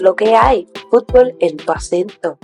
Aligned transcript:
lo 0.00 0.16
que 0.16 0.34
hay, 0.34 0.68
fútbol 0.90 1.36
en 1.40 1.56
tu 1.56 1.72
acento. 1.72 2.38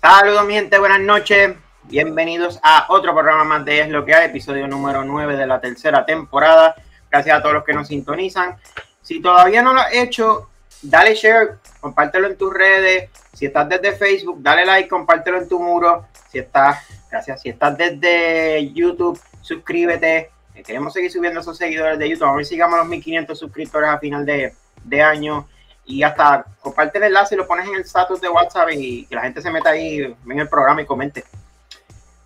Saludos 0.00 0.46
mi 0.46 0.54
gente, 0.54 0.78
buenas 0.78 1.00
noches. 1.00 1.56
Bienvenidos 1.84 2.60
a 2.62 2.86
otro 2.88 3.12
programa 3.12 3.44
más 3.44 3.64
de 3.64 3.80
Es 3.80 3.88
lo 3.88 4.04
que 4.04 4.14
hay, 4.14 4.26
episodio 4.26 4.68
número 4.68 5.04
9 5.04 5.36
de 5.36 5.46
la 5.46 5.60
tercera 5.60 6.06
temporada. 6.06 6.74
Gracias 7.10 7.36
a 7.36 7.42
todos 7.42 7.54
los 7.54 7.64
que 7.64 7.72
nos 7.74 7.88
sintonizan. 7.88 8.56
Si 9.02 9.20
todavía 9.20 9.62
no 9.62 9.74
lo 9.74 9.80
has 9.80 9.92
hecho, 9.92 10.48
dale 10.82 11.14
share, 11.14 11.58
compártelo 11.80 12.28
en 12.28 12.36
tus 12.36 12.54
redes. 12.54 13.10
Si 13.32 13.46
estás 13.46 13.68
desde 13.68 13.92
Facebook, 13.92 14.38
dale 14.40 14.64
like, 14.64 14.88
compártelo 14.88 15.38
en 15.38 15.48
tu 15.48 15.58
muro. 15.58 16.06
Si 16.30 16.38
estás, 16.38 16.86
gracias, 17.10 17.42
si 17.42 17.48
estás 17.48 17.76
desde 17.76 18.72
YouTube, 18.72 19.20
suscríbete. 19.42 20.30
Eh, 20.54 20.62
queremos 20.62 20.92
seguir 20.92 21.10
subiendo 21.10 21.40
esos 21.40 21.56
seguidores 21.56 21.98
de 21.98 22.08
YouTube. 22.08 22.28
A 22.28 22.36
ver 22.36 22.46
si 22.46 22.54
llegamos 22.54 22.76
a 22.76 22.82
los 22.82 22.88
1500 22.88 23.38
suscriptores 23.38 23.90
a 23.90 23.98
final 23.98 24.24
de 24.24 25.02
año. 25.02 25.46
Y 25.84 26.02
hasta 26.02 26.44
comparte 26.60 26.98
el 26.98 27.04
enlace 27.04 27.34
y 27.34 27.38
lo 27.38 27.46
pones 27.46 27.66
en 27.68 27.74
el 27.74 27.80
status 27.80 28.20
de 28.20 28.28
WhatsApp 28.28 28.68
y 28.72 29.06
que 29.06 29.14
la 29.14 29.22
gente 29.22 29.42
se 29.42 29.50
meta 29.50 29.70
ahí 29.70 29.98
en 30.00 30.38
el 30.38 30.48
programa 30.48 30.82
y 30.82 30.86
comente. 30.86 31.24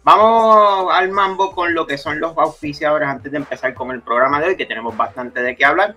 Vamos 0.02 0.92
al 0.92 1.10
mambo 1.10 1.52
con 1.52 1.72
lo 1.72 1.86
que 1.86 1.96
son 1.96 2.20
los 2.20 2.36
auspiciadores 2.36 3.08
antes 3.08 3.32
de 3.32 3.38
empezar 3.38 3.72
con 3.72 3.90
el 3.90 4.02
programa 4.02 4.38
de 4.38 4.48
hoy, 4.48 4.56
que 4.56 4.66
tenemos 4.66 4.94
bastante 4.94 5.40
de 5.40 5.56
qué 5.56 5.64
hablar. 5.64 5.94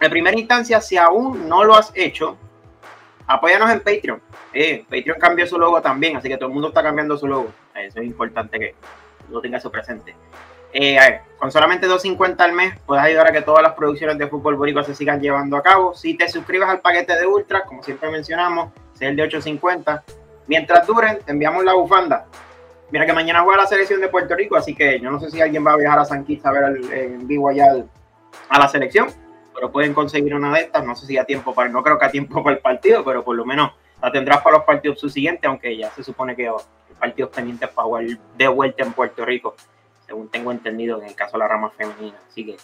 En 0.00 0.10
primera 0.10 0.38
instancia, 0.38 0.82
si 0.82 0.98
aún 0.98 1.48
no 1.48 1.64
lo 1.64 1.74
has 1.74 1.90
hecho, 1.94 2.36
apóyanos 3.26 3.70
en 3.70 3.80
Patreon. 3.80 4.20
Eh, 4.52 4.84
Patreon 4.84 5.18
cambió 5.18 5.46
su 5.46 5.58
logo 5.58 5.80
también, 5.80 6.16
así 6.16 6.28
que 6.28 6.36
todo 6.36 6.48
el 6.48 6.52
mundo 6.52 6.68
está 6.68 6.82
cambiando 6.82 7.16
su 7.16 7.26
logo. 7.26 7.50
Eso 7.74 8.00
es 8.00 8.06
importante 8.06 8.58
que 8.58 8.74
lo 9.30 9.40
tenga 9.40 9.56
eso 9.56 9.70
presente. 9.70 10.14
Eh, 10.72 11.20
con 11.38 11.52
solamente 11.52 11.86
2.50 11.86 12.40
al 12.40 12.52
mes 12.52 12.74
puedes 12.84 13.04
ayudar 13.04 13.28
a 13.28 13.32
que 13.32 13.42
todas 13.42 13.62
las 13.62 13.72
producciones 13.72 14.18
de 14.18 14.26
fútbol 14.26 14.56
boricua 14.56 14.82
se 14.82 14.94
sigan 14.94 15.20
llevando 15.20 15.56
a 15.56 15.62
cabo. 15.62 15.94
Si 15.94 16.14
te 16.14 16.28
suscribes 16.28 16.68
al 16.68 16.80
paquete 16.80 17.18
de 17.18 17.26
Ultra, 17.26 17.64
como 17.64 17.82
siempre 17.82 18.10
mencionamos, 18.10 18.72
es 18.94 19.02
el 19.02 19.16
de 19.16 19.28
8.50. 19.28 20.02
Mientras 20.48 20.86
duren, 20.86 21.20
te 21.24 21.32
enviamos 21.32 21.64
la 21.64 21.74
bufanda. 21.74 22.26
Mira 22.90 23.06
que 23.06 23.12
mañana 23.12 23.42
juega 23.42 23.62
la 23.62 23.68
selección 23.68 24.00
de 24.00 24.08
Puerto 24.08 24.34
Rico, 24.34 24.56
así 24.56 24.74
que 24.74 24.98
yo 24.98 25.10
no 25.10 25.20
sé 25.20 25.30
si 25.30 25.40
alguien 25.40 25.64
va 25.64 25.72
a 25.72 25.76
viajar 25.76 26.00
a 26.00 26.04
San 26.04 26.24
Quintín 26.24 26.46
a 26.46 26.52
ver 26.52 26.64
el, 26.64 26.92
en 26.92 27.28
vivo 27.28 27.48
allá 27.48 27.84
a 28.48 28.58
la 28.58 28.68
selección, 28.68 29.08
pero 29.54 29.70
pueden 29.70 29.92
conseguir 29.92 30.34
una 30.34 30.52
de 30.54 30.62
estas. 30.62 30.84
No 30.84 30.96
sé 30.96 31.06
si 31.06 31.18
a 31.18 31.24
tiempo 31.24 31.54
para, 31.54 31.68
no 31.68 31.82
creo 31.82 31.98
que 31.98 32.06
a 32.06 32.10
tiempo 32.10 32.42
para 32.42 32.56
el 32.56 32.62
partido, 32.62 33.04
pero 33.04 33.22
por 33.22 33.36
lo 33.36 33.44
menos 33.44 33.72
la 34.02 34.10
tendrás 34.10 34.40
para 34.40 34.56
los 34.56 34.64
partidos 34.64 34.98
subsiguientes, 34.98 35.44
aunque 35.44 35.76
ya 35.76 35.90
se 35.90 36.02
supone 36.02 36.34
que 36.34 36.46
el 36.46 36.96
partidos 36.98 37.30
pendientes 37.30 37.68
para 37.68 37.88
de 38.36 38.48
vuelta 38.48 38.82
en 38.82 38.92
Puerto 38.92 39.24
Rico 39.24 39.54
según 40.08 40.28
tengo 40.30 40.50
entendido 40.50 41.00
en 41.00 41.08
el 41.08 41.14
caso 41.14 41.32
de 41.32 41.40
la 41.40 41.48
rama 41.48 41.70
femenina. 41.70 42.18
Así 42.26 42.44
que 42.44 42.56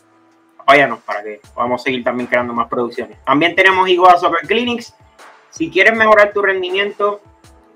váyanos 0.67 1.01
para 1.01 1.23
que 1.23 1.41
podamos 1.55 1.83
seguir 1.83 2.03
también 2.03 2.27
creando 2.27 2.55
más 2.55 2.69
producciones. 2.69 3.23
También 3.25 3.55
tenemos 3.55 3.87
Igual 3.89 4.19
Soccer 4.19 4.49
Clinics. 4.49 4.95
Si 5.51 5.71
quieres 5.71 5.95
mejorar 5.95 6.33
tu 6.33 6.41
rendimiento, 6.41 7.21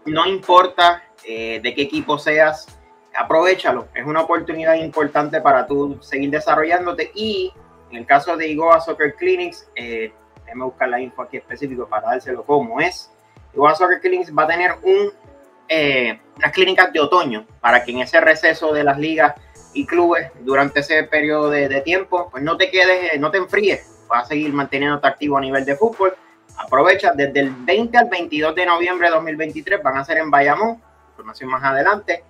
no 0.06 0.26
importa 0.26 1.04
eh, 1.22 1.60
de 1.62 1.74
qué 1.74 1.82
equipo 1.82 2.18
seas, 2.18 2.66
aprovechalo. 3.14 3.88
Es 3.94 4.06
una 4.06 4.22
oportunidad 4.22 4.74
importante 4.74 5.40
para 5.42 5.66
tú 5.66 5.98
seguir 6.00 6.30
desarrollándote. 6.30 7.12
Y 7.14 7.52
en 7.90 7.98
el 7.98 8.06
caso 8.06 8.38
de 8.38 8.48
Igoa 8.48 8.80
Soccer 8.80 9.14
Clinics, 9.16 9.68
eh, 9.76 10.12
déjame 10.46 10.64
buscar 10.64 10.88
la 10.88 10.98
info 10.98 11.22
aquí 11.22 11.36
específico 11.36 11.86
para 11.86 12.08
dárselo 12.08 12.42
como 12.42 12.80
es. 12.80 13.12
Igoa 13.52 13.74
Soccer 13.74 14.00
Clinics 14.00 14.34
va 14.34 14.44
a 14.44 14.46
tener 14.46 14.72
un, 14.82 15.12
eh, 15.68 16.18
unas 16.36 16.52
clínicas 16.52 16.90
de 16.90 17.00
otoño 17.00 17.46
para 17.60 17.84
que 17.84 17.90
en 17.92 17.98
ese 17.98 18.18
receso 18.18 18.72
de 18.72 18.82
las 18.82 18.98
ligas 18.98 19.34
y 19.78 19.86
clubes 19.86 20.30
durante 20.40 20.80
ese 20.80 21.04
periodo 21.04 21.48
de, 21.50 21.80
tiempo, 21.82 22.28
pues 22.32 22.42
no 22.42 22.56
te 22.56 22.68
quedes, 22.68 23.12
eh, 23.12 23.18
no 23.18 23.30
te 23.30 23.38
enfríes, 23.38 24.04
vas 24.08 24.24
a 24.24 24.26
seguir 24.26 24.52
manteniéndote 24.52 25.06
activo 25.06 25.38
a 25.38 25.40
nivel 25.40 25.64
de 25.64 25.76
fútbol. 25.76 26.16
Aprovecha 26.56 27.12
desde 27.14 27.38
el 27.38 27.52
20 27.52 27.96
al 27.96 28.08
22 28.10 28.56
de 28.56 28.66
noviembre 28.66 29.06
de 29.06 29.14
2023, 29.14 29.80
van 29.80 29.98
a 29.98 30.04
ser 30.04 30.18
en 30.18 30.32
Bayamón, 30.32 30.82
información 31.10 31.50
más 31.50 31.62
adelante. 31.62 32.24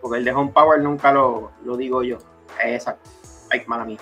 porque 0.00 0.18
el 0.18 0.24
de 0.24 0.30
Home 0.30 0.52
Power 0.52 0.80
nunca 0.80 1.10
lo, 1.10 1.50
lo 1.64 1.76
digo 1.76 2.04
yo. 2.04 2.18
Exacto. 2.62 3.10
Ay, 3.50 3.64
mala 3.66 3.84
mía. 3.84 3.98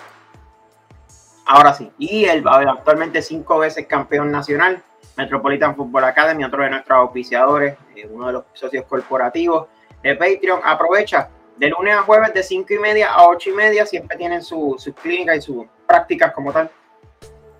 Ahora 1.54 1.74
sí, 1.74 1.92
y 1.98 2.24
él 2.24 2.42
actualmente 2.48 3.20
cinco 3.20 3.58
veces 3.58 3.86
campeón 3.86 4.32
nacional, 4.32 4.82
Metropolitan 5.18 5.76
Football 5.76 6.04
Academy, 6.04 6.44
otro 6.44 6.62
de 6.62 6.70
nuestros 6.70 6.96
auspiciadores, 6.96 7.76
eh, 7.94 8.08
uno 8.10 8.28
de 8.28 8.32
los 8.32 8.44
socios 8.54 8.86
corporativos 8.86 9.68
de 10.02 10.16
Patreon. 10.16 10.60
Aprovecha 10.64 11.28
de 11.58 11.68
lunes 11.68 11.94
a 11.94 12.04
jueves 12.04 12.32
de 12.32 12.42
cinco 12.42 12.72
y 12.72 12.78
media 12.78 13.12
a 13.12 13.28
ocho 13.28 13.50
y 13.50 13.52
media, 13.52 13.84
siempre 13.84 14.16
tienen 14.16 14.42
sus 14.42 14.90
clínicas 15.02 15.36
y 15.36 15.42
sus 15.42 15.66
prácticas 15.86 16.32
como 16.32 16.54
tal 16.54 16.70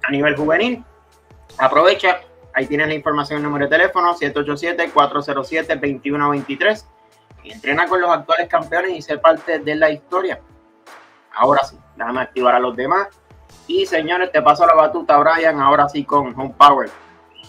a 0.02 0.10
nivel 0.10 0.36
juvenil. 0.36 0.82
Aprovecha, 1.58 2.22
ahí 2.54 2.66
tienes 2.66 2.88
la 2.88 2.94
información, 2.94 3.40
el 3.40 3.42
número 3.42 3.66
de 3.66 3.76
teléfono 3.76 4.14
787-407-2123 4.14 6.86
y 7.42 7.52
entrena 7.52 7.86
con 7.86 8.00
los 8.00 8.08
actuales 8.08 8.48
campeones 8.48 8.92
y 8.92 9.02
ser 9.02 9.20
parte 9.20 9.58
de 9.58 9.74
la 9.74 9.90
historia. 9.90 10.40
Ahora 11.34 11.62
sí, 11.64 11.78
déjame 11.94 12.22
activar 12.22 12.54
a 12.54 12.58
los 12.58 12.74
demás 12.74 13.08
y 13.72 13.86
señores, 13.86 14.30
te 14.30 14.42
paso 14.42 14.66
la 14.66 14.74
batuta, 14.74 15.16
Brian, 15.18 15.58
ahora 15.58 15.88
sí 15.88 16.04
con 16.04 16.38
Home 16.38 16.54
Power. 16.58 16.90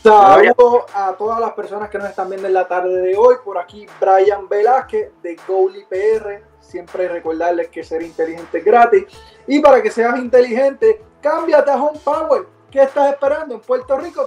Saludos 0.02 0.84
a 0.94 1.14
todas 1.14 1.40
las 1.40 1.52
personas 1.54 1.90
que 1.90 1.98
nos 1.98 2.10
están 2.10 2.30
viendo 2.30 2.48
en 2.48 2.54
la 2.54 2.68
tarde 2.68 3.02
de 3.02 3.16
hoy. 3.18 3.36
Por 3.44 3.58
aquí, 3.58 3.86
Brian 4.00 4.48
Velázquez 4.48 5.12
de 5.22 5.38
Goalie 5.48 5.86
PR. 5.86 6.44
Siempre 6.60 7.08
recordarles 7.10 7.68
que 7.68 7.84
ser 7.84 8.02
inteligente 8.02 8.60
es 8.60 8.66
gratis. 8.66 9.06
Y 9.48 9.60
para 9.60 9.82
que 9.82 9.92
seas 9.92 10.18
inteligente, 10.18 11.04
cámbiate 11.22 11.72
a 11.72 11.76
Home 11.76 12.00
Power. 12.04 12.48
¿Qué 12.72 12.82
estás 12.82 13.12
esperando? 13.12 13.56
En 13.56 13.62
Puerto 13.62 13.98
Rico 13.98 14.26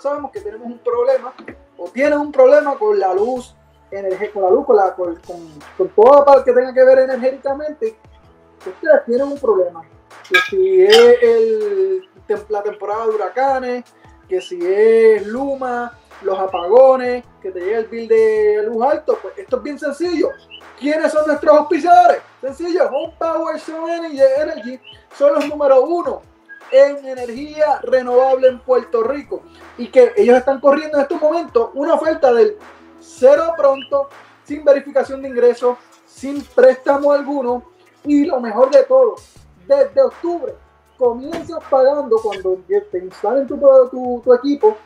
sabemos 0.00 0.30
que 0.30 0.40
tenemos 0.40 0.66
un 0.66 0.78
problema, 0.78 1.32
o 1.78 1.88
tienes 1.88 2.18
un 2.18 2.30
problema 2.30 2.74
con 2.76 2.98
la 2.98 3.14
luz, 3.14 3.56
con 4.34 4.42
la 4.42 4.50
luz, 4.50 4.66
con, 4.66 4.76
la, 4.76 4.94
con, 4.94 5.16
con, 5.16 5.88
todo 5.88 6.36
lo 6.36 6.44
que 6.44 6.52
tenga 6.52 6.74
que 6.74 6.84
ver 6.84 6.98
energéticamente. 6.98 7.96
Ustedes 8.58 9.04
tienen 9.06 9.28
un 9.28 9.38
problema 9.38 9.82
que 10.28 10.38
si 10.48 10.82
es 10.82 12.50
la 12.50 12.62
temporada 12.62 13.06
de 13.06 13.14
huracanes, 13.14 13.84
que 14.28 14.40
si 14.40 14.58
es 14.64 15.26
Luma, 15.26 15.96
los 16.22 16.38
apagones, 16.38 17.24
que 17.40 17.50
te 17.50 17.60
llega 17.60 17.78
el 17.78 17.86
bill 17.86 18.08
de 18.08 18.62
luz 18.64 18.84
alto, 18.84 19.18
pues 19.20 19.34
esto 19.38 19.56
es 19.58 19.62
bien 19.62 19.78
sencillo. 19.78 20.30
¿Quiénes 20.78 21.12
son 21.12 21.26
nuestros 21.26 21.56
auspiciadores? 21.56 22.18
Sencillo, 22.40 22.88
Home 22.90 23.14
Power 23.18 23.60
Energy 24.38 24.80
son 25.16 25.34
los 25.34 25.48
número 25.48 25.82
uno 25.82 26.22
en 26.70 27.06
energía 27.06 27.78
renovable 27.82 28.48
en 28.48 28.58
Puerto 28.60 29.02
Rico 29.02 29.42
y 29.78 29.86
que 29.88 30.12
ellos 30.16 30.36
están 30.36 30.60
corriendo 30.60 30.96
en 30.96 31.02
estos 31.02 31.20
momentos 31.20 31.70
una 31.74 31.94
oferta 31.94 32.32
del 32.32 32.56
cero 33.00 33.52
pronto, 33.56 34.08
sin 34.44 34.64
verificación 34.64 35.22
de 35.22 35.28
ingresos, 35.28 35.78
sin 36.06 36.42
préstamo 36.42 37.12
alguno 37.12 37.62
y 38.04 38.24
lo 38.24 38.40
mejor 38.40 38.70
de 38.70 38.84
todo, 38.84 39.16
desde 39.66 40.02
octubre 40.02 40.54
comienzas 40.98 41.62
pagando 41.70 42.16
cuando 42.22 42.58
te 42.66 42.98
instalen 42.98 43.46
tu, 43.46 43.58
tu, 43.90 44.20
tu 44.24 44.34
equipo 44.34 44.76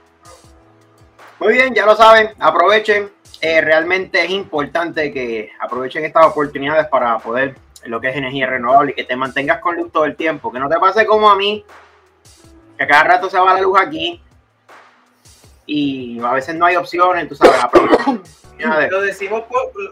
Muy 1.44 1.52
bien, 1.52 1.74
ya 1.74 1.84
lo 1.84 1.94
saben, 1.94 2.30
aprovechen. 2.38 3.10
Eh, 3.42 3.60
realmente 3.60 4.24
es 4.24 4.30
importante 4.30 5.12
que 5.12 5.50
aprovechen 5.60 6.02
estas 6.02 6.24
oportunidades 6.24 6.86
para 6.86 7.18
poder 7.18 7.54
lo 7.84 8.00
que 8.00 8.08
es 8.08 8.16
energía 8.16 8.46
renovable 8.46 8.92
y 8.92 8.94
que 8.94 9.04
te 9.04 9.14
mantengas 9.14 9.60
con 9.60 9.76
luz 9.76 9.92
todo 9.92 10.06
el 10.06 10.16
tiempo. 10.16 10.50
Que 10.50 10.58
no 10.58 10.70
te 10.70 10.78
pase 10.78 11.04
como 11.04 11.28
a 11.28 11.36
mí, 11.36 11.62
que 12.78 12.86
cada 12.86 13.04
rato 13.04 13.28
se 13.28 13.38
va 13.38 13.52
la 13.52 13.60
luz 13.60 13.78
aquí 13.78 14.22
y 15.66 16.18
a 16.18 16.32
veces 16.32 16.54
no 16.54 16.64
hay 16.64 16.76
opciones, 16.76 17.28
tú 17.28 17.34
sabes. 17.34 17.52
lo 18.90 19.02
decimos, 19.02 19.42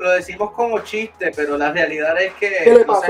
lo 0.01 0.11
decimos 0.13 0.53
como 0.53 0.79
chiste, 0.79 1.33
pero 1.37 1.59
la 1.59 1.71
realidad 1.71 2.19
es 2.19 2.33
que 2.33 2.83
no 2.87 3.03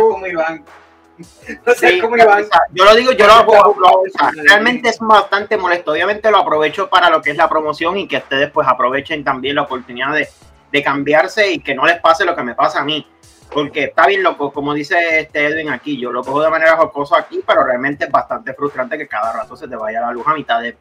sé 1.77 2.01
cómo 2.01 2.17
Iván 2.17 2.45
yo 2.73 2.85
lo 2.85 2.95
digo, 2.95 3.13
yo 3.13 3.27
lo, 3.27 3.45
lo, 3.45 4.03
realmente 4.45 4.89
es 4.89 4.99
bastante 4.99 5.57
molesto. 5.57 5.93
Obviamente 5.93 6.31
lo 6.31 6.39
aprovecho 6.39 6.89
para 6.89 7.11
lo 7.11 7.21
que 7.21 7.31
es 7.31 7.37
la 7.37 7.49
promoción 7.49 7.99
y 7.99 8.09
que 8.09 8.19
ustedes 8.19 8.51
pues 8.51 8.67
aprovechen 8.67 9.25
también 9.25 9.57
la 9.57 9.63
oportunidad 9.63 10.13
de, 10.13 10.83
cambiarse 10.83 11.53
y 11.53 11.59
que 11.59 11.75
no 11.75 11.85
les 11.85 12.01
pase 12.01 12.25
lo 12.25 12.35
que 12.35 12.43
me 12.43 12.55
pasa 12.55 12.81
a 12.81 12.85
mí. 12.85 13.07
Porque 13.53 13.85
está 13.85 14.07
bien 14.07 14.23
loco, 14.23 14.51
como 14.51 14.73
dice 14.73 15.21
este 15.21 15.45
Edwin 15.45 15.69
aquí, 15.69 16.01
yo 16.01 16.11
lo 16.11 16.25
cojo 16.25 16.43
de 16.43 16.49
manera 16.49 16.79
jocosa 16.79 17.19
aquí, 17.19 17.43
pero 17.47 17.63
realmente 17.63 18.07
es 18.07 18.11
bastante 18.11 18.55
frustrante 18.55 18.97
que 18.97 19.07
cada 19.07 19.35
rato 19.35 19.55
se 19.55 19.69
te 19.69 19.77
vaya 19.77 20.01
la 20.01 20.13
luz 20.13 20.27
a 20.27 20.33
mitad 20.33 20.63
de... 20.63 20.79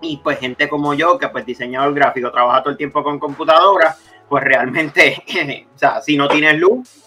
Y 0.00 0.18
pues 0.18 0.38
gente 0.38 0.68
como 0.68 0.94
yo, 0.94 1.18
que 1.18 1.28
pues 1.28 1.44
diseñador 1.44 1.92
gráfico, 1.94 2.30
trabaja 2.30 2.62
todo 2.62 2.70
el 2.70 2.76
tiempo 2.76 3.02
con 3.02 3.18
computadora, 3.18 3.96
pues 4.28 4.44
realmente, 4.44 5.24
o 5.74 5.78
sea, 5.78 6.00
si 6.00 6.16
no 6.16 6.28
tienes 6.28 6.56
luz, 6.58 7.03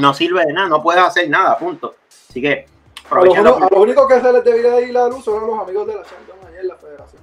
no 0.00 0.14
sirve 0.14 0.44
de 0.46 0.52
nada, 0.52 0.68
no 0.68 0.82
puedes 0.82 1.02
hacer 1.02 1.28
nada, 1.28 1.56
punto. 1.58 1.96
Así 2.28 2.40
que... 2.40 2.66
A 3.10 3.14
lo, 3.24 3.68
único 3.80 4.06
que 4.06 4.20
se 4.20 4.32
les 4.32 4.44
debería 4.44 4.80
ir 4.80 4.94
la 4.94 5.08
luz 5.08 5.24
son 5.24 5.44
los 5.44 5.58
amigos 5.58 5.86
de 5.86 5.96
la 5.96 6.02
Champions 6.02 6.44
ayer 6.46 6.60
en 6.60 6.68
la 6.68 6.76
federación. 6.76 7.22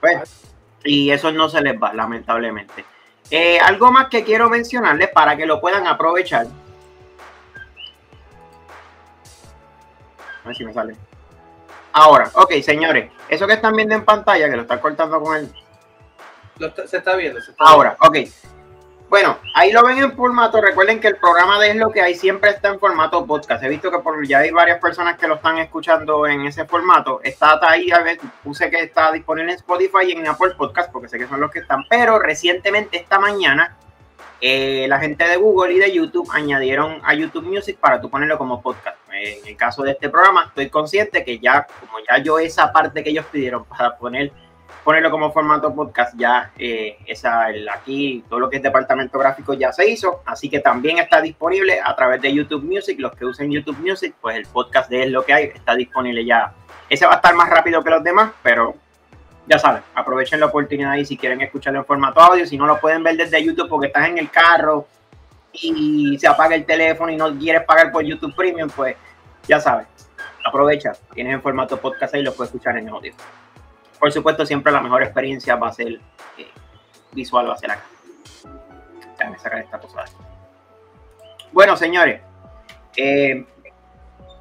Pues, 0.00 0.42
y 0.84 1.10
eso 1.10 1.32
no 1.32 1.48
se 1.48 1.62
les 1.62 1.80
va, 1.82 1.94
lamentablemente. 1.94 2.84
Eh, 3.30 3.58
algo 3.58 3.90
más 3.90 4.08
que 4.08 4.22
quiero 4.22 4.50
mencionarles 4.50 5.08
para 5.08 5.34
que 5.34 5.46
lo 5.46 5.62
puedan 5.62 5.86
aprovechar. 5.86 6.46
A 10.44 10.48
ver 10.48 10.56
si 10.56 10.64
me 10.64 10.74
sale. 10.74 10.94
Ahora, 11.92 12.30
ok, 12.34 12.52
señores, 12.60 13.10
eso 13.28 13.46
que 13.46 13.54
están 13.54 13.74
viendo 13.74 13.94
en 13.94 14.04
pantalla, 14.04 14.50
que 14.50 14.56
lo 14.56 14.62
están 14.62 14.80
cortando 14.80 15.20
con 15.22 15.36
el. 15.36 15.50
se 16.86 16.98
está 16.98 17.16
viendo. 17.16 17.40
Ahora, 17.58 17.96
ok. 18.00 18.16
Bueno, 19.08 19.38
ahí 19.54 19.70
lo 19.70 19.84
ven 19.84 19.98
en 19.98 20.16
formato. 20.16 20.60
Recuerden 20.60 20.98
que 20.98 21.08
el 21.08 21.16
programa 21.16 21.60
de 21.60 21.70
Es 21.70 21.76
lo 21.76 21.90
que 21.90 22.00
hay 22.00 22.14
siempre 22.14 22.50
está 22.50 22.68
en 22.70 22.80
formato 22.80 23.24
podcast. 23.26 23.62
He 23.62 23.68
visto 23.68 23.90
que 23.90 23.98
por, 23.98 24.26
ya 24.26 24.38
hay 24.38 24.50
varias 24.50 24.80
personas 24.80 25.18
que 25.18 25.28
lo 25.28 25.36
están 25.36 25.58
escuchando 25.58 26.26
en 26.26 26.46
ese 26.46 26.64
formato. 26.64 27.20
Está 27.22 27.58
ahí, 27.62 27.90
a 27.90 28.00
ver, 28.00 28.18
puse 28.42 28.70
que 28.70 28.82
está 28.82 29.12
disponible 29.12 29.52
en 29.52 29.58
Spotify 29.58 30.06
y 30.08 30.12
en 30.12 30.26
Apple 30.26 30.54
Podcast 30.56 30.90
porque 30.90 31.08
sé 31.08 31.18
que 31.18 31.28
son 31.28 31.40
los 31.40 31.50
que 31.50 31.60
están. 31.60 31.84
Pero 31.88 32.18
recientemente, 32.18 32.96
esta 32.96 33.18
mañana, 33.18 33.76
eh, 34.40 34.86
la 34.88 34.98
gente 34.98 35.28
de 35.28 35.36
Google 35.36 35.74
y 35.74 35.78
de 35.78 35.92
YouTube 35.92 36.28
añadieron 36.32 37.00
a 37.04 37.14
YouTube 37.14 37.44
Music 37.44 37.78
para 37.78 38.00
tú 38.00 38.10
ponerlo 38.10 38.38
como 38.38 38.60
podcast. 38.62 38.96
En 39.12 39.46
el 39.46 39.56
caso 39.56 39.82
de 39.82 39.92
este 39.92 40.08
programa, 40.08 40.46
estoy 40.48 40.70
consciente 40.70 41.24
que 41.24 41.38
ya, 41.38 41.66
como 41.80 41.98
ya 42.08 42.18
yo 42.18 42.38
esa 42.40 42.72
parte 42.72 43.04
que 43.04 43.10
ellos 43.10 43.26
pidieron 43.30 43.64
para 43.64 43.96
poner 43.96 44.32
ponerlo 44.84 45.10
como 45.10 45.32
formato 45.32 45.74
podcast, 45.74 46.14
ya 46.16 46.52
eh, 46.58 46.98
esa, 47.06 47.50
el, 47.50 47.68
aquí 47.68 48.22
todo 48.28 48.38
lo 48.38 48.50
que 48.50 48.58
es 48.58 48.62
departamento 48.62 49.18
gráfico 49.18 49.54
ya 49.54 49.72
se 49.72 49.88
hizo, 49.88 50.22
así 50.26 50.50
que 50.50 50.60
también 50.60 50.98
está 50.98 51.20
disponible 51.22 51.80
a 51.82 51.96
través 51.96 52.20
de 52.20 52.32
YouTube 52.32 52.62
Music, 52.62 53.00
los 53.00 53.12
que 53.12 53.24
usen 53.24 53.50
YouTube 53.50 53.78
Music, 53.78 54.14
pues 54.20 54.36
el 54.36 54.46
podcast 54.46 54.90
de 54.90 55.04
Es 55.04 55.10
lo 55.10 55.24
que 55.24 55.32
hay 55.32 55.44
está 55.44 55.74
disponible 55.74 56.24
ya. 56.24 56.52
Ese 56.88 57.06
va 57.06 57.12
a 57.12 57.16
estar 57.16 57.34
más 57.34 57.48
rápido 57.48 57.82
que 57.82 57.90
los 57.90 58.04
demás, 58.04 58.32
pero 58.42 58.74
ya 59.46 59.58
saben, 59.58 59.82
aprovechen 59.94 60.40
la 60.40 60.46
oportunidad 60.46 60.94
y 60.96 61.04
si 61.04 61.16
quieren 61.16 61.40
escucharlo 61.40 61.80
en 61.80 61.86
formato 61.86 62.20
audio, 62.20 62.46
si 62.46 62.58
no 62.58 62.66
lo 62.66 62.78
pueden 62.78 63.02
ver 63.02 63.16
desde 63.16 63.42
YouTube 63.42 63.68
porque 63.68 63.86
estás 63.86 64.08
en 64.08 64.18
el 64.18 64.30
carro 64.30 64.86
y 65.52 66.18
se 66.18 66.26
apaga 66.26 66.54
el 66.54 66.64
teléfono 66.64 67.10
y 67.10 67.16
no 67.16 67.36
quieres 67.38 67.62
pagar 67.62 67.90
por 67.90 68.04
YouTube 68.04 68.34
Premium, 68.34 68.68
pues 68.68 68.96
ya 69.46 69.60
sabes, 69.60 69.86
aprovecha, 70.44 70.92
tienes 71.14 71.34
en 71.34 71.42
formato 71.42 71.78
podcast 71.78 72.14
ahí 72.14 72.20
y 72.20 72.24
lo 72.24 72.34
puedes 72.34 72.52
escuchar 72.52 72.76
en 72.76 72.88
audio. 72.88 73.14
Por 74.04 74.12
supuesto, 74.12 74.44
siempre 74.44 74.70
la 74.70 74.82
mejor 74.82 75.02
experiencia 75.02 75.56
va 75.56 75.68
a 75.68 75.72
ser 75.72 75.94
eh, 76.36 76.50
visual, 77.12 77.48
va 77.48 77.54
a 77.54 77.56
ser 77.56 77.70
acá. 77.70 77.84
Déjame 79.16 79.38
sacar 79.38 79.60
esta 79.60 79.78
cosa. 79.78 80.04
Bueno, 81.50 81.74
señores, 81.74 82.20
eh, 82.98 83.46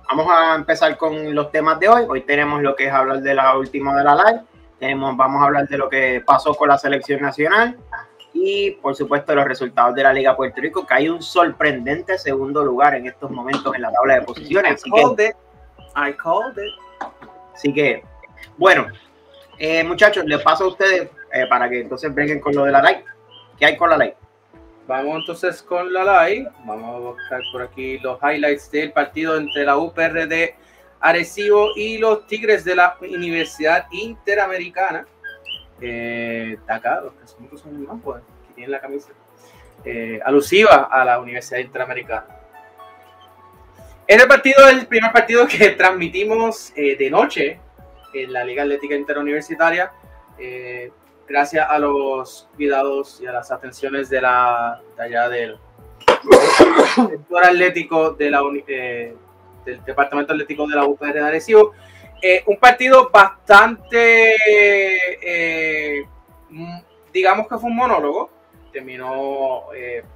vamos 0.10 0.28
a 0.30 0.56
empezar 0.56 0.98
con 0.98 1.34
los 1.34 1.50
temas 1.50 1.80
de 1.80 1.88
hoy. 1.88 2.06
Hoy 2.10 2.20
tenemos 2.24 2.62
lo 2.62 2.76
que 2.76 2.88
es 2.88 2.92
hablar 2.92 3.22
de 3.22 3.34
la 3.34 3.58
última 3.58 3.96
de 3.96 4.04
la 4.04 4.16
live. 4.16 4.42
Tenemos, 4.80 5.16
vamos 5.16 5.42
a 5.42 5.46
hablar 5.46 5.66
de 5.70 5.78
lo 5.78 5.88
que 5.88 6.22
pasó 6.26 6.54
con 6.56 6.68
la 6.68 6.78
selección 6.78 7.22
nacional 7.22 7.78
y, 8.34 8.72
por 8.72 8.98
supuesto, 8.98 9.34
los 9.34 9.46
resultados 9.46 9.96
de 9.96 10.04
la 10.04 10.12
Liga 10.12 10.36
Puerto 10.36 10.60
Rico, 10.60 10.86
que 10.86 10.94
hay 10.94 11.08
un 11.08 11.22
sorprendente 11.24 12.18
segundo 12.18 12.66
lugar 12.66 12.96
en 12.96 13.08
estos 13.08 13.32
momentos 13.32 13.74
en 13.74 13.82
la 13.82 13.94
tabla 13.94 14.16
de 14.16 14.24
posiciones. 14.24 14.74
Así 14.74 14.92
que, 14.92 15.34
I 15.96 16.14
called 16.22 16.58
it. 16.58 16.74
Así 17.54 17.74
que, 17.74 18.04
bueno, 18.58 18.88
eh, 19.60 19.84
muchachos, 19.84 20.26
les 20.26 20.42
paso 20.42 20.66
a 20.66 20.68
ustedes 20.68 21.10
eh, 21.32 21.46
para 21.48 21.70
que 21.70 21.82
entonces 21.82 22.14
vengan 22.14 22.40
con 22.40 22.56
lo 22.56 22.66
de 22.66 22.72
la 22.72 22.82
live. 22.82 23.06
¿Qué 23.58 23.66
hay 23.66 23.78
con 23.78 23.90
la 23.90 23.98
live? 23.98 24.16
Vamos 24.88 25.20
entonces 25.20 25.62
con 25.62 25.94
la 25.94 26.28
live. 26.28 26.50
Vamos 26.66 26.96
a 26.96 27.00
buscar 27.00 27.42
por 27.52 27.62
aquí 27.62 28.00
los 28.00 28.20
highlights 28.22 28.72
del 28.72 28.92
partido 28.92 29.38
entre 29.38 29.64
la 29.64 29.78
UPR 29.78 30.28
de 30.28 30.56
Arecibo 31.00 31.70
y 31.76 31.98
los 31.98 32.26
Tigres 32.28 32.66
de 32.66 32.76
la 32.76 32.98
Universidad 33.00 33.86
Interamericana. 33.92 35.06
Eh, 35.80 36.58
acá, 36.68 37.02
los 37.02 37.14
que 37.14 37.58
son 37.58 37.86
más, 37.86 37.98
pues, 38.04 38.18
aquí 38.18 38.54
tienen 38.56 38.72
la 38.72 38.82
camisa. 38.82 39.10
Eh, 39.86 40.20
alusiva 40.26 40.88
a 40.92 41.06
la 41.06 41.20
Universidad 41.20 41.60
Interamericana. 41.60 42.26
El 44.08 44.28
partido, 44.28 44.68
el 44.68 44.88
primer 44.88 45.12
partido 45.12 45.48
que 45.48 45.70
transmitimos 45.72 46.74
de 46.76 47.10
noche 47.10 47.60
en 48.14 48.34
la 48.34 48.44
Liga 48.44 48.64
Atlética 48.64 48.96
Interuniversitaria, 48.96 49.92
eh, 50.38 50.92
gracias 51.28 51.68
a 51.70 51.80
los 51.80 52.48
cuidados 52.56 53.20
y 53.22 53.28
a 53.28 53.32
las 53.32 53.52
atenciones 53.52 54.10
de 54.10 54.22
la 54.22 54.82
allá 54.98 55.30
del 55.30 55.58
sector 56.96 57.44
atlético 57.44 58.12
de 58.12 58.32
la, 58.32 58.42
eh, 58.68 59.16
del 59.66 59.84
Departamento 59.84 60.34
Atlético 60.34 60.68
de 60.68 60.76
la 60.76 60.86
UPR 60.86 61.14
de 61.14 61.22
Arecibo. 61.22 61.74
Eh, 62.22 62.44
un 62.48 62.58
partido 62.58 63.10
bastante, 63.10 64.36
digamos 67.12 67.48
que 67.48 67.58
fue 67.58 67.70
un 67.70 67.76
monólogo, 67.76 68.32
terminó 68.72 69.64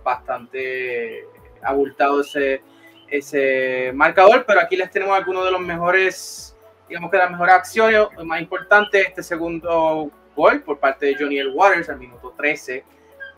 bastante 0.04 1.26
abultado 1.62 2.22
ese, 2.22 2.62
ese 3.10 3.92
marcador, 3.94 4.46
pero 4.48 4.62
aquí 4.62 4.78
les 4.78 4.90
tenemos 4.90 5.18
algunos 5.18 5.44
de 5.46 5.52
los 5.52 5.60
mejores 5.60 6.57
digamos 6.88 7.12
que 7.12 7.18
la 7.18 7.30
mejor 7.30 7.50
acción 7.50 8.10
más 8.26 8.42
importante, 8.42 9.02
este 9.02 9.24
segundo 9.24 10.12
gol 10.36 10.62
por 10.62 10.80
parte 10.80 11.08
de 11.08 11.16
Johnny 11.16 11.40
L. 11.40 11.52
Waters 11.52 11.90
al 11.90 12.00
minuto 12.00 12.34
13. 12.36 12.84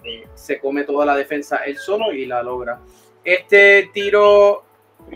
Eh, 0.03 0.27
se 0.34 0.60
come 0.60 0.84
toda 0.84 1.06
la 1.06 1.15
defensa 1.15 1.58
él 1.58 1.77
solo 1.77 2.12
y 2.12 2.25
la 2.25 2.44
logra. 2.44 2.79
Este 3.24 3.89
tiro 3.94 4.63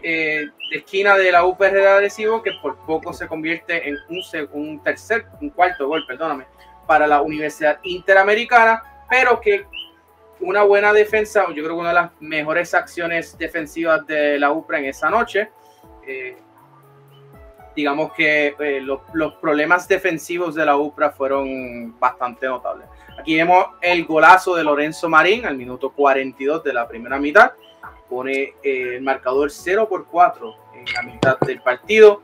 eh, 0.01 0.45
de 0.71 0.77
esquina 0.77 1.15
de 1.15 1.31
la 1.31 1.45
UPR 1.45 1.71
de 1.73 1.87
Adhesivo, 1.87 2.41
que 2.41 2.51
por 2.61 2.77
poco 2.85 3.13
se 3.13 3.27
convierte 3.27 3.87
en 3.87 3.97
un, 4.09 4.21
un 4.53 4.83
tercer, 4.83 5.25
un 5.41 5.49
cuarto 5.49 5.87
gol, 5.87 6.05
perdóname, 6.07 6.45
para 6.87 7.07
la 7.07 7.21
Universidad 7.21 7.79
Interamericana, 7.83 9.05
pero 9.09 9.39
que 9.39 9.65
una 10.39 10.63
buena 10.63 10.91
defensa, 10.91 11.45
yo 11.47 11.63
creo 11.63 11.75
que 11.75 11.81
una 11.81 11.89
de 11.89 11.95
las 11.95 12.11
mejores 12.19 12.73
acciones 12.73 13.37
defensivas 13.37 14.05
de 14.05 14.39
la 14.39 14.51
UPR 14.51 14.75
en 14.75 14.85
esa 14.85 15.09
noche. 15.09 15.49
Eh, 16.05 16.37
digamos 17.75 18.13
que 18.13 18.55
eh, 18.59 18.81
los, 18.81 19.33
problemas 19.41 19.87
defensivos 19.87 20.55
de 20.55 20.65
la 20.65 20.77
UPRA 20.77 21.11
fueron 21.11 21.97
bastante 21.99 22.47
notables. 22.47 22.87
Aquí 23.19 23.35
vemos 23.35 23.67
el 23.81 24.05
golazo 24.05 24.55
de 24.55 24.63
Lorenzo 24.63 25.09
Marín 25.09 25.45
al 25.45 25.57
minuto 25.57 25.91
42 25.91 26.63
de 26.63 26.73
la 26.73 26.87
primera 26.87 27.19
mitad. 27.19 27.51
Pone 28.09 28.53
eh, 28.63 28.95
el 28.95 29.01
marcador 29.01 29.49
0 29.49 29.87
por 29.89 30.05
4 30.07 30.55
en 30.75 30.93
la 30.93 31.01
mitad 31.03 31.39
del 31.39 31.61
partido. 31.61 32.21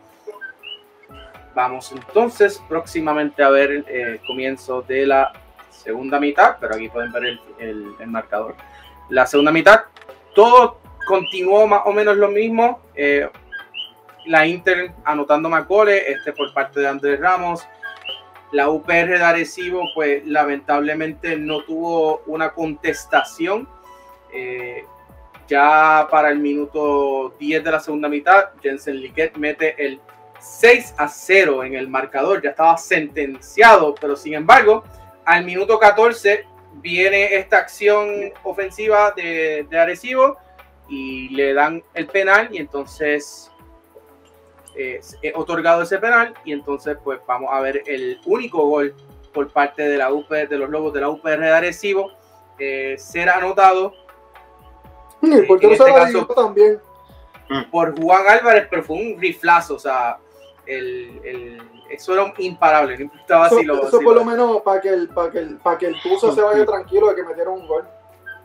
Vamos 1.55 1.91
entonces 1.91 2.61
próximamente 2.69 3.43
a 3.43 3.49
ver 3.49 3.71
eh, 3.71 3.83
el 3.87 4.19
comienzo 4.25 4.81
de 4.83 5.07
la 5.07 5.33
segunda 5.69 6.19
mitad, 6.19 6.57
pero 6.59 6.75
aquí 6.75 6.89
pueden 6.89 7.11
ver 7.11 7.25
el, 7.25 7.95
el, 7.99 8.07
marcador. 8.07 8.55
La 9.09 9.25
segunda 9.25 9.51
mitad, 9.51 9.85
todo 10.35 10.79
continuó 11.07 11.65
más 11.65 11.81
o 11.85 11.91
menos 11.91 12.17
lo 12.17 12.27
mismo 12.27 12.81
la 14.29 14.45
Inter 14.45 14.91
anotando 15.05 15.49
más 15.49 15.67
goles, 15.67 16.03
este 16.07 16.33
por 16.33 16.53
parte 16.53 16.79
de 16.79 16.87
Andrés 16.87 17.19
Ramos. 17.19 17.67
La 18.51 18.69
UPR 18.69 19.17
de 19.17 19.23
Arecibo, 19.23 19.83
pues 19.95 20.25
lamentablemente 20.25 21.35
no 21.35 21.63
tuvo 21.63 22.21
una 22.27 22.51
contestación. 22.51 23.67
Eh, 24.31 24.85
ya 25.47 26.07
para 26.11 26.29
el 26.29 26.37
minuto 26.37 27.33
10 27.39 27.63
de 27.63 27.71
la 27.71 27.79
segunda 27.79 28.07
mitad, 28.07 28.49
Jensen 28.61 29.01
Liquet 29.01 29.35
mete 29.35 29.83
el 29.83 29.99
6 30.39 30.93
a 30.97 31.07
0 31.07 31.63
en 31.63 31.73
el 31.73 31.87
marcador. 31.87 32.39
Ya 32.43 32.51
estaba 32.51 32.77
sentenciado, 32.77 33.95
pero 33.99 34.15
sin 34.15 34.35
embargo, 34.35 34.83
al 35.25 35.43
minuto 35.43 35.79
14 35.79 36.45
viene 36.75 37.35
esta 37.35 37.57
acción 37.57 38.31
ofensiva 38.43 39.11
de, 39.15 39.65
de 39.67 39.79
Arecibo 39.79 40.37
y 40.87 41.29
le 41.29 41.55
dan 41.55 41.83
el 41.95 42.05
penal 42.05 42.49
y 42.51 42.57
entonces 42.57 43.51
eh, 44.81 45.33
otorgado 45.35 45.81
ese 45.81 45.97
penal 45.97 46.33
y 46.45 46.53
entonces 46.53 46.97
pues 47.03 47.19
vamos 47.27 47.49
a 47.51 47.59
ver 47.59 47.83
el 47.85 48.21
único 48.25 48.65
gol 48.65 48.95
por 49.33 49.51
parte 49.51 49.83
de 49.83 49.97
la 49.97 50.13
UPR, 50.13 50.47
de 50.47 50.57
los 50.57 50.69
Lobos 50.69 50.93
de 50.93 51.01
la 51.01 51.09
UPR 51.09 51.37
de 51.37 51.51
Arecibo 51.51 52.13
eh, 52.57 52.95
ser 52.97 53.29
anotado 53.29 53.93
eh, 55.21 55.43
porque 55.49 55.67
no 55.67 55.73
este 55.73 55.93
caso, 55.93 56.25
también. 56.27 56.79
Por 57.69 58.01
Juan 58.01 58.25
Álvarez 58.25 58.67
pero 58.69 58.83
fue 58.83 58.95
un 58.95 59.19
riflazo 59.19 59.75
o 59.75 59.79
sea 59.79 60.17
el, 60.65 61.19
el, 61.25 61.61
eso 61.89 62.13
era 62.13 62.33
imparable 62.37 62.95
no 62.95 63.03
importaba 63.03 63.47
eso, 63.47 63.59
si 63.59 63.65
lo, 63.65 63.85
eso 63.85 63.99
por 63.99 64.15
lo, 64.15 64.23
menos 64.23 64.61
para 64.61 64.79
que 64.79 64.89
el 64.89 65.09
para 65.09 65.29
que 65.29 65.39
el, 65.39 65.57
para 65.57 65.77
que 65.77 65.87
el 65.87 66.01
Tuzo 66.01 66.33
se 66.33 66.41
vaya 66.41 66.65
tranquilo 66.65 67.09
de 67.09 67.15
que 67.15 67.23
metieron 67.23 67.55
un 67.55 67.67
gol. 67.67 67.85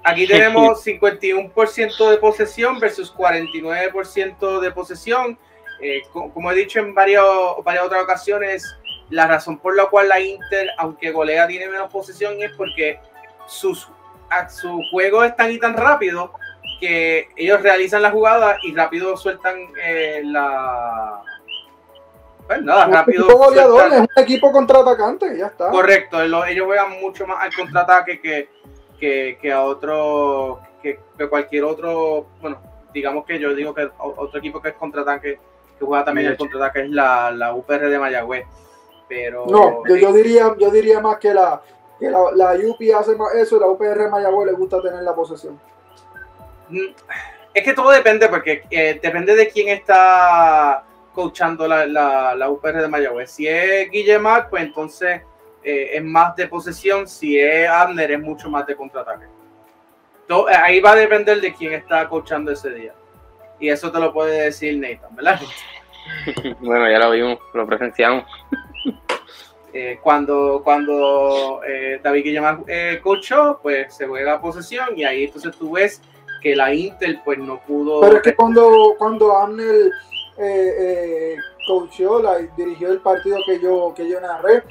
Aquí 0.06 0.26
tenemos 0.26 0.84
51% 0.84 2.10
de 2.10 2.18
posesión 2.18 2.78
versus 2.78 3.14
49% 3.14 4.60
de 4.60 4.70
posesión. 4.70 5.38
Eh, 5.80 6.02
como 6.12 6.52
he 6.52 6.54
dicho 6.54 6.78
en 6.78 6.94
varias, 6.94 7.24
varias 7.64 7.84
otras 7.84 8.02
ocasiones, 8.02 8.76
la 9.10 9.26
razón 9.26 9.58
por 9.58 9.76
la 9.76 9.86
cual 9.86 10.08
la 10.08 10.20
Inter, 10.20 10.70
aunque 10.78 11.10
golea, 11.10 11.46
tiene 11.46 11.68
menos 11.68 11.90
posesión 11.90 12.34
es 12.40 12.52
porque 12.52 12.98
sus, 13.46 13.88
su 14.48 14.82
juego 14.90 15.24
es 15.24 15.36
tan 15.36 15.50
y 15.52 15.58
tan 15.58 15.74
rápido 15.74 16.32
que 16.80 17.28
ellos 17.36 17.62
realizan 17.62 18.02
la 18.02 18.10
jugada 18.10 18.58
y 18.62 18.74
rápido 18.74 19.16
sueltan 19.16 19.56
eh, 19.82 20.22
la. 20.24 21.22
Pues 22.46 22.62
nada, 22.62 22.86
rápido. 22.86 23.26
Goleador, 23.36 23.92
es 23.92 24.00
un 24.00 24.08
equipo 24.16 24.52
contraatacante, 24.52 25.38
ya 25.38 25.46
está. 25.46 25.70
Correcto, 25.70 26.22
ellos 26.22 26.66
juegan 26.66 27.00
mucho 27.00 27.26
más 27.26 27.38
al 27.42 27.54
contraataque 27.54 28.20
que, 28.20 28.48
que, 28.98 29.38
que 29.40 29.52
a 29.52 29.62
otro, 29.62 30.60
que, 30.82 31.00
que, 31.16 31.28
cualquier 31.28 31.64
otro. 31.64 32.26
Bueno, 32.40 32.60
digamos 32.92 33.24
que 33.24 33.38
yo 33.38 33.54
digo 33.54 33.74
que 33.74 33.88
otro 33.98 34.38
equipo 34.38 34.60
que 34.60 34.70
es 34.70 34.74
contraataque, 34.74 35.38
que 35.78 35.84
juega 35.84 36.04
también 36.04 36.28
el 36.28 36.36
contraataque 36.36 36.82
es 36.82 36.90
la, 36.90 37.30
la 37.30 37.54
UPR 37.54 37.88
de 37.88 37.98
Mayagüez. 37.98 38.46
Pero. 39.08 39.46
No, 39.46 39.82
yo, 39.86 39.96
yo, 39.96 40.12
diría, 40.12 40.54
yo 40.58 40.70
diría 40.70 41.00
más 41.00 41.18
que 41.18 41.34
la, 41.34 41.60
que 41.98 42.10
la, 42.10 42.30
la 42.34 42.54
UPI 42.54 42.92
hace 42.92 43.16
más 43.16 43.34
eso 43.34 43.56
y 43.56 43.60
la 43.60 43.66
UPR 43.66 43.98
de 43.98 44.10
Mayagüez 44.10 44.46
le 44.46 44.52
gusta 44.52 44.80
tener 44.80 45.02
la 45.02 45.14
posesión. 45.14 45.58
Es 47.52 47.62
que 47.62 47.72
todo 47.72 47.90
depende, 47.90 48.28
porque 48.28 48.64
eh, 48.70 48.98
depende 49.00 49.36
de 49.36 49.48
quién 49.48 49.68
está 49.68 50.84
coachando 51.12 51.68
la, 51.68 51.86
la, 52.34 52.50
UPR 52.50 52.82
de 52.82 52.88
Mayagüez. 52.88 53.30
Si 53.30 53.46
es 53.46 53.90
Guillemar, 53.90 54.50
pues 54.50 54.64
entonces 54.64 55.22
eh, 55.62 55.90
es 55.92 56.02
más 56.02 56.34
de 56.34 56.48
posesión. 56.48 57.06
Si 57.06 57.38
es 57.38 57.68
Abner, 57.68 58.10
es 58.10 58.20
mucho 58.20 58.50
más 58.50 58.66
de 58.66 58.74
contraataque. 58.74 59.26
Todo, 60.26 60.48
eh, 60.48 60.54
ahí 60.54 60.80
va 60.80 60.92
a 60.92 60.96
depender 60.96 61.40
de 61.40 61.54
quién 61.54 61.74
está 61.74 62.08
coachando 62.08 62.50
ese 62.50 62.70
día. 62.70 62.94
Y 63.58 63.68
eso 63.68 63.90
te 63.90 63.98
lo 63.98 64.12
puede 64.12 64.44
decir 64.44 64.78
Nathan, 64.78 65.14
¿verdad? 65.16 65.40
bueno, 66.60 66.90
ya 66.90 66.98
lo 66.98 67.10
vimos, 67.10 67.38
lo 67.52 67.66
presenciamos. 67.66 68.24
cuando 70.02 70.60
cuando 70.62 71.60
David 72.02 72.24
Guillemar 72.24 72.58
coachó, 73.02 73.58
pues 73.62 73.94
se 73.94 74.06
juega 74.06 74.40
posesión 74.40 74.96
y 74.96 75.04
ahí 75.04 75.24
entonces 75.24 75.56
tú 75.56 75.72
ves 75.72 76.00
que 76.44 76.54
la 76.54 76.72
Intel 76.72 77.20
pues 77.24 77.38
no 77.38 77.58
pudo. 77.66 78.02
Pero 78.02 78.16
es 78.18 78.22
que 78.22 78.36
cuando, 78.36 78.94
cuando 78.98 79.34
Amnel 79.34 79.90
eh, 80.36 80.74
eh, 80.78 81.36
coachó, 81.66 82.22
la, 82.22 82.36
dirigió 82.56 82.92
el 82.92 83.00
partido 83.00 83.38
que 83.46 83.58
yo, 83.60 83.94
que 83.96 84.08
yo 84.08 84.20
narré, 84.20 84.62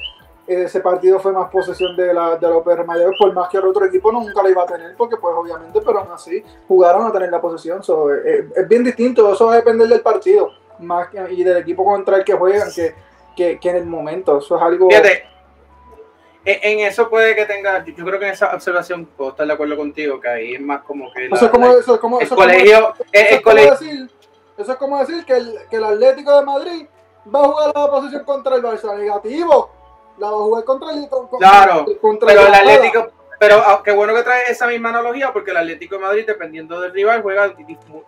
ese 0.46 0.80
partido 0.80 1.18
fue 1.20 1.32
más 1.32 1.50
posesión 1.50 1.96
de 1.96 2.12
la, 2.12 2.36
de 2.36 2.48
la 2.48 2.56
OPR 2.56 2.84
Mayor, 2.84 3.14
por 3.18 3.32
más 3.32 3.48
que 3.48 3.56
el 3.56 3.66
otro 3.66 3.84
equipo 3.86 4.12
nunca 4.12 4.42
la 4.42 4.50
iba 4.50 4.62
a 4.62 4.66
tener, 4.66 4.94
porque 4.96 5.16
pues 5.16 5.34
obviamente, 5.34 5.80
pero 5.80 6.00
aún 6.00 6.12
así 6.12 6.42
jugaron 6.68 7.06
a 7.06 7.12
tener 7.12 7.30
la 7.30 7.40
posesión. 7.40 7.80
Eh, 8.24 8.48
es 8.54 8.68
bien 8.68 8.84
distinto, 8.84 9.32
eso 9.32 9.46
va 9.46 9.54
a 9.54 9.56
depender 9.56 9.88
del 9.88 10.00
partido 10.00 10.50
más 10.80 11.08
y 11.30 11.42
del 11.44 11.58
equipo 11.58 11.84
contra 11.84 12.16
el 12.16 12.24
que 12.24 12.34
juegan 12.34 12.68
que, 12.74 12.94
que, 13.36 13.58
que 13.58 13.70
en 13.70 13.76
el 13.76 13.86
momento. 13.86 14.38
Eso 14.38 14.56
es 14.56 14.62
algo 14.62 14.88
en 16.44 16.80
eso 16.80 17.08
puede 17.08 17.34
que 17.34 17.46
tenga, 17.46 17.84
yo 17.84 18.04
creo 18.04 18.18
que 18.18 18.26
en 18.26 18.32
esa 18.32 18.54
observación 18.54 19.06
puedo 19.06 19.30
estar 19.30 19.46
de 19.46 19.52
acuerdo 19.52 19.76
contigo, 19.76 20.20
que 20.20 20.28
ahí 20.28 20.54
es 20.54 20.60
más 20.60 20.82
como 20.82 21.10
que... 21.12 21.26
eso 21.26 21.46
es 21.46 21.50
como, 21.50 21.66
eso 21.72 21.94
es 21.94 22.00
como, 22.00 22.20
el 22.20 22.28
colegio... 22.28 22.94
eso, 23.10 23.34
es 23.34 23.40
como 23.40 23.56
decir, 23.56 24.10
eso 24.58 24.72
es 24.72 24.78
como 24.78 24.98
decir 24.98 25.24
que 25.24 25.32
el, 25.32 25.58
que 25.70 25.76
el 25.76 25.84
Atlético 25.84 26.38
de 26.38 26.44
Madrid 26.44 26.86
va 27.34 27.40
a 27.40 27.48
jugar 27.48 27.72
la 27.74 27.90
posición 27.90 28.24
contra 28.24 28.56
el 28.56 28.62
Barça 28.62 28.96
negativo. 28.96 29.70
La 30.18 30.30
va 30.30 30.36
a 30.36 30.40
jugar 30.40 30.64
contra 30.64 30.92
el... 30.92 31.08
Contra, 31.08 31.38
claro, 31.38 31.86
contra 32.00 32.28
pero 32.28 32.46
el, 32.46 32.54
Atlético... 32.54 33.10
Pero 33.38 33.56
ah, 33.66 33.82
qué 33.84 33.92
bueno 33.92 34.14
que 34.14 34.22
trae 34.22 34.44
esa 34.48 34.66
misma 34.66 34.90
analogía, 34.90 35.32
porque 35.32 35.50
el 35.50 35.58
Atlético 35.58 35.96
de 35.96 36.02
Madrid, 36.02 36.24
dependiendo 36.26 36.80
del 36.80 36.92
rival, 36.92 37.20
juega 37.20 37.48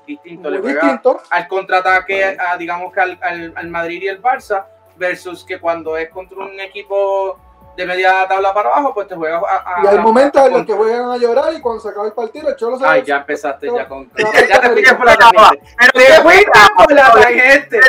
distinto. 0.06 0.50
Le 0.50 0.60
juega 0.60 1.02
al 1.30 1.48
contraataque, 1.48 2.36
a, 2.38 2.56
digamos 2.56 2.92
que 2.92 3.00
al, 3.00 3.18
al, 3.20 3.52
al 3.54 3.68
Madrid 3.68 4.02
y 4.02 4.08
el 4.08 4.22
Barça, 4.22 4.66
versus 4.96 5.44
que 5.44 5.58
cuando 5.58 5.96
es 5.96 6.08
contra 6.10 6.38
un 6.38 6.58
equipo 6.60 7.38
de 7.76 7.86
media 7.86 8.26
tabla 8.26 8.54
para 8.54 8.70
abajo, 8.70 8.94
pues 8.94 9.06
te 9.06 9.14
juegas 9.14 9.42
a, 9.42 9.82
Y 9.84 9.86
hay 9.86 9.98
momentos 9.98 10.46
en 10.46 10.52
los 10.52 10.66
que 10.66 10.72
juegan 10.72 11.10
a 11.10 11.16
llorar 11.18 11.52
y 11.54 11.60
cuando 11.60 11.80
se 11.80 11.90
acaba 11.90 12.06
el 12.06 12.12
partido, 12.12 12.48
el 12.48 12.56
Cholo 12.56 12.78
se 12.78 12.86
Ay, 12.86 13.02
ya 13.04 13.18
empezaste 13.18 13.68
ya 13.72 13.86
con. 13.86 14.10
Ya 14.16 14.60
te 14.60 14.66
expliqué 14.66 14.94
por 14.94 15.06
la 15.06 15.16
tangente. 15.16 15.62
Pero 15.92 16.14
te 16.14 16.22
fuiste 16.22 16.50
por 16.76 16.92
la 16.92 17.12
tangente. 17.12 17.80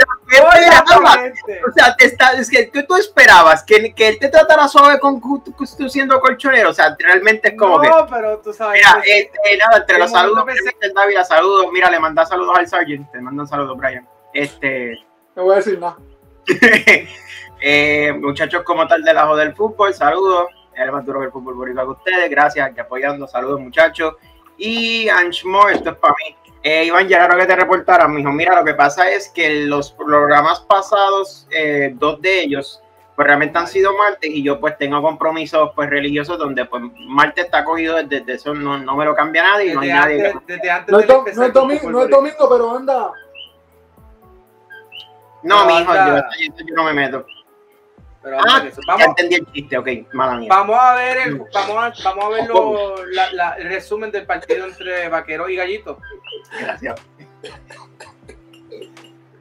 O 1.67 1.71
sea, 1.71 1.95
te 1.95 2.05
está, 2.05 2.33
es 2.33 2.49
que 2.49 2.67
tú, 2.67 2.83
tú 2.85 2.95
esperabas 2.95 3.63
que, 3.63 3.93
que 3.93 4.09
él 4.09 4.19
te 4.19 4.27
tratara 4.27 4.67
suave 4.67 4.99
con 4.99 5.21
tú 5.21 5.89
siendo 5.89 6.19
colchonero. 6.19 6.71
O 6.71 6.73
sea, 6.73 6.95
realmente 6.99 7.49
es 7.49 7.57
como 7.57 7.79
que. 7.79 7.89
No, 7.89 8.05
pero 8.07 8.39
tú 8.39 8.53
sabes. 8.53 8.81
Mira, 8.83 9.01
este, 9.05 9.57
nada, 9.57 9.77
entre 9.77 9.99
los 9.99 10.11
saludos, 10.11 10.45
el 10.81 10.93
David, 10.93 11.17
saludos. 11.27 11.67
Mira, 11.71 11.89
le 11.89 11.99
manda 11.99 12.25
saludos 12.25 12.57
al 12.57 12.67
Sargent. 12.67 13.09
Te 13.11 13.21
mandan 13.21 13.47
saludos, 13.47 13.77
Brian. 13.77 14.07
Este. 14.33 14.97
No 15.35 15.43
voy 15.43 15.53
a 15.53 15.57
decir 15.57 15.79
nada. 15.79 15.97
Eh, 17.59 18.13
muchachos 18.19 18.63
como 18.63 18.87
tal 18.87 19.03
de 19.03 19.13
la 19.13 19.35
del 19.35 19.55
fútbol, 19.55 19.93
saludos. 19.93 20.47
El 20.75 20.91
más 20.91 21.05
duro 21.05 21.21
del 21.21 21.31
fútbol 21.31 21.55
boricua 21.55 21.83
que 21.83 21.89
ustedes, 21.89 22.29
gracias, 22.29 22.71
que 22.73 22.81
apoyando, 22.81 23.27
saludos 23.27 23.59
muchachos. 23.59 24.15
Y 24.57 25.09
Anchmo, 25.09 25.67
esto 25.69 25.91
es 25.91 25.95
para 25.97 26.13
mí. 26.13 26.35
Eh, 26.63 26.85
Iván, 26.85 27.07
ya 27.07 27.27
que 27.27 27.45
te 27.45 27.55
reportaran, 27.55 28.13
mijo. 28.13 28.31
Mira, 28.31 28.55
lo 28.59 28.65
que 28.65 28.73
pasa 28.73 29.09
es 29.09 29.29
que 29.29 29.65
los 29.65 29.91
programas 29.91 30.59
pasados, 30.61 31.47
eh, 31.51 31.93
dos 31.95 32.21
de 32.21 32.41
ellos, 32.41 32.81
pues 33.15 33.27
realmente 33.27 33.57
han 33.57 33.67
sido 33.67 33.95
martes 33.97 34.29
y 34.31 34.43
yo 34.43 34.59
pues 34.59 34.77
tengo 34.77 35.01
compromisos 35.01 35.71
pues 35.75 35.89
religiosos 35.89 36.37
donde 36.37 36.65
pues 36.65 36.83
martes 37.07 37.45
está 37.45 37.63
cogido 37.63 37.95
desde, 38.03 38.33
eso, 38.33 38.53
no, 38.53 38.77
no, 38.77 38.95
me 38.95 39.05
lo 39.05 39.15
cambia 39.15 39.41
nadie. 39.43 39.73
no 39.73 39.81
hay 39.81 39.89
nadie. 39.89 40.33
no, 40.87 40.99
es 40.99 41.53
domingo, 41.53 41.89
no 41.89 42.03
es 42.03 42.09
domingo, 42.09 42.49
pero 42.49 42.75
anda. 42.75 43.11
No, 45.41 45.65
mijo, 45.65 45.93
yo, 45.93 46.15
yo 46.65 46.75
no 46.75 46.83
me 46.83 46.93
meto. 46.93 47.25
Pero 48.27 48.39
ah, 48.41 48.69
vamos, 48.85 48.99
ya 48.99 49.05
entendí 49.05 49.35
el 49.35 49.51
chiste, 49.53 49.77
ok, 49.77 49.87
mala 50.11 50.35
mía. 50.35 50.49
Vamos 50.49 50.77
a 50.77 50.95
ver 50.95 51.17
el, 51.27 51.37
vamos 51.37 51.77
a, 51.77 51.93
vamos 52.03 52.25
a 52.25 52.27
ver 52.27 52.47
lo, 52.49 53.05
la, 53.05 53.31
la, 53.31 53.51
el 53.53 53.69
resumen 53.69 54.11
del 54.11 54.25
partido 54.25 54.65
entre 54.65 55.07
Vaquero 55.07 55.47
y 55.47 55.55
Gallito. 55.55 55.97
Gracias. 56.59 56.99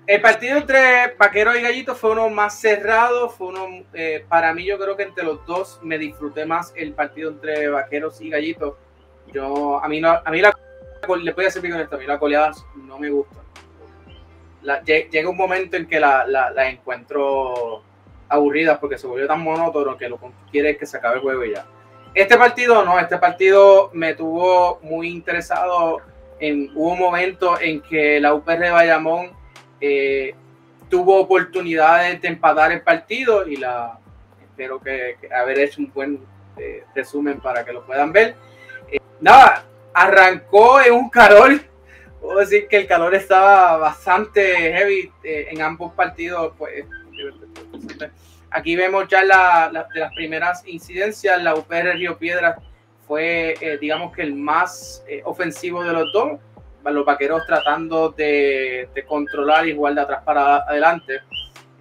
El 0.06 0.20
partido 0.20 0.58
entre 0.58 1.16
Vaquero 1.18 1.56
y 1.56 1.62
Gallito 1.62 1.96
fue 1.96 2.12
uno 2.12 2.30
más 2.30 2.60
cerrado, 2.60 3.28
fue 3.28 3.48
uno, 3.48 3.66
eh, 3.92 4.24
para 4.28 4.54
mí 4.54 4.64
yo 4.64 4.78
creo 4.78 4.96
que 4.96 5.02
entre 5.02 5.24
los 5.24 5.44
dos 5.46 5.80
me 5.82 5.98
disfruté 5.98 6.46
más 6.46 6.72
el 6.76 6.92
partido 6.92 7.30
entre 7.30 7.68
Vaqueros 7.68 8.20
y 8.20 8.30
Gallitos. 8.30 8.74
Yo, 9.32 9.82
a 9.82 9.88
mí, 9.88 10.00
no, 10.00 10.10
a 10.10 10.30
mí 10.30 10.40
la, 10.40 10.56
le 11.20 11.32
voy 11.32 11.44
a 11.44 11.50
ser 11.50 11.60
bien 11.60 11.74
honesto, 11.74 11.96
a 11.96 11.98
mí 11.98 12.06
las 12.06 12.20
goleadas 12.20 12.64
no 12.76 13.00
me 13.00 13.10
gustan. 13.10 13.42
La, 14.62 14.80
llega 14.84 15.28
un 15.28 15.36
momento 15.36 15.76
en 15.76 15.88
que 15.88 15.98
la, 15.98 16.24
la, 16.24 16.52
la 16.52 16.68
encuentro 16.68 17.82
aburridas 18.28 18.78
porque 18.78 18.98
se 18.98 19.06
volvió 19.06 19.26
tan 19.26 19.40
monótono 19.40 19.96
que 19.96 20.08
lo 20.08 20.18
que 20.18 20.26
quiere 20.50 20.70
es 20.70 20.78
que 20.78 20.86
se 20.86 20.96
acabe 20.96 21.16
el 21.16 21.22
juego 21.22 21.44
y 21.44 21.52
ya. 21.52 21.66
Este 22.14 22.38
partido 22.38 22.82
no, 22.84 22.98
este 22.98 23.18
partido 23.18 23.90
me 23.92 24.14
tuvo 24.14 24.80
muy 24.82 25.08
interesado. 25.08 26.00
En, 26.40 26.70
hubo 26.74 26.92
un 26.92 26.98
momento 26.98 27.60
en 27.60 27.82
que 27.82 28.20
la 28.20 28.34
UPR 28.34 28.58
de 28.58 28.70
Bayamón 28.70 29.30
eh, 29.80 30.34
tuvo 30.88 31.20
oportunidades 31.20 32.20
de 32.22 32.28
empatar 32.28 32.72
el 32.72 32.80
partido 32.80 33.46
y 33.46 33.56
la 33.56 33.98
espero 34.40 34.80
que, 34.80 35.16
haber 35.34 35.58
hecho 35.58 35.82
un 35.82 35.92
buen 35.92 36.20
eh, 36.56 36.84
resumen 36.94 37.38
para 37.38 37.64
que 37.64 37.72
lo 37.74 37.84
puedan 37.84 38.12
ver. 38.12 38.34
Eh, 38.90 38.98
nada, 39.20 39.64
arrancó 39.92 40.80
en 40.80 40.94
un 40.94 41.10
calor, 41.10 41.60
puedo 42.18 42.38
decir 42.38 42.66
que 42.66 42.78
el 42.78 42.86
calor 42.86 43.14
estaba 43.14 43.76
bastante 43.76 44.72
heavy 44.72 45.12
en 45.22 45.60
ambos 45.60 45.92
partidos, 45.92 46.54
pues 46.56 46.86
Aquí 48.50 48.76
vemos 48.76 49.08
ya 49.08 49.24
la, 49.24 49.88
de 49.92 50.00
las 50.00 50.14
primeras 50.14 50.66
incidencias, 50.66 51.42
la 51.42 51.54
UPR 51.54 51.94
Río 51.94 52.16
Piedras 52.16 52.56
fue, 53.06 53.54
eh, 53.60 53.78
digamos 53.80 54.14
que 54.14 54.22
el 54.22 54.34
más 54.34 55.04
eh, 55.08 55.22
ofensivo 55.24 55.82
de 55.84 55.92
los 55.92 56.12
dos, 56.12 56.40
los 56.84 57.04
vaqueros 57.04 57.44
tratando 57.46 58.10
de, 58.10 58.88
controlar 59.08 59.66
y 59.66 59.74
jugar 59.74 59.94
de 59.94 60.00
atrás 60.00 60.22
para 60.24 60.58
adelante. 60.58 61.20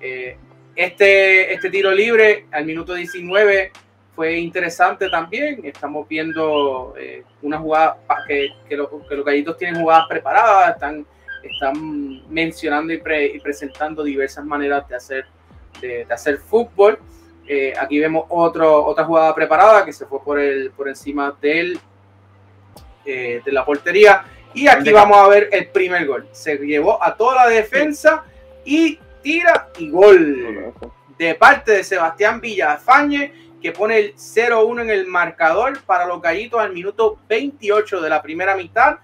Eh, 0.02 0.36
este, 0.76 1.54
este 1.54 1.70
tiro 1.70 1.92
libre 1.92 2.48
al 2.52 2.66
minuto 2.66 2.96
19 2.96 3.72
fue 4.16 4.38
interesante 4.38 5.10
también. 5.10 5.62
Estamos 5.64 6.08
viendo 6.08 6.96
una 7.44 7.60
jugada 7.60 7.98
que, 8.28 8.50
que, 8.68 8.76
los 8.76 8.90
gallitos 9.24 9.58
tienen 9.58 9.80
jugadas 9.80 10.08
preparadas, 10.10 10.74
están, 10.74 11.06
están 11.44 12.28
mencionando 12.28 12.92
y, 12.92 13.00
y 13.34 13.40
presentando 13.40 14.04
diversas 14.04 14.44
maneras 14.44 14.88
de 14.90 14.96
hacer 14.96 15.26
de, 15.82 16.06
hacer 16.10 16.38
fútbol. 16.38 17.00
Eh, 17.48 17.74
aquí 17.80 18.00
vemos 18.00 18.26
otro, 18.30 18.86
otra 18.86 19.06
jugada 19.06 19.34
preparada 19.36 19.86
que 19.86 19.94
se 19.94 20.06
fue 20.06 20.24
por, 20.24 20.40
el, 20.40 20.72
por 20.72 20.90
encima 20.90 21.36
del, 21.42 21.80
eh, 23.06 23.42
de 23.44 23.52
la 23.52 23.64
portería. 23.66 24.26
Y 24.54 24.68
aquí 24.68 24.92
vamos 24.92 25.18
a 25.18 25.28
ver 25.28 25.50
el 25.52 25.68
primer 25.68 26.08
gol. 26.08 26.28
Se 26.32 26.58
llevó 26.58 27.02
a 27.04 27.16
toda 27.16 27.36
la 27.46 27.48
defensa 27.50 28.24
y 28.64 28.98
tira 29.22 29.70
y 29.78 29.90
gol 29.90 30.74
de 31.18 31.36
parte 31.36 31.72
de 31.74 31.84
Sebastián 31.84 32.40
Villafañe, 32.40 33.34
que 33.62 33.72
pone 33.72 33.98
el 33.98 34.16
0-1 34.16 34.82
en 34.82 34.90
el 34.90 35.08
marcador 35.08 35.82
para 35.84 36.06
los 36.06 36.22
gallitos 36.22 36.60
al 36.60 36.74
minuto 36.74 37.20
28 37.28 38.02
de 38.02 38.10
la 38.10 38.22
primera 38.22 38.56
mitad. 38.56 39.00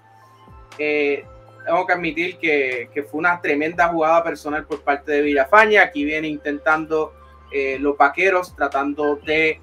Eh, 0.78 1.24
tengo 1.64 1.86
que 1.86 1.92
admitir 1.92 2.38
que, 2.38 2.90
que, 2.92 3.02
fue 3.02 3.18
una 3.18 3.40
tremenda 3.40 3.88
jugada 3.88 4.22
personal 4.22 4.64
por 4.64 4.82
parte 4.82 5.12
de 5.12 5.22
Villafaña. 5.22 5.82
Aquí 5.82 6.04
viene 6.04 6.28
intentando 6.28 7.14
eh, 7.52 7.78
los 7.78 7.96
vaqueros, 7.96 8.54
tratando 8.56 9.16
de 9.16 9.60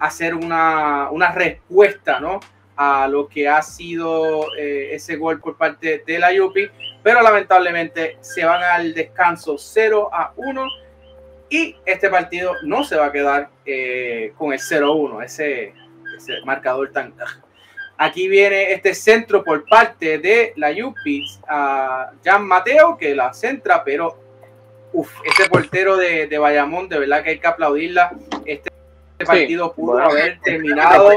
hacer 0.00 0.34
una, 0.34 1.08
una, 1.10 1.30
respuesta 1.30 2.18
¿no? 2.18 2.40
a 2.76 3.06
lo 3.06 3.28
que 3.28 3.48
ha 3.48 3.62
sido 3.62 4.46
eh, 4.58 4.90
ese 4.92 5.16
gol 5.16 5.40
por 5.40 5.56
parte 5.56 6.02
de 6.04 6.18
la 6.18 6.32
Yupi, 6.32 6.68
pero 7.02 7.22
lamentablemente 7.22 8.18
se 8.20 8.44
van 8.44 8.62
al 8.64 8.92
descanso 8.92 9.56
0 9.56 10.10
a 10.12 10.32
1 10.34 10.66
y 11.48 11.76
este 11.84 12.08
partido 12.08 12.54
no 12.64 12.82
se 12.82 12.96
va 12.96 13.06
a 13.06 13.12
quedar 13.12 13.50
eh, 13.66 14.32
con 14.36 14.52
el 14.52 14.58
0-1, 14.58 15.22
ese, 15.22 15.74
ese 16.16 16.40
marcador 16.44 16.90
tan 16.90 17.14
Aquí 17.96 18.28
viene 18.28 18.72
este 18.72 18.94
centro 18.94 19.44
por 19.44 19.64
parte 19.68 20.18
de 20.18 20.52
la 20.56 20.72
Yupis 20.72 21.40
a 21.46 22.10
Jan 22.24 22.46
Mateo, 22.46 22.96
que 22.96 23.14
la 23.14 23.32
centra, 23.32 23.84
pero 23.84 24.18
este 25.24 25.48
portero 25.48 25.96
de, 25.96 26.26
de, 26.26 26.38
Bayamón, 26.38 26.88
de 26.88 26.98
verdad 26.98 27.22
que 27.22 27.30
hay 27.30 27.38
que 27.38 27.46
aplaudirla. 27.46 28.12
Este 28.44 28.70
partido 29.24 29.72
pudo 29.72 29.98
haber 29.98 30.40
terminado 30.40 31.10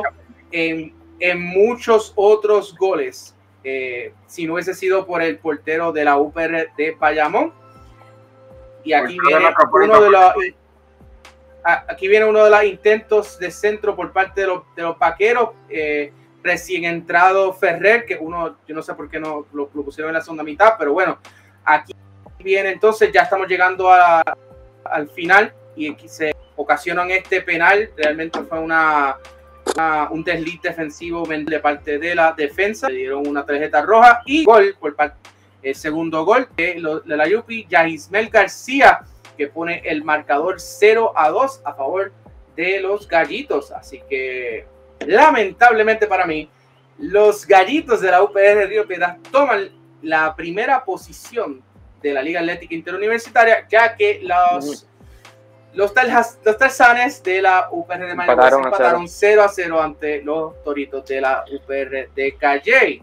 en, 0.51 0.93
en, 1.19 1.41
muchos 1.41 2.13
otros 2.15 2.75
goles. 2.75 3.35
Eh, 3.63 4.13
si 4.27 4.45
no 4.45 4.53
hubiese 4.53 4.75
sido 4.75 5.07
por 5.07 5.23
el 5.23 5.39
portero 5.39 5.91
de 5.91 6.05
la 6.05 6.17
UPR 6.17 6.69
de 6.77 6.95
Bayamón. 6.99 7.51
Y 8.83 8.93
aquí 8.93 9.17
viene 9.19 9.47
uno 9.71 10.01
de 10.01 10.09
los 10.11 10.33
aquí 11.63 12.07
viene 12.07 12.25
uno 12.25 12.43
de 12.43 12.51
los 12.51 12.63
intentos 12.63 13.39
de 13.39 13.49
centro 13.49 13.95
por 13.95 14.13
parte 14.13 14.41
de 14.41 14.47
los, 14.47 14.63
de 14.75 14.83
los 14.83 14.99
vaqueros. 14.99 15.49
Eh, 15.67 16.13
recién 16.45 16.85
entrado 16.85 17.51
Ferrer, 17.53 18.05
que 18.05 18.15
uno, 18.15 18.57
yo 18.67 18.75
no 18.75 18.83
sé 18.83 18.93
por 18.93 19.09
qué 19.09 19.19
no 19.19 19.47
lo, 19.51 19.69
lo, 19.73 19.83
pusieron 19.83 20.11
en 20.11 20.13
la 20.13 20.21
segunda 20.21 20.43
mitad, 20.43 20.75
pero 20.77 20.93
bueno, 20.93 21.17
aquí 21.65 21.93
viene 22.39 22.69
entonces, 22.69 23.11
ya 23.11 23.23
estamos 23.23 23.47
llegando 23.47 23.91
a, 23.91 24.21
al 24.83 25.09
final 25.09 25.51
y 25.75 25.95
se 26.05 26.35
ocasionan 26.55 27.09
este 27.09 27.41
penal, 27.41 27.89
realmente 27.97 28.39
fue 28.43 28.59
una, 28.59 29.17
un 30.11 30.23
desliz 30.23 30.61
defensivo 30.61 31.25
de 31.25 31.59
parte 31.59 31.97
de 31.97 32.13
la 32.13 32.31
defensa, 32.33 32.87
le 32.89 32.97
dieron 32.97 33.27
una 33.27 33.43
tarjeta 33.43 33.81
roja 33.81 34.21
y 34.27 34.45
gol 34.45 34.77
por 34.79 34.95
parte, 34.95 35.17
el 35.63 35.73
segundo 35.73 36.23
gol 36.25 36.47
de, 36.55 36.79
de 37.05 37.17
la 37.17 37.27
Yupi, 37.27 37.65
Yaismel 37.67 38.29
García, 38.29 39.01
que 39.35 39.47
pone 39.47 39.81
el 39.83 40.03
marcador 40.03 40.61
0 40.61 41.13
a 41.15 41.29
2 41.29 41.61
a 41.65 41.73
favor 41.73 42.13
de 42.55 42.79
los 42.81 43.07
gallitos, 43.07 43.71
así 43.71 44.01
que 44.07 44.74
lamentablemente 45.07 46.07
para 46.07 46.25
mí, 46.25 46.49
los 46.97 47.45
gallitos 47.45 48.01
de 48.01 48.11
la 48.11 48.23
UPR 48.23 48.39
de 48.39 48.67
Río 48.67 48.87
Piedras 48.87 49.17
toman 49.31 49.69
la 50.01 50.35
primera 50.35 50.83
posición 50.83 51.61
de 52.01 52.13
la 52.13 52.21
Liga 52.21 52.39
Atlética 52.39 52.75
Interuniversitaria, 52.75 53.67
ya 53.67 53.95
que 53.95 54.21
los, 54.21 54.87
los, 55.73 55.93
taljas, 55.93 56.39
los 56.45 56.57
talzanes 56.57 57.23
de 57.23 57.41
la 57.41 57.67
UPR 57.71 58.05
de 58.05 58.15
Mayagüez 58.15 58.53
empataron, 58.53 59.07
0 59.07 59.41
a 59.41 59.49
0 59.49 59.81
ante 59.81 60.21
los 60.21 60.63
toritos 60.63 61.05
de 61.07 61.21
la 61.21 61.43
UPR 61.51 62.09
de 62.13 62.35
Calle. 62.39 63.01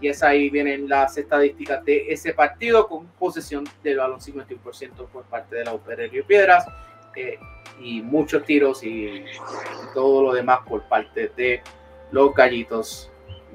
Y 0.00 0.08
es 0.08 0.22
ahí 0.22 0.50
vienen 0.50 0.88
las 0.88 1.16
estadísticas 1.16 1.84
de 1.84 2.12
ese 2.12 2.34
partido 2.34 2.86
con 2.86 3.06
posesión 3.06 3.64
del 3.82 3.96
balón 3.96 4.20
51% 4.20 5.08
por 5.08 5.24
parte 5.24 5.56
de 5.56 5.64
la 5.64 5.74
UPR 5.74 5.96
de 5.96 6.08
Río 6.08 6.26
Piedras. 6.26 6.66
Eh, 7.16 7.38
y 7.80 8.02
muchos 8.02 8.44
tiros 8.44 8.82
y 8.82 9.24
todo 9.94 10.22
lo 10.22 10.32
demás 10.32 10.60
por 10.68 10.82
parte 10.82 11.30
de 11.36 11.62
los 12.10 12.34
gallitos 12.34 13.10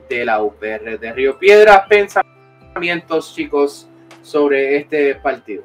de 0.09 0.25
la 0.25 0.41
UPR 0.41 0.99
de 0.99 1.13
Río 1.13 1.37
Piedras. 1.37 1.83
Pensamientos, 1.87 3.33
chicos, 3.33 3.87
sobre 4.21 4.77
este 4.77 5.15
partido. 5.15 5.63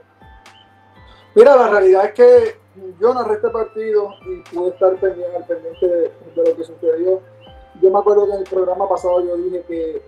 Mira, 1.35 1.57
la 1.57 1.69
realidad 1.69 2.07
es 2.07 2.12
que 2.12 2.57
yo 3.01 3.14
narré 3.14 3.35
este 3.35 3.51
partido 3.51 4.11
y 4.27 4.55
pude 4.55 4.71
estar 4.71 4.95
pendiente, 4.97 5.37
al 5.37 5.45
pendiente 5.45 5.87
de, 5.87 6.01
de, 6.01 6.51
lo 6.51 6.57
que 6.57 6.64
sucedió. 6.64 7.21
Yo 7.83 7.90
me 7.90 7.99
acuerdo 7.99 8.27
que 8.27 8.33
en 8.33 8.38
el 8.38 8.45
programa 8.45 8.88
pasado 8.88 9.23
yo 9.23 9.37
dije 9.37 9.62
que 9.69 10.03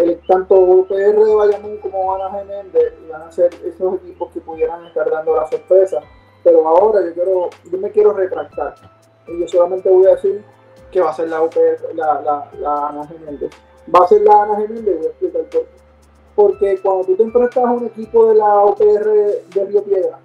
el, 0.00 0.20
tanto 0.26 0.54
UPR 0.54 1.24
de 1.24 1.34
Bayamón 1.34 1.76
como 1.78 2.14
Ana 2.14 2.42
iban 3.06 3.22
a 3.22 3.30
ser 3.30 3.50
esos 3.64 3.94
equipos 3.96 4.32
que 4.32 4.40
pudieran 4.40 4.84
estar 4.86 5.08
dando 5.10 5.36
la 5.36 5.48
sorpresa 5.48 6.00
pero 6.42 6.66
ahora 6.66 7.04
yo 7.04 7.14
quiero, 7.14 7.50
yo 7.70 7.78
me 7.78 7.90
quiero 7.90 8.12
retractar. 8.12 8.74
Y 9.26 9.40
yo 9.40 9.48
solamente 9.48 9.88
voy 9.88 10.06
a 10.06 10.16
decir 10.16 10.44
que 10.90 11.00
va 11.00 11.10
a 11.10 11.14
ser 11.14 11.28
la 11.28 11.42
UPR, 11.42 11.94
la, 11.94 12.20
la, 12.20 12.50
la 12.60 12.88
Ana 12.88 13.06
Geméndez. 13.06 13.50
Va 13.94 14.04
a 14.04 14.08
ser 14.08 14.22
la 14.22 14.42
Ana 14.42 14.56
Geméndez, 14.56 14.96
voy 14.98 15.06
a 15.06 15.10
explicar 15.10 15.42
por 15.42 15.50
qué. 15.50 15.66
Porque 16.34 16.80
cuando 16.82 17.04
tú 17.04 17.16
te 17.16 17.22
enfrentas 17.22 17.64
a 17.64 17.70
un 17.70 17.86
equipo 17.86 18.26
de 18.26 18.34
la 18.36 18.64
UPR 18.64 19.10
de 19.54 19.64
Río 19.66 19.84
Piedra, 19.84 20.18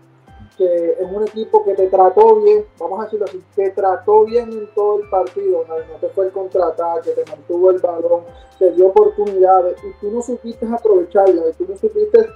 que 0.58 0.98
es 1.00 1.12
un 1.12 1.24
equipo 1.24 1.64
que 1.64 1.76
te 1.76 1.88
trató 1.88 2.42
bien, 2.42 2.66
vamos 2.80 3.00
a 3.00 3.04
decirlo 3.04 3.26
así, 3.26 3.44
te 3.56 3.70
trató 3.72 4.26
bien 4.26 4.52
en 4.52 4.68
todo 4.74 5.00
el 5.00 5.10
partido, 5.10 5.64
no, 5.68 5.76
no 5.76 6.00
te 6.00 6.10
fue 6.10 6.26
el 6.26 6.32
contraataque, 6.32 7.12
te 7.12 7.26
mantuvo 7.30 7.70
el 7.70 7.78
balón, 7.78 8.24
te 8.58 8.72
dio 8.72 8.88
oportunidades 8.88 9.78
y 9.84 9.92
tú 10.02 10.10
no 10.12 10.22
supiste 10.22 10.66
aprovecharlas, 10.66 11.50
y 11.52 11.64
tú 11.64 11.72
no 11.72 11.78
supiste 11.78 12.28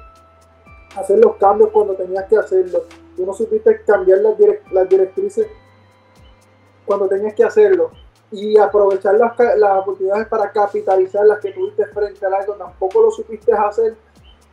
hacer 0.96 1.20
los 1.20 1.36
cambios 1.38 1.70
cuando 1.72 1.96
tenías 1.96 2.26
que 2.26 2.38
hacerlos 2.38 2.84
tú 3.16 3.26
no 3.26 3.34
supiste 3.34 3.82
cambiar 3.84 4.20
las, 4.20 4.38
direct, 4.38 4.72
las 4.72 4.90
directrices 4.90 5.48
cuando 6.86 7.08
tenías 7.08 7.34
que 7.34 7.44
hacerlo 7.44 7.92
y 8.32 8.58
aprovechar 8.58 9.16
las, 9.16 9.38
las, 9.58 9.80
oportunidades 9.80 10.28
para 10.28 10.52
capitalizar 10.52 11.26
las 11.26 11.40
que 11.40 11.52
tuviste 11.52 11.86
frente 11.88 12.26
al 12.26 12.34
algo, 12.34 12.54
tampoco 12.54 13.02
lo 13.02 13.12
supiste 13.12 13.52
hacer. 13.52 13.98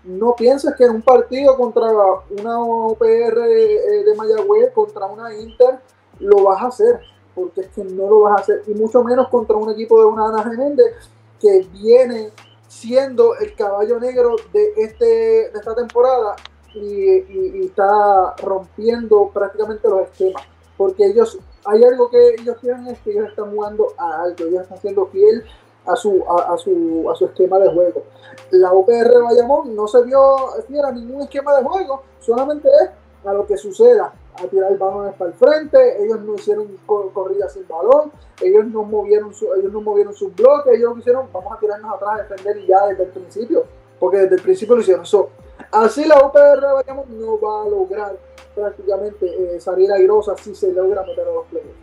No 0.02 0.34
pienses 0.34 0.74
que 0.74 0.84
en 0.84 0.96
un 0.96 1.02
partido 1.02 1.56
contra 1.56 1.86
una 2.30 2.60
OPR 2.60 3.38
eh, 3.46 4.04
de 4.04 4.14
Mayagüez, 4.16 4.72
contra 4.72 5.06
una 5.06 5.32
Inter, 5.32 5.78
lo 6.18 6.42
vas 6.44 6.62
a 6.62 6.66
hacer, 6.66 7.00
porque 7.34 7.62
es 7.62 7.68
que 7.68 7.84
no 7.84 8.08
lo 8.08 8.20
vas 8.22 8.38
a 8.38 8.42
hacer, 8.42 8.62
y 8.66 8.74
mucho 8.74 9.04
menos 9.04 9.28
contra 9.28 9.56
un 9.56 9.70
equipo 9.70 10.00
de 10.00 10.06
una 10.06 10.28
Ana 10.28 10.42
Geméndez 10.42 10.94
que 11.40 11.64
viene 11.72 12.30
siendo 12.68 13.34
el 13.36 13.54
caballo 13.54 13.98
negro 13.98 14.36
de, 14.52 14.72
este, 14.76 15.04
de 15.04 15.52
esta 15.54 15.74
temporada 15.74 16.36
y, 16.74 17.64
está 17.64 18.34
rompiendo 18.42 19.30
prácticamente 19.32 19.88
los 19.88 20.02
esquemas. 20.02 20.42
Porque 20.76 21.06
ellos, 21.06 21.38
hay 21.64 21.82
algo 21.82 22.08
que 22.08 22.36
ellos 22.38 22.56
tienen 22.60 22.86
es 22.88 23.00
que 23.00 23.10
ellos 23.10 23.28
están 23.30 23.50
jugando 23.50 23.92
a 23.96 24.22
alto, 24.22 24.46
ellos 24.46 24.62
están 24.62 24.80
siendo 24.80 25.06
fiel 25.06 25.44
a 25.86 25.96
su, 25.96 26.22
a, 26.28 26.56
su, 26.58 27.10
a 27.10 27.16
su 27.16 27.24
esquema 27.24 27.58
de 27.58 27.72
juego. 27.72 28.04
La 28.50 28.72
OPR 28.72 29.22
Bayamón 29.22 29.74
no 29.74 29.88
se 29.88 30.02
vio 30.04 30.20
fiel 30.68 30.84
a 30.84 30.92
ningún 30.92 31.22
esquema 31.22 31.56
de 31.56 31.64
juego, 31.64 32.02
solamente 32.20 32.68
es 32.68 32.90
a 33.26 33.32
lo 33.32 33.46
que 33.46 33.56
suceda, 33.56 34.12
a 34.42 34.48
tirar 34.48 34.72
el 34.72 34.78
balón 34.78 35.12
para 35.18 35.30
el 35.30 35.36
frente, 35.36 36.04
ellos 36.04 36.20
no 36.20 36.34
hicieron 36.34 36.66
corridas 36.86 37.52
sin 37.52 37.66
balón, 37.66 38.12
ellos 38.40 38.66
no 38.66 38.82
movieron 38.84 39.34
su, 39.34 39.46
ellos 39.54 39.72
no 39.72 39.80
movieron 39.80 40.14
sus 40.14 40.34
bloques, 40.34 40.76
ellos 40.76 40.98
hicieron, 40.98 41.28
vamos 41.32 41.52
a 41.52 41.58
tirarnos 41.58 41.94
atrás 41.94 42.10
a 42.20 42.22
defender 42.22 42.58
y 42.58 42.66
ya 42.66 42.86
desde 42.86 43.04
el 43.04 43.10
principio, 43.10 43.64
porque 43.98 44.18
desde 44.18 44.36
el 44.36 44.42
principio 44.42 44.74
lo 44.76 44.80
hicieron. 44.82 45.02
eso 45.04 45.30
Así 45.72 46.04
la 46.04 46.16
UPR 46.24 46.60
no 47.08 47.40
va 47.40 47.62
a 47.62 47.68
lograr 47.68 48.16
prácticamente 48.54 49.26
eh, 49.26 49.60
salir 49.60 49.90
airosa 49.92 50.36
si 50.36 50.54
se 50.54 50.72
logra 50.72 51.02
meter 51.02 51.26
a 51.26 51.32
los 51.32 51.46
playoffs. 51.46 51.78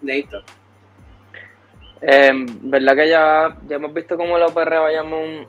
Neito. 0.00 0.38
Eh, 2.00 2.46
Verdad 2.62 2.94
que 2.94 3.08
ya, 3.08 3.58
ya 3.66 3.76
hemos 3.76 3.92
visto 3.92 4.16
cómo 4.16 4.38
la 4.38 4.48
UPR 4.48 4.80
Bayamón 4.80 5.46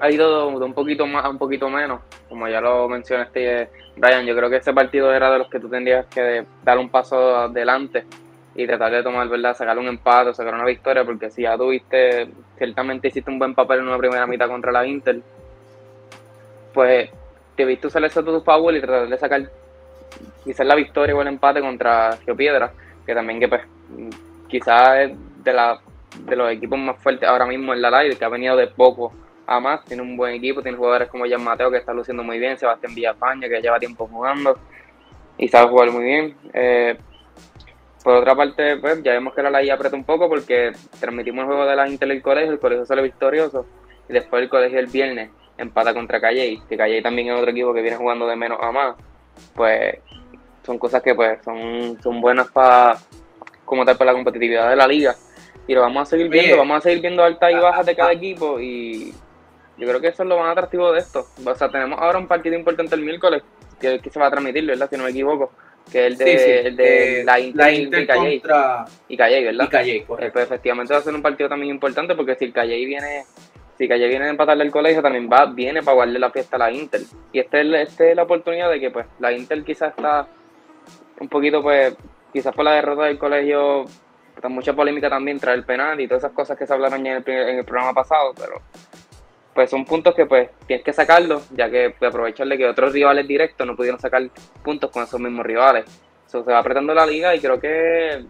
ha 0.00 0.10
ido 0.10 0.50
de, 0.50 0.64
un 0.64 0.74
poquito 0.74 1.06
más 1.06 1.24
a 1.24 1.28
un 1.28 1.38
poquito 1.38 1.68
menos. 1.68 2.00
Como 2.28 2.48
ya 2.48 2.60
lo 2.60 2.88
mencionaste, 2.88 3.70
Brian, 3.96 4.24
yo 4.26 4.34
creo 4.36 4.50
que 4.50 4.56
ese 4.56 4.72
partido 4.72 5.12
era 5.12 5.30
de 5.30 5.38
los 5.38 5.48
que 5.48 5.60
tú 5.60 5.68
tendrías 5.68 6.06
que 6.06 6.44
dar 6.64 6.78
un 6.78 6.88
paso 6.88 7.36
adelante 7.36 8.04
y 8.54 8.66
tratar 8.66 8.92
de 8.92 9.02
tomar, 9.02 9.28
¿verdad? 9.28 9.56
Sacar 9.56 9.78
un 9.78 9.88
empate, 9.88 10.34
sacar 10.34 10.54
una 10.54 10.64
victoria, 10.64 11.04
porque 11.04 11.30
si 11.30 11.42
ya 11.42 11.56
tuviste, 11.56 12.28
ciertamente 12.56 13.08
hiciste 13.08 13.30
un 13.30 13.38
buen 13.38 13.54
papel 13.54 13.80
en 13.80 13.88
una 13.88 13.98
primera 13.98 14.26
mitad 14.26 14.48
contra 14.48 14.72
la 14.72 14.86
Inter, 14.86 15.20
pues 16.72 17.10
debiste 17.56 17.86
usar 17.86 18.04
eso 18.04 18.20
a 18.20 18.24
tu 18.24 18.40
favor 18.40 18.74
y 18.74 18.80
tratar 18.80 19.08
de 19.08 19.18
sacar 19.18 19.50
quizás 20.44 20.66
la 20.66 20.74
victoria 20.74 21.14
o 21.14 21.22
el 21.22 21.28
empate 21.28 21.60
contra 21.60 22.16
Río 22.26 22.36
Piedra, 22.36 22.72
que 23.06 23.14
también 23.14 23.40
que 23.40 23.48
pues 23.48 23.62
quizás 24.48 24.98
es 24.98 25.12
de, 25.44 25.52
la, 25.52 25.80
de 26.24 26.36
los 26.36 26.50
equipos 26.50 26.78
más 26.78 26.98
fuertes 26.98 27.28
ahora 27.28 27.46
mismo 27.46 27.72
en 27.72 27.80
la 27.80 28.02
live, 28.02 28.16
que 28.16 28.24
ha 28.24 28.28
venido 28.28 28.56
de 28.56 28.66
poco 28.66 29.12
a 29.56 29.60
más, 29.60 29.84
tiene 29.84 30.02
un 30.02 30.16
buen 30.16 30.34
equipo, 30.34 30.62
tiene 30.62 30.76
jugadores 30.76 31.08
como 31.08 31.28
Jan 31.28 31.42
Mateo 31.42 31.70
que 31.70 31.78
está 31.78 31.92
luciendo 31.92 32.22
muy 32.22 32.38
bien, 32.38 32.58
Sebastián 32.58 32.94
Villafaña 32.94 33.48
que 33.48 33.60
lleva 33.60 33.78
tiempo 33.78 34.06
jugando 34.06 34.58
y 35.38 35.48
sabe 35.48 35.68
jugar 35.68 35.90
muy 35.90 36.04
bien. 36.04 36.36
Eh, 36.52 36.96
por 38.02 38.14
otra 38.14 38.34
parte, 38.34 38.76
pues 38.78 39.02
ya 39.02 39.12
vemos 39.12 39.34
que 39.34 39.42
la 39.42 39.60
live 39.60 39.72
aprieta 39.72 39.96
un 39.96 40.04
poco 40.04 40.28
porque 40.28 40.72
transmitimos 40.98 41.42
el 41.42 41.46
juego 41.46 41.66
de 41.66 41.76
la 41.76 41.88
Inter 41.88 42.08
y 42.08 42.12
el 42.12 42.22
colegio, 42.22 42.52
el 42.52 42.58
colegio 42.58 42.84
sale 42.84 43.02
victorioso 43.02 43.66
y 44.08 44.12
después 44.12 44.42
el 44.42 44.48
colegio 44.48 44.78
el 44.78 44.86
viernes 44.86 45.30
empata 45.56 45.94
contra 45.94 46.20
Calle, 46.20 46.60
que 46.68 46.76
Calle 46.76 47.02
también 47.02 47.28
es 47.28 47.38
otro 47.38 47.50
equipo 47.50 47.72
que 47.72 47.82
viene 47.82 47.96
jugando 47.96 48.26
de 48.26 48.36
menos 48.36 48.58
a 48.60 48.72
más, 48.72 48.96
pues 49.54 49.98
son 50.64 50.78
cosas 50.78 51.02
que 51.02 51.14
pues 51.14 51.38
son, 51.44 52.00
son 52.02 52.20
buenas 52.20 52.50
para 52.50 52.96
como 53.64 53.84
tal 53.84 53.96
para 53.96 54.12
la 54.12 54.16
competitividad 54.16 54.68
de 54.68 54.76
la 54.76 54.86
liga. 54.86 55.14
Y 55.66 55.74
lo 55.74 55.80
vamos 55.80 56.02
a 56.02 56.06
seguir 56.06 56.28
viendo, 56.28 56.56
vamos 56.56 56.78
a 56.78 56.80
seguir 56.80 57.00
viendo 57.00 57.22
altas 57.22 57.52
y 57.52 57.54
bajas 57.54 57.86
de 57.86 57.94
cada 57.94 58.12
equipo 58.12 58.60
y 58.60 59.14
yo 59.78 59.88
creo 59.88 60.00
que 60.00 60.08
eso 60.08 60.22
es 60.22 60.28
lo 60.28 60.38
más 60.38 60.52
atractivo 60.52 60.92
de 60.92 61.00
esto. 61.00 61.26
O 61.44 61.54
sea, 61.54 61.70
tenemos 61.70 61.98
ahora 62.00 62.18
un 62.18 62.28
partido 62.28 62.56
importante 62.56 62.94
el 62.94 63.02
miércoles 63.02 63.42
que, 63.80 64.00
que 64.00 64.10
se 64.10 64.18
va 64.18 64.26
a 64.26 64.30
transmitir, 64.30 64.66
¿verdad? 64.66 64.88
Si 64.90 64.96
no 64.96 65.04
me 65.04 65.10
equivoco 65.10 65.52
que 65.90 66.06
es 66.06 66.12
el 66.12 66.18
de, 66.18 66.60
El 66.60 66.76
de 66.76 67.24
la 67.24 67.40
Inter, 67.40 68.02
y 68.02 68.06
Calle. 68.06 68.40
Contra... 68.40 68.84
Y 69.08 69.16
Calle, 69.16 69.44
¿verdad? 69.44 69.64
Y 69.64 69.68
Calle, 69.68 69.96
eh, 69.96 70.04
pues 70.06 70.44
efectivamente 70.44 70.92
va 70.92 71.00
a 71.00 71.02
ser 71.02 71.14
un 71.14 71.22
partido 71.22 71.48
también 71.48 71.74
importante 71.74 72.14
porque 72.14 72.36
si 72.36 72.46
el 72.46 72.52
Calle 72.52 72.84
viene 72.84 73.24
si 73.78 73.88
Calle 73.88 74.06
viene 74.06 74.26
a 74.26 74.28
empatarle 74.28 74.64
el 74.64 74.70
colegio, 74.70 75.02
también 75.02 75.28
va 75.30 75.46
viene 75.46 75.82
para 75.82 75.94
guardarle 75.94 76.20
la 76.20 76.30
fiesta 76.30 76.56
a 76.56 76.58
la 76.58 76.70
Inter. 76.70 77.00
Y 77.32 77.40
esta 77.40 77.60
es, 77.60 77.66
este 77.88 78.10
es 78.10 78.16
la 78.16 78.22
oportunidad 78.24 78.70
de 78.70 78.78
que 78.78 78.90
pues 78.90 79.06
la 79.18 79.32
Inter 79.32 79.64
quizás 79.64 79.90
está 79.96 80.26
un 81.18 81.28
poquito, 81.28 81.62
pues, 81.62 81.94
quizás 82.32 82.54
por 82.54 82.64
la 82.64 82.72
derrota 82.72 83.04
del 83.04 83.18
colegio, 83.18 83.84
está 84.34 84.48
mucha 84.48 84.72
polémica 84.72 85.08
también 85.08 85.38
traer 85.38 85.58
el 85.58 85.64
penal 85.64 86.00
y 86.00 86.06
todas 86.06 86.24
esas 86.24 86.34
cosas 86.34 86.58
que 86.58 86.66
se 86.66 86.72
hablaron 86.72 87.02
ya 87.04 87.16
en 87.16 87.24
el, 87.26 87.48
en 87.48 87.58
el 87.58 87.64
programa 87.64 87.92
pasado, 87.92 88.32
pero 88.38 88.60
pues 89.54 89.70
son 89.70 89.84
puntos 89.84 90.14
que 90.14 90.26
pues 90.26 90.50
tienes 90.66 90.84
que 90.84 90.92
sacarlos, 90.92 91.48
ya 91.50 91.70
que 91.70 91.94
pues, 91.98 92.08
aprovecharle 92.08 92.56
que 92.56 92.66
otros 92.66 92.92
rivales 92.92 93.26
directos 93.26 93.66
no 93.66 93.76
pudieron 93.76 94.00
sacar 94.00 94.22
puntos 94.62 94.90
con 94.90 95.02
esos 95.02 95.20
mismos 95.20 95.44
rivales. 95.44 95.84
Eso 96.26 96.44
se 96.44 96.52
va 96.52 96.58
apretando 96.58 96.94
la 96.94 97.04
liga 97.04 97.34
y 97.34 97.40
creo 97.40 97.60
que 97.60 98.24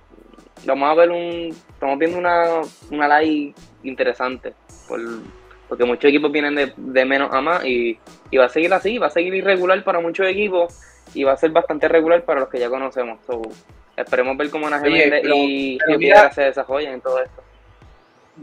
vamos 0.65 0.91
a 0.91 0.95
ver 0.95 1.11
un, 1.11 1.55
estamos 1.73 1.99
viendo 1.99 2.19
una, 2.19 2.63
una 2.91 3.21
live 3.21 3.55
interesante, 3.85 4.53
por, 4.89 5.01
porque 5.69 5.85
muchos 5.85 6.09
equipos 6.09 6.33
vienen 6.33 6.73
de, 6.77 7.05
menos 7.05 7.33
a 7.33 7.41
más 7.41 7.65
y, 7.65 7.99
va 8.37 8.47
a 8.47 8.49
seguir 8.49 8.73
así, 8.75 8.99
va 8.99 9.07
a 9.07 9.11
seguir 9.11 9.35
irregular 9.35 9.83
para 9.85 10.01
muchos 10.01 10.27
equipos 10.27 10.75
y 11.15 11.23
va 11.23 11.33
a 11.33 11.37
ser 11.37 11.51
bastante 11.51 11.87
regular 11.89 12.25
para 12.25 12.41
los 12.41 12.49
que 12.49 12.59
ya 12.59 12.69
conocemos. 12.69 13.21
esperemos 13.97 14.37
ver 14.37 14.51
cómo 14.51 14.67
Ana 14.67 14.83
y 14.89 15.79
Río 15.79 16.33
se 16.33 16.43
desarrollan 16.43 16.95
en 16.95 17.01
todo 17.01 17.23
esto 17.23 17.43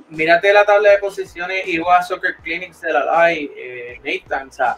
mírate 0.10 0.54
la 0.54 0.66
tabla 0.66 0.92
de 0.92 0.98
posiciones 0.98 1.68
igual 1.68 2.04
Soccer 2.04 2.36
Clinics 2.38 2.82
de 2.82 2.94
la 2.94 3.06
LAI, 3.06 3.52
eh, 3.56 4.00
Nathan, 4.04 4.50
o 4.50 4.52
sea, 4.52 4.78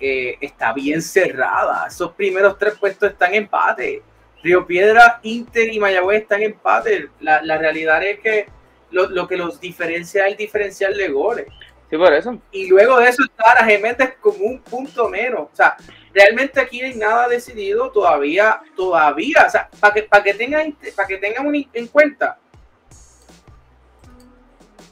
eh, 0.00 0.36
está 0.40 0.72
bien 0.72 1.00
cerrada. 1.02 1.86
Esos 1.88 2.12
primeros 2.12 2.58
tres 2.58 2.74
puestos 2.78 3.10
están 3.10 3.34
en 3.34 3.44
empate. 3.44 4.02
Río 4.42 4.66
Piedra, 4.66 5.20
Inter 5.22 5.72
y 5.72 5.80
Mayagüez 5.80 6.22
están 6.22 6.42
en 6.42 6.52
empate. 6.52 7.08
La, 7.20 7.42
la 7.42 7.56
realidad 7.56 8.02
es 8.02 8.20
que 8.20 8.46
lo, 8.90 9.26
que 9.26 9.36
los 9.36 9.60
diferencia 9.60 10.26
es 10.26 10.32
el 10.32 10.36
diferencial 10.36 10.96
de 10.96 11.08
goles. 11.08 11.46
Sí, 11.90 11.96
por 11.96 12.12
eso. 12.12 12.40
Y 12.50 12.68
luego 12.68 12.98
de 12.98 13.08
eso 13.08 13.24
está 13.24 13.54
la 13.54 13.64
Geméndez 13.64 14.14
como 14.20 14.44
un 14.44 14.60
punto 14.60 15.08
menos. 15.08 15.48
O 15.52 15.56
sea, 15.56 15.76
realmente 16.12 16.60
aquí 16.60 16.80
no 16.80 16.86
hay 16.86 16.94
nada 16.94 17.28
decidido 17.28 17.90
todavía, 17.90 18.60
todavía. 18.76 19.44
O 19.46 19.50
sea, 19.50 19.68
para 19.80 19.94
que, 19.94 20.02
para 20.02 20.22
que 20.22 20.34
tengan, 20.34 20.76
para 20.94 21.08
que 21.08 21.18
tengan 21.18 21.52
en 21.72 21.86
cuenta, 21.88 22.38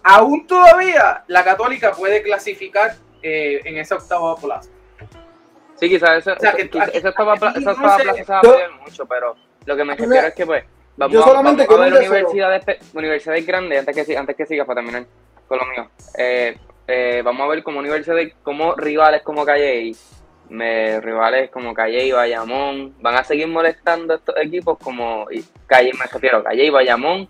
aún 0.03 0.47
todavía 0.47 1.25
la 1.27 1.45
Católica 1.45 1.93
puede 1.93 2.23
clasificar 2.23 2.95
eh, 3.23 3.61
en 3.65 3.79
esa 3.79 3.97
octava 3.97 4.37
plaza. 4.37 4.71
Sí, 5.77 5.89
quizás 5.89 6.19
esa, 6.19 6.33
octava, 7.09 7.37
plaza 7.37 7.61
se 7.61 7.65
va 7.65 8.39
a 8.39 8.41
perder 8.41 8.71
mucho, 8.85 9.07
pero 9.07 9.37
lo 9.65 9.77
que 9.77 9.85
me 9.85 9.97
refiero 9.97 10.27
es 10.29 10.35
que 10.35 10.47
pues 10.47 10.65
vamos, 10.97 11.17
a, 11.17 11.33
vamos 11.33 11.53
a 11.53 11.77
ver 11.77 11.93
universidades, 11.93 12.65
universidades 12.95 13.47
grandes, 13.47 13.79
antes 13.81 14.07
que, 14.07 14.17
antes 14.17 14.37
que 14.37 14.47
sigas 14.47 14.67
para 14.67 14.81
terminar 14.81 15.07
con 15.49 15.59
lo 15.59 15.67
mío. 15.67 15.91
Eh, 16.17 16.57
eh, 16.87 17.23
vamos 17.25 17.43
a 17.43 17.49
ver 17.49 17.63
como 17.63 17.79
universidades, 17.79 18.35
como 18.43 18.75
rivales 18.75 19.23
como 19.23 19.45
Calle 19.45 19.95
me, 20.49 21.01
rivales 21.01 21.51
como 21.51 21.73
Calle 21.75 22.05
y 22.05 22.13
Bayamón 22.13 22.95
van 23.01 23.17
a 23.17 23.25
seguir 23.25 23.49
molestando 23.49 24.13
a 24.13 24.17
estos 24.17 24.37
equipos 24.39 24.79
como 24.79 25.27
Calle, 25.67 25.93
me 25.99 26.07
refiero, 26.07 26.43
Calle 26.43 26.65
y 26.65 26.71
Bayamón 26.71 27.29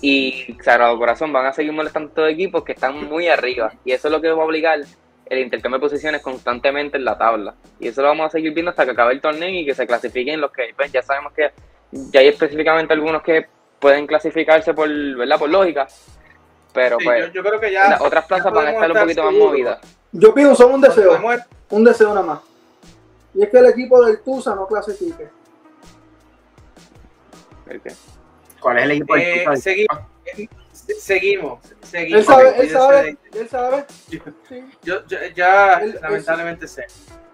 y 0.00 0.56
Sagrado 0.62 0.96
Corazón 0.98 1.32
van 1.32 1.46
a 1.46 1.52
seguir 1.52 1.72
molestando 1.72 2.08
a 2.08 2.10
estos 2.10 2.30
equipos 2.30 2.64
que 2.64 2.72
están 2.72 3.08
muy 3.08 3.28
arriba. 3.28 3.72
Y 3.84 3.92
eso 3.92 4.08
es 4.08 4.12
lo 4.12 4.20
que 4.20 4.30
va 4.30 4.42
a 4.42 4.46
obligar 4.46 4.80
el 5.26 5.38
intercambio 5.38 5.78
de 5.78 5.82
posiciones 5.82 6.22
constantemente 6.22 6.96
en 6.96 7.04
la 7.04 7.18
tabla. 7.18 7.54
Y 7.80 7.88
eso 7.88 8.02
lo 8.02 8.08
vamos 8.08 8.26
a 8.26 8.30
seguir 8.30 8.52
viendo 8.54 8.70
hasta 8.70 8.84
que 8.84 8.92
acabe 8.92 9.12
el 9.14 9.20
torneo 9.20 9.48
y 9.48 9.66
que 9.66 9.74
se 9.74 9.86
clasifiquen 9.86 10.40
los 10.40 10.52
que, 10.52 10.72
pues 10.76 10.92
ya 10.92 11.02
sabemos 11.02 11.32
que 11.32 11.50
ya 11.90 12.20
hay 12.20 12.28
específicamente 12.28 12.92
algunos 12.92 13.22
que 13.22 13.46
pueden 13.78 14.06
clasificarse 14.06 14.72
por, 14.74 14.88
¿verdad? 14.88 15.38
por 15.38 15.50
lógica. 15.50 15.86
Pero 16.72 16.98
pues 17.02 17.32
yo, 17.32 17.42
creo 17.42 17.58
que 17.58 17.72
ya 17.72 17.90
las 17.90 18.00
otras 18.00 18.26
plazas 18.26 18.52
van 18.52 18.68
a 18.68 18.70
estar 18.70 18.92
un 18.92 18.98
poquito 18.98 19.24
más 19.24 19.34
movidas. 19.34 19.80
Yo 20.12 20.32
pido 20.32 20.54
solo 20.54 20.74
un 20.74 20.80
deseo, 20.80 21.20
un 21.70 21.84
deseo 21.84 22.08
nada 22.10 22.22
más. 22.22 22.40
Y 23.34 23.42
es 23.42 23.50
que 23.50 23.58
el 23.58 23.66
equipo 23.66 24.04
del 24.04 24.20
Tusa 24.22 24.54
no 24.54 24.66
clasifique. 24.66 25.28
¿Cuál 28.60 28.78
es 28.78 28.84
el 28.84 28.90
equipo? 28.92 29.16
Eh, 29.16 29.44
seguimos, 29.56 29.98
seguimos, 30.98 31.60
seguimos. 31.82 32.20
Él 32.20 32.24
sabe, 32.24 32.60
él 32.60 32.70
sabe, 32.70 33.16
él 33.34 33.48
sabe. 33.48 33.84
Yo, 34.82 35.04
ya 35.34 35.80
lamentablemente 36.00 36.66
sé. 36.66 36.86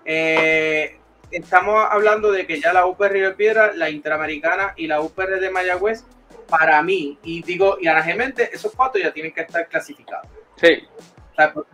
Eh, 0.04 0.98
estamos 1.30 1.87
hablando 1.90 2.30
de 2.30 2.46
que 2.46 2.60
ya 2.60 2.72
la 2.72 2.87
UPR 2.87 3.12
Río 3.12 3.37
Piedra, 3.37 3.72
la 3.74 3.90
Interamericana 3.90 4.74
y 4.76 4.87
la 4.87 5.00
UPR 5.00 5.40
de 5.40 5.50
Mayagüez, 5.50 6.04
para 6.48 6.82
mí, 6.82 7.18
y 7.22 7.42
digo, 7.42 7.78
y 7.80 7.88
anajemente, 7.88 8.50
esos 8.52 8.72
cuatro 8.74 9.00
ya 9.00 9.12
tienen 9.12 9.32
que 9.32 9.40
estar 9.40 9.66
clasificados. 9.68 10.28
Sí. 10.56 10.84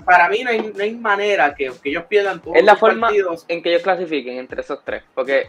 para 0.05 0.29
mí 0.29 0.43
no 0.43 0.51
hay, 0.51 0.73
no 0.75 0.83
hay 0.83 0.95
manera 0.95 1.55
que, 1.55 1.71
que, 1.83 1.91
ellos 1.91 2.05
pierdan 2.09 2.41
todos 2.41 2.57
es 2.57 2.65
la 2.65 2.77
forma 2.77 3.11
en 3.49 3.63
que 3.63 3.69
ellos 3.69 3.83
clasifiquen 3.83 4.39
entre 4.39 4.63
esos 4.63 4.83
tres, 4.85 5.03
porque 5.15 5.49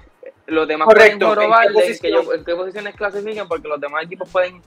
los 0.51 0.67
demás 0.67 0.87
pueden 0.87 1.13
¿En 1.13 2.43
qué, 2.43 2.55
posiciones 2.55 2.95
clasifican, 2.95 3.47
porque 3.47 3.67
los 3.67 3.79
demás 3.79 4.03
equipos 4.03 4.29
pueden 4.29 4.61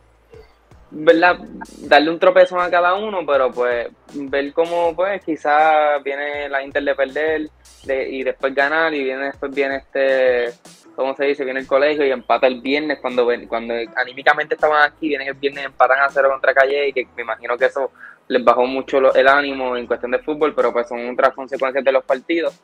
¿verdad? 0.90 1.38
darle 1.80 2.10
un 2.10 2.18
tropezón 2.18 2.60
a 2.60 2.70
cada 2.70 2.94
uno, 2.94 3.24
pero 3.26 3.50
pues 3.50 3.88
ver 4.14 4.52
cómo 4.52 4.94
pues 4.94 5.22
quizás 5.24 6.02
viene 6.02 6.48
la 6.48 6.62
Inter 6.62 6.82
de 6.84 6.94
perder 6.94 7.50
y 7.86 8.22
después 8.22 8.54
ganar 8.54 8.94
y 8.94 9.04
viene 9.04 9.26
después 9.26 9.54
viene 9.54 9.76
este 9.76 10.54
¿cómo 10.94 11.14
se 11.16 11.24
dice? 11.24 11.44
Viene 11.44 11.60
el 11.60 11.66
colegio 11.66 12.06
y 12.06 12.10
empata 12.10 12.46
el 12.46 12.60
viernes 12.60 12.98
cuando 13.00 13.28
cuando 13.48 13.74
anímicamente 13.96 14.54
estaban 14.54 14.82
aquí, 14.82 15.08
vienen 15.08 15.28
el 15.28 15.34
viernes 15.34 15.66
empatan 15.66 16.00
a 16.00 16.08
cero 16.08 16.30
contra 16.30 16.54
Calle 16.54 16.88
y 16.88 16.92
que 16.92 17.06
me 17.16 17.22
imagino 17.22 17.58
que 17.58 17.66
eso 17.66 17.90
les 18.28 18.42
bajó 18.42 18.64
mucho 18.66 19.14
el 19.14 19.28
ánimo 19.28 19.76
en 19.76 19.86
cuestión 19.86 20.12
de 20.12 20.20
fútbol, 20.20 20.54
pero 20.54 20.72
pues 20.72 20.88
son 20.88 21.10
otras 21.10 21.34
consecuencias 21.34 21.84
de 21.84 21.92
los 21.92 22.04
partidos 22.04 22.58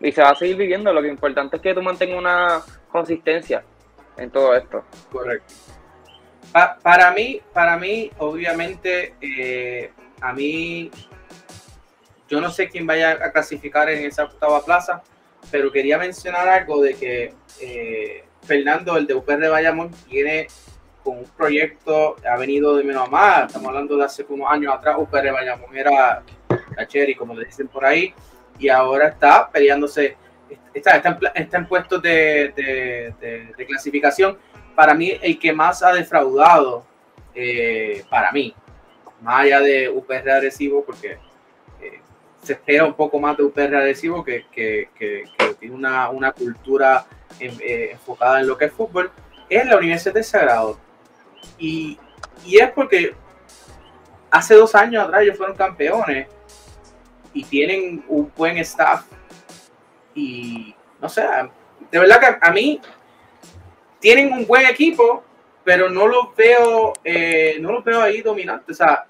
y 0.00 0.12
se 0.12 0.22
va 0.22 0.30
a 0.30 0.34
seguir 0.34 0.56
viviendo. 0.56 0.92
Lo 0.92 1.02
que 1.02 1.08
importante 1.08 1.56
es 1.56 1.62
que 1.62 1.74
tú 1.74 1.82
mantengas 1.82 2.18
una 2.18 2.62
consistencia 2.90 3.62
en 4.16 4.30
todo 4.30 4.54
esto. 4.54 4.84
Correcto. 5.10 5.54
para 6.82 7.10
mí, 7.12 7.40
para 7.52 7.76
mí, 7.76 8.10
obviamente, 8.18 9.14
eh, 9.20 9.92
a 10.20 10.32
mí, 10.32 10.90
yo 12.28 12.40
no 12.40 12.50
sé 12.50 12.68
quién 12.68 12.86
vaya 12.86 13.12
a 13.12 13.32
clasificar 13.32 13.88
en 13.90 14.04
esa 14.04 14.24
octava 14.24 14.64
plaza, 14.64 15.02
pero 15.50 15.70
quería 15.70 15.98
mencionar 15.98 16.48
algo 16.48 16.82
de 16.82 16.94
que 16.94 17.34
eh, 17.60 18.24
Fernando, 18.42 18.96
el 18.96 19.06
de 19.06 19.14
UPR 19.14 19.48
Bayamón, 19.48 19.90
tiene 20.08 20.48
con 21.04 21.18
un 21.18 21.24
proyecto, 21.24 22.16
ha 22.28 22.36
venido 22.36 22.76
de 22.76 22.84
menos 22.84 23.06
a 23.06 23.10
más, 23.10 23.46
estamos 23.46 23.68
hablando 23.68 23.96
de 23.96 24.04
hace 24.04 24.26
unos 24.28 24.50
años 24.50 24.74
atrás, 24.74 24.96
UPR 24.98 25.32
Bayamón 25.32 25.76
era 25.76 26.22
la 26.76 27.16
como 27.16 27.34
le 27.34 27.46
dicen 27.46 27.68
por 27.68 27.84
ahí, 27.84 28.12
y 28.58 28.68
ahora 28.68 29.08
está 29.08 29.48
peleándose, 29.50 30.16
está, 30.74 30.96
está, 30.96 31.58
en, 31.58 31.66
puestos 31.66 32.02
de, 32.02 33.14
clasificación. 33.66 34.38
Para 34.74 34.94
mí, 34.94 35.18
el 35.20 35.38
que 35.38 35.52
más 35.52 35.82
ha 35.82 35.92
defraudado, 35.92 36.84
eh, 37.34 38.04
para 38.10 38.32
mí, 38.32 38.54
más 39.20 39.42
allá 39.42 39.60
de 39.60 39.88
UPR 39.88 40.30
agresivo, 40.30 40.84
porque 40.84 41.18
eh, 41.80 42.00
se 42.42 42.54
espera 42.54 42.84
un 42.84 42.94
poco 42.94 43.18
más 43.18 43.36
de 43.36 43.44
UPR 43.44 43.76
agresivo 43.76 44.24
que, 44.24 44.46
que, 44.52 44.88
tiene 45.58 45.74
una, 45.74 46.10
una 46.10 46.32
cultura 46.32 47.06
eh, 47.40 47.90
enfocada 47.92 48.40
en 48.40 48.46
lo 48.46 48.56
que 48.56 48.66
es 48.66 48.72
fútbol, 48.72 49.10
es 49.48 49.66
la 49.66 49.76
Universidad 49.76 50.14
de 50.14 50.22
Sagrado. 50.22 50.78
Y, 51.58 51.98
y 52.44 52.58
es 52.58 52.70
porque 52.70 53.14
hace 54.30 54.54
dos 54.54 54.74
años 54.74 55.04
atrás 55.04 55.22
ellos 55.22 55.36
fueron 55.36 55.56
campeones 55.56 56.28
y 57.32 57.44
tienen 57.44 58.04
un 58.08 58.32
buen 58.36 58.58
staff 58.58 59.04
y 60.14 60.74
no 61.00 61.08
sé, 61.08 61.22
de 61.90 61.98
verdad 61.98 62.20
que 62.20 62.46
a 62.46 62.50
mí 62.50 62.80
tienen 64.00 64.32
un 64.32 64.46
buen 64.46 64.66
equipo, 64.66 65.24
pero 65.64 65.88
no 65.88 66.06
los 66.06 66.34
veo, 66.36 66.94
eh, 67.04 67.58
no 67.60 67.72
los 67.72 67.84
veo 67.84 68.00
ahí 68.00 68.22
dominantes. 68.22 68.76
O 68.76 68.84
sea, 68.84 69.06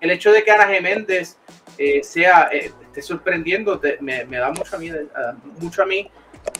el 0.00 0.10
hecho 0.10 0.32
de 0.32 0.42
que 0.42 0.50
Ana 0.50 0.66
Geméndez 0.66 1.38
eh, 1.78 2.02
sea, 2.02 2.48
eh, 2.52 2.72
esté 2.82 3.02
sorprendiendo, 3.02 3.80
me, 4.00 4.24
da 4.24 4.50
mucho 4.50 4.76
a 4.76 4.78
mí, 4.78 4.90
mucho 5.58 5.82
a 5.82 5.86
mí 5.86 6.10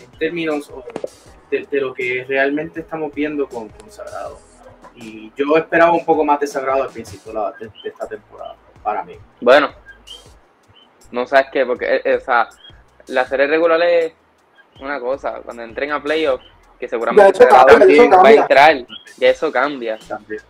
en 0.01 0.18
términos 0.18 0.70
de, 1.51 1.66
lo 1.81 1.94
que 1.94 2.25
realmente 2.29 2.81
estamos 2.81 3.14
viendo 3.14 3.49
con, 3.49 3.70
Sagrado. 3.88 4.38
Y 4.94 5.31
yo 5.37 5.57
esperaba 5.57 5.92
un 5.92 6.05
poco 6.05 6.25
más 6.25 6.40
de 6.40 6.46
Sagrado 6.46 6.85
al 6.85 6.90
principio 6.90 7.33
de 7.33 7.70
esta 7.85 8.07
temporada, 8.07 8.57
para 8.83 9.03
mí. 9.03 9.14
Bueno, 9.40 9.70
no 11.11 11.27
sabes 11.27 11.47
qué, 11.53 11.64
porque 11.64 11.97
eh, 11.97 12.03
eh, 12.05 12.14
o 12.16 12.21
sea, 12.21 12.49
la 13.09 13.25
serie 13.27 13.47
regular 13.47 13.81
es 13.83 14.12
una 14.81 15.01
cosa, 15.01 15.40
cuando 15.45 15.62
entren 15.62 15.92
a 15.92 16.03
playoffs, 16.03 16.45
que 16.79 16.88
seguramente 16.88 17.47
va 17.47 18.29
a 18.29 18.33
entrar, 18.33 18.87
ya 19.16 19.29
eso 19.29 19.51
cambia. 19.51 19.99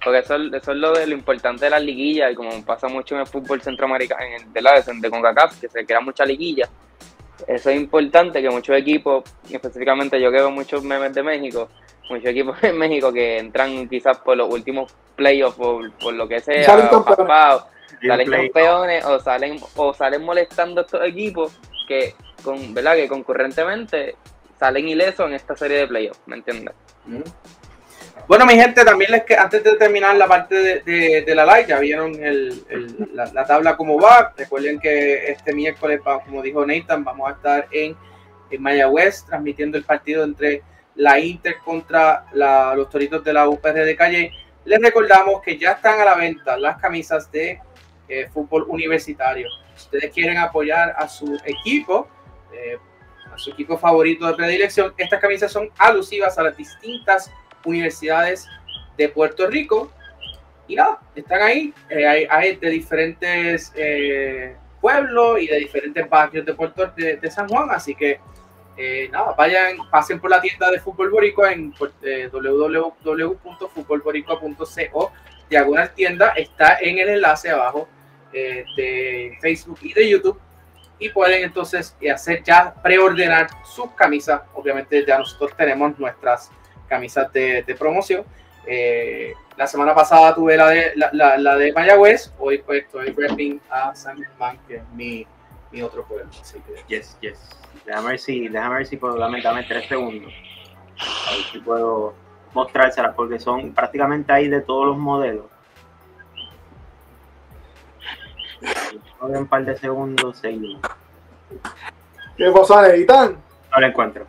Porque 0.02 0.18
eso, 0.18 0.36
eso 0.36 0.72
es 0.72 0.76
lo, 0.76 0.92
de, 0.92 1.06
lo 1.06 1.14
importante 1.14 1.66
de 1.66 1.70
las 1.70 1.82
liguillas, 1.82 2.32
y 2.32 2.34
como 2.34 2.64
pasa 2.64 2.88
mucho 2.88 3.14
en 3.14 3.20
el 3.22 3.26
fútbol 3.26 3.62
centroamericano, 3.62 4.24
en 4.24 4.32
el 4.34 4.52
de 4.52 4.62
la 4.62 4.80
de 4.80 5.10
CONCACAF, 5.10 5.60
que 5.60 5.68
se 5.68 5.86
crean 5.86 6.04
muchas 6.04 6.26
liguillas. 6.26 6.68
Eso 7.46 7.70
es 7.70 7.76
importante 7.76 8.40
que 8.40 8.50
muchos 8.50 8.76
equipos, 8.76 9.24
específicamente 9.50 10.20
yo 10.20 10.30
que 10.30 10.38
veo 10.38 10.50
muchos 10.50 10.82
memes 10.82 11.14
de 11.14 11.22
México, 11.22 11.68
muchos 12.08 12.26
equipos 12.26 12.56
en 12.62 12.78
México 12.78 13.12
que 13.12 13.38
entran 13.38 13.88
quizás 13.88 14.18
por 14.18 14.36
los 14.36 14.52
últimos 14.52 14.92
playoffs, 15.14 15.56
por, 15.56 15.92
por 15.92 16.14
lo 16.14 16.26
que 16.26 16.40
sea, 16.40 16.90
o. 16.92 17.75
salen 18.08 18.26
campeones 18.52 19.04
o 19.04 19.20
salen 19.20 19.60
o 19.76 19.94
salen 19.94 20.22
molestando 20.24 20.80
a 20.80 20.84
estos 20.84 21.04
equipos 21.06 21.58
que 21.88 22.14
con 22.42 22.74
verdad 22.74 22.94
que 22.96 23.08
concurrentemente 23.08 24.16
salen 24.58 24.88
ilesos 24.88 25.26
en 25.28 25.34
esta 25.34 25.54
serie 25.56 25.78
de 25.78 25.86
playoffs, 25.86 26.20
¿me 26.26 26.36
entiendes? 26.36 26.74
Bueno, 28.28 28.44
mi 28.46 28.54
gente, 28.54 28.84
también 28.84 29.10
les 29.12 29.22
que 29.24 29.36
antes 29.36 29.62
de 29.62 29.76
terminar 29.76 30.16
la 30.16 30.26
parte 30.26 30.54
de, 30.56 30.80
de- 30.80 31.22
de 31.22 31.34
la 31.34 31.44
live, 31.44 31.68
ya 31.68 31.78
vieron 31.78 32.14
el- 32.14 32.64
el- 32.68 33.08
la, 33.12 33.26
la 33.32 33.46
tabla 33.46 33.76
como 33.76 34.00
va. 34.00 34.32
Recuerden 34.36 34.80
que 34.80 35.30
este 35.30 35.52
miércoles, 35.54 36.00
como 36.24 36.42
dijo 36.42 36.64
Nathan, 36.66 37.04
vamos 37.04 37.28
a 37.28 37.32
estar 37.34 37.68
en, 37.70 37.96
en 38.50 38.62
Mayagüez 38.62 39.24
transmitiendo 39.26 39.76
el 39.78 39.84
partido 39.84 40.24
entre 40.24 40.62
la 40.96 41.20
Inter 41.20 41.56
contra 41.64 42.24
la- 42.32 42.74
los 42.74 42.88
Toritos 42.90 43.22
de 43.22 43.32
la 43.32 43.48
UPR 43.48 43.84
de 43.84 43.94
Calle. 43.96 44.32
Les 44.64 44.80
recordamos 44.80 45.40
que 45.42 45.56
ya 45.56 45.72
están 45.72 46.00
a 46.00 46.04
la 46.04 46.14
venta 46.16 46.56
las 46.56 46.78
camisas 46.78 47.30
de 47.30 47.60
fútbol 48.32 48.64
universitario. 48.68 49.48
Si 49.74 49.84
ustedes 49.84 50.12
quieren 50.12 50.38
apoyar 50.38 50.94
a 50.96 51.08
su 51.08 51.38
equipo, 51.44 52.08
eh, 52.52 52.78
a 53.32 53.38
su 53.38 53.50
equipo 53.50 53.76
favorito 53.76 54.26
de 54.26 54.34
predilección, 54.34 54.94
estas 54.96 55.20
camisas 55.20 55.52
son 55.52 55.70
alusivas 55.78 56.38
a 56.38 56.42
las 56.42 56.56
distintas 56.56 57.30
universidades 57.64 58.48
de 58.96 59.08
Puerto 59.08 59.46
Rico. 59.48 59.90
Y 60.68 60.76
nada, 60.76 61.00
están 61.14 61.42
ahí. 61.42 61.72
Eh, 61.90 62.26
hay, 62.28 62.56
de 62.56 62.70
diferentes 62.70 63.72
eh, 63.76 64.56
pueblos 64.80 65.40
y 65.40 65.46
de 65.46 65.58
diferentes 65.58 66.08
barrios 66.08 66.46
de 66.46 66.54
Puerto 66.54 66.86
de 66.96 67.30
San 67.30 67.48
Juan. 67.48 67.70
Así 67.70 67.94
que 67.94 68.20
eh, 68.76 69.08
nada, 69.10 69.32
vayan, 69.32 69.78
pasen 69.90 70.20
por 70.20 70.30
la 70.30 70.40
tienda 70.40 70.70
de 70.70 70.78
Fútbol 70.78 71.10
Boricua 71.10 71.52
en 71.52 71.74
eh, 72.02 72.28
www.futbolboricua.co 72.30 75.12
diagonal 75.48 75.94
tienda. 75.94 76.28
Está 76.32 76.78
en 76.80 76.98
el 76.98 77.08
enlace 77.08 77.48
abajo 77.50 77.88
eh, 78.36 78.64
de 78.76 79.38
Facebook 79.40 79.78
y 79.82 79.92
de 79.94 80.10
YouTube. 80.10 80.38
Y 80.98 81.10
pueden 81.10 81.44
entonces 81.44 81.96
eh, 82.00 82.10
hacer 82.10 82.42
ya 82.42 82.72
preordenar 82.82 83.48
sus 83.64 83.90
camisas. 83.92 84.42
Obviamente 84.54 85.04
ya 85.06 85.18
nosotros 85.18 85.56
tenemos 85.56 85.98
nuestras 85.98 86.50
camisas 86.88 87.32
de, 87.32 87.62
de 87.62 87.74
promoción. 87.74 88.24
Eh, 88.66 89.32
la 89.56 89.66
semana 89.66 89.94
pasada 89.94 90.34
tuve 90.34 90.56
la 90.56 90.68
de, 90.68 90.92
la, 90.96 91.10
la- 91.12 91.36
la 91.38 91.56
de 91.56 91.72
Mayagüez, 91.72 92.32
hoy 92.38 92.58
pues 92.58 92.82
estoy 92.84 93.10
repping 93.10 93.60
a 93.70 93.94
San 93.94 94.16
Germán, 94.18 94.58
que 94.66 94.76
es 94.76 94.82
mi, 94.94 95.26
mi 95.70 95.82
otro 95.82 96.04
pueblo. 96.04 96.28
Así 96.40 96.58
que 96.60 96.82
Yes, 96.88 97.16
yes. 97.20 97.38
Déjame 97.84 98.08
ver 98.10 98.18
si, 98.18 98.48
déjame 98.48 98.76
ver 98.76 98.86
si 98.86 98.96
puedo 98.96 99.16
dame 99.18 99.40
tres 99.68 99.86
segundos. 99.88 100.32
A 100.98 101.30
ver 101.32 101.42
si 101.52 101.58
puedo 101.60 102.14
mostrárselas 102.54 103.14
porque 103.14 103.38
son 103.38 103.72
prácticamente 103.74 104.32
ahí 104.32 104.48
de 104.48 104.60
todos 104.62 104.86
los 104.86 104.96
modelos. 104.98 105.44
Un 109.20 109.46
par 109.46 109.64
de 109.64 109.76
segundos 109.76 110.38
seguimos. 110.38 110.80
¿Qué 112.36 112.50
pasa, 112.50 112.82
Neitán? 112.88 113.36
No 113.72 113.80
lo 113.80 113.86
encuentro. 113.86 114.26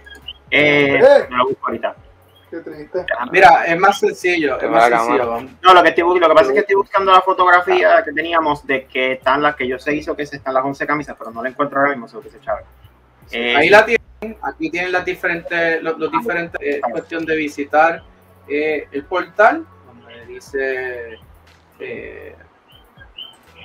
Eh, 0.50 1.00
Eh. 1.02 1.28
no 1.30 1.38
lo 1.38 1.48
busco 1.50 1.68
ahorita. 1.68 1.96
Qué 2.50 2.58
triste. 2.58 3.00
Déjame- 3.00 3.32
mira, 3.32 3.66
es 3.66 3.78
más 3.78 4.00
sencillo, 4.00 4.58
es 4.58 4.70
más 4.70 4.84
Cámara. 4.86 5.00
sencillo. 5.00 5.30
vamos. 5.30 5.52
No, 5.62 5.74
lo 5.74 5.84
que, 5.84 5.90
estoy, 5.90 6.20
lo 6.20 6.28
que 6.30 6.34
pasa 6.34 6.48
es 6.48 6.54
que 6.54 6.60
estoy 6.60 6.76
buscando 6.76 7.12
la 7.12 7.22
fotografía 7.22 8.02
que 8.06 8.14
teníamos 8.14 8.66
de 8.66 8.86
que 8.86 9.14
están 9.14 9.42
las 9.42 9.56
que 9.56 9.68
yo 9.68 9.78
se 9.80 9.94
hizo 9.94 10.16
que 10.16 10.26
se 10.26 10.38
están 10.38 10.54
las 10.54 10.64
11 10.64 10.88
camisas, 10.88 11.16
pero 11.20 11.32
no 11.32 11.44
la 11.44 11.50
encuentro 11.50 11.80
ahora 11.80 11.92
mismo, 11.92 12.08
solo 12.08 12.24
que 12.24 12.30
se 12.30 12.40
chave. 12.40 12.62
Eh, 13.32 13.54
Ahí 13.58 13.70
la 13.70 13.86
tienen, 13.86 14.38
aquí 14.42 14.70
tienen 14.70 14.94
las 14.94 15.04
diferentes, 15.04 15.84
los, 15.84 15.98
los 16.00 16.10
diferentes, 16.10 16.62
eh, 16.62 16.80
es 16.86 16.92
cuestión 16.92 17.26
de 17.26 17.36
visitar 17.36 18.02
eh, 18.48 18.88
el 18.94 19.04
portal, 19.04 19.66
donde 19.86 20.26
dice 20.28 21.20
eh, 21.80 22.36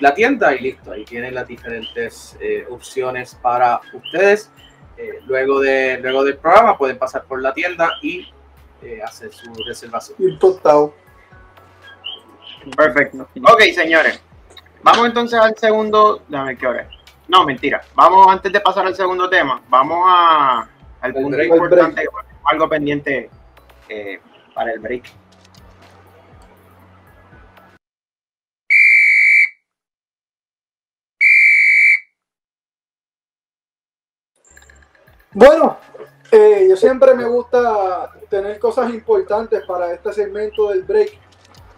la 0.01 0.15
tienda 0.15 0.55
y 0.55 0.61
listo, 0.61 0.93
ahí 0.93 1.05
tienen 1.05 1.35
las 1.35 1.47
diferentes 1.47 2.37
eh, 2.41 2.67
opciones 2.71 3.39
para 3.41 3.81
ustedes. 3.93 4.51
Eh, 4.97 5.21
luego, 5.27 5.61
de, 5.61 5.99
luego 6.03 6.25
del 6.25 6.37
programa 6.37 6.77
pueden 6.77 6.99
pasar 6.99 7.25
por 7.25 7.41
la 7.41 7.55
tienda 7.55 7.95
y 8.03 8.29
eh, 8.83 9.01
hacer 9.03 9.33
su 9.33 9.53
reservación. 9.67 10.17
Y 10.19 10.37
tostado. 10.39 10.95
Perfecto. 12.77 13.29
Ok, 13.43 13.63
señores. 13.75 14.23
Vamos 14.83 15.07
entonces 15.07 15.39
al 15.39 15.57
segundo. 15.57 16.23
Déjame 16.29 16.51
ver 16.51 16.59
qué 16.59 16.67
hora. 16.67 16.89
No, 17.29 17.45
mentira. 17.45 17.81
Vamos 17.95 18.27
antes 18.29 18.53
de 18.53 18.61
pasar 18.61 18.87
al 18.87 18.95
segundo 18.95 19.29
tema. 19.29 19.63
Vamos 19.69 20.05
a, 20.07 20.69
al 21.01 21.11
El 21.11 21.15
punto 21.15 21.37
break. 21.37 21.53
importante, 21.53 22.05
algo 22.45 22.69
pendiente 22.69 23.31
eh, 23.89 24.21
para 24.55 24.73
el 24.73 24.81
break. 24.81 25.05
Bueno, 35.35 35.79
eh, 36.31 36.67
yo 36.69 36.77
siempre 36.77 37.15
me 37.15 37.25
gusta 37.25 38.11
tener 38.29 38.59
cosas 38.59 38.91
importantes 38.93 39.63
para 39.67 39.93
este 39.93 40.13
segmento 40.13 40.69
del 40.71 40.83
break 40.83 41.19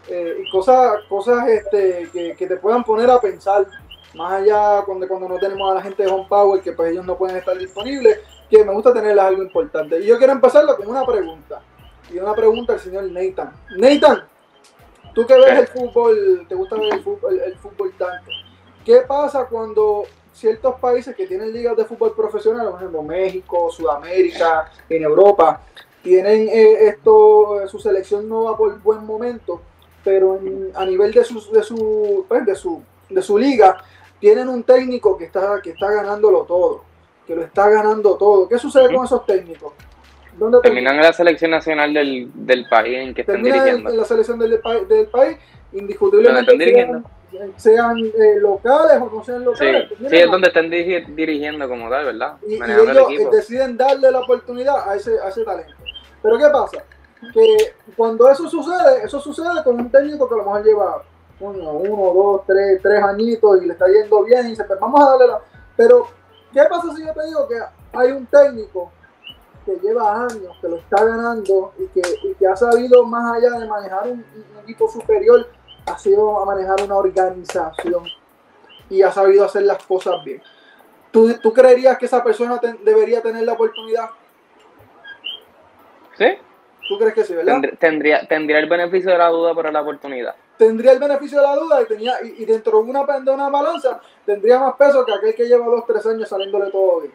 eh, 0.08 0.42
y 0.44 0.50
cosas, 0.50 0.96
cosas 1.08 1.48
este, 1.48 2.08
que, 2.12 2.34
que 2.36 2.46
te 2.46 2.56
puedan 2.56 2.84
poner 2.84 3.10
a 3.10 3.20
pensar, 3.20 3.66
más 4.14 4.32
allá 4.42 4.82
cuando, 4.84 5.08
cuando 5.08 5.28
no 5.28 5.38
tenemos 5.38 5.70
a 5.70 5.74
la 5.74 5.82
gente 5.82 6.02
de 6.04 6.08
Home 6.10 6.26
Power, 6.28 6.60
que 6.62 6.72
pues 6.72 6.92
ellos 6.92 7.04
no 7.04 7.16
pueden 7.16 7.36
estar 7.36 7.56
disponibles, 7.56 8.20
que 8.50 8.64
me 8.64 8.72
gusta 8.72 8.92
tenerles 8.92 9.24
algo 9.24 9.42
importante. 9.42 9.98
Y 10.00 10.06
yo 10.06 10.18
quiero 10.18 10.32
empezarlo 10.32 10.76
con 10.76 10.86
una 10.88 11.04
pregunta, 11.04 11.60
y 12.12 12.18
una 12.18 12.34
pregunta 12.34 12.74
al 12.74 12.80
señor 12.80 13.04
Nathan. 13.04 13.52
Nathan, 13.76 14.24
tú 15.14 15.26
que 15.26 15.34
ves 15.34 15.58
el 15.58 15.66
fútbol, 15.68 16.46
te 16.48 16.54
gusta 16.54 16.76
ver 16.76 16.94
el 16.94 17.02
fútbol, 17.02 17.34
el- 17.34 17.40
el 17.52 17.58
fútbol 17.58 17.92
tanto, 17.98 18.30
¿qué 18.84 18.98
pasa 19.08 19.46
cuando 19.46 20.04
ciertos 20.34 20.74
países 20.80 21.14
que 21.16 21.26
tienen 21.26 21.52
ligas 21.52 21.76
de 21.76 21.84
fútbol 21.84 22.12
profesional, 22.14 22.66
por 22.68 22.76
ejemplo 22.80 23.02
México, 23.02 23.70
Sudamérica, 23.70 24.70
en 24.88 25.02
Europa, 25.04 25.62
tienen 26.02 26.48
eh, 26.48 26.88
esto, 26.88 27.62
eh, 27.62 27.68
su 27.68 27.78
selección 27.78 28.28
no 28.28 28.44
va 28.44 28.56
por 28.56 28.78
buen 28.82 29.06
momento, 29.06 29.62
pero 30.04 30.36
en- 30.36 30.70
a 30.74 30.84
nivel 30.84 31.12
de 31.12 31.24
su, 31.24 31.50
de 31.52 31.62
su, 31.62 32.26
pues, 32.28 32.44
de 32.44 32.54
su, 32.54 32.82
de 33.08 33.22
su 33.22 33.38
liga, 33.38 33.78
tienen 34.20 34.48
un 34.48 34.62
técnico 34.64 35.16
que 35.16 35.24
está, 35.24 35.60
que 35.62 35.70
está 35.70 35.90
ganándolo 35.90 36.42
todo, 36.44 36.82
que 37.26 37.34
lo 37.34 37.42
está 37.42 37.68
ganando 37.70 38.16
todo. 38.16 38.48
¿Qué 38.48 38.58
sucede 38.58 38.94
con 38.94 39.04
esos 39.04 39.24
técnicos? 39.24 39.72
¿Dónde 40.36 40.58
Terminan 40.62 40.96
en 40.96 41.02
la 41.02 41.12
selección 41.12 41.52
nacional 41.52 41.94
del, 41.94 42.28
del 42.34 42.68
país 42.68 42.98
en 42.98 43.14
que 43.14 43.20
estén 43.20 43.36
terminan 43.36 43.58
en, 43.58 43.64
dirigiendo. 43.64 43.90
en 43.90 43.96
la 43.98 44.04
selección 44.04 44.38
del, 44.38 44.60
del 44.88 45.06
país, 45.06 45.36
indiscutiblemente 45.74 46.40
están 46.40 46.58
dirigiendo. 46.58 47.02
sean, 47.30 47.52
sean, 47.56 47.98
eh, 47.98 48.36
locales 48.40 49.02
o 49.02 49.10
no 49.14 49.24
sean 49.24 49.38
Sí, 49.40 49.44
locales. 49.44 49.88
sí, 49.88 49.94
terminan 49.96 50.14
es 50.14 50.30
donde 50.30 50.52
diri- 50.70 51.14
dirigiendo 51.14 51.68
como 51.68 51.90
tal, 51.90 52.04
¿verdad? 52.06 52.36
y, 52.46 52.54
y 52.54 52.58
Manejando 52.58 52.90
el 52.90 52.96
ellos 52.96 53.10
equipo. 53.12 53.30
deciden 53.30 53.76
darle 53.76 54.10
la 54.10 54.20
oportunidad 54.20 54.88
a 54.88 54.94
ese, 54.96 55.18
a 55.20 55.28
ese 55.28 55.44
talento. 55.44 55.72
Pero 56.22 56.38
¿qué 56.38 56.48
pasa? 56.48 56.84
Que 57.32 57.74
cuando 57.96 58.28
eso 58.30 58.48
sucede, 58.48 59.04
eso 59.04 59.18
sucede 59.20 59.62
con 59.64 59.76
un 59.80 59.90
técnico 59.90 60.28
que 60.28 60.34
a 60.34 60.38
lo 60.38 60.44
mejor 60.44 60.64
lleva 60.64 61.02
uno, 61.40 61.72
uno 61.72 62.12
dos, 62.14 62.42
tres, 62.46 62.80
tres 62.82 63.02
añitos 63.02 63.62
y 63.62 63.66
le 63.66 63.72
está 63.72 63.86
yendo 63.88 64.22
bien 64.24 64.46
y 64.46 64.50
dice, 64.50 64.64
pues 64.64 64.78
vamos 64.78 65.00
a 65.02 65.10
darle 65.10 65.26
la... 65.28 65.40
Pero, 65.76 66.06
¿qué 66.52 66.62
pasa 66.70 66.94
si 66.94 67.04
yo 67.04 67.12
te 67.12 67.26
digo 67.26 67.48
que 67.48 67.56
hay 67.92 68.12
un 68.12 68.26
técnico 68.26 68.92
que 69.66 69.76
lleva 69.82 70.22
años, 70.24 70.56
que 70.60 70.68
lo 70.68 70.76
está 70.76 71.02
ganando 71.04 71.72
y 71.78 71.86
que, 71.88 72.02
y 72.28 72.34
que 72.34 72.46
ha 72.46 72.54
sabido 72.54 73.04
más 73.06 73.36
allá 73.38 73.58
de 73.58 73.66
manejar 73.66 74.04
un, 74.04 74.18
un 74.18 74.62
equipo 74.62 74.88
superior, 74.90 75.48
ha 75.86 75.98
sido 75.98 76.40
a 76.40 76.44
manejar 76.44 76.82
una 76.82 76.96
organización 76.96 78.04
y 78.90 79.02
ha 79.02 79.10
sabido 79.12 79.44
hacer 79.44 79.62
las 79.62 79.82
cosas 79.84 80.22
bien. 80.24 80.42
¿Tú, 81.10 81.32
tú 81.42 81.52
creerías 81.52 81.96
que 81.98 82.06
esa 82.06 82.22
persona 82.24 82.60
debería 82.82 83.22
tener 83.22 83.44
la 83.44 83.52
oportunidad? 83.52 84.10
Sí, 86.16 86.38
¿Tú 86.88 86.98
crees 86.98 87.14
que 87.14 87.24
sí, 87.24 87.34
verdad? 87.34 87.54
tendr- 87.56 87.78
tendría, 87.78 88.28
tendría 88.28 88.58
el 88.58 88.68
beneficio 88.68 89.10
de 89.10 89.16
la 89.18 89.28
duda 89.28 89.54
para 89.54 89.72
la 89.72 89.80
oportunidad. 89.80 90.34
Tendría 90.58 90.92
el 90.92 90.98
beneficio 90.98 91.38
de 91.40 91.46
la 91.46 91.56
duda 91.56 91.80
y, 91.82 91.86
tenía, 91.86 92.22
y, 92.22 92.42
y 92.42 92.44
dentro 92.44 92.82
de 92.82 92.90
una, 92.90 93.04
de 93.20 93.30
una 93.30 93.48
balanza 93.48 94.00
tendría 94.26 94.58
más 94.58 94.74
peso 94.76 95.04
que 95.04 95.12
aquel 95.14 95.34
que 95.34 95.46
lleva 95.46 95.64
dos, 95.66 95.84
tres 95.86 96.04
años 96.06 96.28
saliéndole 96.28 96.70
todo 96.70 97.00
bien. 97.00 97.14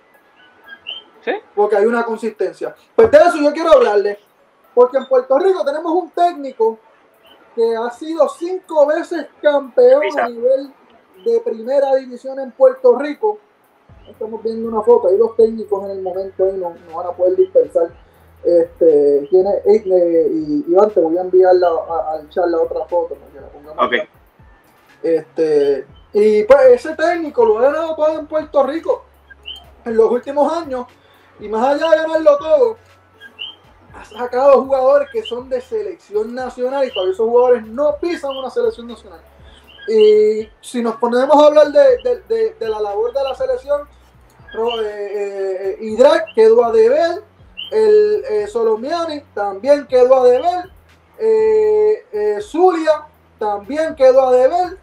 Sí. 1.23 1.33
Porque 1.53 1.75
hay 1.77 1.85
una 1.85 2.03
consistencia. 2.03 2.75
Pues 2.95 3.11
de 3.11 3.17
eso 3.19 3.37
yo 3.37 3.53
quiero 3.53 3.71
hablarle. 3.73 4.17
Porque 4.73 4.97
en 4.97 5.05
Puerto 5.05 5.37
Rico 5.37 5.63
tenemos 5.63 5.91
un 5.91 6.09
técnico 6.11 6.79
que 7.59 7.75
ha 7.75 7.89
sido 7.91 8.29
cinco 8.29 8.85
veces 8.85 9.25
campeón 9.41 9.99
Pisa. 10.01 10.25
a 10.25 10.29
nivel 10.29 10.73
de 11.25 11.41
primera 11.41 11.93
división 11.95 12.39
en 12.39 12.51
Puerto 12.53 12.97
Rico. 12.97 13.37
Estamos 14.09 14.41
viendo 14.41 14.69
una 14.69 14.81
foto, 14.81 15.09
hay 15.09 15.17
dos 15.17 15.35
técnicos 15.35 15.83
en 15.85 15.91
el 15.91 16.01
momento 16.01 16.45
ahí, 16.45 16.53
no, 16.53 16.73
no 16.89 16.97
van 16.97 17.07
a 17.07 17.11
poder 17.11 17.35
dispersar. 17.35 17.89
Este, 18.43 19.27
tiene, 19.29 19.49
eh, 19.65 20.29
y 20.31 20.65
Iván, 20.71 20.89
te 20.91 21.01
voy 21.01 21.17
a 21.17 21.21
enviar 21.21 21.53
la, 21.55 21.67
a- 21.67 22.13
al 22.13 22.29
chat 22.29 22.45
la 22.47 22.61
otra 22.61 22.85
foto 22.85 23.15
para 23.15 23.31
que 23.33 23.41
la 23.41 23.47
pongamos 23.49 23.85
Ok. 23.85 23.93
acá. 23.93 24.09
Este, 25.03 25.85
y 26.13 26.43
pues 26.45 26.59
ese 26.71 26.95
técnico 26.95 27.43
lo 27.45 27.59
ha 27.59 27.63
ganado 27.63 27.95
todo 27.95 28.19
en 28.19 28.27
Puerto 28.27 28.63
Rico 28.63 29.03
en 29.83 29.97
los 29.97 30.09
últimos 30.09 30.51
años. 30.53 30.85
Y 31.41 31.49
más 31.49 31.67
allá 31.75 31.91
de 31.91 31.97
ganarlo 31.97 32.37
todo, 32.37 32.77
ha 33.93 34.05
sacado 34.05 34.63
jugadores 34.63 35.09
que 35.11 35.23
son 35.23 35.49
de 35.49 35.61
selección 35.61 36.33
nacional 36.35 36.85
y 36.85 36.91
todavía 36.91 37.13
esos 37.13 37.27
jugadores 37.27 37.65
no 37.65 37.95
pisan 37.99 38.35
una 38.37 38.49
selección 38.49 38.87
nacional. 38.87 39.21
Y 39.87 40.47
si 40.61 40.81
nos 40.81 40.95
ponemos 40.97 41.35
a 41.41 41.47
hablar 41.47 41.71
de, 41.71 42.21
de- 42.29 42.53
de- 42.59 42.69
la 42.69 42.79
labor 42.79 43.11
de 43.13 43.23
la 43.23 43.33
selección, 43.35 43.87
eh, 44.83 44.83
eh, 44.83 45.77
Idrak 45.81 46.33
quedó 46.35 46.65
a 46.65 46.71
deber, 46.71 47.23
el 47.71 48.23
eh, 48.29 48.47
Solomiani 48.47 49.21
también 49.33 49.87
quedó 49.87 50.21
a 50.21 50.27
deber, 50.27 50.69
eh, 51.19 52.05
eh, 52.11 52.37
Zulia 52.41 53.03
también 53.37 53.95
quedó 53.95 54.27
a 54.27 54.31
deber, 54.31 54.77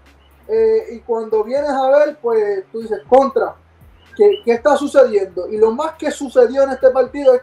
eh, 0.49 0.87
y 0.93 1.01
cuando 1.01 1.43
vienes 1.45 1.71
a 1.71 1.89
ver, 1.91 2.19
pues 2.21 2.65
tú 2.71 2.81
dices, 2.81 3.01
contra, 3.09 3.55
¿qué, 4.17 4.41
qué 4.45 4.53
está 4.53 4.77
sucediendo? 4.77 5.49
Y 5.49 5.57
lo 5.59 5.71
más 5.73 5.93
que 5.95 6.11
sucedió 6.11 6.63
en 6.65 6.71
este 6.71 6.91
partido 6.91 7.35
es 7.35 7.43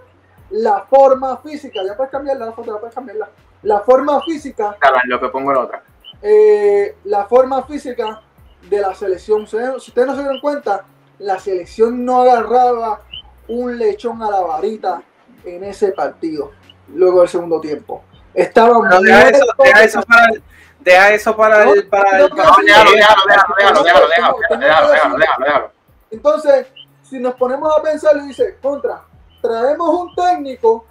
la 0.54 0.82
forma 0.90 1.38
física, 1.38 1.82
ya 1.86 1.96
puedes 1.96 2.12
cambiarla, 2.12 2.46
la 2.48 2.52
foto, 2.52 2.74
ya 2.74 2.80
puedes 2.80 2.94
cambiarla, 2.96 3.30
la 3.64 3.80
forma 3.82 4.22
física 4.22 4.78
bien, 4.80 5.02
lo 5.08 5.20
que 5.20 5.30
pongo 5.30 5.52
la 5.54 5.60
otra. 5.62 5.84
eh, 6.22 6.96
la 7.06 7.26
forma 7.26 7.64
física 7.64 8.22
de 8.70 8.80
la 8.82 8.94
selección. 8.94 9.48
Si 9.48 9.56
ustedes 9.58 10.08
no 10.08 10.16
se 10.16 10.22
dieron 10.22 10.40
cuenta, 10.40 10.86
la 11.20 11.40
selección 11.40 12.06
no 12.06 12.22
agarraba 12.22 13.02
un 13.48 13.78
lechón 13.78 14.22
a 14.22 14.30
la 14.30 14.42
varita 14.42 15.02
en 15.44 15.64
ese 15.64 15.92
partido, 15.92 16.52
luego 16.90 17.20
del 17.22 17.30
segundo 17.30 17.60
tiempo. 17.60 18.04
Estaban 18.34 18.82
Pero 18.90 19.02
deja 19.02 19.30
eso, 19.30 19.46
deja 19.64 19.80
de 19.80 19.86
eso 19.86 20.02
para 20.04 20.26
el, 20.34 20.44
deja 20.80 21.14
eso 21.14 21.36
para 21.36 21.64
el, 21.64 21.88
para 21.88 22.20
el, 22.20 22.30
No, 22.30 22.36
No, 22.36 22.56
déjalo, 22.64 22.92
déjalo, 22.92 23.22
déjalo, 23.28 23.84
déjalo, 23.84 23.84
déjalo, 23.84 24.08
déjalo, 24.08 24.38
déjalo, 24.50 24.60
déjalo, 24.60 25.18
déjalo, 25.18 25.46
déjalo. 25.46 25.72
Entonces, 26.12 26.68
si 27.02 27.20
nos 27.20 27.36
ponemos 27.36 27.72
a 27.78 27.82
pensar 27.82 28.16
y 28.18 28.28
dice, 28.28 28.58
contra, 28.62 29.04
traemos 29.44 29.90
un 29.90 30.16
técnico, 30.16 30.86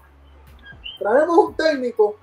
traemos 0.99 1.37
un 1.39 1.55
técnico 1.57 2.17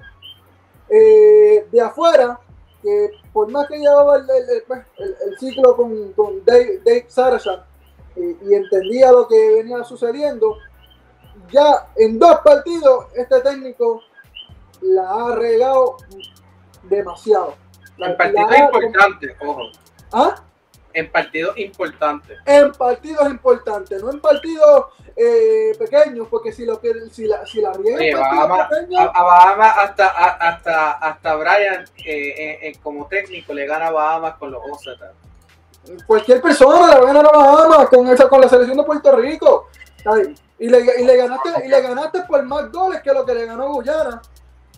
eh, 0.87 1.67
de 1.71 1.81
afuera, 1.81 2.39
que 2.81 3.11
por 3.33 3.51
más 3.51 3.67
que 3.67 3.77
llevaba 3.79 4.15
el, 4.17 4.23
el- 4.29 4.49
el- 4.57 4.63
pues, 4.67 4.79
el- 4.97 5.37
ciclo 5.39 5.75
con, 5.75 6.13
con 6.13 6.45
Dave, 6.45 6.79
Dave 6.85 7.05
Sarachan 7.09 7.61
y, 8.15 8.21
y 8.49 8.53
entendía 8.55 9.11
lo 9.11 9.27
que 9.27 9.55
venía 9.55 9.83
sucediendo, 9.83 10.55
ya 11.51 11.89
en 11.95 12.17
dos 12.19 12.39
partidos 12.43 13.07
este 13.15 13.41
técnico 13.41 14.01
la 14.81 15.09
ha 15.09 15.35
regado 15.35 15.97
demasiado. 16.83 17.55
La- 17.97 18.11
en 18.13 18.33
la 18.33 18.41
ha- 18.47 18.57
importantes, 18.65 19.35
ojo, 19.45 19.61
¿Ah? 20.13 20.35
En 20.93 21.11
partidos 21.11 21.57
importantes. 21.57 22.37
en 22.45 22.71
partidos 22.73 23.29
importantes, 23.29 24.01
no 24.03 24.11
en 24.11 24.19
partidos 24.19 24.85
eh, 25.15 25.73
pequeños, 25.77 26.27
porque 26.29 26.51
si 26.51 26.65
lo 26.65 26.79
que 26.79 26.93
si 27.11 27.25
la 27.27 27.45
si 27.45 27.61
la 27.61 27.73
riega 27.73 28.19
a, 28.19 28.69
pequeños, 28.69 29.11
a 29.13 29.23
Bahamas 29.23 29.77
hasta, 29.77 30.07
a- 30.07 30.49
hasta, 30.49 30.91
hasta 30.93 31.35
Brian 31.35 31.83
eh, 32.05 32.59
eh, 32.69 32.73
como 32.81 33.05
técnico 33.07 33.53
le 33.53 33.65
gana 33.67 33.87
a 33.87 33.91
Bahamas 33.91 34.35
con 34.37 34.51
los 34.51 34.61
Ocetas. 34.71 35.11
cualquier 36.07 36.41
persona 36.41 36.87
le 36.87 36.99
va 36.99 37.01
a 37.01 37.05
ganar 37.13 37.25
a 37.27 37.37
Bahamas 37.37 37.89
con 37.89 38.07
esa 38.07 38.29
con 38.29 38.41
la 38.41 38.47
selección 38.49 38.77
de 38.77 38.83
Puerto 38.83 39.15
Rico. 39.15 39.67
Y 40.57 40.69
le, 40.69 40.79
y 41.01 41.03
le 41.05 41.17
ganaste 41.17 41.49
y 41.65 41.67
le 41.69 41.81
ganaste 41.81 42.21
por 42.21 42.41
más 42.43 42.71
goles 42.71 43.01
que 43.01 43.13
lo 43.13 43.25
que 43.25 43.33
le 43.33 43.45
ganó 43.45 43.71
Guyana 43.73 44.21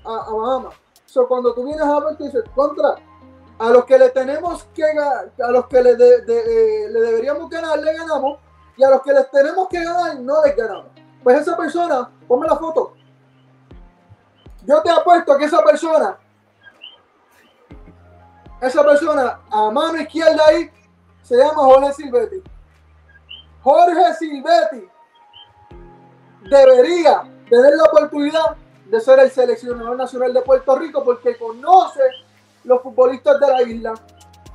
a, 0.04 0.10
a 0.16 0.32
Bahamas. 0.34 0.76
So, 1.06 1.28
cuando 1.28 1.54
tú 1.54 1.64
vienes 1.66 1.82
a 1.86 2.00
ver, 2.00 2.16
tú 2.18 2.24
dices, 2.24 2.44
contra, 2.56 2.96
a 3.62 3.70
los 3.70 3.86
que 3.86 3.96
le 3.96 4.10
tenemos 4.10 4.64
que 4.74 4.84
a 4.84 5.52
los 5.52 5.68
que 5.68 5.84
le, 5.84 5.92
eh, 5.92 6.90
le 6.90 7.00
deberíamos 7.00 7.48
ganar, 7.48 7.78
le 7.78 7.94
ganamos, 7.94 8.40
y 8.76 8.84
a 8.84 8.90
los 8.90 9.04
que 9.04 9.14
les 9.14 9.30
tenemos 9.30 9.68
que 9.68 9.84
ganar, 9.84 10.20
no 10.20 10.44
les 10.44 10.56
ganamos. 10.56 10.88
Pues 11.24 11.42
esa 11.42 11.56
persona, 11.56 12.10
ponme 12.28 12.48
la 12.48 12.56
foto. 12.56 12.96
Yo 14.66 14.82
te 14.82 14.90
apuesto 14.90 15.38
que 15.38 15.46
esa 15.46 15.64
persona, 15.64 16.18
esa 18.62 18.84
persona 18.84 19.42
a 19.52 19.70
mano 19.70 20.02
izquierda 20.02 20.44
ahí, 20.48 20.72
se 21.22 21.38
llama 21.38 21.62
Jorge 21.62 21.94
Silvetti. 21.94 22.42
Jorge 23.62 24.14
Silvetti 24.16 24.90
debería 26.50 27.22
tener 27.48 27.76
la 27.76 27.84
oportunidad 27.84 28.56
de 28.88 29.00
ser 29.00 29.20
el 29.20 29.30
seleccionador 29.30 29.96
nacional 29.96 30.34
de 30.34 30.42
Puerto 30.42 30.76
Rico 30.80 31.04
porque 31.04 31.38
conoce 31.38 32.02
los 32.64 32.82
futbolistas 32.82 33.40
de 33.40 33.48
la 33.48 33.62
isla, 33.64 33.94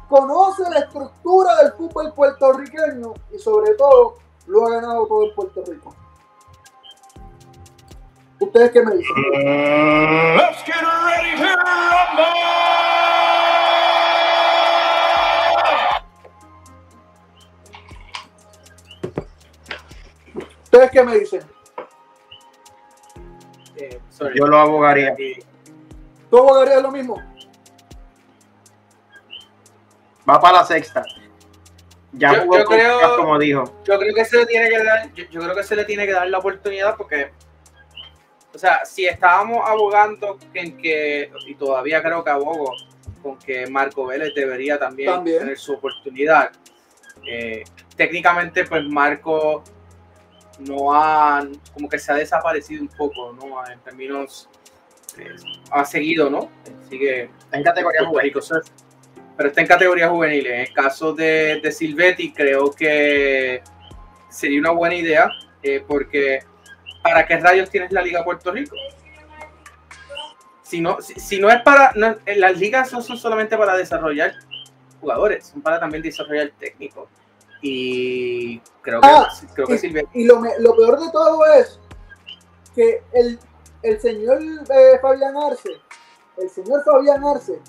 conoce 0.09 0.62
la 0.71 0.81
estructura 0.81 1.57
del 1.62 1.73
fútbol 1.73 2.12
puertorriqueño 2.12 3.14
y 3.35 3.38
sobre 3.38 3.75
todo 3.75 4.19
lo 4.47 4.66
ha 4.66 4.71
ganado 4.71 5.07
todo 5.07 5.25
en 5.25 5.35
Puerto 5.35 5.64
Rico. 5.66 5.95
¿Ustedes 8.38 8.71
qué 8.71 8.83
me 8.83 8.95
dicen? 8.97 9.14
Let's 10.37 10.62
get 10.64 10.75
ready 10.77 11.37
to 11.40 11.57
rumble! 11.57 12.47
¿Ustedes 20.64 20.90
qué 20.90 21.03
me 21.03 21.19
dicen? 21.19 21.40
Eh, 23.77 24.01
sorry. 24.11 24.38
Yo 24.38 24.47
lo 24.47 24.59
abogaría. 24.59 25.12
Aquí. 25.12 25.38
¿Tú 26.29 26.38
abogarías 26.38 26.83
lo 26.83 26.90
mismo? 26.90 27.36
Va 30.29 30.41
para 30.41 30.59
la 30.59 30.65
sexta. 30.65 31.05
Ya 32.12 32.33
Yo- 32.35 32.43
jugó 32.43 32.59
yo 32.59 32.65
con 32.65 32.77
creo- 32.77 33.17
como 33.19 33.39
dijo. 33.39 33.65
Yo 33.85 33.99
creo 33.99 34.15
que 34.15 34.25
se 34.25 34.39
le 34.39 34.47
tiene 34.47 34.69
que 34.71 34.83
dar, 34.83 35.12
yo, 35.15 35.25
yo 35.31 35.41
creo 35.41 35.55
que 35.55 35.62
se 35.62 35.77
le 35.77 35.85
tiene 35.85 36.07
que 36.07 36.12
dar 36.12 36.29
la 36.29 36.39
oportunidad 36.39 36.97
porque, 36.97 37.31
o 38.55 38.59
sea, 38.59 38.85
si 38.85 39.07
estábamos 39.07 39.69
abogando 39.69 40.39
en 40.55 40.77
que, 40.79 41.31
y 41.47 41.55
todavía 41.57 42.03
creo 42.03 42.25
que 42.25 42.31
abogo, 42.31 42.73
con 43.23 43.39
que 43.39 43.67
Marco 43.67 44.07
Vélez 44.07 44.35
debería 44.35 44.79
también, 44.79 45.11
También. 45.12 45.39
tener 45.41 45.59
su 45.59 45.75
oportunidad. 45.75 46.51
eh, 47.29 47.65
técnicamente, 47.97 48.65
pues 48.67 48.85
Marco 48.85 49.65
no 50.61 50.95
ha, 50.95 51.45
como 51.75 51.89
que 51.89 51.99
se 51.99 52.12
ha 52.12 52.15
desaparecido 52.15 52.83
un 52.83 52.89
poco, 52.89 53.33
¿no? 53.33 53.67
En 53.69 53.81
términos, 53.81 54.49
eh, 55.19 55.35
ha 55.73 55.85
seguido, 55.85 56.31
¿no? 56.31 56.49
Sigue 56.89 57.29
en 57.51 57.62
categoría 57.65 58.05
juvenil. 58.07 58.33
Pero 59.37 59.49
está 59.51 59.61
en 59.61 59.66
categoría 59.66 60.09
juvenil. 60.09 60.46
En 60.46 60.61
el 60.61 60.72
caso 60.72 61.12
de, 61.12 61.61
de 61.62 61.72
Silvetti, 61.72 62.33
creo 62.33 62.70
que 62.70 63.62
sería 64.31 64.59
una 64.61 64.70
buena 64.70 64.94
idea, 64.94 65.29
eh, 65.62 65.85
porque 65.87 66.40
¿para 67.03 67.27
qué 67.27 67.37
rayos 67.38 67.68
tienes 67.70 67.92
la 67.92 68.03
Liga 68.03 68.25
Puerto 68.25 68.51
Rico? 68.51 68.75
Si 70.62 70.81
no, 70.81 71.01
si, 71.01 71.14
si 71.20 71.38
no 71.38 71.51
es 71.51 71.61
para. 71.62 71.92
no- 71.94 72.16
eh, 72.27 72.37
las 72.37 72.59
ligas 72.59 72.92
no 72.92 73.01
son 73.01 73.16
solamente 73.16 73.57
para 73.57 73.77
desarrollar 73.77 74.33
jugadores, 75.01 75.46
son 75.46 75.61
para 75.62 75.79
también 75.79 76.03
desarrollar 76.03 76.50
técnicos. 76.58 77.08
Y 77.63 78.58
creo 78.83 79.00
que, 79.00 79.08
Ah, 79.08 79.29
creo 79.54 79.67
que 79.67 79.79
Silvetti. 79.79 80.21
Y 80.21 80.25
lo, 80.25 80.42
lo 80.58 80.77
peor 80.77 80.98
de 81.00 81.11
todo 81.13 81.44
es 81.54 81.79
que 82.75 83.02
el, 83.13 83.38
el 83.83 84.00
señor 84.00 84.40
eh, 84.42 84.98
Fabián 85.00 85.37
Arce, 85.37 85.71
el 86.38 86.50
señor 86.50 86.83
Fabián 86.85 87.25
Arce 87.25 87.61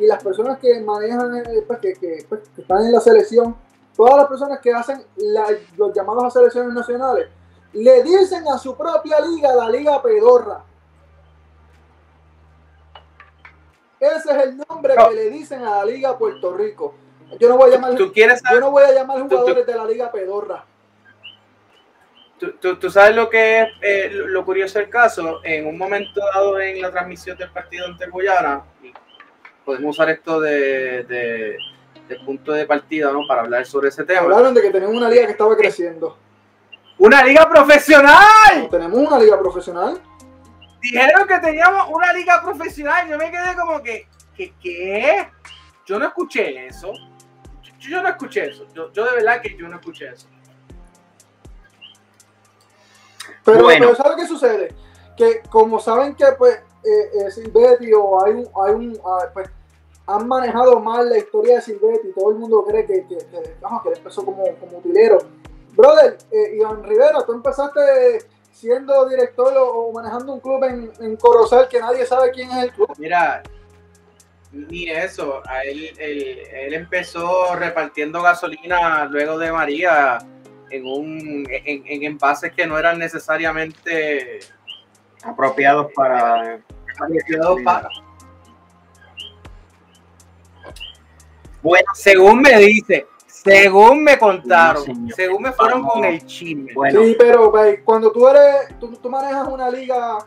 y 0.00 0.06
las 0.06 0.22
personas 0.22 0.58
que 0.58 0.80
manejan, 0.80 1.36
eh, 1.36 1.62
pues, 1.66 1.78
que, 1.78 1.92
que, 1.94 2.24
pues, 2.28 2.48
que 2.54 2.62
están 2.62 2.84
en 2.86 2.92
la 2.92 3.00
selección, 3.00 3.54
todas 3.96 4.16
las 4.16 4.26
personas 4.26 4.58
que 4.60 4.72
hacen 4.72 5.04
la- 5.16 5.46
los 5.76 5.92
llamados 5.94 6.24
a 6.24 6.30
selecciones 6.30 6.72
nacionales, 6.72 7.28
le 7.72 8.02
dicen 8.02 8.48
a 8.48 8.58
su 8.58 8.76
propia 8.76 9.20
liga, 9.20 9.54
la 9.54 9.68
Liga 9.68 10.02
Pedorra. 10.02 10.64
Ese 14.00 14.30
es 14.32 14.44
el 14.44 14.56
nombre 14.56 14.94
No. 14.96 15.08
que 15.10 15.14
le 15.14 15.30
dicen 15.30 15.62
a 15.62 15.76
la 15.78 15.84
Liga 15.84 16.16
Puerto 16.16 16.56
Rico. 16.56 16.94
Yo 17.38 17.48
no 17.48 17.56
voy 17.58 17.70
a 17.70 17.74
llamar, 17.74 17.94
¿Tú 17.94 18.10
quieres 18.12 18.40
yo 18.50 18.58
no 18.58 18.70
voy 18.70 18.82
a 18.84 18.92
llamar 18.92 19.18
tú- 19.18 19.28
jugadores 19.28 19.66
de 19.66 19.74
la 19.74 19.84
Liga 19.84 20.10
Pedorra. 20.10 20.64
tú, 22.38 22.52
tú- 22.52 22.76
tú 22.78 22.90
sabes 22.90 23.14
lo 23.14 23.28
que 23.28 23.60
es 23.60 23.68
eh, 23.82 24.08
lo, 24.12 24.44
curioso 24.44 24.78
del 24.78 24.88
caso? 24.88 25.40
En 25.44 25.66
un 25.66 25.76
momento 25.76 26.20
dado 26.34 26.58
en 26.58 26.80
la 26.80 26.90
transmisión 26.90 27.36
del 27.36 27.50
partido 27.50 27.84
ante 27.86 28.08
Guyana, 28.08 28.64
podemos 29.70 29.94
usar 29.96 30.10
esto 30.10 30.40
de, 30.40 31.04
de- 31.04 31.56
de 32.08 32.16
punto 32.24 32.50
de 32.50 32.66
partida 32.66 33.12
¿no? 33.12 33.20
para 33.28 33.42
hablar 33.42 33.64
sobre 33.64 33.88
ese 33.88 34.02
tema. 34.02 34.22
Hablaron 34.22 34.52
de 34.52 34.60
que 34.62 34.70
tenemos 34.72 34.96
una 34.96 35.08
liga 35.08 35.26
que 35.26 35.30
estaba 35.32 35.56
creciendo. 35.56 36.18
¡Una 36.98 37.22
liga 37.22 37.48
profesional! 37.48 38.68
Tenemos 38.68 38.98
una 38.98 39.16
liga 39.20 39.38
profesional. 39.38 40.00
Dijeron 40.82 41.28
que 41.28 41.38
teníamos 41.38 41.88
una 41.88 42.12
liga 42.12 42.42
profesional. 42.42 43.08
Yo 43.08 43.16
me 43.16 43.30
quedé 43.30 43.54
como 43.54 43.80
que, 43.80 44.08
¿qué? 44.36 44.52
qué? 44.60 45.28
Yo 45.86 46.00
no 46.00 46.06
escuché 46.06 46.66
eso. 46.66 46.92
Yo, 47.62 47.72
yo 47.78 48.02
no 48.02 48.08
escuché 48.08 48.50
eso. 48.50 48.66
Yo, 48.74 48.90
yo 48.92 49.04
de 49.04 49.12
verdad 49.12 49.40
que 49.40 49.56
yo 49.56 49.68
no 49.68 49.76
escuché 49.76 50.08
eso. 50.08 50.26
Pero, 53.44 53.62
Bueno. 53.62 53.86
pero 53.86 53.94
¿sabes 53.94 54.16
qué 54.16 54.26
sucede? 54.26 54.74
que 55.16 55.42
como 55.50 55.78
saben 55.78 56.14
que 56.16 56.24
pues 56.38 56.56
eh, 56.56 57.26
eh, 57.26 57.30
Silvetti 57.30 57.92
o 57.92 58.24
hay 58.24 58.32
un, 58.32 58.48
hay 58.66 58.72
un 58.72 58.98
ah, 59.04 59.26
pues, 59.34 59.50
han 60.14 60.28
manejado 60.28 60.80
mal 60.80 61.08
la 61.08 61.18
historia 61.18 61.56
de 61.56 61.62
Silvetti, 61.62 62.12
todo 62.12 62.30
el 62.30 62.36
mundo 62.36 62.64
cree 62.66 62.86
que, 62.86 63.06
que, 63.06 63.16
que, 63.16 63.24
que 63.24 63.88
él 63.88 63.96
empezó 63.96 64.24
como, 64.24 64.44
como 64.56 64.78
utilero. 64.78 65.18
Brother, 65.76 66.18
eh, 66.30 66.56
Iván 66.56 66.82
Rivera, 66.84 67.24
tú 67.24 67.32
empezaste 67.32 67.80
siendo 68.52 69.08
director 69.08 69.56
o, 69.56 69.86
o 69.86 69.92
manejando 69.92 70.34
un 70.34 70.40
club 70.40 70.64
en, 70.64 70.92
en 71.00 71.16
Corozal 71.16 71.68
que 71.68 71.80
nadie 71.80 72.04
sabe 72.04 72.30
quién 72.32 72.50
es 72.50 72.64
el 72.64 72.72
club. 72.72 72.92
Mira, 72.98 73.42
ni 74.52 74.88
eso. 74.90 75.40
A 75.46 75.62
él, 75.62 75.90
él, 75.98 76.38
él 76.52 76.74
empezó 76.74 77.54
repartiendo 77.54 78.20
gasolina 78.22 79.04
luego 79.06 79.38
de 79.38 79.52
María 79.52 80.18
en 80.70 80.86
un 80.86 81.46
en, 81.48 81.82
en 81.86 82.02
envases 82.04 82.52
que 82.52 82.66
no 82.66 82.78
eran 82.78 82.98
necesariamente 82.98 84.40
Apropiados 85.22 85.92
para. 85.94 86.60
apropiados 86.98 87.60
para. 87.62 87.88
Bueno, 91.62 91.86
Según 91.94 92.40
me 92.40 92.56
dice, 92.58 93.06
según 93.26 94.02
me 94.04 94.18
contaron, 94.18 94.84
No, 94.86 95.14
según 95.14 95.42
me 95.42 95.52
fueron 95.52 95.82
con 95.82 96.04
el 96.04 96.24
chisme. 96.26 96.72
bueno. 96.74 97.02
Sí, 97.02 97.16
pero 97.18 97.50
ve, 97.50 97.82
cuando 97.84 98.10
tú 98.12 98.28
eres, 98.28 98.78
tú, 98.78 98.90
tú 98.96 99.10
manejas 99.10 99.46
una 99.48 99.70
liga, 99.70 100.18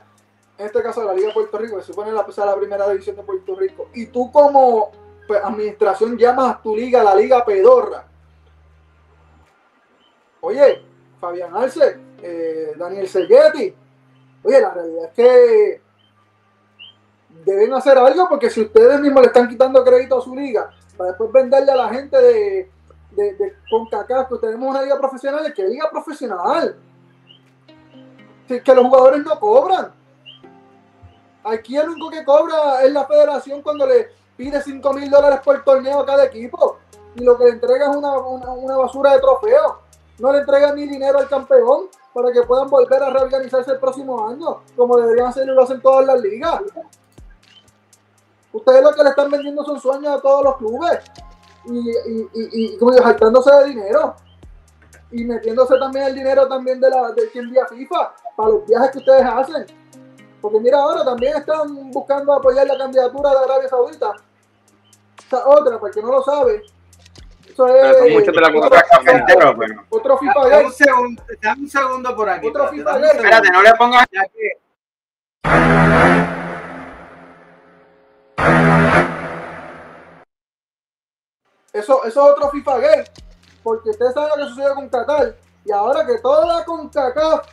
en 0.58 0.66
este 0.66 0.82
caso 0.82 1.04
la 1.04 1.14
Liga 1.14 1.28
de 1.28 1.34
Puerto 1.34 1.58
Rico, 1.58 1.76
que 1.78 1.82
se 1.82 1.88
supone 1.88 2.12
la, 2.12 2.26
pues, 2.26 2.38
la 2.38 2.56
primera 2.56 2.90
división 2.90 3.16
de 3.16 3.24
Puerto 3.24 3.56
Rico, 3.56 3.90
y 3.94 4.08
tú 4.08 4.32
como 4.32 4.92
pues, 5.28 5.44
administración 5.44 6.18
llamas 6.18 6.56
a 6.56 6.62
tu 6.62 6.76
liga 6.76 7.04
la 7.04 7.16
Liga 7.16 7.44
Pedorra. 7.46 8.06
Oye, 10.42 10.82
Fabián 11.20 11.56
Arce, 11.56 12.00
eh, 12.22 12.74
Daniel 12.78 13.08
Seguetti, 13.08 13.74
oye, 14.44 14.62
la 14.62 14.74
realidad 14.74 15.06
es 15.06 15.14
que 15.14 15.82
deben 17.46 17.74
hacer 17.74 17.98
algo 17.98 18.28
porque 18.30 18.50
si 18.50 18.62
ustedes 18.62 19.00
mismos 19.00 19.22
le 19.22 19.28
están 19.28 19.48
quitando 19.48 19.84
crédito 19.84 20.18
a 20.18 20.22
su 20.22 20.36
liga, 20.36 20.70
para 20.98 21.10
después 21.10 21.32
venderle 21.32 21.72
a 21.72 21.76
la 21.76 21.90
gente 21.90 22.18
de, 22.18 22.72
de, 23.16 23.34
de 23.34 23.54
CONCACAF, 23.70 24.30
que 24.30 24.38
tenemos 24.38 24.70
una 24.70 24.82
liga 24.82 24.98
profesional, 24.98 25.54
que 25.54 25.68
liga 25.68 25.90
profesional. 25.90 26.76
Que, 28.48 28.76
los 28.76 28.86
jugadores 28.86 29.24
no 29.24 29.40
cobran. 29.40 29.94
Aquí 31.44 31.76
el 31.76 31.90
único 31.90 32.10
que 32.10 32.24
cobra 32.24 32.84
es 32.84 32.92
la 32.92 33.06
federación 33.06 33.62
cuando 33.62 33.88
le 33.88 34.10
pide 34.38 34.62
5 34.62 34.94
mil 34.94 35.10
dólares 35.10 35.40
por 35.44 35.64
torneo 35.64 36.00
a 36.02 36.06
cada 36.06 36.26
equipo. 36.26 36.78
Y 37.16 37.24
lo 37.24 37.38
que 37.38 37.46
le 37.46 37.50
entrega 37.52 37.90
es 37.90 37.96
una, 37.96 38.18
una, 38.18 38.78
basura 38.78 39.14
de 39.14 39.20
trofeos. 39.20 39.74
No 40.20 40.32
le 40.32 40.40
entregan 40.40 40.76
ni 40.76 40.88
dinero 40.88 41.20
al 41.20 41.28
campeón 41.28 41.88
para 42.14 42.32
que 42.32 42.44
puedan 42.44 42.70
volver 42.70 43.02
a 43.02 43.10
reorganizarse 43.10 43.72
el 43.72 43.80
próximo 43.80 44.28
año, 44.28 44.62
como 44.76 44.98
deberían 44.98 45.28
hacerlo 45.28 45.56
lo 45.56 45.64
hacen 45.64 45.82
todas 45.82 46.06
las 46.06 46.22
ligas. 46.22 46.62
Ustedes 48.54 48.84
lo 48.84 48.92
que 48.94 49.04
le 49.04 49.10
están 49.10 49.30
vendiendo 49.32 49.66
son 49.66 49.80
sueños 49.80 50.16
a 50.16 50.22
todos 50.22 50.44
los 50.44 50.58
clubes 50.58 51.00
y, 51.66 51.90
y, 51.90 52.30
y, 52.34 52.74
y 52.76 52.78
como 52.78 52.92
digo, 52.92 53.04
saltándose 53.04 53.52
de 53.52 53.66
dinero 53.66 54.16
y 55.12 55.24
metiéndose 55.26 55.78
también 55.78 56.06
el 56.06 56.16
dinero 56.16 56.48
también 56.48 56.80
de 56.80 56.90
la 56.90 57.12
de 57.12 57.30
quien 57.32 57.46
envía 57.46 57.66
FIFA 57.68 58.14
para 58.36 58.50
los 58.50 58.66
viajes 58.68 58.92
que 58.92 58.98
ustedes 59.00 59.24
hacen. 59.24 59.66
Porque 60.42 60.60
mira, 60.60 60.78
ahora 60.78 61.04
también 61.04 61.38
están 61.38 61.92
buscando 61.92 62.34
apoyar 62.34 62.68
la 62.68 62.78
candidatura 62.78 63.30
de 63.32 63.38
Arabia 63.38 63.70
Saudita. 63.70 64.14
Esa 65.26 65.48
otra, 65.48 65.78
para 65.80 65.88
el 65.90 65.94
que 65.94 66.02
no 66.02 66.12
lo 66.12 66.22
sabe. 66.24 66.64
Eso 67.48 67.66
Pero 67.66 67.76
es 67.92 67.98
son 67.98 68.12
muchos 68.12 68.36
de 68.36 68.42
la 68.42 68.48
otro, 68.48 68.80
Entero, 69.12 69.56
pero- 69.58 69.84
otro 69.90 70.18
FIFA 70.18 70.48
Dame 70.50 70.66
un 70.66 70.72
segundo, 70.74 71.24
dame 71.42 71.62
un 71.62 71.70
segundo 71.70 72.16
por 72.16 72.30
aquí. 72.30 72.48
Otro 72.48 72.68
FIFA. 72.70 73.00
Espérate, 73.00 73.52
no 73.52 73.62
le 73.62 73.74
pongas. 73.76 74.06
Ya 74.12 74.24
que- 74.28 74.64
Eso, 81.74 82.04
eso 82.04 82.08
es 82.08 82.18
otro 82.18 82.50
FIFA. 82.52 82.78
Porque 83.64 83.90
ustedes 83.90 84.14
saben 84.14 84.30
lo 84.30 84.36
que 84.36 84.50
sucedió 84.50 84.76
con 84.76 84.90
Qatar. 84.90 85.36
Y 85.66 85.72
ahora 85.72 86.06
que 86.06 86.20
toda 86.20 86.46
la 86.46 86.66
CONCACAF 86.66 87.48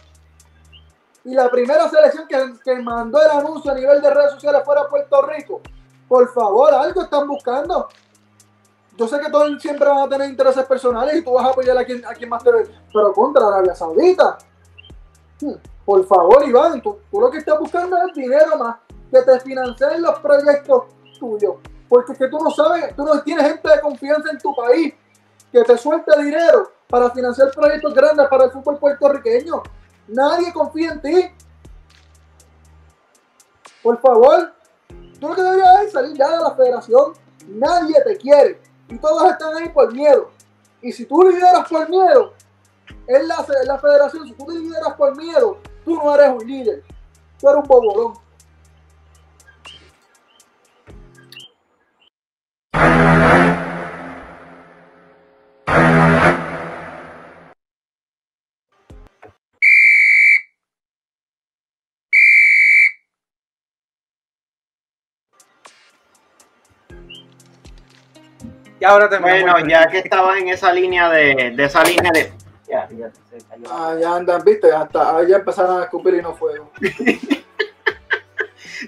y 1.24 1.34
la 1.34 1.50
primera 1.50 1.88
selección 1.88 2.26
que, 2.26 2.54
que 2.64 2.76
mandó 2.82 3.22
el 3.22 3.30
anuncio 3.30 3.70
a 3.70 3.74
nivel 3.74 4.00
de 4.02 4.10
redes 4.12 4.32
sociales 4.32 4.62
fuera 4.64 4.88
Puerto 4.88 5.22
Rico, 5.22 5.60
por 6.08 6.32
favor, 6.32 6.74
algo 6.74 7.02
están 7.02 7.28
buscando. 7.28 7.88
Yo 8.96 9.06
sé 9.06 9.20
que 9.20 9.30
todos 9.30 9.62
siempre 9.62 9.88
van 9.88 9.98
a 9.98 10.08
tener 10.08 10.28
intereses 10.28 10.64
personales 10.64 11.16
y 11.16 11.24
tú 11.24 11.32
vas 11.32 11.46
a 11.46 11.50
apoyar 11.50 11.78
a 11.78 11.84
quien, 11.84 12.04
a 12.04 12.12
quien 12.14 12.28
más 12.28 12.42
te 12.42 12.50
ve, 12.50 12.68
pero 12.92 13.12
contra 13.12 13.46
Arabia 13.46 13.74
Saudita. 13.74 14.38
Hmm, 15.40 15.54
Por 15.84 16.04
favor, 16.06 16.46
Iván, 16.46 16.82
tú, 16.82 16.98
tú 17.10 17.20
lo 17.20 17.30
que 17.30 17.38
estás 17.38 17.58
buscando 17.58 17.96
es 17.96 18.14
dinero 18.14 18.56
más 18.56 18.76
que 19.10 19.22
te 19.22 19.40
financien 19.40 20.02
los 20.02 20.18
proyectos 20.18 20.84
tuyos. 21.18 21.54
Porque 21.90 22.12
es 22.12 22.18
que 22.18 22.28
tú 22.28 22.38
no 22.38 22.50
sabes, 22.52 22.94
tú 22.94 23.04
no 23.04 23.20
tienes 23.20 23.48
gente 23.48 23.68
de 23.68 23.80
confianza 23.80 24.30
en 24.30 24.38
tu 24.38 24.54
país 24.54 24.94
que 25.50 25.64
te 25.64 25.76
suelte 25.76 26.22
dinero 26.22 26.70
para 26.88 27.10
financiar 27.10 27.50
proyectos 27.50 27.92
grandes 27.92 28.28
para 28.28 28.44
el 28.44 28.52
fútbol 28.52 28.78
puertorriqueño. 28.78 29.60
Nadie 30.06 30.52
confía 30.52 30.92
en 30.92 31.02
ti. 31.02 31.34
Por 33.82 34.00
favor, 34.00 34.52
tú 35.18 35.28
lo 35.28 35.34
que 35.34 35.42
deberías 35.42 35.82
es 35.86 35.92
salir 35.92 36.16
ya 36.16 36.30
de 36.30 36.44
la 36.44 36.54
federación. 36.54 37.12
Nadie 37.48 38.00
te 38.04 38.16
quiere. 38.18 38.60
Y 38.88 38.96
todos 38.96 39.28
están 39.28 39.56
ahí 39.56 39.68
por 39.70 39.92
miedo. 39.92 40.30
Y 40.80 40.92
si 40.92 41.04
tú 41.06 41.24
lideras 41.24 41.68
por 41.68 41.88
miedo, 41.88 42.34
en 43.08 43.26
la, 43.26 43.44
en 43.62 43.66
la 43.66 43.78
federación, 43.80 44.28
si 44.28 44.32
tú 44.34 44.48
lideras 44.48 44.94
por 44.94 45.16
miedo, 45.16 45.58
tú 45.84 45.96
no 45.96 46.14
eres 46.14 46.30
un 46.30 46.46
líder. 46.46 46.84
Tú 47.40 47.48
eres 47.48 47.62
un 47.62 47.68
bobolón. 47.68 48.29
Y 68.80 68.84
ahora 68.84 69.08
te 69.10 69.18
Bueno, 69.18 69.58
ya 69.68 69.86
que 69.88 69.98
estabas 69.98 70.38
en 70.38 70.48
esa 70.48 70.72
línea 70.72 71.10
de, 71.10 71.52
de 71.54 71.64
esa 71.64 71.84
línea 71.84 72.10
de. 72.12 72.32
Ya, 72.66 72.88
ya 72.90 73.10
se 73.28 73.44
cayó. 73.46 73.64
Ah, 73.70 73.94
ya 74.00 74.16
andan, 74.16 74.42
viste, 74.42 74.72
hasta 74.72 75.22
ya 75.24 75.36
empezaron 75.36 75.80
a 75.80 75.84
escupir 75.84 76.14
y 76.14 76.22
no 76.22 76.34
fuego. 76.34 76.72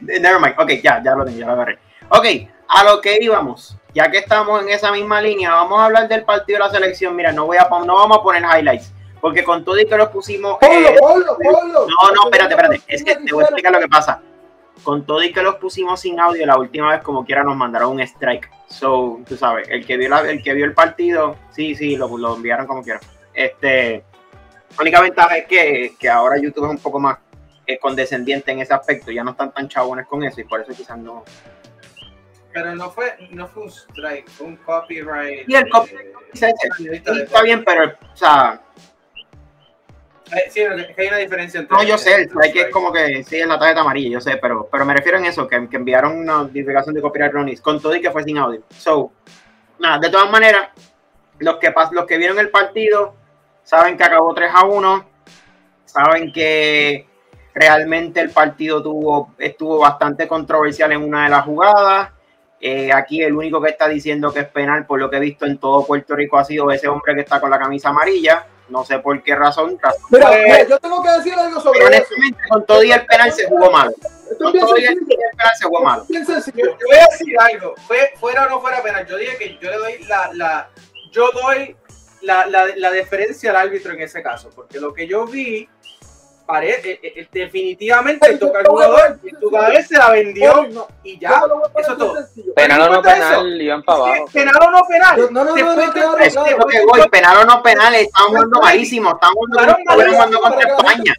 Never 0.00 0.40
mind. 0.40 0.54
Ok, 0.58 0.70
ya, 0.82 1.02
ya 1.04 1.14
lo 1.14 1.26
tengo, 1.26 1.38
ya 1.38 1.46
lo 1.46 1.52
agarré. 1.52 1.78
Ok, 2.08 2.24
a 2.68 2.84
lo 2.84 3.02
que 3.02 3.18
íbamos. 3.20 3.76
Ya 3.92 4.10
que 4.10 4.16
estamos 4.18 4.62
en 4.62 4.70
esa 4.70 4.90
misma 4.90 5.20
línea, 5.20 5.52
vamos 5.52 5.78
a 5.78 5.84
hablar 5.84 6.08
del 6.08 6.24
partido 6.24 6.58
de 6.58 6.64
la 6.64 6.70
selección. 6.70 7.14
Mira, 7.14 7.30
no 7.32 7.44
voy 7.44 7.58
a 7.58 7.68
no 7.84 7.96
vamos 7.96 8.16
a 8.16 8.22
poner 8.22 8.42
highlights. 8.44 8.92
Porque 9.20 9.44
con 9.44 9.62
todo 9.62 9.78
y 9.78 9.84
que 9.86 9.96
los 9.96 10.08
pusimos. 10.08 10.56
Ponlo, 10.58 10.88
eh, 10.88 10.96
ponlo, 10.98 11.36
ponlo. 11.36 11.86
no, 11.86 12.14
no, 12.14 12.24
espérate, 12.24 12.54
espérate. 12.54 12.80
Es 12.88 13.04
que 13.04 13.16
te 13.16 13.32
voy 13.32 13.42
a 13.42 13.46
explicar 13.46 13.72
lo 13.72 13.78
que 13.78 13.88
pasa. 13.88 14.22
Con 14.82 15.06
todo 15.06 15.22
y 15.22 15.32
que 15.32 15.42
los 15.42 15.56
pusimos 15.56 16.00
sin 16.00 16.18
audio, 16.18 16.44
la 16.44 16.58
última 16.58 16.90
vez 16.90 17.02
como 17.02 17.24
quiera 17.24 17.44
nos 17.44 17.56
mandaron 17.56 17.92
un 17.92 18.00
strike. 18.00 18.50
So, 18.66 19.20
tú 19.28 19.36
sabes, 19.36 19.68
el 19.68 19.86
que 19.86 19.96
vio, 19.96 20.08
la- 20.08 20.28
el, 20.28 20.42
que 20.42 20.54
vio 20.54 20.64
el 20.64 20.74
partido, 20.74 21.36
sí, 21.50 21.74
sí, 21.74 21.96
lo, 21.96 22.16
lo 22.18 22.34
enviaron 22.36 22.66
como 22.66 22.82
quiera. 22.82 22.98
Este, 23.32 24.02
la 24.76 24.82
única 24.82 25.00
ventaja 25.00 25.36
es 25.36 25.46
que, 25.46 25.94
que 25.98 26.08
ahora 26.08 26.36
YouTube 26.40 26.64
es 26.64 26.70
un 26.70 26.78
poco 26.78 26.98
más 26.98 27.18
eh, 27.66 27.78
condescendiente 27.78 28.50
en 28.50 28.60
ese 28.60 28.74
aspecto. 28.74 29.10
Ya 29.12 29.22
no 29.22 29.32
están 29.32 29.52
tan 29.52 29.68
chabones 29.68 30.06
con 30.06 30.24
eso 30.24 30.40
y 30.40 30.44
por 30.44 30.60
eso 30.60 30.72
quizás 30.72 30.98
no. 30.98 31.22
Pero 32.52 32.74
no 32.74 32.90
fue, 32.90 33.14
no 33.30 33.46
fue 33.48 33.62
un 33.64 33.68
strike, 33.70 34.28
fue 34.28 34.46
un 34.48 34.56
copyright. 34.56 35.48
Y 35.48 35.54
el 35.54 35.68
copyright 35.70 36.06
eh, 36.42 37.02
de- 37.04 37.22
está 37.22 37.42
bien, 37.42 37.64
pero, 37.64 37.92
o 38.12 38.16
sea, 38.16 38.60
Sí, 40.50 40.60
que- 40.60 40.94
hay 41.02 41.08
una 41.08 41.16
diferencia 41.18 41.60
entre. 41.60 41.76
no, 41.76 41.82
yo 41.82 41.98
sé, 41.98 42.28
hay 42.42 42.52
que 42.52 42.60
es 42.62 42.68
como 42.70 42.92
que 42.92 43.22
sí, 43.24 43.40
en 43.40 43.48
la 43.48 43.58
tarjeta 43.58 43.80
amarilla, 43.82 44.10
yo 44.10 44.20
sé, 44.20 44.36
pero, 44.38 44.68
pero 44.70 44.84
me 44.84 44.94
refiero 44.94 45.18
en 45.18 45.26
eso, 45.26 45.46
que, 45.46 45.68
que 45.68 45.76
enviaron 45.76 46.18
una 46.18 46.38
notificación 46.38 46.94
de 46.94 47.02
copyright 47.02 47.32
Ronis 47.32 47.60
con 47.60 47.80
todo 47.80 47.94
y 47.94 48.00
que 48.00 48.10
fue 48.10 48.22
sin 48.22 48.38
audio. 48.38 48.62
So, 48.76 49.12
nada, 49.78 49.98
de 49.98 50.10
todas 50.10 50.30
maneras, 50.30 50.68
los 51.38 51.56
que, 51.56 51.72
los 51.92 52.06
que 52.06 52.16
vieron 52.18 52.38
el 52.38 52.50
partido 52.50 53.14
saben 53.62 53.96
que 53.96 54.04
acabó 54.04 54.32
3 54.34 54.50
a 54.54 54.64
1, 54.64 55.04
saben 55.84 56.32
que 56.32 57.06
realmente 57.54 58.20
el 58.20 58.30
partido 58.30 58.82
tuvo, 58.82 59.34
estuvo 59.38 59.78
bastante 59.78 60.26
controversial 60.26 60.92
en 60.92 61.02
una 61.02 61.24
de 61.24 61.30
las 61.30 61.44
jugadas. 61.44 62.10
Eh, 62.60 62.92
aquí 62.92 63.22
el 63.22 63.34
único 63.34 63.60
que 63.60 63.70
está 63.70 63.88
diciendo 63.88 64.32
que 64.32 64.40
es 64.40 64.46
penal, 64.48 64.86
por 64.86 64.98
lo 65.00 65.10
que 65.10 65.16
he 65.16 65.20
visto 65.20 65.46
en 65.46 65.58
todo 65.58 65.84
Puerto 65.84 66.14
Rico, 66.14 66.38
ha 66.38 66.44
sido 66.44 66.70
ese 66.70 66.88
hombre 66.88 67.14
que 67.14 67.22
está 67.22 67.40
con 67.40 67.50
la 67.50 67.58
camisa 67.58 67.90
amarilla. 67.90 68.46
No 68.68 68.84
sé 68.84 68.98
por 69.00 69.22
qué 69.22 69.34
razón. 69.34 69.78
razón 69.80 70.00
Mira, 70.10 70.28
fue- 70.28 70.42
mira, 70.44 70.68
yo 70.68 70.78
tengo 70.78 71.02
que 71.02 71.10
decir 71.10 71.34
algo 71.34 71.50
pero 71.50 71.60
sobre 71.60 71.78
eso. 71.80 71.86
honestamente, 71.88 72.38
con 72.48 72.66
todo 72.66 72.82
y 72.84 72.92
el 72.92 73.06
penal 73.06 73.32
se 73.32 73.46
jugó 73.48 73.70
mal. 73.70 73.94
Esto 73.98 74.32
es 74.32 74.38
Con 74.38 74.52
todo 74.52 74.78
y 74.78 74.84
el 74.84 74.98
penal 75.06 75.52
se 75.58 75.64
jugó 75.66 75.82
mal. 75.82 76.02
Yo, 76.08 76.18
yo 76.20 76.74
voy 76.86 76.96
a 76.96 77.06
decir 77.10 77.36
algo, 77.38 77.74
fue, 77.86 78.12
fuera 78.18 78.46
o 78.46 78.48
no 78.50 78.60
fuera 78.60 78.82
penal, 78.82 79.06
yo 79.06 79.16
dije 79.16 79.36
que 79.36 79.58
yo 79.60 79.70
le 79.70 79.76
doy 79.76 80.04
la, 80.04 80.30
la 80.34 80.70
yo 81.10 81.30
doy 81.32 81.76
la, 82.22 82.46
la, 82.46 82.66
la 82.76 82.90
deferencia 82.90 83.50
al 83.50 83.56
árbitro 83.56 83.92
en 83.92 84.00
ese 84.02 84.22
caso, 84.22 84.48
porque 84.54 84.80
lo 84.80 84.94
que 84.94 85.06
yo 85.06 85.26
vi 85.26 85.68
parece, 86.46 86.92
eh, 87.02 87.12
eh, 87.16 87.28
definitivamente 87.32 88.36
toca 88.36 88.60
al 88.60 88.66
jugador, 88.66 89.18
el 89.24 89.36
jugador 89.36 89.82
se 89.82 89.96
la 89.98 90.10
vendió 90.10 90.66
No, 90.68 90.88
y 91.02 91.18
ya. 91.18 91.42
eso 91.76 91.92
es 91.92 91.98
todo. 91.98 92.14
Penal 92.54 92.80
o 92.82 92.88
no 92.88 93.02
penal, 93.02 93.60
iban 93.62 93.82
para 93.82 93.98
abajo. 93.98 94.24
Penal 94.32 94.54
o 94.66 94.70
no 94.70 94.80
penal. 94.88 95.16
No, 95.18 95.30
no, 95.30 95.44
no, 95.44 95.56
no, 95.56 95.74
de- 95.74 95.90
claro, 95.92 96.18
Es 96.18 96.32
claro. 96.34 96.58
lo 96.58 96.66
que 96.66 96.84
voy, 96.84 97.08
penal 97.08 97.36
o 97.38 97.44
no 97.44 97.62
penal, 97.62 97.94
están 97.94 98.26
jugando 98.26 98.60
malísimo, 98.60 99.10
están 99.10 99.30
jugando 99.32 100.40
contra 100.40 100.74
España. 100.76 101.14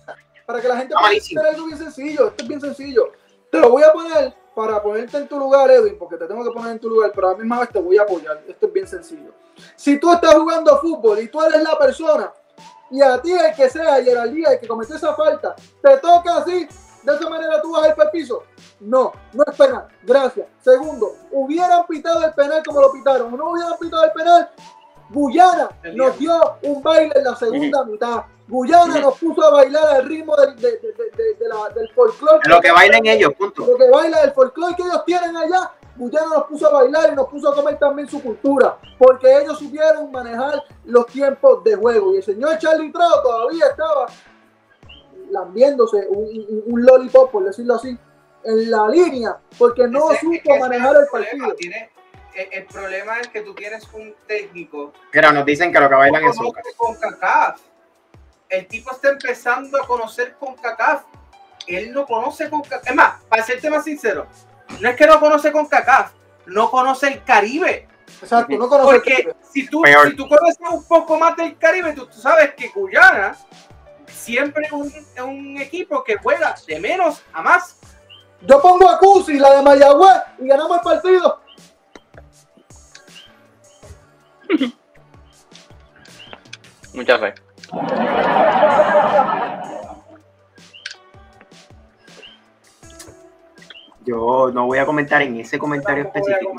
Para 0.46 0.62
que 0.62 0.68
la 0.68 0.78
gente 0.78 0.94
Está 0.94 1.34
pueda 1.36 1.50
algo 1.50 1.66
bien 1.68 1.78
sencillo, 1.78 2.28
esto 2.28 2.44
es 2.44 2.48
bien 2.48 2.62
sencillo. 2.62 3.12
Te 3.50 3.60
lo 3.60 3.70
voy 3.70 3.84
a 3.84 3.94
poner 3.94 4.34
para 4.54 4.82
ponerte 4.84 5.18
en 5.18 5.28
tu 5.28 5.40
lugar, 5.40 5.72
Edwin, 5.72 5.98
porque 5.98 6.18
te 6.18 6.28
tengo 6.28 6.44
que 6.44 6.52
poner 6.52 6.74
en 6.74 6.80
tu 6.80 6.90
lugar, 6.90 7.12
pero 7.16 7.30
a 7.30 7.32
la 7.32 7.38
misma 7.38 7.60
vez 7.62 7.70
te 7.70 7.80
voy 7.80 7.98
a 7.98 8.02
apoyar. 8.04 8.42
Esto 8.48 8.68
es 8.68 8.74
bien 8.74 8.88
sencillo. 8.88 9.32
Si 9.76 9.98
tú 9.98 10.12
estás 10.12 10.34
jugando 10.36 10.78
fútbol 10.80 11.20
y 11.20 11.28
tú 11.28 11.42
eres 11.42 11.62
la 11.64 11.78
persona, 11.78 12.32
y 12.94 13.02
a 13.02 13.22
ti 13.22 13.32
el 13.34 13.54
que 13.56 13.70
sea, 13.70 14.00
y 14.00 14.08
el 14.08 14.34
día 14.34 14.50
el 14.54 14.60
que 14.60 14.68
cometió 14.68 14.96
esa 14.96 15.14
falta, 15.16 15.56
te 15.82 15.98
toca 15.98 16.38
así, 16.38 16.68
de 17.04 17.16
esa 17.16 17.30
manera 17.30 17.62
tú 17.62 17.72
vas 17.74 17.84
a 17.84 17.88
ir 17.90 17.96
para 17.96 18.10
el 18.10 18.12
piso. 18.12 18.44
No, 18.80 19.12
no 19.34 19.44
es 19.46 19.56
penal. 19.58 19.88
Gracias. 20.04 20.48
Segundo, 20.62 21.12
hubieran 21.32 21.86
pitado 21.88 22.24
el 22.26 22.34
penal 22.34 22.62
como 22.66 22.80
lo 22.82 22.92
pitaron, 22.92 23.36
no 23.36 23.50
hubieran 23.52 23.78
pitado 23.80 24.04
el 24.06 24.12
penal, 24.12 24.50
Guyana 25.10 25.70
nos 25.96 26.18
dio 26.18 26.40
un 26.64 26.82
baile 26.82 27.12
en 27.16 27.24
la 27.24 27.36
segunda 27.36 27.84
mitad. 27.86 28.24
Guyana 28.48 29.00
nos 29.00 29.18
puso 29.18 29.44
a 29.44 29.52
bailar 29.52 29.86
al 29.96 30.06
ritmo 30.08 30.36
del, 30.36 30.56
de, 30.58 30.72
de- 30.72 31.36
de- 31.40 31.48
la- 31.48 31.70
del 31.74 31.90
folclore. 31.94 32.40
Lo 32.46 32.60
que 32.62 32.72
bailen 32.72 33.06
ellos, 33.06 33.34
punto. 33.38 33.66
Lo 33.66 33.78
que 33.78 33.90
baila 33.90 34.22
el 34.22 34.32
folclore 34.34 34.76
que 34.76 34.84
ellos 34.84 35.04
tienen 35.06 35.36
allá. 35.36 35.72
Guyana 35.96 36.28
nos 36.28 36.44
puso 36.46 36.68
a 36.68 36.72
bailar 36.82 37.12
y 37.14 37.16
nos 37.16 37.28
puso 37.28 37.50
a 37.52 37.56
comer 37.56 37.78
también 37.78 38.08
su 38.08 38.22
cultura. 38.22 38.78
Porque 38.98 39.38
ellos 39.42 39.60
supieron 39.60 40.12
manejar 40.12 40.64
los 40.86 41.06
tiempos 41.08 41.64
de 41.64 41.76
juego. 41.76 42.14
Y 42.14 42.18
el 42.18 42.24
señor 42.24 42.58
Charlie 42.58 42.92
Trao 42.92 43.22
todavía 43.22 43.68
estaba 43.68 44.08
lambiéndose 45.30 46.08
un, 46.10 46.26
un- 46.26 46.64
un 46.68 46.86
lollipop, 46.86 47.32
por 47.32 47.44
decirlo 47.44 47.76
así, 47.76 47.98
en 48.44 48.72
la 48.72 48.88
línea. 48.88 49.38
Porque 49.58 49.88
no 49.88 50.12
Ese- 50.12 50.22
supo 50.22 50.34
es 50.34 50.42
que 50.44 50.60
manejar 50.60 50.96
el 50.98 51.08
problema, 51.08 51.48
partido. 51.48 51.56
tiene- 51.56 51.90
el, 52.36 52.48
el 52.52 52.66
problema 52.66 53.20
es 53.20 53.28
que 53.28 53.42
tú 53.42 53.54
tienes 53.54 53.88
un 53.94 54.16
técnico 54.28 54.92
Pero 55.12 55.32
nos 55.32 55.46
dicen 55.46 55.72
que 55.72 55.80
lo 55.80 55.88
que 55.88 55.96
bailan 55.96 56.24
es 56.26 56.38
con 56.76 56.96
CACAF. 56.96 57.62
El 58.50 58.68
tipo 58.68 58.92
está 58.92 59.10
empezando 59.10 59.82
a 59.82 59.86
conocer 59.88 60.34
con 60.40 60.56
CACAF. 60.56 61.04
Él 61.68 61.94
no 61.94 62.06
conoce 62.06 62.50
con 62.50 62.62
CACAF. 62.62 62.90
Es 62.90 62.96
más, 62.96 63.22
para 63.30 63.44
serte 63.44 63.70
más 63.70 63.84
sincero, 63.84 64.26
no 64.80 64.90
es 64.90 64.96
que 64.96 65.08
no 65.08 65.20
conoce 65.20 65.52
con 65.52 65.68
CACAF, 65.68 66.12
no 66.46 66.70
conoce 66.70 67.08
el 67.08 67.24
Caribe. 67.24 67.88
Exacto, 68.22 68.56
no 68.58 68.68
conoce 68.70 68.96
el 68.96 68.96
Porque 68.96 69.36
si 69.52 69.68
tú, 69.68 69.82
Peor. 69.82 70.10
si 70.10 70.16
tú 70.16 70.28
conoces 70.28 70.58
un 70.70 70.86
poco 70.86 71.18
más 71.18 71.36
del 71.36 71.58
Caribe, 71.58 71.94
tú, 71.94 72.08
tú 72.08 72.20
sabes 72.20 72.54
que 72.56 72.70
Guyana 72.70 73.36
siempre 74.24 74.66
es 74.66 74.72
un, 74.72 75.58
equipo 75.58 76.04
que 76.04 76.18
juega 76.18 76.56
de 76.68 76.80
menos 76.80 77.22
a 77.34 77.42
más. 77.42 77.80
Yo 78.42 78.62
pongo 78.62 78.90
a 78.90 79.00
Cusi, 79.00 79.40
la 79.40 79.56
de 79.56 79.62
Mayagüez, 79.62 80.22
y 80.40 80.48
ganamos 80.48 80.78
el 80.78 80.84
partido. 80.84 81.40
Mucha 86.94 87.18
fe. 87.18 87.34
Yo 94.06 94.52
no 94.54 94.66
voy 94.66 94.78
a 94.80 94.86
comentar 94.86 95.22
en 95.22 95.40
ese 95.40 95.58
comentario 95.58 96.04
a 96.04 96.08
específico. 96.08 96.52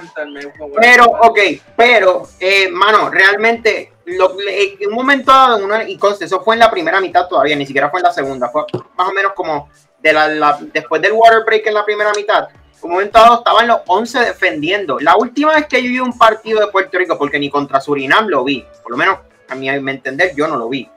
a 0.56 0.80
Pero, 0.80 1.04
ok, 1.04 1.38
pero, 1.76 2.22
eh, 2.40 2.68
mano, 2.70 3.10
realmente, 3.10 3.92
lo, 4.06 4.34
en 4.48 4.88
un 4.88 4.94
momento 4.94 5.30
dado, 5.32 5.58
en 5.58 5.64
una- 5.64 5.88
y 5.88 5.96
conste, 5.98 6.24
eso 6.24 6.40
fue 6.42 6.54
en 6.54 6.60
la 6.60 6.70
primera 6.70 7.00
mitad 7.00 7.28
todavía, 7.28 7.56
ni 7.56 7.66
siquiera 7.66 7.90
fue 7.90 8.00
en 8.00 8.04
la 8.04 8.12
segunda, 8.12 8.48
fue 8.48 8.64
más 8.96 9.08
o 9.08 9.12
menos 9.12 9.32
como 9.34 9.68
de 10.00 10.12
la, 10.12 10.28
la- 10.28 10.58
después 10.72 11.00
del 11.02 11.12
water 11.12 11.44
break 11.44 11.66
en 11.66 11.74
la 11.74 11.84
primera 11.84 12.12
mitad. 12.14 12.48
En 12.50 12.90
un 12.90 12.90
momento 12.92 13.18
dado 13.18 13.38
estaban 13.38 13.66
los 13.66 13.78
11 13.86 14.20
defendiendo. 14.20 14.98
La 15.00 15.16
última 15.16 15.54
vez 15.54 15.66
que 15.66 15.82
yo 15.82 15.88
vi 15.88 16.00
un 16.00 16.16
partido 16.18 16.60
de 16.60 16.66
Puerto 16.68 16.98
Rico, 16.98 17.16
porque 17.18 17.38
ni 17.38 17.48
contra 17.48 17.80
Surinam 17.80 18.28
lo 18.28 18.44
vi, 18.44 18.64
por 18.82 18.92
lo 18.92 18.98
menos 18.98 19.18
a 19.48 19.54
mi 19.54 19.70
me 19.80 19.92
entender, 19.92 20.32
yo 20.36 20.46
no 20.48 20.56
lo 20.56 20.68
vi. 20.68 20.88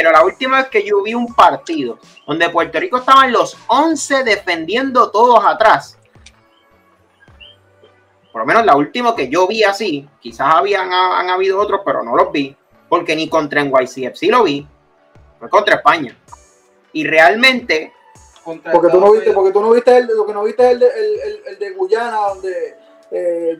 Pero 0.00 0.12
la 0.12 0.22
última 0.24 0.58
vez 0.58 0.68
que 0.68 0.84
yo 0.84 1.02
vi 1.02 1.12
un 1.12 1.34
partido 1.34 1.98
donde 2.24 2.48
Puerto 2.50 2.78
Rico 2.78 2.98
estaban 2.98 3.32
los 3.32 3.56
11 3.66 4.22
defendiendo 4.22 5.10
todos 5.10 5.44
atrás, 5.44 5.98
por 8.30 8.42
lo 8.42 8.46
menos 8.46 8.64
la 8.64 8.76
última 8.76 9.16
que 9.16 9.28
yo 9.28 9.48
vi 9.48 9.64
así, 9.64 10.08
quizás 10.20 10.54
habían 10.54 10.92
han 10.92 11.30
habido 11.30 11.58
otros, 11.58 11.80
pero 11.84 12.04
no 12.04 12.14
los 12.14 12.30
vi, 12.30 12.56
porque 12.88 13.16
ni 13.16 13.28
contra 13.28 13.64
NYCFC 13.64 14.22
lo 14.30 14.44
vi, 14.44 14.68
fue 15.40 15.48
contra 15.50 15.74
España. 15.74 16.16
Y 16.92 17.04
realmente, 17.04 17.92
Porque 18.70 18.88
tú 18.90 19.00
no 19.00 19.10
viste, 19.12 19.32
porque 19.32 19.50
tú 19.52 19.60
no 19.60 19.70
viste 19.72 19.96
el, 19.96 20.06
lo 20.06 20.24
que 20.26 20.32
no 20.32 20.44
viste 20.44 20.70
el 20.70 20.78
de, 20.78 20.86
el, 20.86 21.20
el- 21.20 21.42
el 21.48 21.58
de 21.58 21.70
Guyana, 21.72 22.18
donde 22.28 22.76
eh, 23.10 23.56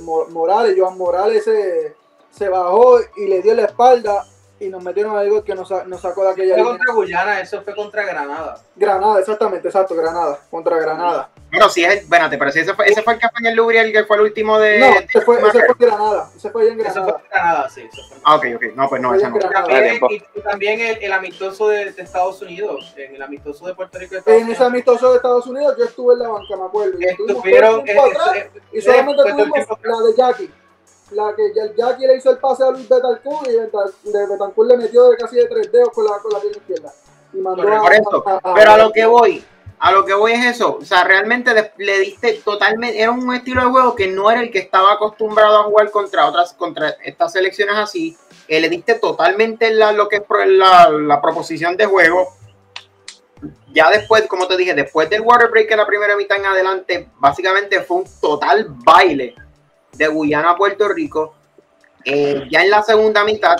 Mo- 0.00 0.26
Morales, 0.30 0.74
Joan 0.78 0.96
Morales 0.96 1.44
se, 1.44 1.94
se 2.30 2.48
bajó 2.48 2.98
y 3.18 3.26
le 3.28 3.42
dio 3.42 3.52
la 3.54 3.66
espalda 3.66 4.24
y 4.58 4.68
nos 4.68 4.82
metieron 4.82 5.16
algo 5.16 5.44
que 5.44 5.54
nos, 5.54 5.68
sa- 5.68 5.84
nos 5.84 6.00
sacó 6.00 6.24
de 6.24 6.30
aquella 6.30 6.54
Fue 6.54 6.62
línea. 6.62 6.76
contra 6.78 6.94
Guyana, 6.94 7.40
eso 7.40 7.60
fue 7.62 7.74
contra 7.74 8.04
Granada. 8.04 8.58
Granada, 8.74 9.20
exactamente, 9.20 9.68
exacto, 9.68 9.94
Granada, 9.94 10.38
contra 10.50 10.78
Granada. 10.78 11.28
bueno, 11.50 11.68
sí 11.68 11.84
es 11.84 11.92
el, 11.92 11.98
espérate, 11.98 12.38
pero 12.38 12.50
si 12.50 12.60
ese 12.60 12.72
fue, 12.74 12.86
ese 12.88 13.02
fue 13.02 13.12
el 13.14 13.18
que 13.20 13.28
fue 13.28 13.40
en 13.40 13.46
el 13.46 13.54
Louvre, 13.54 13.80
el 13.80 13.92
que 13.92 14.04
fue 14.04 14.16
el 14.16 14.22
último 14.22 14.58
de. 14.58 14.78
No, 14.78 14.86
de- 14.86 14.98
ese 15.10 15.20
fue, 15.20 15.36
ese 15.40 15.50
fue 15.66 15.74
Granada, 15.78 16.30
ese 16.34 16.50
fue 16.50 16.68
en 16.70 16.80
Eso 16.80 16.92
fue 16.92 17.02
Granada. 17.02 17.18
en 17.22 17.30
Granada, 17.30 17.68
sí. 17.68 17.80
Eso 17.92 18.02
fue 18.08 18.16
en 18.16 18.22
Ah, 18.24 18.34
ok, 18.36 18.44
ok, 18.56 18.62
no, 18.74 18.88
pues 18.88 19.02
no, 19.02 19.14
esa 19.14 19.28
no. 19.28 19.38
También, 19.38 19.84
tiempo. 19.84 20.08
y, 20.10 20.40
también 20.40 20.80
el, 20.80 21.04
el 21.04 21.12
amistoso 21.12 21.68
de, 21.68 21.92
de 21.92 22.02
Estados 22.02 22.40
Unidos, 22.40 22.94
en 22.96 23.14
el 23.14 23.22
amistoso 23.22 23.66
de 23.66 23.74
Puerto 23.74 23.98
Rico. 23.98 24.16
Estados 24.16 24.40
En 24.40 24.50
ese 24.50 24.64
amistoso 24.64 25.10
de 25.10 25.16
Estados 25.16 25.46
Unidos 25.46 25.76
yo 25.78 25.84
estuve 25.84 26.14
en 26.14 26.20
la 26.20 26.28
banca, 26.30 26.56
me 26.56 26.64
acuerdo. 26.64 26.98
Y 26.98 27.04
Estuvieron, 27.04 27.80
el 27.80 27.84
tiempo 27.84 28.06
eh, 28.06 28.50
eh, 28.54 28.60
y 28.72 28.80
solamente 28.80 29.22
tuvimos 29.30 29.58
la 29.82 30.00
de 30.06 30.14
Jackie. 30.16 30.50
La 31.12 31.32
que 31.36 31.46
el 31.46 31.74
Jackie 31.76 32.06
le 32.06 32.16
hizo 32.16 32.30
el 32.30 32.38
pase 32.38 32.64
a 32.64 32.70
Luis 32.70 32.88
Betancourt 32.88 33.46
y 33.48 33.52
Betancourt- 34.10 34.66
le 34.66 34.76
metió 34.76 35.08
de 35.10 35.16
casi 35.16 35.36
de 35.36 35.46
tres 35.46 35.70
dedos 35.70 35.90
con 35.90 36.04
la, 36.04 36.18
con 36.18 36.32
la 36.32 36.40
pierna 36.40 36.58
izquierda. 36.58 36.92
Y 37.32 37.36
mandó 37.38 37.62
a, 37.62 37.80
Por 37.80 37.94
eso, 37.94 38.24
a- 38.26 38.40
a- 38.42 38.54
pero 38.54 38.72
a 38.72 38.78
lo 38.78 38.90
que 38.92 39.06
voy, 39.06 39.44
a 39.78 39.92
lo 39.92 40.04
que 40.04 40.14
voy 40.14 40.32
es 40.32 40.44
eso. 40.46 40.78
O 40.80 40.84
sea, 40.84 41.04
realmente 41.04 41.72
le 41.76 41.98
diste 42.00 42.32
totalmente, 42.44 43.00
era 43.00 43.12
un 43.12 43.32
estilo 43.32 43.62
de 43.62 43.70
juego 43.70 43.94
que 43.94 44.08
no 44.08 44.30
era 44.32 44.40
el 44.40 44.50
que 44.50 44.58
estaba 44.58 44.94
acostumbrado 44.94 45.58
a 45.60 45.62
jugar 45.64 45.90
contra 45.92 46.26
otras, 46.26 46.52
contra 46.54 46.88
estas 47.04 47.32
selecciones 47.32 47.76
así. 47.76 48.16
Eh, 48.48 48.60
le 48.60 48.68
diste 48.68 48.94
totalmente 48.96 49.70
la, 49.72 49.92
lo 49.92 50.08
que 50.08 50.16
es 50.16 50.22
la, 50.48 50.88
la 50.90 51.20
proposición 51.20 51.76
de 51.76 51.86
juego. 51.86 52.28
Ya 53.72 53.90
después, 53.90 54.26
como 54.26 54.48
te 54.48 54.56
dije, 54.56 54.74
después 54.74 55.08
del 55.10 55.20
water 55.20 55.50
break 55.50 55.70
en 55.70 55.76
la 55.76 55.86
primera 55.86 56.16
mitad 56.16 56.38
en 56.38 56.46
adelante, 56.46 57.10
básicamente 57.18 57.80
fue 57.82 57.98
un 57.98 58.04
total 58.20 58.66
baile 58.84 59.34
de 59.96 60.08
Guyana 60.08 60.50
a 60.50 60.56
Puerto 60.56 60.88
Rico. 60.88 61.34
Eh, 62.04 62.44
ya 62.50 62.62
en 62.62 62.70
la 62.70 62.82
segunda 62.82 63.24
mitad, 63.24 63.56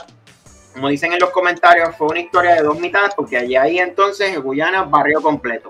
como 0.73 0.89
dicen 0.89 1.13
en 1.13 1.19
los 1.19 1.31
comentarios, 1.31 1.97
fue 1.97 2.09
una 2.09 2.21
historia 2.21 2.55
de 2.55 2.63
dos 2.63 2.79
mitades 2.79 3.15
porque 3.15 3.37
allí 3.39 3.57
ahí 3.57 3.79
entonces 3.79 4.39
Guyana 4.41 4.83
barrio 4.85 5.21
completo. 5.23 5.69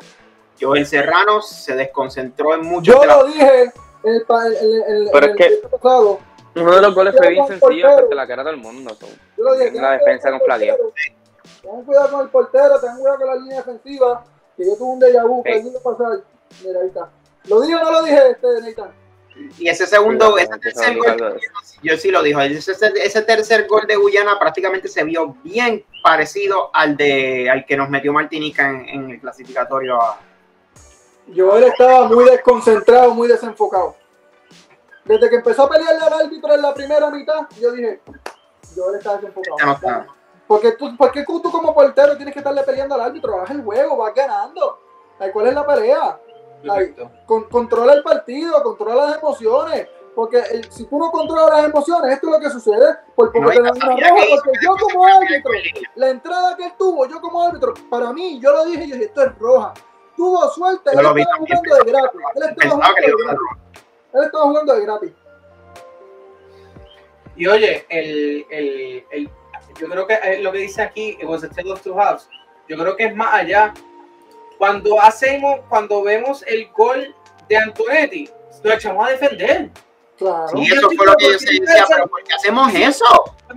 Joel 0.61 0.87
Serrano 0.87 1.41
se 1.43 1.75
desconcentró 1.75 2.55
en 2.55 2.63
muchos 2.63 2.95
Yo 2.95 3.05
lo 3.05 3.25
dije 3.27 3.63
en 3.63 3.71
el, 4.05 4.25
en- 4.89 5.09
Pero 5.13 5.27
es 5.27 5.37
que- 5.37 5.47
el 5.47 5.59
pasado. 5.71 6.19
Uno 6.55 6.75
de 6.75 6.81
los 6.81 6.95
goles 6.95 7.15
fue 7.17 7.29
bien 7.31 7.47
sencillo 7.47 7.95
frente 7.95 8.15
a 8.15 8.17
la 8.17 8.27
cara 8.27 8.43
de 8.43 8.47
todo 8.51 8.55
el 8.55 8.61
mundo. 8.63 8.95
so. 8.99 9.07
Yo 9.37 9.45
lo 9.45 9.53
dije. 9.55 9.67
La 9.67 9.73
tengan 9.73 9.99
defensa 9.99 10.23
cuidado 10.31 10.39
con 10.39 10.47
Flavia. 10.47 10.73
el 10.73 10.79
portero, 10.79 11.13
Tengan 11.63 11.85
cuidado 11.85 12.11
con 12.11 12.21
el 12.23 12.29
portero, 12.31 12.81
tengan 12.81 12.97
cuidado 12.99 13.19
con 13.19 13.27
la 13.27 13.35
línea 13.37 13.57
defensiva. 13.59 14.25
Que 14.57 14.65
yo 14.67 14.77
tuve 14.77 14.93
un 14.93 15.01
déjà 15.01 15.27
vu 15.29 15.43
que 15.43 15.61
Sí. 15.63 15.69
el 15.69 15.83
pasar. 15.83 16.21
Mira, 16.65 16.81
ahí 16.81 16.87
está. 16.89 17.11
¿Lo 17.45 17.61
dije 17.61 17.75
o 17.75 17.81
no 17.85 17.91
lo 17.93 18.03
dije, 18.03 18.31
este, 18.31 18.47
Nathan? 18.63 18.91
Y 19.59 19.69
ese 19.69 19.87
segundo, 19.87 20.37
Sí, 20.37 20.45
ese 20.45 20.59
tercer 20.59 20.97
gol, 20.97 21.41
yo 21.83 21.97
sí 21.97 22.11
lo 22.11 22.23
dijo, 22.23 22.41
ese, 22.41 22.73
ese 22.73 23.23
tercer 23.23 23.67
gol 23.67 23.87
de 23.87 23.97
Guyana 23.97 24.39
prácticamente 24.39 24.89
se 24.89 25.05
vio 25.05 25.37
bien 25.43 25.85
parecido 26.03 26.71
al 26.73 26.97
de 26.97 27.51
al 27.51 27.67
que 27.67 27.77
nos 27.77 27.91
metió 27.91 28.13
Martinica 28.13 28.71
en, 28.71 28.89
en 28.89 29.11
el 29.11 29.21
clasificatorio 29.21 30.01
a, 30.01 30.19
Joel 31.35 31.65
estaba 31.65 32.07
muy 32.07 32.25
desconcentrado, 32.25 33.13
muy 33.15 33.29
desenfocado. 33.29 33.97
Desde 35.05 35.29
que 35.29 35.37
empezó 35.37 35.65
a 35.65 35.71
pelearle 35.71 36.05
al 36.05 36.13
árbitro 36.25 36.55
en 36.55 36.63
la 36.63 36.75
primera 36.75 37.11
mitad, 37.11 37.47
yo 37.61 37.73
dije, 37.73 38.01
Joel 38.75 38.97
está 38.99 39.17
desenfocado. 39.17 39.57
Ya 39.59 39.67
no 39.67 39.73
está. 39.73 40.07
Porque 40.47 40.73
tú, 40.73 40.97
porque 40.97 41.25
tú 41.25 41.43
como 41.51 41.75
portero 41.75 42.17
tienes 42.17 42.33
que 42.33 42.41
estarle 42.41 42.63
peleando 42.63 42.95
al 42.95 43.01
árbitro, 43.01 43.41
haz 43.41 43.51
el 43.51 43.63
juego, 43.63 43.97
vas 43.97 44.15
ganando. 44.15 44.81
¿Cuál 45.33 45.49
es 45.49 45.55
la 45.55 45.67
pelea? 45.67 46.21
Ay, 46.69 46.95
con- 47.27 47.45
controla 47.45 47.93
el 47.95 48.03
partido, 48.03 48.63
controla 48.63 49.07
las 49.07 49.19
emociones. 49.19 49.89
Porque 50.15 50.39
el- 50.39 50.73
si 50.73 50.87
tú 50.87 50.99
no 50.99 51.11
controlas 51.11 51.51
las 51.51 51.65
emociones, 51.71 52.13
esto 52.15 52.29
es 52.29 52.33
lo 52.33 52.41
que 52.41 52.49
sucede. 52.51 52.97
Por 53.15 53.31
poco 53.33 53.45
No, 53.45 53.51
te 53.51 53.61
dan 53.61 53.77
una 53.77 53.87
roja, 53.97 54.25
porque 54.31 54.51
que 54.59 54.65
yo 54.65 54.77
como 54.81 55.07
árbitro, 55.07 55.51
la 55.97 56.09
entrada 56.11 56.57
que 56.57 56.65
él 56.65 56.73
tuvo, 56.79 57.07
yo 57.07 57.21
como 57.21 57.43
árbitro, 57.43 57.75
para 57.91 58.13
mí, 58.15 58.41
yo 58.41 58.51
lo 58.51 58.65
dije, 58.65 58.87
yo 58.89 58.95
dije, 58.95 59.07
esto 59.09 59.23
es 59.25 59.39
roja. 59.39 59.75
Tuvo 60.17 60.49
suerte, 60.49 60.91
él 60.93 60.99
estaba 61.21 61.37
jugando 61.37 61.75
de 61.85 61.91
gratis. 61.93 62.21
Él 62.35 62.43
estaba 62.49 62.71
jugando 62.75 62.95
de 63.07 63.25
gratis. 63.25 63.41
Él 64.15 64.25
estaba 64.25 64.45
jugando 64.45 64.75
de 64.75 64.81
gratis. 64.81 65.13
Y 67.37 67.47
oye, 67.47 67.85
el, 67.91 68.47
el, 68.49 69.05
el, 69.11 69.31
yo 69.79 69.89
creo 69.89 70.07
que 70.07 70.39
lo 70.41 70.51
que 70.53 70.59
dice 70.59 70.81
aquí, 70.81 71.19
it 71.21 71.25
was 71.25 71.45
a 71.45 71.51
tale 71.51 71.71
of 71.71 71.83
two 71.83 71.95
halves. 71.99 72.27
Yo 72.69 72.79
creo 72.79 72.97
que 72.97 73.05
es 73.05 73.15
más 73.15 73.35
allá. 73.35 73.75
Cuando 74.59 75.01
hacemos, 75.01 75.61
cuando 75.69 76.03
vemos 76.03 76.45
el 76.47 76.69
gol 76.71 77.15
de 77.49 77.57
Antonetti, 77.57 78.31
lo 78.63 78.73
echamos 78.73 79.07
a 79.07 79.11
defender. 79.11 79.71
Claro. 80.17 80.49
Sí, 80.49 80.73
eso 80.73 80.91
fue 80.97 81.07
lo 81.07 81.17
que 81.17 81.27
yo 81.27 81.33
decía, 81.33 81.85
pero 81.89 82.07
¿por 82.07 82.23
qué 82.25 82.35
hacemos 82.35 82.75
eso? 82.75 83.05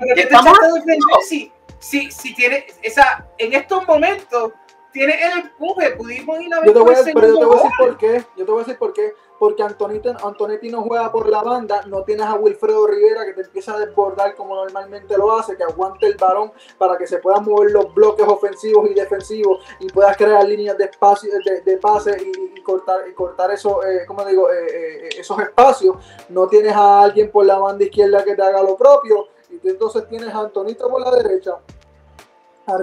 ¿qué 0.08 0.14
te 0.14 0.22
Estamos 0.22 0.58
defender 0.60 0.98
si, 1.28 1.52
si, 1.80 2.12
si 2.12 2.36
tiene 2.36 2.66
esa, 2.82 3.26
en 3.38 3.54
estos 3.54 3.88
momentos 3.88 4.52
tiene 4.92 5.14
el 5.22 5.40
empuje, 5.40 5.92
pudimos 5.92 6.42
ir 6.42 6.54
a 6.54 6.60
ver 6.60 6.68
Yo 6.68 6.74
te 6.74 6.80
voy 6.80 6.96
a, 6.96 7.04
pero 7.04 7.28
yo 7.28 7.40
te 7.40 7.46
voy 7.46 7.58
a 7.58 7.58
decir 7.58 7.72
por 7.78 7.98
qué. 7.98 8.26
Yo 8.36 8.46
te 8.46 8.52
voy 8.52 8.62
a 8.62 8.64
decir 8.64 8.78
por 8.78 8.94
qué. 8.94 9.14
Porque 9.38 9.64
Antonetti, 9.64 10.10
Antonetti 10.22 10.70
no 10.70 10.82
juega 10.82 11.10
por 11.12 11.30
la 11.30 11.42
banda, 11.42 11.84
no 11.86 12.04
tienes 12.04 12.26
a 12.26 12.36
Wilfredo 12.36 12.88
Rivera 12.88 13.24
que 13.26 13.34
te 13.34 13.42
empieza 13.42 13.74
a 13.74 13.80
desbordar 13.80 14.36
como 14.36 14.54
normalmente 14.54 15.18
lo 15.18 15.32
hace, 15.38 15.56
que 15.56 15.64
aguante 15.64 16.08
el 16.08 16.16
balón 16.16 16.52
para 16.78 16.98
que 16.98 17.08
se 17.08 17.20
puedan 17.20 17.46
mover 17.46 17.72
los 17.72 17.94
bloques 17.94 18.28
ofensivos 18.28 18.90
y 18.90 18.94
defensivos 18.94 19.64
y 19.80 19.88
puedas 19.88 20.18
crear 20.18 20.44
líneas 20.46 20.78
de 20.78 20.86
espacio, 20.86 21.32
de, 21.46 21.62
de 21.62 21.78
pase 21.78 22.18
y, 22.22 22.58
y 22.60 22.62
cortar 22.62 23.08
y 23.10 23.14
cortar 23.14 23.52
eso, 23.52 23.82
eh, 23.86 24.06
¿cómo 24.06 24.26
digo? 24.26 24.52
Eh, 24.52 24.68
eh, 24.70 25.10
esos 25.18 25.40
espacios. 25.40 25.96
No 26.28 26.48
tienes 26.48 26.74
a 26.74 27.02
alguien 27.02 27.32
por 27.32 27.46
la 27.46 27.60
banda 27.60 27.86
izquierda 27.86 28.26
que 28.26 28.36
te 28.36 28.42
haga 28.42 28.62
lo 28.62 28.76
propio 28.76 29.28
y 29.50 29.70
entonces 29.70 30.06
tienes 30.10 30.34
a 30.34 30.40
Antonito 30.40 30.90
por 30.90 31.00
la 31.00 31.12
derecha. 31.12 31.56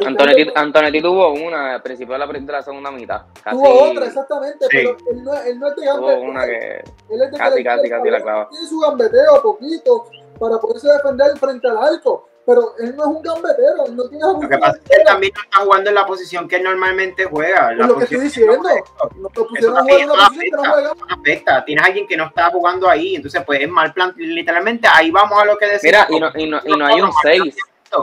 Antonetti, 0.06 0.52
Antonetti 0.54 1.00
tuvo 1.02 1.32
una 1.32 1.74
al 1.74 1.82
principio 1.82 2.12
de 2.14 2.18
la, 2.20 2.26
de 2.26 2.52
la 2.52 2.62
segunda 2.62 2.90
mitad. 2.90 3.22
Casi, 3.42 3.56
Tuvo 3.56 3.90
otra, 3.90 4.06
exactamente, 4.06 4.64
Sí. 4.70 4.76
pero 4.78 4.96
él 5.10 5.24
no, 5.24 5.34
él 5.42 5.58
no 5.58 5.68
es 5.68 5.76
de 5.76 5.82
tuvo 5.82 5.94
gambeteo. 6.06 6.30
una 6.30 6.46
que. 6.46 6.84
Él 7.10 7.22
es 7.22 7.30
de 7.30 7.38
casi, 7.38 7.56
que 7.56 7.64
casi, 7.64 7.88
casi 7.90 8.10
la 8.10 8.20
clava. 8.20 8.48
Tiene 8.50 8.66
su 8.66 8.78
gambeteo 8.80 9.42
poquito 9.42 10.06
para 10.38 10.58
poderse 10.58 10.88
defender 10.88 11.36
frente 11.38 11.66
al 11.68 11.78
arco, 11.78 12.28
pero 12.44 12.74
él 12.78 12.94
no 12.94 13.02
es 13.04 13.08
un 13.08 13.22
gambetero, 13.22 13.86
él 13.86 13.96
no 13.96 14.08
tiene 14.08 14.24
Lo 14.24 14.38
que 14.48 14.58
pasa 14.58 14.76
es 14.76 14.82
que 14.88 14.96
él 14.96 15.02
también 15.06 15.32
no 15.34 15.40
está 15.42 15.58
jugando 15.64 15.88
en 15.90 15.94
la 15.94 16.06
posición 16.06 16.46
que 16.48 16.56
él 16.56 16.62
normalmente 16.62 17.24
juega. 17.24 17.72
La 17.72 17.86
lo 17.86 17.96
que 17.96 18.04
estoy 18.04 18.20
diciendo. 18.20 18.58
no 18.62 19.30
lo 19.34 19.46
pusieron 19.48 19.78
a 19.78 19.82
jugar 19.82 20.00
en 20.00 20.04
eso 20.04 20.14
posición 20.14 20.40
que 20.40 20.50
no 20.50 20.62
afecta. 20.62 20.72
juega. 20.72 20.92
afecta. 21.20 21.64
Tienes 21.64 21.82
a 21.84 21.86
alguien 21.86 22.06
que 22.06 22.16
no 22.16 22.24
está 22.26 22.50
jugando 22.50 22.88
ahí, 22.88 23.16
entonces 23.16 23.42
pues 23.44 23.60
es 23.60 23.68
mal 23.68 23.92
plan. 23.94 24.12
Literalmente 24.16 24.86
ahí 24.92 25.10
vamos 25.10 25.40
a 25.40 25.44
lo 25.44 25.56
que 25.56 25.66
decía. 25.66 26.06
Mira, 26.06 26.06
y 26.10 26.20
no, 26.20 26.30
y 26.34 26.46
no, 26.50 26.60
y 26.64 26.76
no 26.78 26.86
hay 26.86 27.00
un 27.00 27.10
6. 27.22 27.56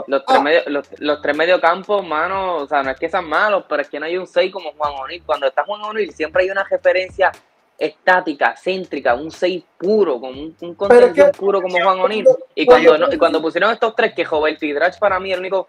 Los 0.06 0.24
tres, 0.24 0.38
Ah. 0.38 0.42
medio, 0.42 0.60
los, 0.66 0.88
los 1.00 1.20
tres 1.22 1.36
mediocampos, 1.36 2.06
mano, 2.06 2.56
o 2.56 2.66
sea, 2.66 2.82
no 2.82 2.90
es 2.90 2.98
que 2.98 3.08
sean 3.08 3.28
malos, 3.28 3.64
pero 3.68 3.82
es 3.82 3.88
que 3.88 4.00
no 4.00 4.06
hay 4.06 4.16
un 4.16 4.26
6 4.26 4.52
como 4.52 4.72
Juan 4.72 4.92
O'Neill. 5.00 5.22
Cuando 5.24 5.46
está 5.46 5.64
Juan 5.64 5.82
O'Neill 5.82 6.12
siempre 6.12 6.42
hay 6.44 6.50
una 6.50 6.64
referencia 6.64 7.30
estática, 7.76 8.54
céntrica, 8.56 9.14
un 9.14 9.30
6 9.30 9.64
puro, 9.78 10.14
como 10.20 10.40
un, 10.40 10.56
un 10.60 10.74
contención 10.74 11.30
puro 11.32 11.60
como 11.60 11.78
Juan 11.82 12.00
O'Neill. 12.00 12.26
Y 12.54 12.64
cuando- 12.66 12.98
no- 12.98 13.12
y 13.12 13.18
cuando 13.18 13.42
pusieron 13.42 13.70
estos 13.72 13.94
tres, 13.96 14.14
que 14.14 14.24
Roberto 14.24 14.64
y 14.64 14.72
Drach 14.72 14.98
para 14.98 15.18
mí 15.20 15.32
el 15.32 15.40
único, 15.40 15.68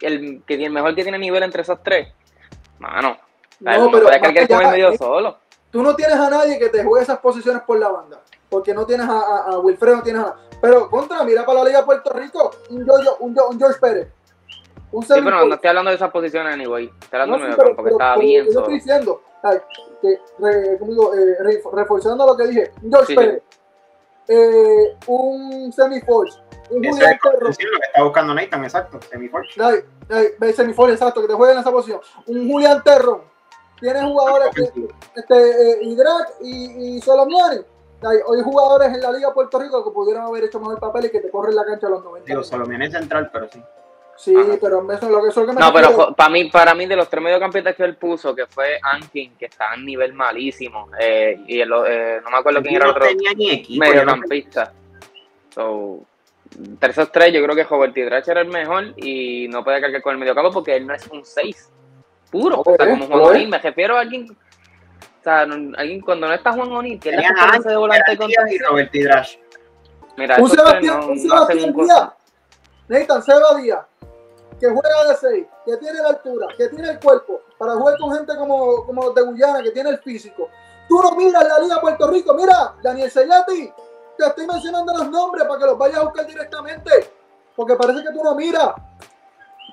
el 0.00 0.42
que 0.46 0.54
el 0.54 0.70
mejor 0.70 0.94
que 0.94 1.02
tiene 1.02 1.18
nivel 1.18 1.42
entre 1.42 1.62
esos 1.62 1.82
tres, 1.82 2.08
mano, 2.78 3.18
No, 3.60 3.90
pero 3.90 4.04
puede 4.04 4.20
cargar 4.20 4.48
con 4.48 4.62
el 4.62 4.70
medio 4.70 4.88
eh, 4.90 4.98
solo. 4.98 5.38
Tú 5.70 5.82
no 5.82 5.94
tienes 5.94 6.16
a 6.16 6.28
nadie 6.28 6.58
que 6.58 6.68
te 6.68 6.82
juegue 6.84 7.02
esas 7.04 7.18
posiciones 7.18 7.62
por 7.62 7.78
la 7.78 7.88
banda, 7.88 8.20
porque 8.52 8.74
no 8.74 8.84
tienes 8.84 9.08
a, 9.08 9.18
a, 9.18 9.38
a 9.52 9.58
Wilfredo, 9.58 9.96
no 9.96 10.02
tienes 10.02 10.22
a 10.22 10.36
Pero 10.60 10.88
contra, 10.90 11.24
mira 11.24 11.44
para 11.46 11.60
la 11.60 11.64
Liga 11.64 11.78
de 11.80 11.84
Puerto 11.86 12.12
Rico, 12.12 12.50
un, 12.70 12.84
Yoyo- 12.86 13.16
un, 13.20 13.34
Yo- 13.34 13.48
un 13.48 13.58
George 13.58 13.80
Pérez. 13.80 14.08
Un 14.92 15.02
Sí, 15.02 15.14
pero 15.24 15.46
no 15.46 15.54
estoy 15.54 15.68
hablando 15.70 15.88
de 15.90 15.96
esas 15.96 16.10
posiciones, 16.10 16.52
anyway. 16.52 16.84
Estoy 17.00 17.18
hablando 17.20 17.38
No, 17.38 17.38
de 17.38 17.40
sí, 17.40 17.44
medio 17.44 17.56
pero- 17.56 17.68
campo, 17.70 17.82
que 17.82 17.84
pero- 17.88 17.96
estaba 17.96 18.14
pero 18.14 18.26
bien 18.26 18.44
yo 18.52 18.58
estoy 18.60 18.74
diciendo, 18.74 19.22
ay, 19.42 19.58
que, 20.02 20.20
re- 20.38 20.78
digo, 20.82 21.14
eh, 21.14 21.36
re- 21.40 21.62
reforzando 21.72 22.26
lo 22.26 22.36
que 22.36 22.46
dije, 22.46 22.70
un 22.82 22.90
George 22.92 23.06
Sí, 23.06 23.12
sí. 23.12 23.16
Pérez, 23.16 23.42
eh, 24.28 24.96
un 25.06 25.72
semiforce, 25.72 26.38
un 26.70 26.84
Eso 26.84 26.94
Julián 26.94 27.12
es 27.14 27.20
Terro, 27.22 27.46
decir, 27.48 27.66
lo 27.72 27.78
que 27.80 27.86
está 27.86 28.02
buscando 28.04 28.34
Nathan, 28.34 28.64
exacto. 28.64 28.98
Ve, 30.38 30.52
semiforce, 30.52 30.92
exacto, 30.94 31.22
que 31.22 31.28
te 31.28 31.34
jueguen 31.34 31.56
en 31.56 31.60
esa 31.62 31.72
posición, 31.72 32.00
un 32.26 32.50
Julián 32.50 32.82
Terro, 32.84 33.24
tienes 33.80 34.04
jugadores 34.04 34.48
que, 34.54 34.62
este, 35.16 35.70
eh, 35.72 35.78
Idrac 35.84 36.34
y, 36.42 36.96
y 36.98 37.00
hay, 38.06 38.16
hay 38.18 38.42
jugadores 38.42 38.88
en 38.88 39.00
la 39.00 39.12
Liga 39.12 39.32
Puerto 39.34 39.58
Rico 39.58 39.84
que 39.84 39.90
pudieran 39.90 40.24
haber 40.24 40.44
hecho 40.44 40.58
mejor 40.60 40.78
papel 40.80 41.06
y 41.06 41.10
que 41.10 41.20
te 41.20 41.30
corren 41.30 41.54
la 41.54 41.64
cancha 41.64 41.86
a 41.86 41.90
los 41.90 42.04
90. 42.04 42.26
Digo, 42.26 42.42
solo 42.42 42.66
viene 42.66 42.90
central, 42.90 43.30
pero 43.32 43.48
sí. 43.48 43.62
Sí, 44.14 44.36
Ajá. 44.36 44.56
pero 44.60 44.92
eso 44.92 45.06
es 45.06 45.10
lo 45.12 45.22
que, 45.22 45.28
eso 45.28 45.40
es 45.40 45.46
lo 45.46 45.52
que 45.52 45.58
me 45.58 45.60
No, 45.66 45.72
pero 45.72 46.14
para 46.14 46.28
mí, 46.30 46.44
para 46.50 46.74
mí, 46.74 46.86
de 46.86 46.94
los 46.96 47.08
tres 47.08 47.22
mediocampistas 47.24 47.74
que 47.74 47.82
él 47.84 47.96
puso, 47.96 48.34
que 48.34 48.46
fue 48.46 48.78
Ankin, 48.82 49.34
que 49.36 49.46
está 49.46 49.74
en 49.74 49.84
nivel 49.86 50.12
malísimo, 50.12 50.88
eh, 51.00 51.40
y 51.46 51.60
el, 51.60 51.70
eh, 51.86 52.20
no 52.22 52.30
me 52.30 52.36
acuerdo 52.36 52.60
quién 52.62 52.76
era 52.76 52.84
el 52.86 52.90
no 52.90 52.96
otro 52.96 53.06
tenía 53.08 53.32
ni 53.34 53.50
equipo. 53.50 53.84
yo 53.84 53.90
no- 54.04 54.12
mediocampista. 54.16 54.72
So, 55.54 56.00
entre 56.58 56.90
esos 56.90 57.10
tres, 57.10 57.32
yo 57.32 57.42
creo 57.42 57.56
que 57.56 57.64
Robert 57.64 57.94
Drach 57.94 58.28
era 58.28 58.42
el 58.42 58.48
mejor 58.48 58.92
y 58.96 59.48
no 59.48 59.64
puede 59.64 59.80
cargar 59.80 60.02
con 60.02 60.12
el 60.12 60.18
mediocampo 60.18 60.52
porque 60.52 60.76
él 60.76 60.86
no 60.86 60.94
es 60.94 61.06
un 61.08 61.24
6 61.24 61.70
puro. 62.30 62.62
O 62.64 62.76
sea, 62.76 62.88
como. 62.90 63.06
O'Neill, 63.24 63.48
me 63.48 63.58
refiero 63.58 63.96
a 63.96 64.00
alguien. 64.00 64.36
O 65.22 65.24
sea, 65.24 65.46
no- 65.46 65.76
alguien 65.78 66.00
cuando 66.00 66.26
no 66.26 66.34
está 66.34 66.52
Juan 66.52 66.68
la 66.68 66.98
Tenían 66.98 67.24
a 67.38 67.42
referencia 67.44 67.70
de 67.70 67.76
volante 67.76 68.16
Díaz 68.16 68.50
y. 68.50 68.58
Robert 68.58 68.92
Hidrash. 68.92 69.36
Mira, 70.16 70.36
un 70.40 70.50
Sebastián, 70.50 71.00
no, 71.00 71.06
un 71.06 71.18
Sebastián 71.20 71.72
Díaz, 71.72 72.08
Nathan 72.88 73.22
Seba 73.22 73.54
Díaz, 73.62 73.86
que 74.58 74.66
juega 74.68 75.04
de 75.08 75.16
6, 75.16 75.46
que 75.64 75.76
tiene 75.76 75.98
la 76.02 76.08
altura, 76.08 76.48
que 76.56 76.68
tiene 76.70 76.90
el 76.90 76.98
cuerpo, 76.98 77.40
para 77.56 77.74
jugar 77.74 77.96
con 77.98 78.12
gente 78.16 78.36
como, 78.36 78.84
como 78.84 79.02
los 79.04 79.14
de 79.14 79.22
Guyana, 79.22 79.62
que 79.62 79.70
tiene 79.70 79.90
el 79.90 79.98
físico. 80.00 80.48
Tú 80.88 81.00
no 81.00 81.12
miras 81.12 81.46
la 81.46 81.60
Liga 81.60 81.80
Puerto 81.80 82.10
Rico, 82.10 82.34
mira, 82.34 82.74
Daniel 82.82 83.08
Sellati, 83.08 83.72
te 84.18 84.26
estoy 84.26 84.44
mencionando 84.44 84.92
los 84.92 85.08
nombres 85.08 85.44
para 85.46 85.58
que 85.60 85.66
los 85.66 85.78
vayas 85.78 85.98
a 85.98 86.02
buscar 86.02 86.26
directamente, 86.26 86.90
porque 87.54 87.76
parece 87.76 88.02
que 88.02 88.10
tú 88.12 88.24
no 88.24 88.34
miras. 88.34 88.72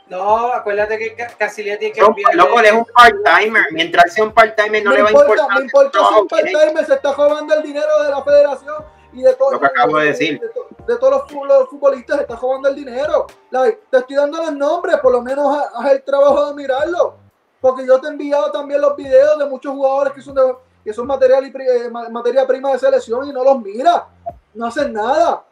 No, 0.09 0.51
acuérdate 0.53 0.97
que 0.97 1.13
Ca- 1.15 1.27
Casillas 1.37 1.77
tiene 1.77 1.93
que 1.93 2.01
enviarle- 2.01 2.35
loco, 2.35 2.59
él 2.59 2.65
es 2.65 2.71
un 2.73 2.85
part-timer. 2.85 3.65
Mientras 3.71 4.13
sea 4.13 4.23
un 4.23 4.31
part-timer, 4.33 4.83
no 4.83 4.91
le 4.91 5.01
va 5.03 5.09
a 5.09 5.11
importa, 5.11 5.31
importar. 5.33 5.57
me 5.57 5.63
importa 5.65 5.87
si 5.89 5.91
trabajo 5.91 6.21
un 6.21 6.27
part-timer 6.27 6.85
se 6.85 6.93
está 6.95 7.13
robando 7.13 7.53
el 7.53 7.63
dinero 7.63 8.03
de 8.03 8.09
la 8.09 8.23
federación 8.23 8.75
y 9.13 9.21
de 9.21 9.33
todos 9.35 9.53
Lo 9.53 9.59
que 9.59 9.65
acabo 9.67 9.97
de 9.99 10.05
decir. 10.07 10.39
de, 10.39 10.49
to- 10.49 10.67
de 10.87 10.97
todos 10.97 11.11
los, 11.13 11.31
fu- 11.31 11.45
los 11.45 11.69
futbolistas 11.69 12.15
se 12.17 12.21
está 12.23 12.35
robando 12.35 12.69
el 12.69 12.75
dinero. 12.75 13.27
Like, 13.51 13.81
te 13.91 13.97
estoy 13.97 14.15
dando 14.15 14.37
los 14.39 14.51
nombres, 14.53 14.97
por 14.97 15.11
lo 15.11 15.21
menos 15.21 15.55
haz, 15.57 15.71
haz 15.75 15.91
el 15.91 16.03
trabajo 16.03 16.47
de 16.47 16.53
mirarlo. 16.55 17.15
Porque 17.61 17.85
yo 17.85 17.99
te 17.99 18.07
he 18.07 18.09
enviado 18.11 18.51
también 18.51 18.81
los 18.81 18.95
videos 18.95 19.37
de 19.37 19.45
muchos 19.45 19.73
jugadores 19.73 20.13
que 20.13 20.21
son 20.21 20.33
de, 20.33 20.41
que 20.83 20.93
son 20.93 21.05
material 21.05 21.45
y 21.45 21.49
eh, 21.49 21.89
ma- 21.91 22.09
materia 22.09 22.47
prima 22.47 22.71
de 22.71 22.79
selección 22.79 23.27
y 23.27 23.33
no 23.33 23.43
los 23.43 23.61
mira. 23.61 24.07
No 24.55 24.65
hacen 24.65 24.91
nada. 24.93 25.43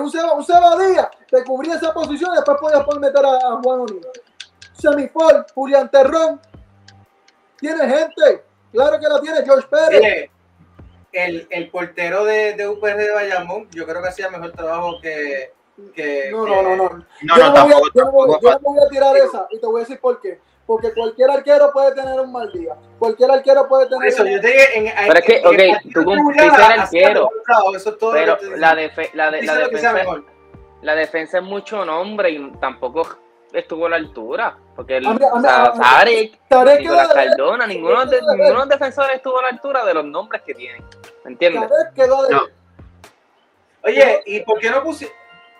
Un, 0.00 0.10
Seba, 0.10 0.32
un 0.34 0.44
Seba 0.44 0.76
Díaz 0.76 1.08
te 1.30 1.44
cubría 1.44 1.74
esa 1.76 1.92
posición 1.92 2.32
y 2.32 2.36
después 2.36 2.56
podías 2.60 2.84
poder 2.84 3.00
meter 3.00 3.24
a, 3.24 3.34
a 3.36 3.60
Juan 3.62 3.80
O'Neill. 3.80 4.06
Semifol, 4.72 5.44
Julián 5.54 5.90
Terrón. 5.90 6.40
Tiene 7.58 7.88
gente. 7.88 8.44
Claro 8.72 8.98
que 8.98 9.08
la 9.08 9.20
tiene 9.20 9.42
George 9.44 9.68
Pérez. 9.68 10.30
El, 11.12 11.46
el 11.50 11.70
portero 11.70 12.24
de, 12.24 12.54
de 12.54 12.66
UPR 12.68 12.96
de 12.96 13.12
Bayamón, 13.12 13.68
yo 13.70 13.86
creo 13.86 14.02
que 14.02 14.08
hacía 14.08 14.28
mejor 14.30 14.50
trabajo 14.52 15.00
que. 15.00 15.52
que 15.94 16.28
No, 16.32 16.44
no, 16.46 16.62
no, 16.62 16.76
no. 16.76 16.88
No, 17.22 17.36
yo, 17.36 17.44
no, 17.50 17.54
no 17.54 17.62
voy 17.64 17.72
a, 17.72 17.74
tampoco. 17.74 17.90
yo 17.94 18.04
no 18.04 18.10
voy- 18.12 18.30
tampoco 18.32 18.40
yo 18.42 18.50
no 18.50 18.58
me 18.72 18.78
voy 18.80 18.86
a 18.86 18.88
tirar 18.90 19.16
esa 19.16 19.46
y 19.50 19.60
te 19.60 19.66
voy 19.66 19.76
a 19.76 19.84
decir 19.84 20.00
por 20.00 20.20
qué. 20.20 20.40
Porque 20.66 20.94
cualquier 20.94 21.30
arquero 21.30 21.70
puede 21.72 21.94
tener 21.94 22.18
un 22.18 22.32
mal 22.32 22.50
día. 22.52 22.74
Cualquier 22.98 23.30
arquero 23.30 23.68
puede 23.68 23.86
Por 23.86 23.98
tener. 23.98 24.08
eso 24.08 24.24
yo 24.24 24.40
te 24.40 24.46
dije. 24.46 24.78
En, 24.78 24.94
Pero 25.08 25.18
es 25.18 25.24
que, 25.26 25.36
en- 25.36 25.46
ok, 25.76 25.92
tú 25.92 26.04
cumpliste 26.04 26.46
el 26.46 26.52
arquero. 26.80 27.12
mejor 27.24 27.42
trabajo, 27.44 27.76
Eso 27.76 27.90
es 27.90 27.98
todo 27.98 28.12
Pero 28.12 28.38
la, 28.56 28.74
defe- 28.74 29.12
de- 29.12 29.30
defensa, 29.60 29.92
mejor. 29.92 30.24
la 30.82 30.94
defensa 30.94 31.38
es 31.38 31.44
mucho 31.44 31.84
nombre 31.84 32.30
y 32.30 32.50
tampoco 32.60 33.06
estuvo 33.52 33.86
a 33.86 33.90
la 33.90 33.96
altura. 33.96 34.56
Porque 34.74 34.96
el, 34.96 35.06
a 35.06 35.10
mí- 35.12 35.20
o 35.32 35.40
sea, 35.40 35.64
a 35.66 35.72
mí- 35.74 35.78
Tarek, 35.80 36.40
Tarek 36.48 36.80
Nicolás 36.80 37.08
quedó 37.08 37.20
de- 37.20 37.28
Cardona, 37.28 37.66
ninguno 37.66 38.06
de, 38.06 38.20
ninguno 38.22 38.44
de 38.48 38.54
los 38.54 38.68
defensores 38.68 39.16
estuvo 39.16 39.38
a 39.38 39.42
la 39.42 39.48
altura 39.48 39.84
de 39.84 39.94
los 39.94 40.04
nombres 40.06 40.42
que 40.42 40.54
tienen. 40.54 40.82
¿Me 41.24 41.30
entiendes? 41.32 41.68
Tarek 41.68 41.94
quedó 41.94 42.22
de- 42.26 42.34
No. 42.34 42.42
Oye, 43.84 44.22
¿y 44.26 44.40
por 44.40 44.58
qué 44.58 44.70
no 44.70 44.82
puse 44.82 45.12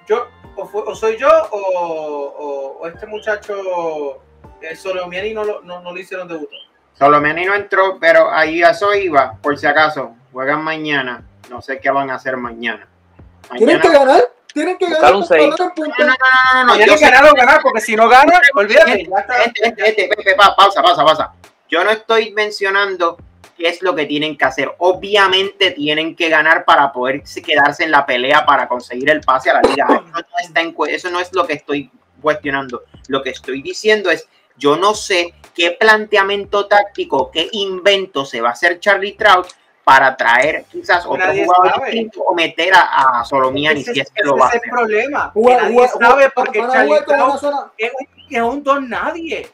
yo 0.09 0.27
o, 0.57 0.67
fue- 0.67 0.83
o 0.87 0.95
soy 0.95 1.17
yo 1.19 1.29
o, 1.51 1.59
o- 1.59 2.79
o 2.81 2.87
este 2.87 3.07
muchacho 3.07 4.23
Solomiani 4.77 5.33
no 5.35 5.45
lo, 5.45 5.63
no, 5.63 5.81
no 5.83 5.93
lo 5.93 5.99
hicieron 5.99 6.29
debutar? 6.29 6.59
Solomeni 6.99 7.45
no 7.45 7.55
entró, 7.55 7.99
pero 8.01 8.31
ahí 8.31 8.63
a 8.63 8.71
eso 8.71 8.95
iba, 8.95 9.35
por 9.43 9.59
si 9.59 9.67
acaso. 9.67 10.15
Juegan 10.33 10.63
mañana. 10.63 11.25
No 11.51 11.61
sé 11.61 11.81
qué 11.81 11.91
van 11.91 12.11
a 12.11 12.15
hacer 12.15 12.37
mañana. 12.37 12.87
Tienen 13.57 13.81
que 13.81 13.89
Mañana. 13.89 14.05
ganar. 14.07 14.29
Tienen 14.53 14.79
que 14.79 14.89
ganar. 14.89 15.15
un 15.15 15.25
seis. 15.27 15.51
No, 15.51 15.57
no, 15.57 15.73
no, 15.77 16.15
no, 16.55 16.65
no, 16.65 16.75
Tienen 16.75 16.97
que 16.97 17.05
ganar 17.11 17.31
o 17.31 17.35
ganar, 17.35 17.61
porque 17.63 17.81
si 17.81 17.97
no 17.97 18.09
ganan, 18.09 18.41
olvídate. 18.55 18.93
Gente, 19.07 19.75
gente, 19.77 20.09
Pepe, 20.17 20.35
pa- 20.37 20.55
pausa, 20.55 20.81
pausa, 20.83 21.05
pausa. 21.05 21.33
Yo 21.69 21.83
no 21.83 21.91
estoy 21.91 22.33
mencionando 22.33 23.19
qué 23.57 23.69
es 23.69 23.83
lo 23.83 23.95
que 23.95 24.07
tienen 24.07 24.37
que 24.39 24.45
hacer. 24.45 24.73
Obviamente 24.79 25.73
tienen 25.73 26.15
que 26.15 26.29
ganar 26.29 26.65
para 26.65 26.93
poder 26.93 27.23
quedarse 27.45 27.85
en 27.85 27.91
la 27.91 28.07
pelea 28.07 28.47
para 28.47 28.69
conseguir 28.69 29.11
el 29.11 29.21
pase 29.21 29.51
a 29.51 29.55
la 29.55 29.63
liga. 29.63 29.87
Eso 29.91 30.01
no, 30.03 30.19
está 30.41 30.61
en 30.61 30.75
eso 30.89 31.11
no 31.11 31.21
es 31.21 31.33
lo 31.33 31.47
que 31.47 31.55
estoy 31.55 31.91
cuestionando. 32.23 32.85
Lo 33.09 33.23
que 33.23 33.31
estoy 33.31 33.61
diciendo 33.63 34.11
es, 34.11 34.29
yo 34.57 34.77
no 34.77 34.95
sé 34.95 35.35
qué 35.55 35.73
planteamiento 35.73 36.67
táctico, 36.67 37.31
qué 37.31 37.49
invento 37.53 38.25
se 38.25 38.41
va 38.41 38.51
a 38.51 38.53
hacer 38.53 38.81
Charlie 38.81 39.13
Trout 39.13 39.47
para 39.85 40.17
traer 40.17 40.65
quizás 40.73 41.05
otro 41.05 41.19
Nadie 41.19 41.45
jugador 41.45 41.85
distinto 41.85 42.23
o 42.23 42.35
meter 42.35 42.73
a, 42.75 43.21
a 43.21 43.25
Solomiani 43.25 43.81
Ese, 43.83 43.93
si 43.93 44.01
es 44.01 44.11
que 44.11 44.21
ese 44.21 44.29
lo 44.29 44.37
va 44.37 44.47
a 44.47 44.49
es 44.49 44.55
el 44.55 44.61
hacer. 44.61 44.71
problema. 44.71 45.31
que 45.33 45.41
Jugar- 45.41 45.63
nadie 45.63 45.75
jugar- 45.75 45.91
sabe 45.91 46.13
jugar- 46.15 46.33
porque 46.35 46.59
Charlie 46.73 47.01
Trout 47.07 47.39
zona- 47.41 47.73
es 47.79 47.93
un, 47.93 48.37
es 48.37 48.43
un 48.43 48.63
don 48.63 48.89
nadie. 48.89 49.51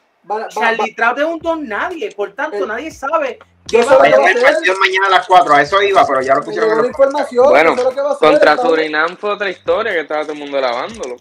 Charlie 0.49 0.93
Trout 0.95 1.17
es 1.19 1.25
un 1.25 1.39
don 1.39 1.67
nadie, 1.67 2.11
por 2.11 2.31
tanto, 2.33 2.63
Eh, 2.63 2.67
nadie 2.67 2.91
sabe 2.91 3.39
yo 3.67 3.79
va 3.85 3.91
a 3.93 3.95
hacer. 3.95 4.77
mañana 4.79 5.07
a 5.07 5.09
las 5.09 5.27
4, 5.27 5.53
a 5.53 5.61
eso 5.61 5.81
iba, 5.81 6.05
pero 6.07 6.21
ya 6.21 6.35
lo 6.35 6.41
pusieron 6.43 6.69
llegó 6.69 6.71
en 6.71 6.77
la 6.77 6.81
los- 6.83 6.89
información. 6.89 7.49
Bueno, 7.49 7.71
hacer, 7.73 8.17
Contra 8.19 8.57
Surinam 8.57 9.17
fue 9.17 9.29
otra 9.31 9.49
historia 9.49 9.91
que 9.93 9.99
estaba 10.01 10.21
todo 10.23 10.33
el 10.33 10.39
mundo 10.39 10.59
lavándolo. 10.59 11.17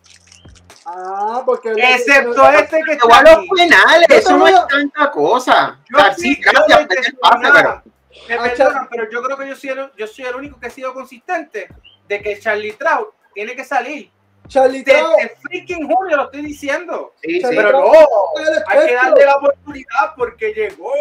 Ah, 0.92 1.42
porque. 1.44 1.72
Excepto 1.76 2.50
este 2.50 2.82
que 2.82 2.92
está 2.92 3.22
los 3.22 3.32
aquí. 3.32 3.48
penales, 3.56 4.06
eso 4.10 4.36
no 4.36 4.46
es 4.48 4.54
a- 4.56 4.66
tanta 4.66 5.10
cosa. 5.10 5.78
Yo 5.88 5.98
O 5.98 6.00
sea, 6.00 6.14
sí, 6.14 6.34
sí, 6.34 6.42
yo 6.42 6.50
gracias 6.50 6.78
doy 6.78 6.86
por 6.86 6.96
el 6.96 7.02
testimonio. 7.02 7.52
pase, 7.52 7.52
pero 7.54 7.82
Me 8.28 8.34
Ah, 8.34 8.42
perdonan, 8.42 8.56
Char- 8.74 8.88
pero 8.90 9.10
yo 9.10 9.22
creo 9.22 9.36
que 9.36 9.48
yo 9.48 9.56
soy, 9.56 9.70
el, 9.70 9.92
yo 9.96 10.06
soy 10.06 10.24
el 10.24 10.34
único 10.34 10.58
que 10.60 10.66
he 10.66 10.70
sido 10.70 10.92
consistente 10.94 11.68
de 12.08 12.22
que 12.22 12.38
Charlie 12.40 12.72
Trout 12.72 13.14
tiene 13.34 13.54
que 13.54 13.64
salir. 13.64 14.10
Charlie 14.48 14.82
Trout. 14.82 15.16
Desde 15.16 15.36
freaking 15.36 15.86
junio 15.88 16.16
lo 16.16 16.24
estoy 16.24 16.42
diciendo. 16.42 17.14
sí, 17.22 17.40
Pero 17.42 17.70
no, 17.72 17.92
hay 18.66 18.86
que 18.88 18.94
darle 18.94 19.24
la 19.24 19.36
oportunidad 19.36 20.14
porque 20.16 20.52
llegó 20.52 20.92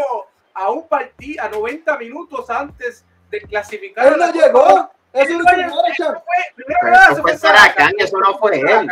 a 0.53 0.69
un 0.69 0.87
partido 0.87 1.43
a 1.43 1.49
90 1.49 1.97
minutos 1.97 2.47
antes 2.49 3.05
de 3.31 3.41
clasificar. 3.41 4.05
Él 4.07 4.21
a 4.21 4.27
no 4.27 4.33
llegó. 4.33 4.91
Eso 5.11 5.39
Marshall. 5.39 6.21
fue- 6.23 7.31
eso 7.33 7.37
Saracán. 7.39 7.93
eso 7.97 8.17
no 8.19 8.37
fue 8.37 8.59
él. 8.59 8.89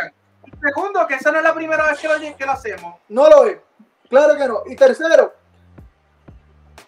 Segundo, 0.60 1.06
que 1.06 1.14
esa 1.14 1.30
no 1.30 1.38
es 1.38 1.44
la 1.44 1.54
primera 1.54 1.86
vez 1.86 2.00
que 2.00 2.08
lo, 2.08 2.36
que 2.36 2.46
lo 2.46 2.52
hacemos. 2.52 2.96
No 3.08 3.28
lo 3.28 3.46
es. 3.46 3.58
Claro 4.08 4.36
que 4.36 4.48
no. 4.48 4.62
Y 4.66 4.74
tercero, 4.74 5.34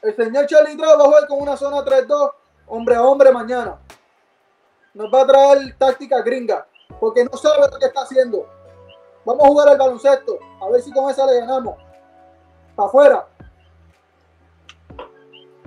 el 0.03 0.17
señor 0.17 0.47
Charlie 0.47 0.77
Trout 0.77 0.99
va 0.99 1.05
a 1.05 1.07
jugar 1.07 1.27
con 1.27 1.43
una 1.43 1.57
zona 1.57 1.85
3-2, 1.85 2.33
hombre 2.67 2.95
a 2.97 3.03
hombre 3.03 3.33
mañana. 3.33 3.79
Nos 4.95 5.13
va 5.13 5.23
a 5.23 5.27
traer 5.27 5.77
táctica 5.79 6.23
gringa, 6.23 6.67
porque 6.99 7.25
no 7.25 7.37
sabe 7.37 7.69
lo 7.71 7.79
que 7.79 7.87
está 7.87 8.03
haciendo. 8.03 8.49
Vamos 9.25 9.45
a 9.45 9.49
jugar 9.49 9.69
al 9.69 9.79
baloncesto, 9.79 10.39
a 10.61 10.69
ver 10.71 10.83
si 10.83 10.91
con 10.93 11.11
esa 11.11 11.27
le 11.27 11.41
ganamos. 11.41 11.77
Para 12.75 12.89
afuera. 12.89 13.27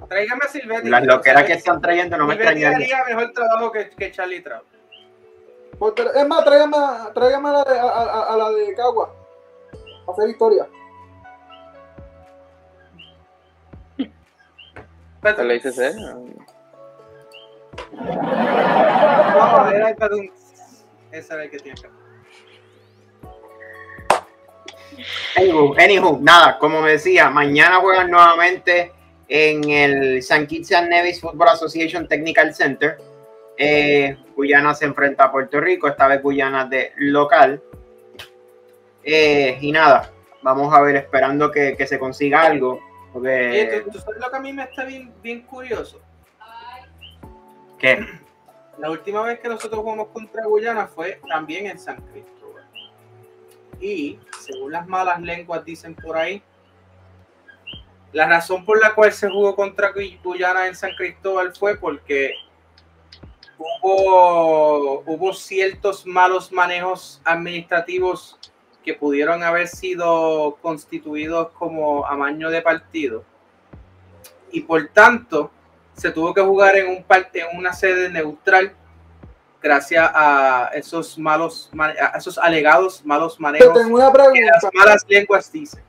Tráigame 0.09 0.41
a 0.43 0.47
Silvetti. 0.49 0.89
Las 0.89 1.05
loqueras 1.05 1.43
que 1.45 1.53
están 1.53 1.79
trayendo 1.79 2.17
no 2.17 2.25
me 2.25 2.33
Silvetti 2.33 2.63
extrañaría. 2.63 2.97
haría 2.97 3.15
mejor 3.15 3.33
trabajo 3.33 3.71
que, 3.71 3.89
que 3.91 4.11
Charlie 4.11 4.41
Trout. 4.41 4.72
Porque- 5.83 6.05
Es 6.15 6.25
más, 6.29 6.45
tráigame, 6.45 6.77
a- 6.77 7.11
tráigame 7.13 7.49
a, 7.49 7.51
la 7.51 7.63
de, 7.65 7.77
a, 7.77 7.83
a- 7.83 8.33
a 8.33 8.37
la 8.37 8.51
de 8.51 8.73
Cagua. 8.73 9.13
A 10.07 10.11
hacer 10.13 10.29
historia. 10.29 10.65
¿Qué 13.97 15.43
le 15.43 15.53
dices 15.55 15.77
eh? 15.79 15.93
No, 17.91 19.71
era 19.71 19.89
el 19.89 19.95
padum. 19.97 20.29
Ese 21.11 21.33
era 21.33 21.43
el 21.43 21.49
que 21.51 21.59
tiene 21.59 21.81
que 21.81 21.89
Anywho, 25.35 25.75
anywho, 25.77 26.17
nada, 26.21 26.57
como 26.59 26.81
me 26.81 26.91
decía, 26.91 27.29
mañana 27.29 27.81
juegan 27.81 28.09
nuevamente 28.09 28.93
en 29.27 29.69
el 29.69 30.23
San 30.23 30.47
Kitts 30.47 30.71
and 30.71 30.87
Nevis 30.87 31.19
Football 31.19 31.49
Association 31.49 32.07
Technical 32.07 32.53
Center. 32.53 32.97
Eh, 33.57 34.15
Guyana 34.35 34.73
se 34.73 34.85
enfrenta 34.85 35.25
a 35.25 35.31
Puerto 35.31 35.59
Rico, 35.59 35.87
esta 35.87 36.07
vez 36.07 36.21
Guyana 36.21 36.65
de 36.65 36.93
local. 36.97 37.61
Eh, 39.03 39.57
y 39.61 39.71
nada, 39.71 40.11
vamos 40.41 40.73
a 40.73 40.81
ver, 40.81 40.95
esperando 40.95 41.51
que, 41.51 41.75
que 41.77 41.85
se 41.87 41.99
consiga 41.99 42.41
algo. 42.43 42.79
Porque, 43.11 43.81
¿tú, 43.85 43.91
tú 43.91 43.99
sabes 43.99 44.19
lo 44.19 44.29
que 44.31 44.37
a 44.37 44.39
mí 44.39 44.53
me 44.53 44.63
está 44.63 44.85
bien, 44.85 45.13
bien 45.21 45.41
curioso? 45.41 46.01
¿qué? 47.77 48.05
La 48.79 48.89
última 48.89 49.21
vez 49.21 49.39
que 49.39 49.47
nosotros 49.49 49.81
jugamos 49.81 50.07
contra 50.07 50.45
Guyana 50.45 50.87
fue 50.87 51.21
también 51.29 51.67
en 51.67 51.77
San 51.77 51.97
Cristóbal. 51.97 52.63
Y 53.79 54.19
según 54.39 54.71
las 54.71 54.87
malas 54.87 55.21
lenguas 55.21 55.63
dicen 55.63 55.93
por 55.93 56.17
ahí, 56.17 56.41
la 58.13 58.27
razón 58.27 58.65
por 58.65 58.81
la 58.81 58.95
cual 58.95 59.11
se 59.11 59.29
jugó 59.29 59.55
contra 59.55 59.91
Guy- 59.91 60.19
Guyana 60.23 60.65
en 60.67 60.75
San 60.75 60.95
Cristóbal 60.95 61.53
fue 61.55 61.77
porque 61.77 62.33
hubo, 63.81 65.03
hubo 65.05 65.33
ciertos 65.33 66.05
malos 66.05 66.51
manejos 66.51 67.21
administrativos 67.23 68.37
que 68.83 68.93
pudieron 68.93 69.43
haber 69.43 69.67
sido 69.67 70.57
constituidos 70.61 71.49
como 71.51 72.05
amaño 72.05 72.49
de 72.49 72.61
partido. 72.61 73.23
Y 74.51 74.61
por 74.61 74.87
tanto, 74.89 75.49
se 75.95 76.11
tuvo 76.11 76.33
que 76.33 76.41
jugar 76.41 76.75
en, 76.75 76.89
un 76.89 77.03
par- 77.03 77.29
en 77.33 77.57
una 77.57 77.73
sede 77.73 78.09
neutral 78.09 78.73
gracias 79.61 80.11
a 80.13 80.69
esos 80.73 81.17
malos, 81.17 81.69
ma- 81.71 81.87
a 82.13 82.17
esos 82.17 82.37
alegados 82.37 83.05
malos 83.05 83.37
Te 83.37 83.41
manejos 83.43 83.73
tengo 83.73 83.95
una 83.95 84.11
que 84.11 84.17
las 84.41 84.59
pregunta. 84.59 84.69
malas 84.73 85.05
lenguas 85.07 85.51
dicen. 85.51 85.83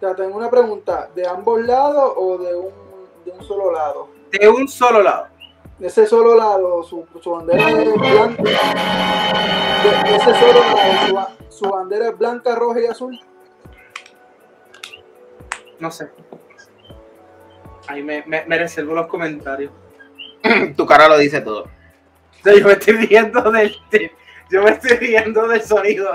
Te 0.00 0.14
tengo 0.14 0.36
una 0.36 0.50
pregunta. 0.50 1.08
¿De 1.14 1.26
ambos 1.28 1.60
lados 1.60 2.12
o 2.16 2.38
de 2.38 2.56
un, 2.56 2.72
de 3.24 3.30
un 3.30 3.44
solo 3.44 3.70
lado? 3.72 4.08
De 4.32 4.48
un 4.48 4.66
solo 4.66 5.02
lado. 5.02 5.28
Ese 5.80 6.06
solo 6.06 6.34
lado, 6.36 6.82
su, 6.82 7.06
su 7.22 7.30
bandera 7.30 7.70
es 7.70 7.94
blanca. 7.94 8.42
De, 8.42 10.10
de 10.10 10.16
ese 10.16 10.34
solo 10.34 10.60
lado, 10.60 11.28
su, 11.48 11.56
su 11.64 11.70
bandera 11.70 12.08
es 12.08 12.18
blanca, 12.18 12.54
roja 12.54 12.80
y 12.80 12.86
azul. 12.86 13.18
No 15.78 15.90
sé. 15.90 16.10
Ahí 17.88 18.02
me, 18.02 18.22
me, 18.26 18.44
me 18.44 18.58
reservo 18.58 18.94
los 18.94 19.06
comentarios. 19.06 19.72
Tu 20.76 20.86
cara 20.86 21.08
lo 21.08 21.16
dice 21.18 21.40
todo. 21.40 21.62
O 21.62 22.42
sea, 22.42 22.54
yo 22.54 22.66
me 22.66 22.72
estoy 22.72 22.94
riendo 22.94 23.50
del, 23.50 23.74
de- 23.90 24.12
yo 24.50 24.62
me 24.62 24.70
estoy 24.70 24.96
riendo 24.98 25.48
del 25.48 25.62
sonido. 25.62 26.10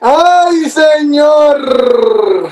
¡Ay, 0.00 0.68
señor! 0.68 2.48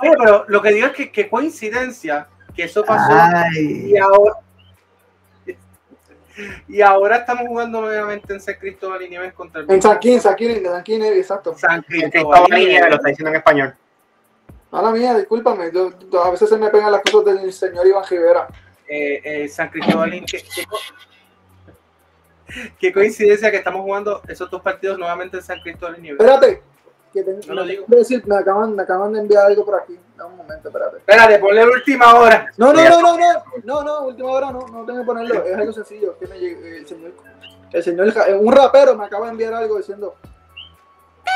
Oye, 0.00 0.14
pero 0.18 0.44
lo 0.48 0.60
que 0.62 0.70
digo 0.72 0.86
es 0.88 0.92
que 0.92 1.10
qué 1.12 1.28
coincidencia 1.30 2.28
que 2.54 2.64
eso 2.64 2.84
pasó 2.84 3.10
Ay. 3.12 3.90
y 3.92 3.96
ahora 3.96 4.32
y 6.68 6.80
ahora 6.80 7.16
estamos 7.18 7.46
jugando 7.46 7.80
nuevamente 7.80 8.32
en 8.32 8.40
San 8.40 8.54
Cristóbal 8.54 9.02
y 9.02 9.08
Nieves 9.08 9.32
contra 9.34 9.60
el 9.60 9.70
En 9.70 9.80
Sanquín, 9.80 10.20
Sanquín, 10.20 10.64
Sanquín, 10.64 11.02
exacto. 11.04 11.54
San 11.56 11.82
Cristóbal 11.82 12.46
y 12.58 12.66
Nieves 12.66 12.90
lo 12.90 12.96
está 12.96 13.08
diciendo 13.08 13.30
en 13.30 13.36
español. 13.36 13.74
Mala 14.70 14.90
mía, 14.90 15.14
discúlpame. 15.16 15.70
Yo, 15.72 15.92
yo- 16.10 16.24
a 16.24 16.30
veces 16.30 16.48
se 16.48 16.56
me 16.56 16.68
pegan 16.70 16.90
las 16.90 17.00
cosas 17.02 17.24
del 17.40 17.52
señor 17.52 17.86
Iván 17.86 18.04
Rivera. 18.10 18.48
Eh, 18.88 19.20
eh, 19.24 19.48
San 19.48 19.68
Cristóbal 19.70 20.12
y 20.14 20.24
qué, 20.24 20.42
qué 20.42 20.64
qué 22.78 22.92
coincidencia 22.92 23.50
que 23.50 23.56
estamos 23.56 23.80
jugando 23.82 24.20
esos 24.28 24.50
dos 24.50 24.60
partidos 24.62 24.98
nuevamente 24.98 25.38
en 25.38 25.42
San 25.42 25.60
Cristóbal 25.60 25.96
y 25.98 26.02
Nieves. 26.02 26.20
Espérate. 26.20 26.62
Que 27.14 27.22
tengo, 27.22 27.38
No 27.46 27.54
lo 27.54 27.62
me, 27.64 27.70
digo. 27.70 27.84
tengo 27.84 27.90
que 27.92 27.96
decir, 27.98 28.26
me, 28.26 28.36
acaban, 28.36 28.74
me 28.74 28.82
acaban 28.82 29.12
de 29.12 29.20
enviar 29.20 29.46
algo 29.46 29.64
por 29.64 29.80
aquí. 29.80 29.96
Dame 30.16 30.30
un 30.32 30.36
momento, 30.38 30.68
espérate. 30.68 30.96
Espérate, 30.96 31.38
ponle 31.38 31.64
la 31.64 31.72
última 31.72 32.14
hora. 32.18 32.50
No, 32.56 32.72
no, 32.72 32.82
no, 32.88 33.00
no, 33.00 33.16
no, 33.16 33.42
no, 33.64 33.82
no, 33.84 34.02
última 34.08 34.30
hora 34.32 34.50
no, 34.50 34.66
no 34.66 34.84
tengo 34.84 34.98
que 35.00 35.06
ponerlo, 35.06 35.44
es 35.44 35.56
algo 35.56 35.72
sencillo, 35.72 36.18
que 36.18 36.26
me 36.26 36.38
llegue- 36.40 36.78
el 36.78 36.86
señor, 36.88 37.12
el 37.72 37.82
señor, 37.84 38.10
ja- 38.12 38.26
un 38.36 38.52
rapero 38.52 38.96
me 38.96 39.04
acaba 39.04 39.26
de 39.26 39.30
enviar 39.32 39.54
algo 39.54 39.76
diciendo, 39.76 40.16
¡qué 41.24 41.30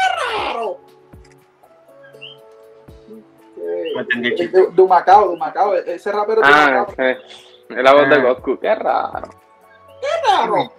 raro! 0.52 0.78
De, 3.56 4.68
de 4.72 4.82
Macao, 4.88 5.30
de 5.32 5.36
Macao, 5.36 5.74
ese 5.74 6.12
rapero 6.12 6.40
de 6.40 6.46
Ah, 6.48 6.84
Macao, 6.88 7.04
eh, 7.04 7.18
es 7.70 7.76
la 7.84 7.92
voz 7.92 8.08
de 8.08 8.14
Ah. 8.16 8.18
Goku, 8.22 8.58
qué 8.58 8.74
raro. 8.74 9.28
¡qué 10.00 10.06
raro! 10.28 10.72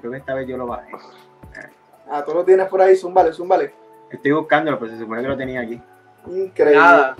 Creo 0.00 0.12
que 0.12 0.18
esta 0.18 0.34
vez 0.34 0.46
yo 0.46 0.56
lo 0.56 0.66
bajé. 0.66 0.90
Ah, 2.10 2.24
tú 2.24 2.32
lo 2.32 2.44
tienes 2.44 2.66
por 2.68 2.80
ahí, 2.80 2.96
zúmbale, 2.96 3.32
zúmbale. 3.32 3.72
Estoy 4.10 4.32
buscándolo, 4.32 4.78
pero 4.78 4.92
se 4.92 4.98
supone 4.98 5.22
que 5.22 5.28
lo 5.28 5.36
tenía 5.36 5.60
aquí. 5.60 5.80
Increíble. 6.26 6.78
Nada. 6.78 7.16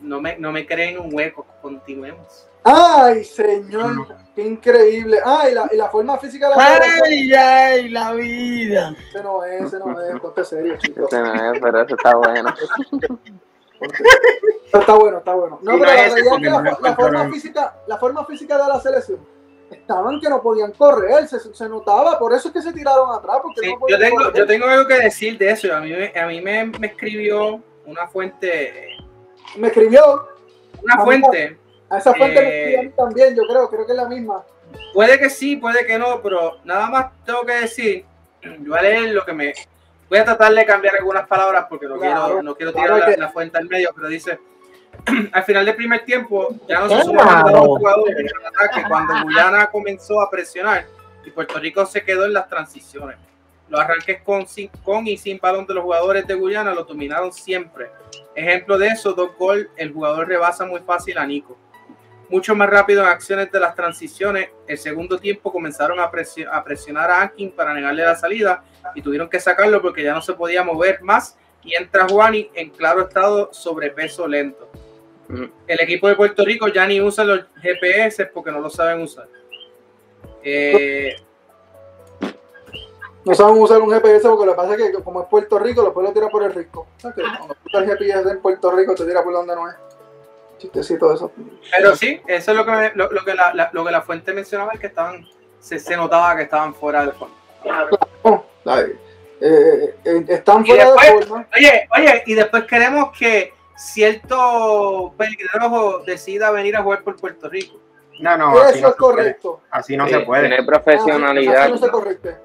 No 0.00 0.20
me, 0.20 0.36
no 0.38 0.52
me 0.52 0.66
creen 0.66 0.98
un 0.98 1.14
hueco. 1.14 1.46
Continuemos. 1.62 2.46
Ay, 2.62 3.24
señor, 3.24 4.06
qué 4.34 4.42
increíble. 4.46 5.18
Ah, 5.24 5.46
y 5.50 5.54
la, 5.54 5.68
y 5.70 5.76
la 5.76 5.88
forma 5.88 6.16
física 6.18 6.48
de 6.48 6.56
la 6.56 6.62
federación. 6.62 7.38
ay, 7.38 7.88
la 7.90 8.12
vida! 8.12 8.96
Ese 9.08 9.22
no 9.22 9.44
es, 9.44 9.62
ese 9.62 9.78
no 9.78 10.00
es, 10.00 10.20
ponte 10.20 10.44
serio, 10.44 10.76
chicos. 10.78 11.06
Ese 11.12 11.20
no 11.20 11.52
es, 11.52 11.60
pero 11.60 11.82
eso 11.82 11.94
está 11.94 12.16
bueno. 12.16 12.54
Está 14.72 14.94
bueno, 14.94 15.18
está 15.18 15.34
bueno. 15.34 15.58
No, 15.62 15.72
pero 15.72 15.84
la 15.84 16.06
ese, 16.06 16.14
realidad 16.14 16.34
es 16.34 16.40
que 16.40 16.50
la, 16.50 16.78
la 16.90 16.96
forma 16.96 17.28
física, 17.30 17.76
la 17.86 17.98
forma 17.98 18.24
física 18.24 18.56
de 18.56 18.68
la 18.68 18.80
selección 18.80 19.33
estaban 19.74 20.20
que 20.20 20.28
no 20.28 20.42
podían 20.42 20.72
correr, 20.72 21.26
se, 21.28 21.38
se 21.38 21.68
notaba, 21.68 22.18
por 22.18 22.32
eso 22.32 22.48
es 22.48 22.54
que 22.54 22.62
se 22.62 22.72
tiraron 22.72 23.10
atrás, 23.14 23.38
porque 23.42 23.60
Sí, 23.62 23.74
no 23.74 23.88
yo, 23.88 23.98
tengo, 23.98 24.16
correr. 24.16 24.34
yo 24.34 24.46
tengo 24.46 24.66
algo 24.66 24.86
que 24.88 24.94
decir 25.00 25.38
de 25.38 25.50
eso. 25.50 25.74
A 25.74 25.80
mí, 25.80 25.90
me- 25.92 26.12
a 26.18 26.26
mí 26.26 26.40
me, 26.40 26.64
me 26.78 26.86
escribió 26.88 27.60
una 27.86 28.06
fuente. 28.08 28.96
Me 29.56 29.68
escribió, 29.68 30.28
Una 30.82 30.98
fuente. 31.04 31.58
a 31.90 31.98
esa 31.98 32.14
fuente 32.14 32.40
me 32.40 32.48
Eh. 32.48 32.58
escribió 32.58 32.80
a 32.80 32.82
mí 32.82 32.90
también, 32.96 33.36
yo 33.36 33.42
creo, 33.48 33.68
creo 33.70 33.86
que 33.86 33.92
es 33.92 33.98
la 33.98 34.08
misma. 34.08 34.42
Puede 34.92 35.18
que 35.18 35.30
sí, 35.30 35.56
puede 35.56 35.86
que 35.86 35.98
no, 35.98 36.20
pero 36.22 36.58
nada 36.64 36.88
más 36.88 37.06
tengo 37.24 37.42
que 37.42 37.52
decir. 37.52 38.04
Yo 38.42 38.70
voy 38.70 38.78
a 38.78 38.82
leer 38.82 39.08
lo 39.14 39.24
que 39.24 39.32
me. 39.32 39.52
Voy 40.08 40.18
a 40.18 40.24
tratar 40.24 40.52
de 40.52 40.66
cambiar 40.66 40.96
algunas 40.96 41.26
palabras 41.26 41.66
porque 41.68 41.86
no 41.86 41.96
Claro, 41.98 42.24
quiero, 42.26 42.42
no 42.42 42.54
quiero 42.54 42.72
claro 42.72 42.94
tirar 42.94 43.08
la, 43.08 43.14
que- 43.14 43.20
la 43.20 43.28
fuente 43.30 43.58
al 43.58 43.68
medio, 43.68 43.90
pero 43.94 44.08
dice. 44.08 44.38
Al 45.32 45.44
final 45.44 45.64
del 45.66 45.76
primer 45.76 46.04
tiempo, 46.04 46.54
ya 46.68 46.80
no 46.80 46.88
se 46.88 47.02
sumaron 47.04 47.52
los 47.52 47.66
jugadores 47.66 48.16
en 48.18 48.46
ataque 48.46 48.82
cuando 48.88 49.14
Guyana 49.22 49.66
comenzó 49.66 50.20
a 50.20 50.30
presionar 50.30 50.86
y 51.24 51.30
Puerto 51.30 51.58
Rico 51.58 51.84
se 51.86 52.02
quedó 52.04 52.24
en 52.26 52.32
las 52.32 52.48
transiciones. 52.48 53.16
Los 53.68 53.80
arranques 53.80 54.20
con, 54.22 54.46
sin- 54.46 54.68
con 54.82 55.06
y 55.06 55.16
sin 55.16 55.38
balón 55.38 55.66
de 55.66 55.74
los 55.74 55.82
jugadores 55.84 56.26
de 56.26 56.34
Guyana 56.34 56.74
los 56.74 56.86
dominaron 56.86 57.32
siempre. 57.32 57.90
Ejemplo 58.34 58.76
de 58.78 58.88
eso, 58.88 59.12
dos 59.14 59.30
gol, 59.38 59.70
el 59.76 59.92
jugador 59.92 60.28
rebasa 60.28 60.64
muy 60.66 60.80
fácil 60.80 61.16
a 61.18 61.26
Nico. 61.26 61.56
Mucho 62.28 62.54
más 62.54 62.68
rápido 62.68 63.02
en 63.02 63.08
acciones 63.08 63.50
de 63.52 63.60
las 63.60 63.74
transiciones. 63.74 64.48
El 64.66 64.78
segundo 64.78 65.18
tiempo 65.18 65.52
comenzaron 65.52 65.98
a, 66.00 66.04
a 66.04 66.64
presionar 66.64 67.10
a 67.10 67.22
Ankin 67.22 67.52
para 67.52 67.72
negarle 67.74 68.04
la 68.04 68.16
salida 68.16 68.64
y 68.94 69.02
tuvieron 69.02 69.28
que 69.28 69.40
sacarlo 69.40 69.80
porque 69.80 70.02
ya 70.02 70.12
no 70.14 70.22
se 70.22 70.32
podía 70.34 70.62
mover 70.62 71.02
más. 71.02 71.36
Y 71.62 71.74
entra 71.74 72.06
Juani 72.08 72.50
en 72.54 72.68
claro 72.70 73.02
estado 73.02 73.48
sobrepeso 73.52 74.26
lento. 74.28 74.68
El 75.66 75.80
equipo 75.80 76.08
de 76.08 76.14
Puerto 76.16 76.44
Rico 76.44 76.68
ya 76.68 76.86
ni 76.86 77.00
usa 77.00 77.24
los 77.24 77.40
GPS 77.62 78.26
porque 78.26 78.50
no 78.52 78.60
lo 78.60 78.70
saben 78.70 79.02
usar. 79.02 79.26
Eh, 80.42 81.14
No 83.24 83.34
saben 83.34 83.56
usar 83.56 83.80
un 83.80 83.90
GPS 83.90 84.28
porque 84.28 84.44
lo 84.44 84.52
que 84.52 84.56
pasa 84.56 84.74
es 84.74 84.82
que 84.92 85.02
como 85.02 85.22
es 85.22 85.28
Puerto 85.28 85.58
Rico, 85.58 85.80
lo 85.82 85.94
puedes 85.94 86.12
tirar 86.12 86.30
por 86.30 86.42
el 86.42 86.52
rico. 86.52 86.86
O 86.96 87.00
sea 87.00 87.12
que 87.12 87.22
cuando 87.22 87.54
tú 87.70 87.78
el 87.78 87.86
GPS 87.86 88.28
en 88.30 88.40
Puerto 88.42 88.70
Rico 88.70 88.94
te 88.94 89.04
tira 89.06 89.22
por 89.24 89.32
donde 89.32 89.54
no 89.54 89.68
es. 89.68 89.74
Chistecito 90.58 91.08
de 91.08 91.14
eso. 91.14 91.32
Pero 91.76 91.96
sí, 91.96 92.20
eso 92.26 92.50
es 92.50 92.56
lo 92.56 92.64
que, 92.66 92.70
me- 92.70 92.92
lo, 92.94 93.10
lo 93.10 93.24
que, 93.24 93.34
la, 93.34 93.54
la- 93.54 93.70
lo 93.72 93.84
que 93.84 93.90
la 93.90 94.02
fuente 94.02 94.32
mencionaba, 94.34 94.72
es 94.74 94.80
que 94.80 94.88
estaban, 94.88 95.26
se, 95.58 95.78
se 95.78 95.96
notaba 95.96 96.36
que 96.36 96.42
estaban 96.42 96.74
fuera 96.74 97.06
de 97.06 97.12
forma. 97.12 97.34
Oh, 98.22 98.44
ay, 98.66 98.92
eh, 99.40 99.94
eh, 100.04 100.24
están 100.28 100.64
fuera 100.66 100.84
de 100.84 100.90
después- 100.92 101.26
forma. 101.26 101.48
Oye, 101.56 101.88
oye, 101.96 102.22
y 102.26 102.34
después 102.34 102.64
queremos 102.64 103.10
que 103.18 103.52
cierto 103.76 105.12
pelirrojo 105.16 106.00
decida 106.00 106.50
venir 106.50 106.76
a 106.76 106.82
jugar 106.82 107.02
por 107.02 107.16
Puerto 107.16 107.48
Rico. 107.48 107.78
No, 108.20 108.36
no, 108.36 108.50
así 108.60 108.78
Eso 108.78 108.82
no 108.82 108.88
es 108.88 108.94
se 108.94 108.98
puede. 108.98 109.14
correcto. 109.16 109.60
Así 109.70 109.96
no 109.96 110.06
Sí, 110.06 110.12
se 110.12 110.20
puede. 110.20 110.42
Tiene 110.42 110.56
Así- 110.56 110.66
profesionalidad. 110.66 111.62
así 111.62 111.70
no 111.72 111.78
se 111.78 111.88
correcte. 111.90 112.36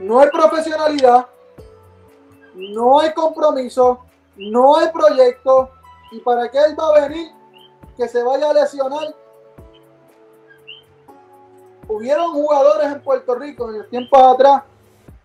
No 0.00 0.20
hay 0.20 0.28
profesionalidad, 0.30 1.26
no 2.54 3.00
hay 3.00 3.12
compromiso, 3.12 4.04
no 4.36 4.76
hay 4.76 4.88
proyecto. 4.90 5.70
¿Y 6.10 6.20
para 6.20 6.48
qué 6.50 6.58
él 6.58 6.76
va 6.78 6.96
a 6.96 7.08
venir? 7.08 7.30
Que 7.96 8.08
se 8.08 8.22
vaya 8.22 8.50
a 8.50 8.54
lesionar. 8.54 9.14
Hubieron 11.88 12.32
jugadores 12.32 12.86
en 12.92 13.00
Puerto 13.02 13.34
Rico 13.34 13.70
en 13.70 13.76
el 13.76 13.88
tiempo 13.88 14.16
atrás 14.18 14.62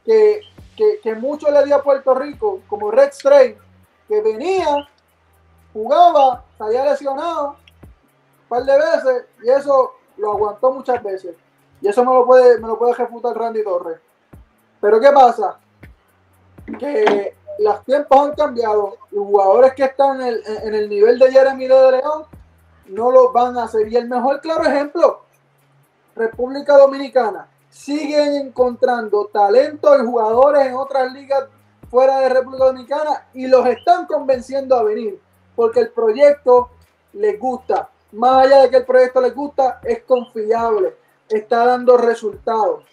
que, 0.05 0.41
que, 0.77 0.99
que 1.03 1.15
mucho 1.15 1.51
le 1.51 1.63
dio 1.65 1.75
a 1.75 1.83
Puerto 1.83 2.13
Rico, 2.15 2.61
como 2.67 2.89
Red 2.89 3.11
Stray, 3.11 3.57
que 4.07 4.21
venía, 4.21 4.87
jugaba, 5.73 6.45
salía 6.57 6.85
lesionado 6.85 7.49
un 7.49 8.47
par 8.47 8.63
de 8.63 8.77
veces 8.77 9.25
y 9.43 9.49
eso 9.49 9.93
lo 10.17 10.33
aguantó 10.33 10.71
muchas 10.71 11.01
veces. 11.03 11.35
Y 11.81 11.87
eso 11.87 12.05
me 12.05 12.13
lo 12.13 12.25
puede, 12.25 12.59
me 12.59 12.67
lo 12.67 12.77
puede 12.77 12.93
refutar 12.93 13.35
Randy 13.35 13.63
Torres. 13.63 13.99
Pero 14.79 14.99
¿qué 14.99 15.11
pasa? 15.11 15.57
Que 16.79 17.35
los 17.59 17.83
tiempos 17.83 18.17
han 18.17 18.35
cambiado. 18.35 18.97
Los 19.11 19.25
jugadores 19.25 19.73
que 19.73 19.83
están 19.83 20.21
en 20.21 20.27
el, 20.27 20.43
en 20.45 20.75
el 20.75 20.89
nivel 20.89 21.19
de 21.19 21.31
Jeremy 21.31 21.67
de 21.67 21.91
León 21.91 22.25
no 22.87 23.11
lo 23.11 23.31
van 23.31 23.57
a 23.57 23.63
hacer. 23.63 23.91
Y 23.91 23.97
el 23.97 24.07
mejor 24.07 24.39
claro 24.39 24.63
ejemplo, 24.63 25.23
República 26.15 26.77
Dominicana. 26.77 27.49
Siguen 27.69 28.35
encontrando 28.35 29.29
talento 29.33 29.97
y 29.97 30.05
jugadores 30.05 30.67
en 30.67 30.75
otras 30.75 31.11
ligas 31.11 31.45
fuera 31.89 32.19
de 32.19 32.29
República 32.29 32.65
Dominicana 32.65 33.27
y 33.33 33.47
los 33.47 33.65
están 33.65 34.05
convenciendo 34.05 34.75
a 34.75 34.83
venir 34.83 35.19
porque 35.55 35.81
el 35.81 35.89
proyecto 35.89 36.69
les 37.13 37.39
gusta. 37.39 37.89
Más 38.11 38.45
allá 38.45 38.61
de 38.63 38.69
que 38.69 38.77
el 38.77 38.85
proyecto 38.85 39.21
les 39.21 39.33
gusta, 39.33 39.79
es 39.83 40.03
confiable, 40.03 40.95
está 41.29 41.65
dando 41.65 41.97
resultados. 41.97 42.83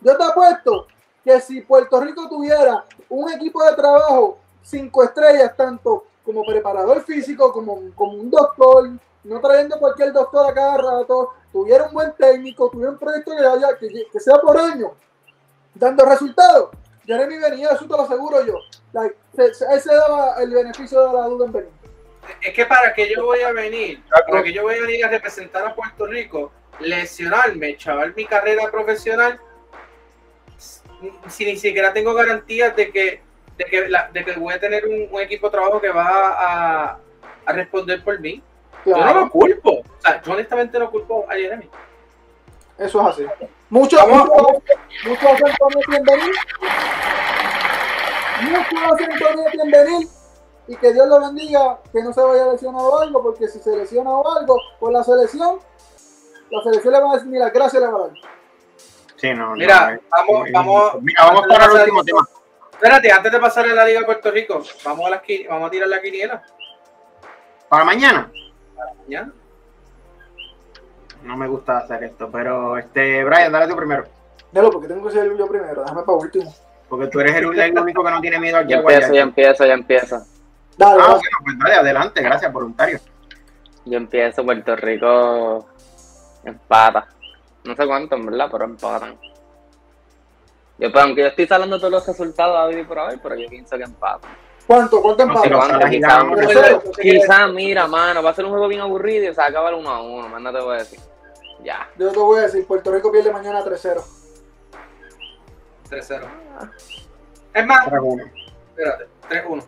Yo 0.00 0.16
te 0.16 0.24
apuesto 0.24 0.86
que 1.24 1.40
si 1.40 1.60
Puerto 1.62 2.00
Rico 2.00 2.28
tuviera 2.28 2.84
un 3.08 3.30
equipo 3.32 3.64
de 3.64 3.74
trabajo 3.74 4.38
cinco 4.62 5.02
estrellas, 5.02 5.56
tanto 5.56 6.04
como 6.24 6.44
preparador 6.44 7.02
físico, 7.04 7.52
como, 7.52 7.80
como 7.94 8.12
un 8.12 8.30
doctor, 8.30 8.90
no 9.24 9.40
trayendo 9.40 9.78
cualquier 9.78 10.12
doctor 10.12 10.50
a 10.50 10.54
cada 10.54 10.76
rato, 10.76 11.30
tuviera 11.50 11.86
un 11.86 11.94
buen 11.94 12.12
técnico, 12.12 12.68
tuviera 12.70 12.92
un 12.92 12.98
proyecto 12.98 13.32
que, 13.34 13.46
haya, 13.46 13.76
que, 13.78 13.88
que 14.12 14.20
sea 14.20 14.36
por 14.38 14.56
año, 14.58 14.92
dando 15.74 16.04
resultados. 16.04 16.70
Jeremy 17.08 17.38
venía, 17.38 17.70
eso 17.70 17.84
te 17.86 17.88
lo 17.88 18.02
aseguro 18.02 18.44
yo. 18.46 18.60
Like, 18.92 19.16
se- 19.34 19.54
se- 19.54 19.64
él 19.72 19.80
se 19.80 19.94
daba 19.94 20.34
el 20.42 20.50
beneficio 20.50 21.08
de 21.08 21.12
la 21.14 21.24
duda 21.24 21.46
en 21.46 21.52
venir. 21.52 21.70
Es 22.42 22.52
que 22.54 22.66
para 22.66 22.92
que 22.92 23.08
yo 23.12 23.24
voy 23.24 23.40
a 23.40 23.50
venir, 23.52 24.02
para 24.28 24.42
que 24.42 24.52
yo 24.52 24.62
voy 24.62 24.76
a 24.76 24.80
venir 24.82 25.04
a 25.04 25.08
representar 25.08 25.66
a 25.66 25.74
Puerto 25.74 26.06
Rico, 26.06 26.52
lesionarme, 26.80 27.76
chaval, 27.78 28.14
mi 28.14 28.26
carrera 28.26 28.70
profesional, 28.70 29.40
si 31.28 31.46
ni 31.46 31.56
siquiera 31.56 31.92
tengo 31.92 32.12
garantías 32.12 32.74
de 32.76 32.90
que, 32.92 33.22
de 33.56 33.64
que, 33.64 33.88
la- 33.88 34.10
de 34.12 34.24
que 34.24 34.32
voy 34.34 34.52
a 34.54 34.60
tener 34.60 34.86
un, 34.86 35.08
un 35.10 35.20
equipo 35.22 35.46
de 35.48 35.52
trabajo 35.52 35.80
que 35.80 35.88
va 35.88 36.04
a, 36.92 36.98
a 37.46 37.52
responder 37.52 38.04
por 38.04 38.20
mí. 38.20 38.42
Yo 38.84 38.96
no 38.96 39.14
lo 39.14 39.30
culpo. 39.30 39.78
O 39.80 39.84
sea, 40.00 40.20
yo 40.22 40.32
honestamente 40.32 40.78
no 40.78 40.90
culpo 40.90 41.26
a 41.28 41.34
Jeremy. 41.34 41.68
eso 42.78 43.00
es 43.00 43.06
así. 43.14 43.26
Muchos, 43.70 44.00
muchos 44.08 45.24
hacen 45.24 45.54
Tony 45.58 45.96
en 45.96 46.04
venir. 46.04 46.34
Muchos 48.42 48.92
hacen 48.92 49.18
Tony 49.18 49.42
en 49.62 49.70
venir. 49.70 50.08
Y 50.68 50.76
que 50.76 50.92
Dios 50.92 51.08
lo 51.08 51.20
bendiga, 51.20 51.78
que 51.92 52.02
no 52.02 52.12
se 52.12 52.20
vaya 52.20 52.52
lesionado 52.52 52.88
o 52.88 52.98
algo, 52.98 53.22
porque 53.22 53.48
si 53.48 53.58
se 53.58 53.74
lesiona 53.74 54.10
o 54.10 54.38
algo 54.38 54.56
con 54.78 54.92
la 54.92 55.02
selección, 55.02 55.58
la 56.50 56.62
selección 56.62 56.92
le 56.92 57.00
va 57.00 57.10
a 57.10 57.14
decir 57.14 57.28
ni 57.28 57.38
la 57.38 57.50
gracia 57.50 57.80
le 57.80 57.86
va 57.86 57.96
a 57.96 58.00
dar. 58.00 58.10
Sí, 59.16 59.30
no, 59.34 59.48
no, 59.48 59.56
Mira, 59.56 59.94
eh, 59.94 60.00
vamos, 60.10 60.48
vamos. 60.52 61.02
Mira, 61.02 61.24
vamos 61.24 61.46
para 61.48 61.64
el 61.64 61.72
último 61.72 62.04
tema. 62.04 62.28
Espérate, 62.72 63.10
antes 63.10 63.32
de 63.32 63.40
pasar 63.40 63.64
a 63.66 63.74
la 63.74 63.84
Liga 63.84 64.00
de 64.00 64.06
Puerto 64.06 64.30
Rico, 64.30 64.62
vamos 64.84 65.06
a, 65.06 65.10
las, 65.10 65.22
vamos 65.48 65.66
a 65.66 65.70
tirar 65.70 65.88
la 65.88 66.00
quiniela. 66.00 66.42
Para 67.68 67.84
mañana. 67.84 68.30
¿ya? 69.08 69.28
No 71.22 71.36
me 71.36 71.48
gusta 71.48 71.78
hacer 71.78 72.04
esto, 72.04 72.30
pero 72.30 72.78
este, 72.78 73.24
Brian, 73.24 73.52
dale 73.52 73.68
tú 73.68 73.76
primero. 73.76 74.04
Delo, 74.52 74.70
porque 74.70 74.88
tengo 74.88 75.06
que 75.06 75.12
ser 75.12 75.36
yo 75.36 75.46
primero, 75.46 75.82
déjame 75.82 76.02
para 76.02 76.18
último. 76.18 76.54
Porque 76.88 77.06
tú 77.08 77.20
eres 77.20 77.34
el, 77.36 77.46
único 77.46 78.02
que 78.02 78.10
no 78.10 78.20
tiene 78.20 78.40
miedo 78.40 78.56
aquí 78.56 78.70
Ya 78.70 78.78
empieza, 78.78 79.12
ya 79.12 79.22
empieza, 79.22 79.66
ya 79.66 79.74
empieza. 79.74 80.26
Dale, 80.78 81.02
Ah, 81.02 81.06
dale. 81.08 81.18
bueno, 81.18 81.38
pues 81.44 81.58
dale, 81.58 81.74
adelante, 81.74 82.22
gracias, 82.22 82.52
voluntario. 82.52 82.98
Yo 83.84 83.98
empiezo, 83.98 84.44
Puerto 84.44 84.76
Rico 84.76 85.68
empata. 86.44 87.08
No 87.64 87.74
sé 87.74 87.86
cuánto, 87.86 88.16
en 88.16 88.26
verdad, 88.26 88.48
pero 88.50 88.64
empatan. 88.64 89.18
Yo, 90.78 90.92
pues, 90.92 91.04
aunque 91.04 91.22
yo 91.22 91.26
estoy 91.28 91.46
saliendo 91.46 91.78
todos 91.78 91.90
los 91.92 92.06
resultados 92.06 92.56
a 92.56 92.66
vivir 92.68 92.86
por 92.86 92.98
ahí, 93.00 93.18
pero 93.22 93.34
yo 93.34 93.48
pienso 93.48 93.76
que 93.76 93.82
empatan. 93.82 94.30
¿Cuánto? 94.68 95.00
¿Cuánto 95.00 95.24
No, 95.24 95.32
empate? 95.32 95.48
lo 95.48 95.58
¿Cuánto? 95.58 96.92
Quizá, 97.00 97.46
no 97.46 97.52
mira, 97.54 97.86
mano, 97.86 98.22
va 98.22 98.30
a 98.30 98.34
ser 98.34 98.44
un 98.44 98.50
juego 98.50 98.68
bien 98.68 98.82
aburrido 98.82 99.24
y 99.24 99.34
se 99.34 99.40
va 99.40 99.46
a 99.46 99.48
acabar 99.48 99.72
1 99.72 99.90
a 99.90 100.02
1, 100.02 100.28
más 100.28 100.42
no 100.42 100.52
te 100.52 100.60
voy 100.60 100.74
a 100.74 100.78
decir. 100.80 101.00
Ya. 101.64 101.88
Yo 101.96 102.12
te 102.12 102.18
voy 102.18 102.38
a 102.38 102.42
decir, 102.42 102.66
Puerto 102.66 102.92
Rico 102.92 103.10
pierde 103.10 103.32
mañana 103.32 103.64
3-0. 103.64 104.04
3-0. 105.88 106.28
Es 107.54 107.66
más, 107.66 107.86
3-1. 107.86 108.30
espérate, 108.68 109.06
3-1. 109.30 109.64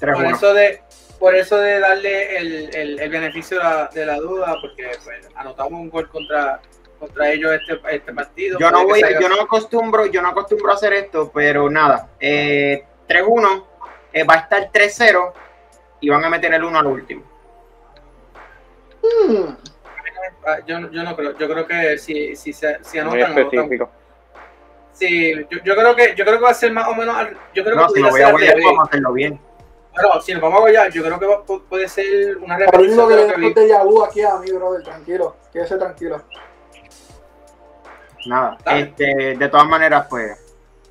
Por 0.00 0.08
3-1. 0.08 0.34
eso 0.34 0.54
de, 0.54 0.82
por 1.18 1.34
eso 1.34 1.58
de 1.58 1.80
darle 1.80 2.38
el, 2.38 2.74
el, 2.74 2.98
el 2.98 3.10
beneficio 3.10 3.58
de 3.58 3.62
la, 3.64 3.90
de 3.92 4.06
la 4.06 4.16
duda, 4.16 4.56
porque 4.58 4.90
pues, 5.04 5.28
anotamos 5.34 5.72
un 5.72 5.90
gol 5.90 6.08
contra, 6.08 6.62
contra 7.00 7.30
ellos 7.32 7.50
este, 7.52 7.80
este 7.96 8.12
partido. 8.12 8.58
Yo 8.60 8.70
no 8.70 8.80
que 8.80 8.84
voy, 8.84 9.02
yo 9.20 9.28
no 9.28 9.40
acostumbro, 9.40 10.06
yo 10.06 10.20
no 10.22 10.28
acostumbro 10.28 10.70
a 10.70 10.74
hacer 10.74 10.92
esto, 10.92 11.30
pero 11.34 11.68
nada. 11.70 12.10
Eh, 12.20 12.84
3-1, 13.08 13.66
eh, 14.12 14.22
va 14.24 14.34
a 14.34 14.38
estar 14.38 14.70
3-0 14.70 15.32
y 16.00 16.08
van 16.10 16.24
a 16.24 16.30
meter 16.30 16.52
el 16.54 16.62
1 16.62 16.78
al 16.78 16.86
último. 16.86 17.24
Hmm. 19.02 19.56
Ah, 20.46 20.58
yo, 20.66 20.78
no- 20.78 20.90
yo 20.90 21.02
no 21.02 21.16
creo, 21.16 21.36
yo 21.36 21.48
creo 21.48 21.66
que 21.66 21.98
si, 21.98 22.36
si, 22.36 22.52
se, 22.52 22.78
si 22.84 23.00
Muy 23.00 23.20
anotan, 23.20 23.32
anotan. 23.38 23.54
específico. 23.54 23.90
Sí, 24.92 25.32
yo, 25.50 25.58
yo 25.64 25.74
creo 25.74 25.96
que 25.96 26.14
yo 26.14 26.24
creo 26.24 26.36
que 26.38 26.44
va 26.44 26.50
a 26.50 26.54
ser 26.54 26.72
más 26.72 26.86
o 26.88 26.94
menos, 26.94 27.16
al- 27.16 27.36
yo 27.54 27.64
creo 27.64 27.76
No, 27.76 27.86
que 27.86 27.94
si 27.94 28.00
lo 28.00 28.10
voy 28.10 28.20
a 28.22 28.32
revés. 28.32 28.64
vamos 28.64 28.80
a 28.80 28.88
hacerlo 28.88 29.12
bien. 29.14 29.40
Bueno, 29.94 30.20
si 30.20 30.32
nos 30.32 30.42
vamos 30.42 30.58
a 30.58 30.60
Guayar, 30.60 30.90
yo 30.92 31.02
creo 31.02 31.18
que 31.18 31.26
va- 31.26 31.44
pu- 31.44 31.62
puede 31.68 31.88
ser 31.88 32.36
una 32.38 32.56
Pero 32.58 32.70
lo 32.70 32.78
repetición 32.78 33.08
que 33.08 33.14
de 33.14 33.20
le 33.20 33.26
lo 33.28 33.34
que 33.34 33.40
den 33.40 33.54
vi. 33.54 33.60
de 33.60 33.68
Yahoo 33.68 34.04
aquí 34.04 34.20
a 34.22 34.36
mí, 34.36 34.52
brother, 34.52 34.82
tranquilo. 34.84 35.36
Quédese 35.52 35.76
tranquilo. 35.78 36.22
Nada. 38.26 38.58
Dale. 38.64 38.80
Este, 38.80 39.36
de 39.36 39.48
todas 39.48 39.66
maneras, 39.66 40.06
pues. 40.08 40.38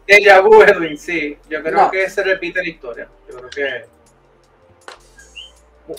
Deja 0.08 0.40
vu, 0.42 0.62
Edwin, 0.64 0.98
sí. 0.98 1.38
Yo 1.50 1.62
creo 1.62 1.74
No. 1.84 1.92
que 1.92 2.10
se 2.10 2.24
repite 2.24 2.62
la 2.64 2.70
historia. 2.70 3.08
Yo 3.30 3.38
creo 3.38 3.50
que 3.50 3.86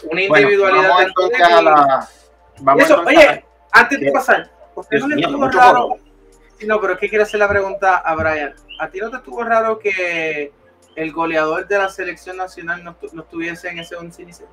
una 0.05 0.23
Bueno, 0.29 0.37
individualidad 0.39 0.83
vamos 0.89 0.99
del 0.99 1.09
entonces 1.09 1.41
a 1.43 1.63
la. 1.63 2.09
Vamos 2.61 2.85
eso, 2.85 2.99
entonces 2.99 3.27
a- 3.27 3.31
oye, 3.33 3.45
antes 3.73 4.01
de 4.01 4.13
pasar, 4.13 4.51
¿por 4.75 4.87
qué 4.89 4.99
no 4.99 5.09
le 5.09 5.21
estuvo 5.21 5.49
raro? 5.49 5.97
No, 6.67 6.81
pero 6.81 6.93
es 6.93 6.99
que 6.99 7.09
quiero 7.09 7.25
hacer 7.25 7.41
la 7.41 7.49
pregunta 7.49 7.97
a 7.99 8.15
Brian. 8.15 8.55
¿A 8.79 8.89
ti 8.89 8.99
no 9.01 9.11
te 9.11 9.17
estuvo 9.17 9.43
raro 9.43 9.79
que 9.79 10.53
el 10.95 11.13
goleador 11.13 11.67
de 11.67 11.79
la 11.79 11.89
selección 11.89 12.37
nacional 12.37 12.85
no, 12.85 12.97
no 13.13 13.23
estuviese 13.23 13.69
en 13.69 13.79
ese 13.79 13.97
once 13.97 14.23
inicial? 14.23 14.49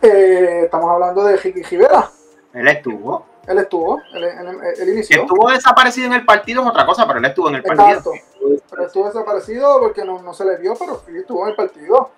Eh, 0.00 0.62
estamos 0.64 0.90
hablando 0.90 1.24
de 1.24 1.36
Ricky 1.36 1.62
Rivera. 1.62 2.08
Él 2.52 2.68
estuvo. 2.68 3.26
Él 3.46 3.58
estuvo, 3.58 4.00
él, 4.14 4.24
él- 4.24 4.48
él 4.48 4.74
Que 4.86 4.90
inició. 4.92 5.20
estuvo 5.22 5.50
desaparecido 5.50 6.06
en 6.06 6.14
el 6.14 6.24
partido 6.24 6.62
es 6.62 6.68
otra 6.68 6.86
cosa, 6.86 7.06
pero 7.06 7.18
él 7.18 7.24
estuvo 7.26 7.48
en 7.48 7.56
el 7.56 7.62
partido. 7.62 7.88
Exacto. 7.88 8.10
Pero 8.70 8.86
estuvo 8.86 9.06
desaparecido 9.06 9.78
porque 9.80 10.04
no, 10.04 10.22
no 10.22 10.32
se 10.32 10.44
le 10.44 10.56
vio, 10.56 10.74
pero 10.78 11.02
sí 11.06 11.16
estuvo 11.16 11.42
en 11.44 11.50
el 11.50 11.56
partido. 11.56 12.10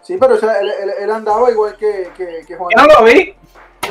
Sí, 0.00 0.16
pero 0.18 0.34
o 0.34 0.38
sea, 0.38 0.58
él, 0.60 0.70
él- 0.70 0.94
él 1.00 1.10
andaba 1.10 1.50
igual 1.50 1.76
que, 1.76 2.10
que, 2.16 2.44
que 2.46 2.56
Juan. 2.56 2.70
Yo 2.76 2.86
no 2.86 2.94
lo 3.00 3.04
vi. 3.04 3.34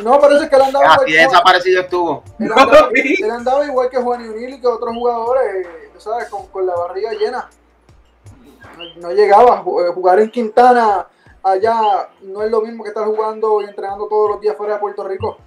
No, 0.04 0.20
parece 0.20 0.50
que 0.50 0.56
él 0.56 0.62
andaba 0.64 0.86
igual 0.86 1.00
Así 1.06 1.14
desaparecido 1.14 1.82
estuvo. 1.82 2.24
Él 2.40 2.48
No 2.48 2.56
andaba, 2.56 2.82
lo 2.88 2.90
vi. 2.92 3.16
él 3.24 3.32
andaba 3.32 3.66
igual 3.66 3.90
que 3.90 3.98
Juan 3.98 4.28
Unil 4.30 4.54
y 4.56 4.62
que 4.62 4.68
otros 4.68 4.94
jugadores, 4.96 5.68
¿sabes? 5.98 6.30
Con, 6.30 6.48
con 6.48 6.66
la 6.66 6.76
barriga 6.76 7.12
llena. 7.14 7.50
No, 8.78 8.84
no 9.10 9.12
llegaba. 9.14 9.58
Eh, 9.64 9.92
Jugar 9.94 10.20
en 10.20 10.32
Quintana 10.32 11.08
allá 11.44 12.10
no 12.22 12.42
es 12.44 12.52
lo 12.52 12.62
mismo 12.62 12.84
que 12.84 12.90
estar 12.90 13.06
jugando 13.06 13.62
y 13.62 13.66
entrenando 13.66 14.08
todos 14.08 14.32
los 14.32 14.42
días 14.42 14.56
fuera 14.58 14.74
de 14.76 14.80
Puerto 14.80 15.04
Rico. 15.08 15.38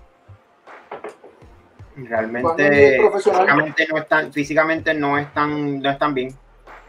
Realmente 1.95 2.99
físicamente 3.13 3.87
no 3.91 3.99
están, 3.99 4.33
físicamente 4.33 4.95
no 4.95 5.19
están, 5.19 5.81
no 5.83 5.91
están 5.91 6.15
bien. 6.15 6.37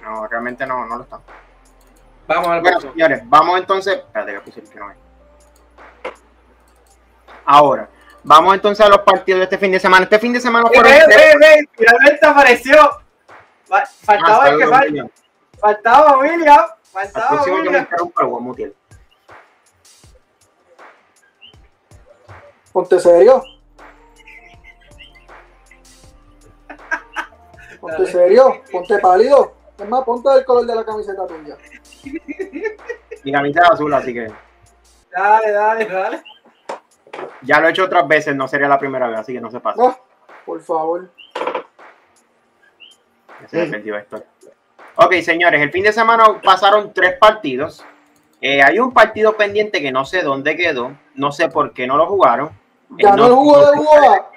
No, 0.01 0.27
realmente 0.27 0.65
no, 0.65 0.85
no 0.85 0.97
lo 0.97 1.03
están. 1.03 1.19
Vamos 2.27 2.47
al 2.47 2.61
Bueno, 2.61 2.77
próximo. 2.77 2.93
señores, 2.93 3.21
vamos 3.25 3.59
entonces. 3.59 3.95
Espérate, 3.97 4.33
que 4.33 4.39
puse 4.41 4.59
el 4.61 4.69
que 4.69 4.79
no 4.79 4.91
es. 4.91 4.97
Ahora, 7.45 7.89
vamos 8.23 8.53
entonces 8.53 8.85
a 8.85 8.89
los 8.89 8.99
partidos 8.99 9.39
de 9.39 9.43
este 9.45 9.57
fin 9.57 9.71
de 9.73 9.79
semana. 9.79 10.03
Este 10.03 10.19
fin 10.19 10.31
de 10.31 10.39
semana 10.39 10.67
fueron 10.67 10.83
ve, 10.91 10.99
tres- 11.05 11.35
ve, 11.39 11.69
finalmente 11.73 12.25
apareció. 12.25 12.75
Fa- 13.65 13.85
Faltaba 13.85 14.43
Ah, 14.45 14.49
el 14.49 14.57
que 14.57 14.63
saludos, 14.63 14.79
fal- 14.79 14.85
William. 14.87 15.09
faltaba 15.59 16.17
William. 16.19 16.59
Al 16.59 17.07
Faltaba 17.09 17.43
William. 17.43 17.87
Ponte 22.71 22.99
serio. 22.99 23.43
Ponte 27.83 28.05
serio. 28.05 28.61
Ponte 28.71 28.97
pálido. 28.99 29.51
Es 29.77 29.89
más, 29.89 30.05
ponte 30.05 30.29
el 30.33 30.45
color 30.45 30.65
de 30.65 30.73
la 30.75 30.85
camiseta 30.85 31.27
tuya. 31.27 31.57
Mi 33.25 33.31
camisa 33.31 33.61
es 33.61 33.71
azul, 33.71 33.93
así 33.93 34.13
que 34.13 34.31
Dale, 35.11 35.51
dale, 35.51 35.85
dale. 35.85 36.23
ya 37.41 37.59
lo 37.59 37.67
he 37.67 37.71
hecho 37.71 37.83
otras 37.83 38.07
veces, 38.07 38.35
no 38.37 38.47
sería 38.47 38.69
la 38.69 38.79
primera 38.79 39.07
vez, 39.09 39.19
así 39.19 39.33
que 39.33 39.41
no 39.41 39.51
se 39.51 39.59
pasa. 39.59 39.81
Ah, 39.85 39.97
por 40.45 40.61
favor. 40.61 41.09
Ya 43.41 43.47
se 43.49 43.97
esto. 43.97 44.23
Ok, 44.95 45.15
señores, 45.21 45.61
el 45.61 45.71
fin 45.71 45.83
de 45.83 45.91
semana 45.91 46.39
pasaron 46.41 46.93
tres 46.93 47.17
partidos. 47.19 47.85
Eh, 48.39 48.63
hay 48.63 48.79
un 48.79 48.93
partido 48.93 49.35
pendiente 49.35 49.81
que 49.81 49.91
no 49.91 50.05
sé 50.05 50.21
dónde 50.21 50.55
quedó, 50.55 50.95
no 51.15 51.33
sé 51.33 51.49
por 51.49 51.73
qué 51.73 51.85
no 51.85 51.97
lo 51.97 52.07
jugaron. 52.07 52.47
Eh, 52.97 53.03
Ganó 53.03 53.27
no- 53.27 53.43
no 53.43 53.71
de 53.71 53.77
Boa. 53.77 54.29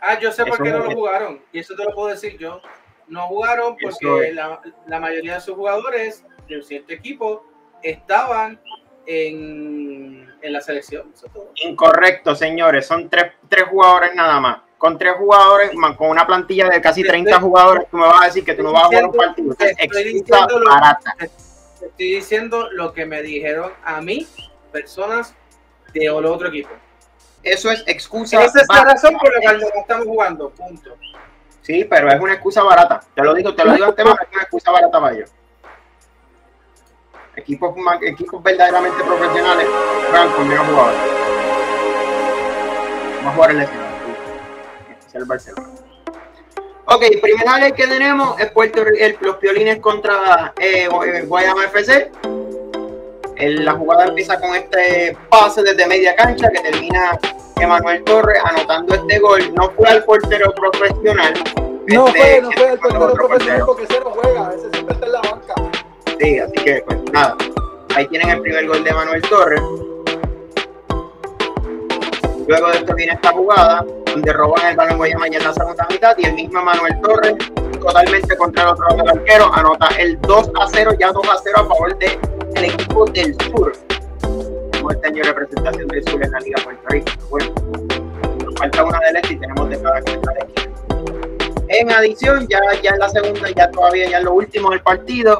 Ah, 0.00 0.18
yo 0.18 0.30
sé 0.32 0.44
por 0.46 0.62
qué 0.62 0.70
no 0.70 0.78
lo 0.78 0.90
jugaron. 0.92 1.42
Y 1.52 1.58
eso 1.60 1.74
te 1.74 1.84
lo 1.84 1.92
puedo 1.94 2.08
decir 2.08 2.36
yo. 2.38 2.60
No 3.08 3.26
jugaron 3.28 3.76
porque 3.80 4.28
es. 4.28 4.34
la, 4.34 4.60
la 4.86 5.00
mayoría 5.00 5.34
de 5.34 5.40
sus 5.40 5.54
jugadores 5.54 6.24
de 6.46 6.56
un 6.56 6.62
cierto 6.62 6.92
equipo 6.92 7.44
estaban 7.82 8.60
en, 9.06 10.28
en 10.42 10.52
la 10.52 10.60
selección. 10.60 11.10
Eso 11.14 11.26
es 11.26 11.32
todo. 11.32 11.50
Incorrecto, 11.56 12.34
señores, 12.34 12.86
son 12.86 13.08
tres, 13.08 13.32
tres 13.48 13.64
jugadores 13.68 14.14
nada 14.14 14.40
más. 14.40 14.58
Con 14.76 14.96
tres 14.96 15.14
jugadores, 15.16 15.72
con 15.96 16.08
una 16.10 16.24
plantilla 16.24 16.68
de 16.68 16.80
casi 16.80 17.02
30 17.02 17.40
jugadores, 17.40 17.88
tú 17.90 17.96
me 17.96 18.06
vas 18.06 18.22
a 18.22 18.24
decir 18.26 18.44
que 18.44 18.54
tú 18.54 18.62
no 18.62 18.72
vas 18.72 18.84
a 18.84 18.86
jugar 18.86 19.04
un 19.06 19.12
partido. 19.12 19.56
Estoy 19.58 20.04
diciendo 20.04 20.58
lo- 20.60 20.70
barata. 20.70 21.14
Te 21.18 21.86
Estoy 21.86 22.10
diciendo 22.14 22.68
lo 22.70 22.92
que 22.92 23.04
me 23.04 23.22
dijeron 23.22 23.72
a 23.84 24.00
mí, 24.00 24.26
personas 24.70 25.34
de 25.92 26.08
otro 26.10 26.48
equipo. 26.48 26.68
Eso 27.42 27.70
es 27.70 27.82
excusa 27.86 28.42
Esa 28.42 28.60
es 28.60 28.66
la 28.68 28.84
razón 28.84 29.16
por 29.18 29.32
la 29.34 29.40
cual 29.40 29.60
no 29.60 29.80
estamos 29.80 30.06
jugando. 30.06 30.50
Punto. 30.50 30.96
Sí, 31.62 31.84
pero 31.84 32.08
es 32.10 32.20
una 32.20 32.32
excusa 32.34 32.62
barata. 32.62 33.00
Te 33.14 33.22
lo 33.22 33.34
digo, 33.34 33.54
te 33.54 33.64
lo 33.64 33.72
digo 33.74 33.86
antemano, 33.86 34.16
es 34.22 34.28
una 34.32 34.42
excusa 34.42 34.70
barata 34.70 35.00
para 35.00 35.14
ellos. 35.14 35.30
Equipos, 37.36 37.74
equipos 38.02 38.42
verdaderamente 38.42 39.04
profesionales 39.04 39.66
juegan 40.10 40.30
con 40.32 40.48
menos 40.48 40.66
jugadores. 40.66 41.00
Vamos 43.18 43.26
a 43.32 43.34
jugar 43.34 43.50
el 43.52 43.60
escenario. 43.62 43.88
Es 45.06 45.14
el 45.14 45.24
Barcelona. 45.24 45.68
Ok, 46.86 47.04
primer 47.20 47.44
highlight 47.46 47.74
que 47.74 47.86
tenemos 47.86 48.40
es 48.40 48.50
Puerto 48.50 48.80
el- 48.82 49.18
los 49.20 49.36
piolines 49.36 49.78
contra 49.78 50.52
eh, 50.58 50.88
Guayama 50.88 51.64
FC. 51.66 52.10
El- 53.38 53.64
la 53.64 53.72
jugada 53.72 54.06
empieza 54.06 54.38
con 54.40 54.54
este 54.54 55.16
pase 55.30 55.62
desde 55.62 55.86
media 55.86 56.14
cancha 56.16 56.48
que 56.50 56.60
termina 56.60 57.18
Emanuel 57.60 58.02
Torres 58.04 58.40
anotando 58.44 58.94
este 58.94 59.18
gol. 59.18 59.52
No 59.54 59.70
fue 59.70 59.88
al 59.88 60.04
portero 60.04 60.52
profesional. 60.54 61.34
No 61.86 62.06
Este, 62.08 62.18
fue, 62.18 62.40
no 62.42 62.50
fue 62.52 62.66
fue 62.68 62.78
portero 62.78 63.14
profesional 63.14 63.60
portero. 63.60 63.66
porque 63.66 63.84
ese 63.84 64.00
no 64.00 64.10
juega, 64.10 64.50
ese 64.54 64.70
siempre 64.70 64.94
está 64.94 65.06
en 65.06 65.12
la 65.12 65.20
banca. 65.22 65.54
Sí, 66.20 66.38
así 66.38 66.52
que 66.64 66.82
pues 66.86 66.98
nada. 67.12 67.36
Ahí 67.94 68.06
tienen 68.08 68.28
el 68.30 68.40
primer 68.40 68.66
gol 68.66 68.84
de 68.84 68.92
Manuel 68.92 69.22
Torres. 69.22 69.60
Luego 72.48 72.68
de 72.68 72.78
esto 72.78 72.94
viene 72.94 73.12
esta 73.12 73.30
jugada 73.30 73.84
donde 74.06 74.32
roban 74.32 74.68
el 74.68 74.76
balón 74.76 74.96
Guayama 74.96 75.28
ya 75.28 75.36
en 75.36 75.44
la 75.44 75.52
segunda 75.52 75.86
mitad 75.90 76.16
y 76.16 76.24
el 76.24 76.32
mismo 76.32 76.62
Manuel 76.62 76.98
Torres, 77.02 77.34
totalmente 77.78 78.36
contra 78.38 78.62
el 78.62 78.68
otro 78.70 78.88
lado 78.88 78.96
del 78.96 79.08
arquero, 79.18 79.52
anota 79.52 79.88
el 79.98 80.18
2 80.22 80.52
a 80.58 80.66
0, 80.66 80.92
ya 80.98 81.12
2 81.12 81.28
a 81.28 81.36
0 81.44 81.56
a 81.58 81.64
favor 81.66 81.98
del 81.98 82.64
equipo 82.64 83.04
del 83.04 83.36
sur. 83.42 83.72
Tenemos 84.70 84.94
este 84.94 85.08
año 85.08 85.22
de 85.24 85.28
representación 85.28 85.88
del 85.88 86.08
sur 86.08 86.24
en 86.24 86.30
la 86.30 86.40
Liga 86.40 86.62
Puerto 86.64 86.88
Rico. 86.88 87.12
Bueno, 87.28 87.54
nos 88.46 88.54
falta 88.54 88.82
una 88.82 88.98
del 89.00 89.16
este 89.16 89.34
y 89.34 89.36
tenemos 89.36 89.68
de 89.68 89.82
cada 89.82 90.00
quien 90.00 90.20
de. 90.22 90.58
En 91.68 91.92
adición, 91.92 92.48
ya, 92.48 92.60
ya 92.82 92.92
en 92.92 92.98
la 92.98 93.10
segunda, 93.10 93.50
ya 93.50 93.70
todavía 93.70 94.08
ya 94.08 94.18
en 94.18 94.24
lo 94.24 94.32
último 94.32 94.70
del 94.70 94.80
partido, 94.80 95.36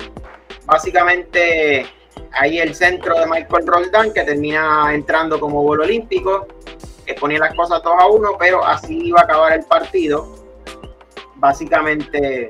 básicamente 0.66 1.86
ahí 2.32 2.58
el 2.58 2.74
centro 2.74 3.18
de 3.18 3.26
Michael 3.26 3.66
Roldán 3.66 4.12
que 4.12 4.24
termina 4.24 4.92
entrando 4.92 5.40
como 5.40 5.62
gol 5.62 5.80
olímpico, 5.80 6.46
ponía 7.14 7.38
las 7.38 7.54
cosas 7.54 7.82
2 7.82 7.94
a 7.98 8.06
1, 8.06 8.30
pero 8.38 8.64
así 8.64 9.08
iba 9.08 9.20
a 9.20 9.24
acabar 9.24 9.52
el 9.52 9.64
partido. 9.64 10.26
Básicamente 11.36 12.48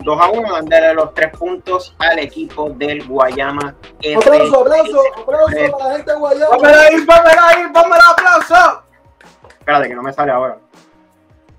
2 0.00 0.20
a 0.20 0.28
1, 0.30 0.52
dándole 0.52 0.94
los 0.94 1.14
tres 1.14 1.36
puntos 1.36 1.94
al 1.98 2.18
equipo 2.18 2.70
del 2.70 3.06
Guayama. 3.06 3.74
Aplauso, 4.16 4.60
aplauso, 4.60 5.02
aplauso 5.16 5.72
para 5.72 5.88
la 5.88 5.96
gente 5.96 6.12
de 6.12 6.18
Guayama. 6.18 6.56
¡Pónmela 6.56 6.80
ahí, 6.80 6.96
pónmela 6.96 7.48
ahí, 7.48 7.62
pónmela 7.72 8.04
aplauso! 8.10 8.82
Espérate, 9.48 9.88
que 9.88 9.94
no 9.94 10.02
me 10.02 10.12
sale 10.12 10.32
ahora. 10.32 10.58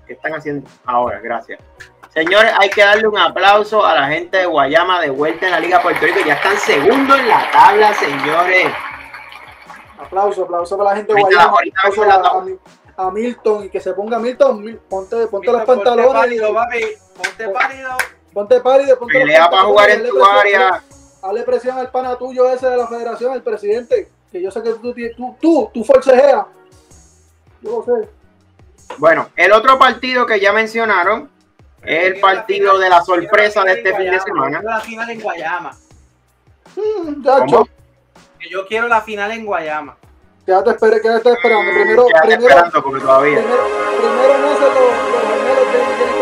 ¿Qué 0.06 0.14
están 0.14 0.34
haciendo 0.34 0.68
ahora? 0.86 1.20
Gracias. 1.20 1.60
Señores, 2.12 2.52
hay 2.58 2.68
que 2.70 2.82
darle 2.82 3.06
un 3.06 3.16
aplauso 3.16 3.86
a 3.86 3.94
la 3.94 4.08
gente 4.08 4.38
de 4.38 4.46
Guayama 4.46 5.00
de 5.00 5.10
vuelta 5.10 5.46
en 5.46 5.52
la 5.52 5.60
Liga 5.60 5.80
Puerto 5.80 6.04
Rico. 6.04 6.18
Ya 6.26 6.34
están 6.34 6.56
segundo 6.56 7.14
en 7.14 7.28
la 7.28 7.48
tabla, 7.52 7.94
señores. 7.94 8.66
Aplauso, 10.04 10.44
aplauso 10.44 10.76
para 10.78 10.90
la 10.90 10.96
gente 10.96 11.12
de 11.14 11.20
Ahorita- 11.20 11.36
Guayama. 11.48 11.56
ahorita 11.56 11.80
Aplauso 11.80 12.02
a, 12.96 13.02
a 13.02 13.06
a 13.06 13.10
Milton 13.10 13.64
y 13.64 13.68
que 13.70 13.80
se 13.80 13.92
ponga 13.94 14.18
Milton. 14.18 14.62
Mil- 14.62 14.78
Ponte, 14.78 15.26
ponte 15.28 15.46
los 15.52 15.62
Ponte 15.62 15.74
pantalones. 15.84 16.12
pálido, 16.12 16.48
y- 16.50 16.54
papi. 16.54 16.80
Ponte 17.16 17.48
pálido. 17.48 17.90
Ponte 18.32 18.60
pálido, 18.60 18.98
ponte 18.98 19.14
los 19.14 19.22
Pelea 19.22 19.38
para 19.50 19.50
pantalones, 19.50 19.70
jugar 19.72 19.90
en 19.90 19.96
hazle 19.96 20.08
tu 20.08 20.14
presión, 20.16 20.38
área. 20.38 20.82
Hazle 21.22 21.42
presión 21.42 21.78
al 21.78 21.90
pana 21.90 22.16
tuyo 22.16 22.48
ese 22.50 22.66
de 22.68 22.76
la 22.76 22.86
federación, 22.86 23.32
el 23.34 23.42
presidente. 23.42 24.10
Que 24.30 24.40
yo 24.42 24.50
sé 24.50 24.62
que 24.62 24.70
tú, 24.74 24.94
tú, 25.16 25.36
tú, 25.40 25.70
tú 25.74 25.84
forcejeas. 25.84 26.46
Yo 27.62 27.84
lo 27.84 27.84
sé. 27.84 28.08
Bueno, 28.98 29.28
el 29.36 29.52
otro 29.52 29.78
partido 29.78 30.26
que 30.26 30.38
ya 30.40 30.52
mencionaron 30.52 31.30
es 31.82 32.04
el 32.04 32.20
partido 32.20 32.78
de 32.78 32.88
la 32.90 33.02
sorpresa 33.02 33.62
de 33.64 33.72
este 33.74 33.96
fin 33.96 34.10
de 34.10 34.20
semana. 34.20 34.60
La 34.62 34.80
final 34.80 35.10
en 35.10 35.20
Guayama. 35.20 35.70
Mm, 36.76 37.22
¿Cómo? 37.24 37.68
Yo 38.48 38.66
quiero 38.66 38.88
la 38.88 39.00
final 39.02 39.30
en 39.32 39.44
Guayama. 39.44 39.96
quédate, 40.46 40.70
espere, 40.70 41.00
quédate 41.00 41.30
esperando. 41.32 41.70
Primero, 41.72 42.06
Quédate 42.06 42.26
primero, 42.28 42.48
esperando 42.48 42.82
porque 42.82 43.00
todavía. 43.00 43.38
primero, 43.38 43.64
primero 43.98 44.38
los, 44.38 44.60
los 44.60 44.72
gemelos 45.30 45.70
de. 45.70 46.20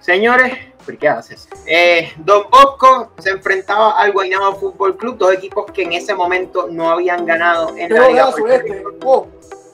Señores, 0.00 0.58
¿por 0.84 0.98
qué 0.98 1.08
haces? 1.08 1.48
Eh, 1.66 2.12
Don 2.18 2.44
Bosco 2.50 3.12
se 3.18 3.30
enfrentaba 3.30 3.98
al 3.98 4.12
Guaynabo 4.12 4.56
Fútbol 4.56 4.96
Club, 4.96 5.16
dos 5.18 5.32
equipos 5.34 5.70
que 5.72 5.82
en 5.82 5.92
ese 5.94 6.14
momento 6.14 6.68
no 6.70 6.90
habían 6.90 7.24
ganado 7.24 7.70
en 7.76 7.88
Qué 7.88 7.94
la 7.94 8.08
Liga 8.08 8.30
este. 8.50 8.84
Oh, 9.04 9.26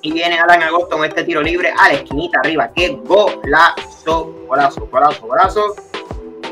Y 0.03 0.12
viene 0.12 0.39
Alan 0.39 0.62
Agosto 0.62 0.97
con 0.97 1.05
este 1.05 1.24
tiro 1.24 1.43
libre 1.43 1.72
a 1.76 1.89
la 1.89 1.95
esquinita 1.95 2.41
arriba. 2.41 2.70
¡Qué 2.74 2.89
golazo! 3.05 4.35
Golazo, 4.47 4.87
golazo, 4.87 5.26
golazo. 5.26 5.74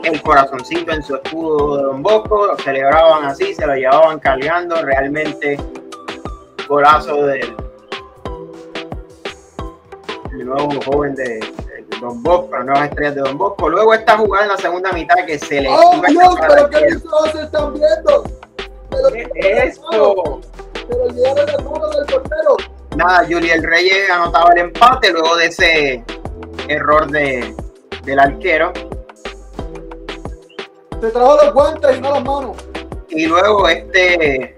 El 0.05 0.23
corazoncito 0.23 0.93
en 0.93 1.03
su 1.03 1.17
escudo 1.17 1.77
de 1.77 1.83
Don 1.85 2.03
Bosco. 2.03 2.47
Lo 2.47 2.57
celebraban 2.59 3.25
así, 3.25 3.55
se 3.55 3.67
lo 3.67 3.75
llevaban 3.75 4.19
cargando. 4.19 4.77
Realmente 4.83 5.59
golazo 6.69 7.27
del, 7.27 7.57
del 10.31 10.47
nuevo 10.47 10.81
joven 10.85 11.15
de, 11.15 11.25
de 11.25 11.99
Don 12.01 12.23
Bosco, 12.23 12.57
las 12.57 12.67
nuevas 12.67 12.89
estrellas 12.91 13.15
de 13.17 13.21
Don 13.23 13.39
Bosco. 13.39 13.69
Luego 13.69 13.95
esta 13.95 14.17
jugada 14.17 14.45
en 14.45 14.51
la 14.51 14.57
segunda 14.59 14.93
mitad 14.93 15.17
que 15.27 15.39
se 15.39 15.63
le 15.63 15.69
oh 15.71 16.01
Dios, 16.09 16.35
pero 16.41 16.71
qué 16.71 16.91
se 17.33 17.43
están 17.43 17.75
viendo. 17.75 18.25
Pero 18.91 19.11
¿Qué 19.13 19.29
es 19.43 19.75
esto? 19.75 20.41
Se 20.73 20.95
olvidaron 20.95 21.49
el 21.49 21.57
del 21.57 22.07
portero. 22.07 22.57
Nada, 22.97 23.25
Juliel 23.29 23.63
Reyes 23.63 24.11
anotaba 24.11 24.51
el 24.53 24.59
empate 24.59 25.13
luego 25.13 25.37
de 25.37 25.47
ese 25.47 26.05
error 26.69 27.11
de, 27.11 27.55
del 28.05 28.19
arquero. 28.19 28.73
Se 31.01 31.11
trajo 31.11 31.37
los 31.45 31.55
guantes 31.55 31.97
y 31.97 32.01
no 32.01 32.11
las 32.11 32.25
manos. 32.25 32.57
Y 33.11 33.27
luego 33.27 33.69
este 33.69 34.55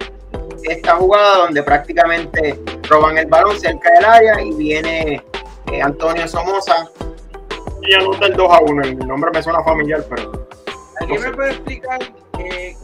esta 0.64 0.96
jugada 0.96 1.38
donde 1.38 1.62
prácticamente 1.62 2.58
roban 2.88 3.16
el 3.18 3.26
balón 3.26 3.58
cerca 3.58 3.90
del 3.92 4.04
área 4.04 4.42
y 4.42 4.54
viene 4.54 5.24
eh, 5.72 5.82
Antonio 5.82 6.28
Somoza 6.28 6.88
y 7.82 7.94
anota 7.94 8.26
el 8.26 8.34
2 8.34 8.52
a 8.52 8.60
1. 8.60 8.82
El 8.82 8.98
nombre 8.98 9.30
me 9.32 9.42
suena 9.42 9.62
familiar, 9.62 10.04
pero 10.08 10.46
¿Alguien 11.00 11.22
me 11.22 11.30
puede 11.32 11.50
explicar 11.50 12.00
eh, 12.38 12.76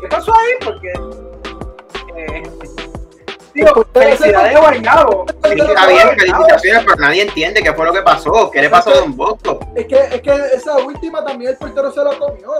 qué 0.00 0.08
pasó 0.08 0.32
ahí? 0.32 0.52
Porque. 0.64 0.92
Eh, 2.16 2.42
Se 3.54 3.66
felicidades. 4.00 4.58
Guaynabo. 4.58 5.26
está 5.42 5.86
bien, 5.86 6.08
felicitaciones, 6.18 6.84
pero 6.84 6.96
nadie 6.96 7.22
entiende 7.22 7.62
qué 7.62 7.72
fue 7.72 7.84
lo 7.86 7.92
que 7.92 8.02
pasó. 8.02 8.50
¿Qué 8.50 8.60
le 8.60 8.68
pasó 8.68 8.90
a 8.90 8.94
Don 8.96 9.16
Bosco? 9.16 9.60
Es 9.74 9.86
que, 9.86 9.96
es 9.98 10.20
que 10.22 10.32
esa 10.54 10.76
última 10.78 11.24
también 11.24 11.52
el 11.52 11.56
portero 11.56 11.92
se 11.92 12.02
la 12.02 12.18
comió. 12.18 12.50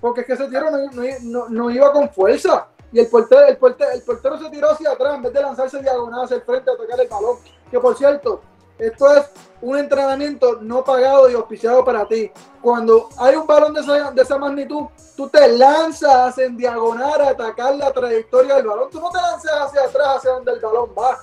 Porque 0.00 0.22
es 0.22 0.26
que 0.26 0.32
ese 0.32 0.46
tiro 0.48 0.70
no, 0.70 0.78
no, 0.78 1.02
no- 1.22 1.48
no 1.50 1.70
iba 1.70 1.92
con 1.92 2.08
fuerza. 2.10 2.68
Y 2.92 2.98
el 3.00 3.06
portero, 3.08 3.46
el, 3.46 3.56
portero, 3.58 3.90
el 3.92 4.02
portero 4.02 4.38
se 4.38 4.48
tiró 4.50 4.70
hacia 4.70 4.90
atrás 4.92 5.14
en 5.16 5.22
vez 5.22 5.32
de 5.32 5.42
lanzarse 5.42 5.80
diagonal 5.80 6.24
hacia 6.24 6.36
el 6.36 6.42
frente 6.42 6.70
a 6.70 6.76
tocar 6.76 6.98
el 6.98 7.08
balón. 7.08 7.36
Que 7.70 7.78
por 7.78 7.96
cierto, 7.96 8.42
esto 8.80 9.12
es 9.14 9.26
un 9.60 9.76
entrenamiento 9.76 10.58
no 10.62 10.82
pagado 10.82 11.28
y 11.28 11.34
auspiciado 11.34 11.84
para 11.84 12.06
ti. 12.06 12.30
Cuando 12.62 13.10
hay 13.18 13.36
un 13.36 13.46
balón 13.46 13.74
de 13.74 13.80
esa, 13.82 14.10
de 14.10 14.22
esa 14.22 14.38
magnitud, 14.38 14.86
tú 15.16 15.28
te 15.28 15.48
lanzas 15.52 16.36
en 16.38 16.56
diagonal 16.56 17.20
a 17.20 17.30
atacar 17.30 17.76
la 17.76 17.92
trayectoria 17.92 18.56
del 18.56 18.66
balón. 18.66 18.90
Tú 18.90 19.00
no 19.00 19.10
te 19.10 19.18
lanzas 19.18 19.52
hacia 19.52 19.82
atrás, 19.82 20.16
hacia 20.16 20.32
donde 20.32 20.52
el 20.52 20.60
balón 20.60 20.90
va. 20.98 21.18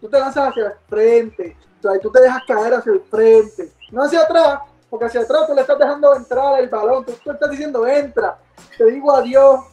Tú 0.00 0.08
te 0.08 0.18
lanzas 0.18 0.50
hacia 0.50 0.66
el 0.66 0.72
frente. 0.88 1.56
O 1.78 1.82
sea, 1.82 2.00
tú 2.00 2.10
te 2.12 2.22
dejas 2.22 2.42
caer 2.46 2.74
hacia 2.74 2.92
el 2.92 3.02
frente. 3.02 3.72
No 3.90 4.04
hacia 4.04 4.20
atrás, 4.20 4.60
porque 4.88 5.06
hacia 5.06 5.22
atrás 5.22 5.46
tú 5.48 5.54
le 5.54 5.62
estás 5.62 5.78
dejando 5.78 6.14
entrar 6.14 6.60
el 6.60 6.68
balón. 6.68 7.04
Tú, 7.04 7.12
tú 7.24 7.32
estás 7.32 7.50
diciendo, 7.50 7.84
entra. 7.86 8.38
Te 8.78 8.84
digo 8.84 9.12
adiós. 9.12 9.71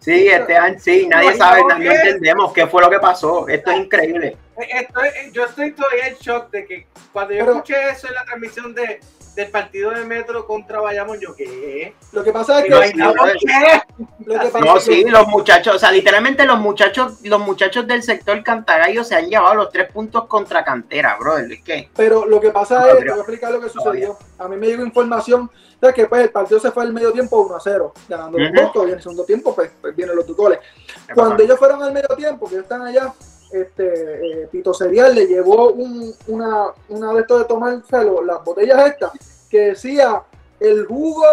Sí, 0.00 0.28
este 0.28 0.56
año, 0.56 0.78
sí, 0.80 1.06
nadie 1.08 1.32
No, 1.32 1.36
sabe, 1.36 1.60
no, 1.62 1.76
entendemos 1.92 2.52
qué 2.54 2.66
fue 2.66 2.80
lo 2.82 2.90
que 2.90 2.98
pasó. 2.98 3.46
Esto 3.48 3.70
es 3.70 3.78
increíble. 3.78 4.36
Estoy, 4.56 5.08
yo 5.32 5.44
estoy 5.44 5.72
todavía 5.72 6.08
en 6.08 6.14
shock 6.16 6.50
de 6.50 6.66
que 6.66 6.86
cuando 7.12 7.34
yo 7.34 7.40
Pero- 7.40 7.52
escuché 7.58 7.88
eso 7.90 8.08
en 8.08 8.14
la 8.14 8.24
transmisión 8.24 8.74
de, 8.74 9.00
del 9.34 9.50
partido 9.50 9.90
de 9.90 10.04
Metro 10.04 10.46
contra 10.46 10.80
Bayamón, 10.80 11.18
yo, 11.20 11.34
¿qué? 11.34 11.94
Lo 12.12 12.22
que 12.24 12.32
pasa 12.32 12.58
es 12.58 12.64
que. 12.64 12.70
Lo 12.70 12.80
que 12.80 14.48
pasa 14.50 14.60
No, 14.60 14.76
es 14.76 14.84
que- 14.84 14.94
sí, 14.94 15.04
los 15.04 15.26
muchachos, 15.28 15.76
o 15.76 15.78
sea, 15.78 15.90
literalmente 15.92 16.44
los 16.44 16.58
muchachos, 16.58 17.20
los 17.22 17.40
muchachos 17.40 17.86
del 17.86 18.02
sector 18.02 18.42
Cantagallo 18.42 19.04
se 19.04 19.14
han 19.14 19.28
llevado 19.28 19.54
los 19.54 19.70
tres 19.70 19.90
puntos 19.92 20.26
contra 20.26 20.64
cantera, 20.64 21.16
brother. 21.18 21.50
Es 21.52 21.62
que 21.62 21.88
Pero 21.96 22.26
lo 22.26 22.40
que 22.40 22.50
pasa 22.50 22.80
No, 22.80 22.86
es, 22.86 22.98
te 22.98 23.04
voy 23.04 23.12
a 23.12 23.16
explicar 23.16 23.52
lo 23.52 23.60
que 23.60 23.68
sucedió. 23.68 24.18
A 24.38 24.48
mí 24.48 24.56
me 24.56 24.66
llegó 24.66 24.84
información 24.84 25.50
de 25.80 25.94
que 25.94 26.06
pues, 26.06 26.22
el 26.22 26.30
partido 26.30 26.60
se 26.60 26.70
fue 26.72 26.82
al 26.82 26.92
medio 26.92 27.12
tiempo 27.12 27.38
1 27.40 27.56
a 27.56 27.60
0, 27.60 27.94
ganando 28.08 28.38
los 28.38 28.50
Ujú. 28.50 28.60
Boston, 28.62 28.88
y 28.88 28.90
en 28.90 28.96
el 28.96 29.02
segundo 29.02 29.24
tiempo 29.24 29.54
pues, 29.54 29.70
pues 29.80 29.96
vienen 29.96 30.14
los 30.16 30.26
dos 30.26 30.36
goles. 30.36 30.58
¿qué 31.06 31.14
Cuando 31.14 31.42
ellos 31.42 31.58
fueron 31.58 31.82
al 31.82 31.92
medio 31.92 32.08
tiempo, 32.16 32.46
que 32.46 32.54
ellos 32.56 32.64
están 32.64 32.82
allá, 32.82 33.12
este, 33.52 34.42
eh, 34.42 34.48
Pito 34.50 34.72
Serial 34.74 35.14
le 35.14 35.26
llevó 35.26 35.70
un- 35.70 36.14
una, 36.28 36.66
una 36.88 37.12
de 37.14 37.20
estos 37.20 37.38
de 37.40 37.44
tomar 37.46 37.74
o 37.74 37.82
sea, 37.86 38.02
lo- 38.02 38.22
las 38.22 38.42
botellas 38.44 38.86
estas, 38.86 39.12
que 39.50 39.58
decía 39.60 40.22
el 40.60 40.86
jugo, 40.86 41.24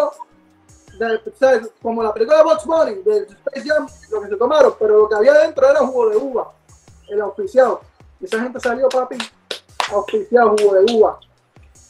de, 0.99 1.21
como 1.81 2.01
la 2.01 2.11
película 2.13 2.37
de 2.39 2.43
Box 2.43 2.65
Bunny, 2.65 2.95
de 3.03 3.17
Space 3.23 3.67
Jam, 3.67 3.87
lo 4.09 4.21
que 4.21 4.27
se 4.29 4.35
tomaron, 4.35 4.73
pero 4.79 4.97
lo 4.99 5.09
que 5.09 5.15
había 5.15 5.33
dentro 5.33 5.69
era 5.69 5.79
jugo 5.85 6.09
de 6.09 6.17
uva, 6.17 6.51
el 7.09 7.21
auspiciado. 7.21 7.81
Y 8.19 8.25
esa 8.25 8.41
gente 8.41 8.59
salió, 8.59 8.89
papi, 8.89 9.15
auspiciado 9.93 10.55
jugo 10.57 10.73
de 10.73 10.93
uva. 10.95 11.19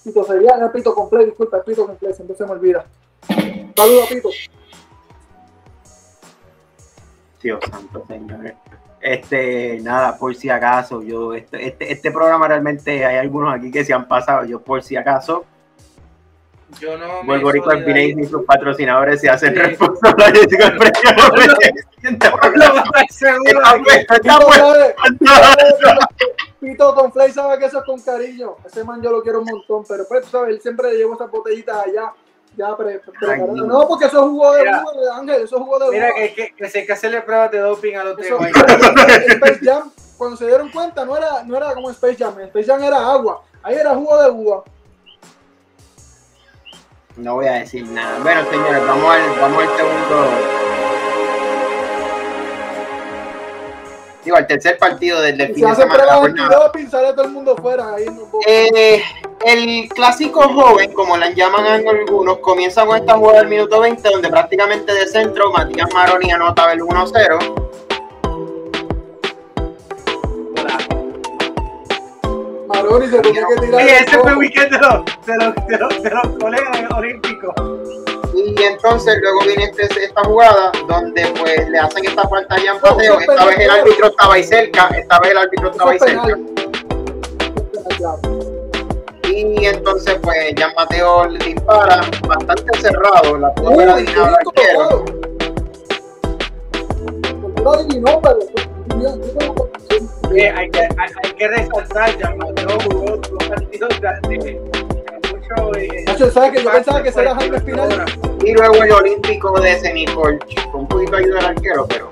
Pito 0.03 0.23
Serial, 0.25 0.59
no, 0.59 0.71
Pito 0.71 0.93
completo, 0.93 1.25
disculpa, 1.25 1.63
Pito 1.63 1.85
completo, 1.85 2.15
se 2.35 2.45
me 2.45 2.51
olvida. 2.51 2.85
Saludos, 3.75 4.07
Pito. 4.09 4.29
Dios 7.41 7.59
santo, 7.69 8.03
señor. 8.07 8.53
Este, 9.13 9.79
nada, 9.81 10.17
por 10.17 10.35
si 10.35 10.49
acaso, 10.49 11.01
yo, 11.01 11.33
este, 11.33 11.65
este, 11.67 11.91
este 11.93 12.11
programa 12.11 12.47
realmente 12.47 13.05
hay 13.05 13.15
algunos 13.17 13.53
aquí 13.55 13.71
que 13.71 13.85
se 13.85 13.93
han 13.93 14.05
pasado, 14.07 14.43
yo 14.43 14.59
por 14.61 14.83
si 14.83 14.97
acaso, 14.97 15.45
Yo 16.81 16.97
no 16.97 17.23
Vuelvo 17.23 17.49
Rico. 17.49 17.69
Alpine 17.69 18.21
y 18.21 18.25
sus 18.25 18.43
patrocinadores 18.43 19.21
se 19.21 19.29
hacen 19.29 19.53
Sí. 19.53 19.59
responsables 19.61 20.33
de 20.49 20.57
el 20.57 20.77
precio 20.77 21.09
no. 21.15 21.29
No 21.29 21.41
está 23.85 24.21
Pito, 26.59 26.93
con 26.95 27.13
Flay 27.13 27.31
sabe 27.31 27.57
que 27.59 27.65
eso 27.65 27.79
es 27.79 27.85
con 27.85 28.01
cariño. 28.01 28.57
Ese 28.65 28.83
man 28.83 29.01
yo 29.01 29.11
lo 29.11 29.21
quiero 29.21 29.39
un 29.39 29.45
montón, 29.45 29.83
pero 29.87 30.03
pues 30.07 30.25
sabes, 30.25 30.55
él 30.55 30.61
siempre 30.61 30.91
le 30.91 30.97
llevo 30.97 31.13
esas 31.13 31.31
botellitas 31.31 31.77
allá. 31.85 32.11
Ya 32.57 32.75
pre, 32.75 32.99
pre- 32.99 33.11
preparado. 33.19 33.53
No, 33.53 33.87
porque 33.87 34.05
eso 34.05 34.17
es 34.17 34.23
jugo 34.29 34.51
de 34.53 34.59
Mira. 34.63 34.83
de 34.99 35.11
Ángel, 35.11 35.41
eso 35.43 35.57
es 35.57 35.61
jugo 35.63 35.77
de 35.79 35.91
Mira 35.91 36.07
uva. 36.07 36.15
que, 36.15 36.33
que, 36.33 36.55
que 36.55 36.69
si 36.69 36.79
hay 36.79 36.85
que 36.87 36.93
hacerle 36.93 37.21
pruebas 37.21 37.51
de 37.51 37.59
doping 37.59 37.95
a 37.95 38.03
los 38.03 38.17
de. 38.17 38.27
Space 38.27 39.59
Jam, 39.63 39.91
cuando 40.17 40.35
se 40.37 40.47
dieron 40.47 40.69
cuenta, 40.71 41.05
no 41.05 41.15
era, 41.15 41.43
no 41.43 41.55
era 41.55 41.73
como 41.75 41.89
Space 41.91 42.15
Jam, 42.17 42.39
Space 42.39 42.65
Jam 42.65 42.83
era 42.83 42.97
agua, 42.97 43.43
ahí 43.61 43.75
era 43.75 43.93
jugo 43.93 44.21
de 44.23 44.29
uva. 44.31 44.63
No 47.15 47.35
voy 47.35 47.47
a 47.47 47.53
decir 47.53 47.85
nada. 47.87 48.19
Bueno, 48.23 48.41
señores, 48.49 48.87
vamos 48.87 49.13
al, 49.15 49.39
vamos 49.39 49.63
al 49.63 49.77
segundo. 49.77 50.27
Digo, 54.23 54.35
al 54.37 54.45
tercer 54.47 54.77
partido 54.77 55.21
del, 55.21 55.37
del 55.37 55.47
fin 55.47 55.55
se 55.55 55.61
de 55.65 55.71
hace 55.71 55.81
semana. 55.83 55.97
la 55.97 56.03
pruebas 56.09 56.19
jornada. 56.29 56.47
antidoping, 56.65 56.91
sale 56.91 57.13
todo 57.13 57.23
el 57.25 57.31
mundo 57.31 57.55
fuera. 57.55 57.93
Ahí 57.95 58.05
no, 58.05 58.29
Eh, 58.45 59.01
el 59.47 59.87
clásico 59.89 60.41
joven, 60.49 60.91
como 60.93 61.15
la 61.15 61.29
llaman 61.29 61.65
algunos, 61.87 62.39
comienza 62.39 62.85
con 62.85 62.97
esta 62.97 63.13
jugada 63.17 63.39
del 63.39 63.47
minuto 63.47 63.79
20, 63.79 64.09
donde 64.09 64.29
prácticamente 64.29 64.93
de 64.93 65.07
centro 65.07 65.51
Matías 65.53 65.87
Maroni 65.93 66.31
anota 66.31 66.71
el 66.73 66.81
1-0. 66.81 67.63
Maroni 72.67 73.07
se 73.07 73.19
tenía 73.19 73.45
que 73.47 73.61
tirar. 73.65 73.81
El 73.81 73.87
ese 73.87 74.19
fue 74.19 74.31
el 74.31 74.37
weekend 74.37 74.71
de 74.71 74.79
los, 74.79 75.05
de 75.25 75.37
los, 75.37 75.55
de 75.67 75.77
los, 75.77 76.03
de 76.03 76.09
los 76.09 76.27
colegas 76.39 76.91
olímpicos. 76.95 77.53
Y 78.35 78.61
entonces 78.63 79.17
luego 79.21 79.39
viene 79.45 79.63
este- 79.63 80.03
esta 80.03 80.23
jugada 80.25 80.71
donde 80.87 81.25
pues 81.39 81.69
le 81.69 81.79
hacen 81.79 82.05
esta 82.05 82.27
falta 82.27 82.55
a 82.55 82.59
Jan 82.59 82.79
Pateo. 82.81 83.19
Esta 83.19 83.45
vez 83.45 83.59
el 83.59 83.69
árbitro 83.69 84.07
estaba 84.07 84.33
ahí 84.33 84.43
cerca, 84.43 84.89
esta 84.95 85.19
vez 85.19 85.31
el 85.31 85.37
árbitro 85.37 85.71
estaba 85.71 85.91
ahí 85.91 85.99
cerca. 85.99 86.37
Y 89.39 89.65
entonces 89.65 90.17
pues 90.23 90.53
Jan 90.57 90.71
Mateo 90.75 91.27
le 91.27 91.37
dispara 91.45 92.01
bastante 92.27 92.79
cerrado, 92.79 93.37
la 93.37 93.53
pudo 93.53 93.69
Uy, 93.69 93.75
haber 93.83 93.89
adivinado 93.91 94.25
el 94.25 94.31
bien 94.55 94.81
arquero. 94.81 95.05
lo 97.63 97.71
adivinó, 97.73 98.21
pero 98.21 98.39
hay, 100.55 100.69
que, 100.71 100.79
hay, 100.81 100.89
hay 101.23 101.31
que 101.37 101.47
resaltar, 101.49 102.17
ya 102.17 102.33
Mateo 102.35 102.77
jugó 102.83 103.17
dos 103.17 103.47
partidos 103.47 103.89
de, 104.01 104.07
de, 104.27 104.37
de 104.37 104.59
mucho. 105.31 105.77
Eh, 105.77 106.05
¿sabes 106.31 106.51
que 106.53 106.63
yo 106.63 106.71
pensaba 106.71 107.03
que 107.03 107.09
era 107.09 107.13
fue- 107.13 107.35
Jaime 107.35 107.57
Espinal? 107.57 108.05
Y 108.43 108.53
luego 108.53 108.73
el 108.83 108.91
olímpico 108.91 109.59
de 109.61 109.79
Semicolch, 109.79 110.71
con 110.71 110.81
un 110.81 110.87
poquito 110.87 111.11
de 111.11 111.23
ayuda 111.23 111.35
del 111.37 111.45
arquero, 111.45 111.85
pero 111.87 112.07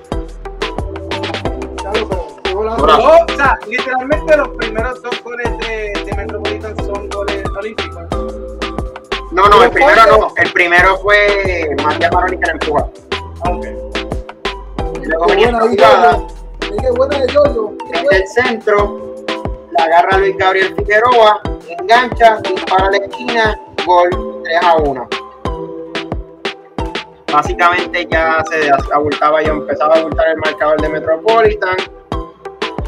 O 2.58 3.36
sea, 3.36 3.60
literalmente 3.68 4.38
los 4.38 4.48
primeros 4.50 5.02
dos 5.02 5.24
goles 5.24 5.58
de, 5.60 5.94
de 6.06 6.16
Metropolitan 6.16 6.78
son 6.86 7.10
goles 7.10 7.44
olímpicos. 7.58 8.04
no, 9.32 9.50
no, 9.50 9.64
el 9.64 9.72
primero 9.72 10.02
no, 10.06 10.34
el 10.38 10.54
primero 10.54 10.98
fue 11.00 11.76
Matías 11.84 12.12
Maroni 12.14 12.38
que 12.38 12.46
la 12.46 12.52
empuja. 12.54 12.88
Y 15.02 15.06
luego 15.06 15.26
venía 15.28 15.48
esta 15.48 15.60
jugada 15.60 16.12
Yoyo. 16.14 16.82
Qué 16.82 16.92
buena 16.92 17.20
de 17.20 17.28
Yoyo. 17.28 17.74
Qué 17.92 18.00
desde 18.00 18.18
el 18.18 18.28
centro, 18.28 19.16
la 19.78 19.84
agarra 19.84 20.18
Luis 20.20 20.38
Gabriel 20.38 20.74
Figueroa, 20.78 21.42
engancha, 21.68 22.40
dispara 22.42 22.88
a 22.88 22.92
la 22.92 22.98
esquina, 22.98 23.60
gol 23.86 24.10
3 24.46 24.60
a 24.64 24.76
1. 24.78 25.10
Básicamente 27.34 28.08
ya 28.10 28.42
se 28.50 28.72
abultaba, 28.94 29.42
ya 29.44 29.50
empezaba 29.50 29.96
a 29.96 30.00
abultar 30.00 30.30
el 30.30 30.38
marcador 30.38 30.80
de 30.80 30.88
Metropolitan. 30.88 31.76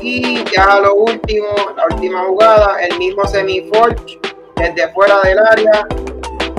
Y 0.02 0.44
ya 0.56 0.80
lo 0.80 0.95
último, 0.95 1.48
la 1.76 1.86
última 1.94 2.24
jugada, 2.26 2.78
el 2.82 2.98
mismo 2.98 3.26
semi-forge 3.26 4.19
desde 4.56 4.91
fuera 4.94 5.19
del 5.24 5.40
área, 5.40 5.88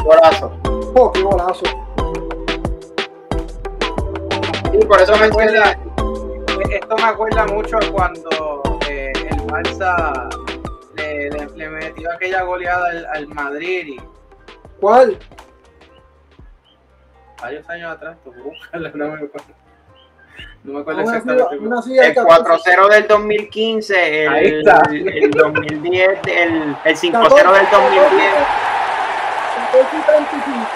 golazo. 0.04 0.52
Oh, 0.94 1.12
qué 1.12 1.22
golazo. 1.22 1.64
Y 4.72 4.84
por 4.84 5.00
eso 5.00 5.16
mencioné, 5.16 5.60
Esto 6.70 6.96
me 6.96 7.02
acuerda 7.04 7.46
mucho 7.46 7.76
a 7.78 7.92
cuando 7.92 8.62
eh, 8.88 9.12
el 9.30 9.36
Barça 9.46 10.28
le, 10.96 11.30
le- 11.30 11.46
le 11.56 11.68
metió 11.68 12.12
aquella 12.12 12.42
goleada 12.42 12.88
al, 12.90 13.06
al 13.06 13.26
Madrid 13.28 13.86
y 13.86 14.00
¿Cuál? 14.80 15.18
varios 17.40 17.68
años 17.70 17.92
atrás, 17.92 18.16
tú 18.24 18.32
búscalo, 18.42 18.90
no 18.94 19.06
me 19.08 19.14
acuerdo. 19.14 19.54
No 20.64 20.72
me 20.74 20.80
acuerdo 20.80 21.00
así, 21.00 21.16
exactamente. 21.16 22.02
hay 22.02 22.08
El 22.08 22.14
14. 22.14 22.70
4-0 22.70 22.88
del 22.90 23.08
2015, 23.08 24.24
el, 24.24 24.28
Ahí 24.28 24.46
está. 24.58 24.82
el, 24.90 25.08
el 25.08 25.30
2010, 25.30 26.18
el, 26.26 26.76
el 26.84 26.96
5-0 26.96 27.02
del 27.04 27.68
14, 27.68 28.00
2010. 28.00 28.32
14 29.72 29.96
y 29.96 30.00
35. 30.00 30.68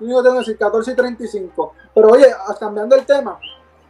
Lo 0.00 0.06
único 0.06 0.22
que 0.22 0.28
tengo 0.28 0.34
que 0.34 0.38
decir, 0.40 0.58
14 0.58 0.90
y 0.90 0.94
35. 0.94 1.74
Pero 1.94 2.08
oye, 2.08 2.26
ah, 2.32 2.54
cambiando 2.58 2.96
el 2.96 3.04
tema, 3.04 3.38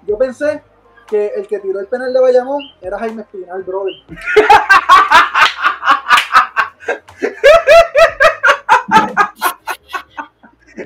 yo 0.07 0.17
pensé 0.17 0.63
que 1.07 1.33
el 1.37 1.47
que 1.47 1.59
tiró 1.59 1.81
el 1.81 1.87
penal 1.87 2.13
de 2.13 2.21
Bayamón 2.21 2.63
era 2.81 2.99
Jaime 2.99 3.23
Espinal, 3.23 3.63
brother. 3.63 3.95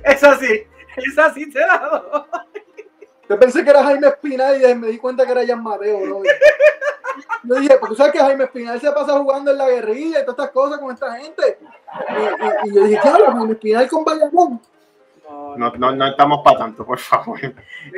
Esa 0.05 0.39
sí, 0.39 0.67
esa 0.97 1.33
sí 1.35 1.51
te 1.51 1.61
la 1.61 1.79
doy. 1.79 2.62
Yo 3.33 3.39
pensé 3.39 3.65
que 3.65 3.71
era 3.71 3.83
Jaime 3.85 4.09
Espinal 4.09 4.63
y 4.63 4.75
me 4.75 4.89
di 4.89 4.99
cuenta 4.99 5.25
que 5.25 5.33
era 5.33 5.47
Jan 5.47 5.63
Mateo, 5.63 6.01
brother. 6.01 6.37
Yo 7.45 7.55
dije, 7.57 7.77
porque 7.79 7.89
tú 7.89 7.97
sabes 7.97 8.13
que 8.13 8.19
Jaime 8.21 8.45
Espinal 8.45 8.81
se 8.81 8.93
pasa 8.93 9.19
jugando 9.19 9.51
en 9.51 9.59
la 9.59 9.69
guerrilla 9.69 10.21
y 10.21 10.25
todas 10.25 10.39
estas 10.39 10.51
cosas 10.51 10.79
con 10.79 10.93
esta 10.93 11.17
gente. 11.17 11.59
Y, 12.09 12.69
y- 12.69 12.71
y 12.71 12.75
yo 12.75 12.85
dije, 12.85 13.01
¿qué 13.03 13.09
habla 13.09 13.33
Jaime 13.33 13.53
Espinal 13.53 13.89
con 13.89 14.05
Bayamón? 14.05 14.61
No, 15.29 15.57
No, 15.57 15.73
no, 15.77 15.93
no 15.93 16.07
estamos 16.09 16.41
para 16.45 16.59
tanto, 16.59 16.85
por 16.87 16.99
favor. 16.99 17.39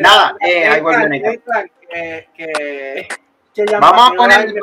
Nada, 0.00 0.36
eh, 0.40 0.66
ahí 0.68 0.82
que, 1.90 2.28
que, 2.36 3.08
que 3.54 3.76
Vamos 3.78 4.10
a 4.10 4.14
poner- 4.14 4.54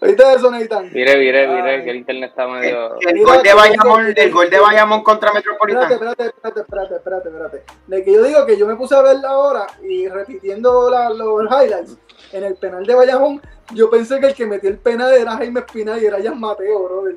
¿Oíste 0.00 0.22
eso, 0.32 0.48
Nathan? 0.50 0.90
Mire, 0.92 1.16
mire, 1.16 1.48
mire, 1.48 1.82
que 1.82 1.90
el 1.90 1.96
internet 1.96 2.30
está 2.30 2.46
medio. 2.46 3.00
El, 3.00 3.24
gol 3.24 3.42
de 3.42 3.52
Bayamón, 3.52 4.14
el 4.16 4.30
gol 4.30 4.48
de 4.48 4.60
Bayamón 4.60 5.02
contra 5.02 5.30
Espérate, 5.30 5.48
Metropolitano. 5.50 5.92
espérate, 5.94 6.22
espérate, 6.28 6.60
espérate, 6.60 6.94
espérate, 6.94 7.28
espérate. 7.28 7.62
De 7.88 8.04
que 8.04 8.12
yo 8.12 8.22
digo 8.22 8.46
que 8.46 8.56
yo 8.56 8.66
me 8.68 8.76
puse 8.76 8.94
a 8.94 9.02
verla 9.02 9.28
ahora 9.30 9.66
y 9.82 10.06
repitiendo 10.08 10.88
la- 10.88 11.10
los 11.10 11.42
highlights 11.50 11.98
en 12.32 12.44
el 12.44 12.54
penal 12.54 12.86
de 12.86 12.94
Bayamón, 12.94 13.42
yo 13.74 13.90
pensé 13.90 14.20
que 14.20 14.26
el 14.26 14.34
que 14.34 14.46
metió 14.46 14.70
el 14.70 14.78
penal 14.78 15.12
era 15.14 15.36
Jaime 15.36 15.58
Espinal 15.60 16.00
y 16.00 16.06
era 16.06 16.22
Jan 16.22 16.38
Mateo, 16.38 16.84
brother. 16.84 17.16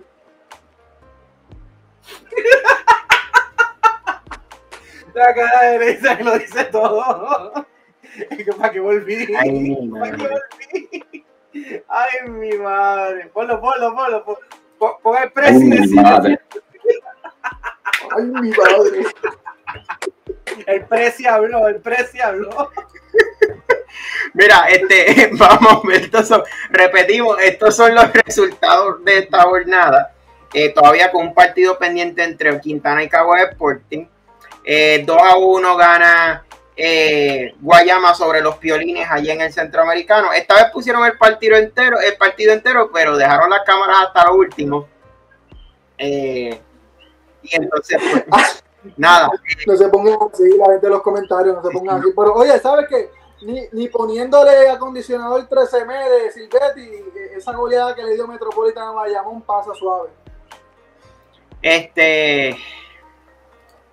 La 5.14 5.36
cara 5.36 5.62
de 5.78 5.94
Nathan 5.94 6.26
lo 6.26 6.38
dice 6.40 6.64
todo. 6.66 7.54
¿Para 8.58 8.72
qué 8.72 8.80
volví? 8.80 9.28
Ay, 9.38 9.90
¿Para 9.92 10.18
qué 10.18 10.24
volví? 10.24 10.81
Ay, 11.88 12.30
mi 12.30 12.52
madre. 12.58 13.30
Ponlo, 13.34 13.60
ponlo, 13.60 13.94
ponlo. 13.96 14.24
pon- 14.24 14.96
pon- 15.02 15.16
el 15.18 15.24
Ay, 15.24 15.30
precio. 15.30 15.60
mi 15.60 15.88
madre. 16.02 16.40
Ay, 18.16 18.24
mi 18.24 18.50
madre. 18.52 19.06
El 20.66 20.86
precio 20.86 21.32
habló, 21.34 21.68
el 21.68 21.80
precio 21.82 22.26
habló. 22.26 22.72
Mira, 24.34 24.66
este, 24.70 25.30
vamos 25.34 25.84
a 25.84 25.88
ver, 25.88 26.02
estos 26.04 26.28
son, 26.28 26.44
repetimos, 26.70 27.38
estos 27.42 27.76
son 27.76 27.94
los 27.96 28.12
resultados 28.14 29.04
de 29.04 29.20
esta 29.20 29.44
jornada. 29.44 30.14
Eh, 30.54 30.70
todavía 30.70 31.12
con 31.12 31.28
un 31.28 31.34
partido 31.34 31.78
pendiente 31.78 32.24
entre 32.24 32.60
Quintana 32.60 33.04
y 33.04 33.10
Cabo 33.10 33.36
Sporting. 33.36 34.06
Eh, 34.64 35.04
2 35.06 35.18
a 35.22 35.38
1 35.38 35.78
gana 35.78 36.46
eh, 36.76 37.54
Guayama 37.60 38.14
sobre 38.14 38.42
los 38.42 38.58
piolines 38.58 39.08
allí 39.10 39.30
en 39.30 39.42
el 39.42 39.54
centroamericano. 39.54 40.32
Esta 40.34 40.56
vez 40.56 40.66
pusieron 40.72 41.06
el 41.06 41.18
partido 41.18 41.58
entero, 41.58 42.00
el 42.00 42.16
partido 42.18 42.54
entero, 42.54 42.90
pero 42.94 43.18
dejaron 43.18 43.50
las 43.50 43.62
cámaras 43.66 43.98
hasta 44.08 44.26
lo 44.26 44.36
último. 44.36 44.88
Eh, 45.98 46.60
y 47.44 47.56
entonces, 47.56 47.98
pues, 48.30 48.64
nada, 48.98 49.30
No 49.68 49.76
se 49.76 49.90
pongan 49.90 50.18
así, 50.32 50.58
la 50.58 50.72
gente 50.72 50.88
en 50.88 50.94
los 50.94 51.02
comentarios, 51.02 51.56
no 51.56 51.62
se 51.64 51.70
pongan 51.70 52.00
así. 52.00 52.10
Pero 52.16 52.34
oye, 52.34 52.60
¿sabes 52.60 52.88
qué? 52.90 53.10
Ni, 53.42 53.62
ni 53.72 53.88
poniéndole 53.88 54.70
acondicionador 54.70 55.48
13M 55.50 56.10
de 56.10 56.32
Silvetti, 56.32 56.82
eh, 56.82 57.32
esa 57.38 57.54
goleada 57.54 57.96
que 57.96 58.04
le 58.04 58.14
dio 58.14 58.28
Metropolitan 58.28 58.88
a 58.88 58.92
Bayamón 58.92 59.42
pasa 59.42 59.74
suave. 59.74 60.10
Este, 61.62 62.58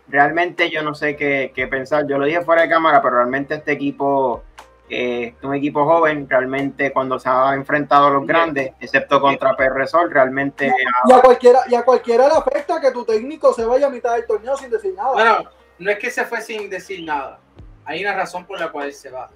realmente 0.08 0.70
yo 0.70 0.82
no 0.82 0.94
sé 0.94 1.16
qué, 1.16 1.52
qué 1.54 1.66
pensar. 1.66 2.06
Yo 2.06 2.18
lo 2.18 2.24
dije 2.26 2.42
fuera 2.42 2.62
de 2.62 2.68
cámara, 2.68 3.02
pero 3.02 3.16
realmente 3.16 3.54
este 3.54 3.72
equipo 3.72 4.42
eh, 4.88 5.34
es 5.38 5.44
un 5.44 5.54
equipo 5.54 5.84
joven. 5.84 6.28
Realmente 6.28 6.92
cuando 6.92 7.18
se 7.18 7.28
ha 7.28 7.54
enfrentado 7.54 8.06
a 8.06 8.10
los 8.10 8.26
grandes, 8.26 8.72
excepto 8.80 9.20
contra 9.20 9.56
PR 9.56 9.86
Sol, 9.86 10.10
realmente 10.10 10.72
Y 11.06 11.12
a 11.12 11.20
cualquiera, 11.20 11.60
y 11.68 11.74
a 11.74 11.82
cualquiera 11.82 12.26
le 12.28 12.34
afecta 12.34 12.80
que 12.80 12.90
tu 12.90 13.04
técnico 13.04 13.52
se 13.52 13.64
vaya 13.64 13.86
a 13.86 13.90
mitad 13.90 14.14
del 14.14 14.26
torneo 14.26 14.56
sin 14.56 14.70
decir 14.70 14.94
nada. 14.94 15.12
Bueno, 15.12 15.44
no 15.78 15.90
es 15.90 15.98
que 15.98 16.10
se 16.10 16.24
fue 16.24 16.40
sin 16.40 16.68
decir 16.70 17.04
nada. 17.04 17.38
Hay 17.84 18.02
una 18.02 18.14
razón 18.14 18.44
por 18.46 18.58
la 18.60 18.68
cual 18.70 18.86
él 18.88 18.94
se 18.94 19.10
va. 19.10 19.30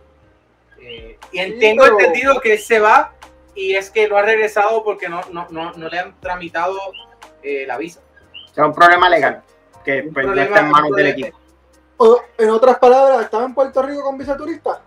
Eh, 0.81 1.19
y 1.33 1.39
Sí, 1.39 1.59
tengo 1.61 1.85
pero- 1.85 1.99
entendido 2.01 2.41
que 2.41 2.55
él 2.55 2.59
se 2.59 2.81
va 2.81 3.13
y 3.55 3.75
es 3.75 3.91
que 3.91 4.09
no 4.09 4.17
ha 4.17 4.23
regresado 4.23 4.83
porque 4.83 5.09
no, 5.09 5.21
no, 5.31 5.47
no, 5.51 5.73
no 5.73 5.89
le 5.89 5.99
han 5.99 6.19
tramitado 6.21 6.77
eh, 7.43 7.65
la 7.67 7.77
visa. 7.77 8.01
es 8.51 8.59
un 8.59 8.75
problema 8.75 9.09
legal 9.09 9.43
que 9.85 10.03
pues, 10.13 10.27
no 10.27 10.33
problema- 10.33 10.45
está 10.57 10.61
en 10.61 10.71
manos 10.71 10.91
del 10.93 11.07
equipo. 11.09 11.39
O, 11.99 12.21
en 12.39 12.51
otras 12.51 12.79
palabras, 12.79 13.25
¿estaba 13.25 13.45
en 13.45 13.55
Puerto 13.55 13.83
Rico 13.83 14.03
con 14.03 14.19
visa 14.19 14.37
turista? 14.37 14.83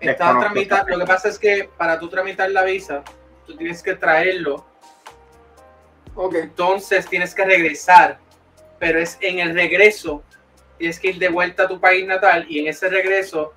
Está 0.00 0.10
Desconozco. 0.24 0.40
tramitando. 0.40 0.90
Lo 0.90 0.98
que 1.04 1.06
pasa 1.06 1.28
es 1.28 1.38
que 1.38 1.70
para 1.76 1.98
tú 1.98 2.08
tramitar 2.08 2.50
la 2.50 2.64
visa, 2.64 3.02
tú 3.46 3.56
tienes 3.56 3.82
que 3.82 3.94
traerlo, 3.94 4.64
Ok. 6.14 6.34
entonces 6.36 7.06
tienes 7.06 7.34
que 7.34 7.44
regresar, 7.44 8.18
pero 8.78 8.98
es 8.98 9.18
en 9.20 9.38
el 9.38 9.54
regreso, 9.54 10.22
tienes 10.78 10.98
que 10.98 11.08
ir 11.08 11.18
de 11.18 11.28
vuelta 11.28 11.64
a 11.64 11.68
tu 11.68 11.78
país 11.80 12.06
natal 12.06 12.46
y 12.48 12.58
en 12.60 12.66
ese 12.68 12.88
regreso 12.88 13.52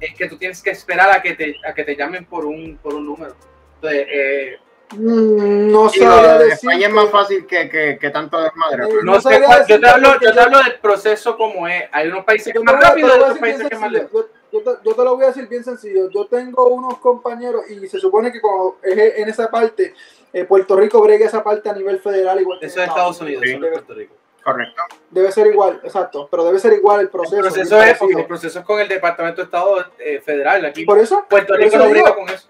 es 0.00 0.14
que 0.14 0.28
tú 0.28 0.36
tienes 0.38 0.62
que 0.62 0.70
esperar 0.70 1.10
a 1.10 1.20
que 1.22 1.34
te, 1.34 1.56
a 1.66 1.72
que 1.74 1.84
te 1.84 1.94
llamen 1.96 2.24
por 2.24 2.44
un, 2.46 2.78
por 2.82 2.94
un 2.94 3.06
número. 3.06 3.34
Entonces, 3.76 4.06
eh, 4.10 4.56
no 4.96 5.88
sabría 5.88 6.38
de 6.38 6.44
decirte. 6.46 6.54
España 6.54 6.86
es 6.88 6.92
más 6.92 7.10
fácil 7.10 7.46
que, 7.46 7.68
que, 7.68 7.98
que 8.00 8.10
tanto 8.10 8.40
desmadre. 8.40 8.86
Pero- 8.88 9.02
no, 9.02 9.14
No 9.14 9.20
sé 9.20 9.40
cuál- 9.42 9.64
yo 9.66 9.80
te 9.80 9.88
hablo, 9.88 10.12
yo 10.20 10.30
te 10.30 10.36
yo- 10.36 10.42
hablo 10.42 10.58
del 10.62 10.74
proceso 10.80 11.36
como 11.36 11.66
es. 11.68 11.84
Hay 11.92 12.08
unos 12.08 12.24
países 12.24 12.52
que 12.52 12.60
más 12.60 12.80
rápido 12.80 13.08
y 13.08 13.10
otros 13.20 13.38
países 13.38 13.68
que 13.68 13.74
es 13.74 13.80
más 13.80 13.92
lento. 13.92 14.28
Yo, 14.52 14.62
te, 14.62 14.70
yo 14.84 14.94
te 14.96 15.04
lo 15.04 15.14
voy 15.14 15.24
a 15.24 15.28
decir 15.28 15.46
bien 15.48 15.62
sencillo. 15.62 16.10
Yo 16.10 16.26
tengo 16.26 16.66
unos 16.68 16.98
compañeros 16.98 17.62
y 17.70 17.86
se 17.86 18.00
supone 18.00 18.32
que 18.32 18.40
cuando 18.40 18.78
es 18.82 19.18
en 19.18 19.28
esa 19.28 19.48
parte, 19.48 19.94
eh, 20.32 20.44
Puerto 20.44 20.74
Rico 20.76 21.00
bregue 21.00 21.24
esa 21.24 21.44
parte 21.44 21.68
a 21.68 21.72
nivel 21.72 22.00
federal 22.00 22.40
igual 22.40 22.58
que 22.58 22.66
Eso 22.66 22.80
es 22.82 22.88
Estados 22.88 23.20
Unidos, 23.20 23.42
Sí. 23.44 23.50
eso 23.50 23.60
no 23.60 23.66
es 23.66 23.72
Puerto 23.72 23.94
Rico. 23.94 24.14
Correcto. 24.42 24.82
Debe 25.10 25.30
ser 25.30 25.46
igual, 25.48 25.80
exacto. 25.84 26.26
Pero 26.30 26.44
debe 26.44 26.58
ser 26.58 26.72
igual 26.72 27.00
el 27.00 27.06
El 27.06 27.10
proceso. 27.10 27.42
proceso 27.42 27.76
bien 27.76 27.88
es 27.90 27.98
porque 27.98 28.14
el 28.20 28.26
proceso 28.26 28.58
es 28.58 28.64
con 28.64 28.80
el 28.80 28.88
Departamento 28.88 29.42
de 29.42 29.44
Estado 29.44 29.84
eh, 29.98 30.20
Federal. 30.24 30.64
Aquí 30.64 30.84
Por 30.84 30.98
eso, 30.98 31.24
Puerto 31.28 31.54
Rico 31.54 31.68
eso 31.68 31.78
no 31.78 31.90
briga 31.90 32.14
con 32.14 32.28
eso. 32.28 32.48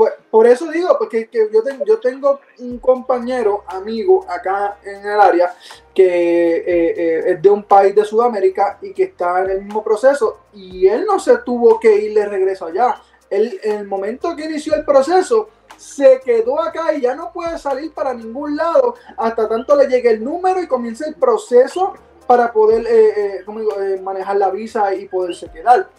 Pues, 0.00 0.14
por 0.30 0.46
eso 0.46 0.70
digo, 0.70 0.96
porque 0.98 1.28
que 1.28 1.50
yo, 1.52 1.62
ten- 1.62 1.84
yo 1.84 2.00
tengo 2.00 2.40
un 2.60 2.78
compañero, 2.78 3.64
amigo 3.66 4.24
acá 4.26 4.78
en 4.82 5.04
el 5.04 5.20
área, 5.20 5.54
que 5.94 6.56
eh, 6.56 6.64
eh, 6.66 7.22
es 7.26 7.42
de 7.42 7.50
un 7.50 7.64
país 7.64 7.94
de 7.94 8.06
Sudamérica 8.06 8.78
y 8.80 8.94
que 8.94 9.02
está 9.02 9.42
en 9.44 9.50
el 9.50 9.62
mismo 9.64 9.84
proceso 9.84 10.38
y 10.54 10.86
él 10.86 11.04
no 11.04 11.18
se 11.20 11.36
tuvo 11.44 11.78
que 11.78 11.94
ir 11.96 12.14
de 12.14 12.24
regreso 12.24 12.64
allá. 12.64 12.98
Él, 13.28 13.60
en 13.62 13.80
el 13.80 13.86
momento 13.86 14.34
que 14.34 14.46
inició 14.46 14.74
el 14.74 14.86
proceso, 14.86 15.50
se 15.76 16.18
quedó 16.24 16.58
acá 16.62 16.94
y 16.94 17.02
ya 17.02 17.14
no 17.14 17.30
puede 17.30 17.58
salir 17.58 17.92
para 17.92 18.14
ningún 18.14 18.56
lado 18.56 18.94
hasta 19.18 19.46
tanto 19.50 19.76
le 19.76 19.86
llegue 19.86 20.12
el 20.12 20.24
número 20.24 20.62
y 20.62 20.66
comience 20.66 21.06
el 21.08 21.14
proceso 21.16 21.92
para 22.26 22.50
poder 22.50 22.86
eh. 22.86 23.44
Eh, 23.44 24.00
manejar 24.02 24.36
la 24.36 24.48
visa 24.50 24.94
y 24.94 25.06
poderse 25.08 25.50
quedar. 25.50 25.90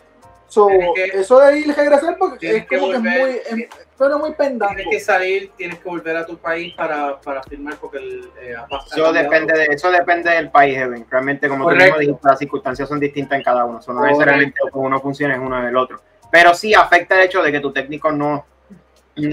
So, 0.52 0.68
que- 0.94 1.06
eso 1.06 1.40
de 1.40 1.60
ir 1.60 1.68
y 1.68 1.72
regresar 1.72 2.18
porque 2.18 2.58
es 2.58 2.66
que 2.66 2.78
como 2.78 2.92
que 2.92 2.98
es 2.98 3.02
volver, 3.04 3.20
muy, 3.22 3.40
tienes- 3.40 3.70
es- 3.70 3.88
suena 3.98 4.18
muy 4.18 4.34
pendango. 4.34 4.76
Tienes 4.76 4.92
que 4.92 5.00
salir, 5.00 5.52
tienes 5.56 5.80
que 5.80 5.88
volver 5.88 6.18
a 6.18 6.26
tu 6.26 6.38
país 6.38 6.74
para, 6.76 7.22
para 7.22 7.42
firmar 7.44 7.76
porque 7.78 8.00
el, 8.00 8.30
eh, 8.42 8.56
Eso 8.94 9.14
depende, 9.14 9.54
de, 9.58 9.66
eso 9.72 9.90
depende 9.90 10.30
del 10.30 10.52
país, 10.52 10.78
Evan. 10.78 11.06
Realmente, 11.10 11.48
como 11.48 11.64
tú 11.64 11.76
mismo 11.86 12.00
dijiste, 12.00 12.28
las 12.28 12.38
circunstancias 12.40 12.90
son 12.90 13.00
distintas 13.00 13.38
en 13.38 13.44
cada 13.46 13.64
uno. 13.64 13.80
Eso 13.80 13.94
no 13.94 14.02
necesariamente 14.10 14.60
como 14.70 14.88
uno 14.88 15.00
funciona 15.00 15.36
es 15.36 15.40
uno 15.40 15.64
del 15.64 15.78
otro. 15.78 16.02
Pero 16.30 16.54
sí 16.54 16.74
afecta 16.74 17.16
el 17.16 17.22
hecho 17.22 17.42
de 17.42 17.50
que 17.54 17.62
tu 17.62 17.72
técnico 17.72 18.12
no 18.12 18.46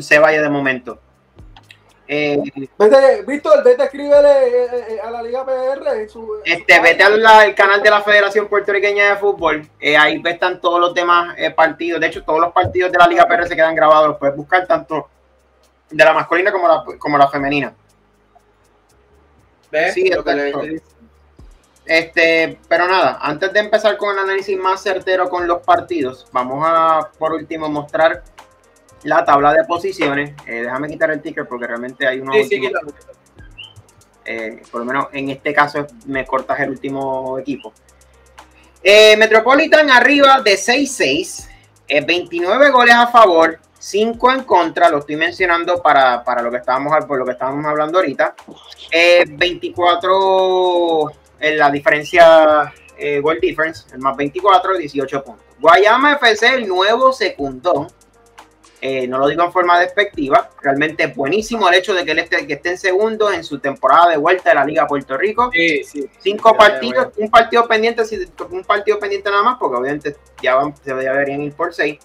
se 0.01 0.19
vaya 0.21 0.41
de 0.41 0.49
momento. 0.49 1.01
Eh, 2.11 2.39
Vete, 2.79 3.23
Víctor, 3.27 3.63
vete, 3.63 3.85
escríbele 3.85 4.29
eh, 4.49 4.69
eh, 4.95 5.01
a 5.05 5.11
la 5.11 5.23
Liga 5.23 5.45
PR. 5.45 6.09
su- 6.09 6.41
este, 6.43 6.81
vete 6.81 7.03
al 7.03 7.25
al 7.27 7.55
canal 7.55 7.83
de 7.83 7.91
la 7.91 8.01
Federación 8.01 8.49
Puertorriqueña 8.49 9.11
de 9.11 9.17
Fútbol. 9.17 9.69
eh, 9.79 9.95
ahí 9.97 10.23
están 10.25 10.59
todos 10.59 10.81
los 10.81 10.95
demás 10.95 11.35
eh, 11.37 11.51
partidos. 11.51 12.01
De 12.01 12.07
hecho, 12.07 12.25
todos 12.25 12.41
los 12.41 12.53
partidos 12.53 12.91
de 12.91 12.99
la 12.99 13.07
Liga 13.07 13.27
PR 13.27 13.47
se 13.47 13.55
quedan 13.55 13.75
grabados. 13.75 14.09
Los 14.09 14.17
puedes 14.19 14.35
buscar 14.37 14.67
tanto 14.67 15.07
de 15.91 16.03
la 16.05 16.15
masculina 16.15 16.51
como 16.51 16.67
la, 16.67 16.83
como 16.99 17.19
la 17.19 17.29
femenina. 17.29 17.75
¿Ves? 19.71 19.93
Sí, 19.95 20.09
Lo 20.09 20.25
que. 20.25 20.81
Este, 21.85 22.59
pero 22.69 22.87
nada, 22.87 23.19
antes 23.21 23.51
de 23.53 23.61
empezar 23.61 23.97
con 23.97 24.13
el 24.13 24.19
análisis 24.19 24.59
más 24.59 24.83
certero 24.83 25.29
con 25.31 25.47
los 25.47 25.63
partidos, 25.63 26.27
vamos 26.33 26.63
a 26.67 27.11
por 27.19 27.33
último 27.33 27.69
mostrar 27.71 28.23
la 29.05 29.25
tabla 29.25 29.53
de 29.55 29.65
posiciones. 29.65 30.31
Eh, 30.47 30.63
déjame 30.63 30.89
quitar 30.89 31.11
el 31.11 31.21
ticker 31.23 31.47
porque 31.47 31.67
realmente 31.67 32.07
hay 32.07 32.21
unos 32.21 32.35
Sí, 32.37 32.45
sí, 32.45 32.55
últimos- 32.57 32.69
quítalo, 32.69 32.93
quítalo. 32.95 33.19
Eh, 34.25 34.63
por 34.71 34.81
lo 34.81 34.85
menos 34.85 35.07
en 35.13 35.31
este 35.31 35.55
caso 35.55 35.87
me 36.07 36.27
cortas 36.27 36.61
el 36.61 36.71
último 36.71 37.39
equipo. 37.39 37.73
Eh, 38.83 39.17
Metropolitan 39.17 39.91
arriba 39.91 40.41
de 40.43 40.57
6-6, 40.57 41.49
eh, 41.89 42.05
29 42.05 42.71
goles 42.71 42.95
a 42.95 43.07
favor, 43.07 43.59
5 43.79 44.31
en 44.33 44.43
contra, 44.45 44.89
lo 44.91 44.99
estoy 44.99 45.17
mencionando 45.17 45.81
para, 45.83 46.23
para 46.25 46.43
lo 46.43 46.51
que 46.51 46.59
estábamos 46.59 46.93
por 47.07 47.19
lo 47.19 47.25
que 47.25 47.33
estábamos 47.33 47.65
hablando 47.65 47.99
ahorita. 47.99 48.35
Eh, 48.91 49.25
24 49.27 51.11
en 51.41 51.59
la 51.59 51.71
diferencia 51.71 52.73
eh, 52.97 53.21
goal 53.21 53.39
difference, 53.41 53.87
el 53.95 54.01
más 54.01 54.17
24, 54.17 54.77
18 54.77 55.25
puntos. 55.25 55.45
Guayama 55.61 56.15
FC, 56.15 56.55
el 56.55 56.67
nuevo 56.69 57.13
secundón. 57.13 57.89
Eh, 58.81 59.09
no 59.09 59.19
lo 59.19 59.27
digo 59.27 59.43
en 59.43 59.51
forma 59.53 59.81
despectiva, 59.81 60.51
realmente 60.63 61.03
es 61.05 61.17
buenísimo 61.17 61.69
el 61.69 61.75
hecho 61.75 61.95
de 61.95 62.05
que 62.05 62.13
él 62.13 62.21
esté, 62.21 62.47
que 62.47 62.53
esté 62.55 62.71
en 62.71 62.79
segundo 62.79 63.33
en 63.33 63.43
su 63.43 63.59
temporada 63.59 64.09
de 64.11 64.17
vuelta 64.17 64.51
de 64.51 64.55
la 64.55 64.65
Liga 64.65 64.87
Puerto 64.87 65.17
Rico. 65.17 65.51
Sí, 65.53 65.83
sí. 65.83 66.09
Cinco 66.21 66.53
Ya, 66.53 66.59
partidos, 66.59 67.09
un 67.17 67.29
partido 67.29 67.67
pendiente, 67.67 68.03
un 68.51 68.63
partido 68.63 68.99
pendiente 69.01 69.31
nada 69.31 69.43
más, 69.43 69.57
porque 69.59 69.77
obviamente 69.79 70.17
ya 70.41 70.55
van, 70.55 70.77
se 70.77 70.95
deberían 70.95 71.43
ir 71.43 71.53
por 71.55 71.75
seis. 71.75 71.99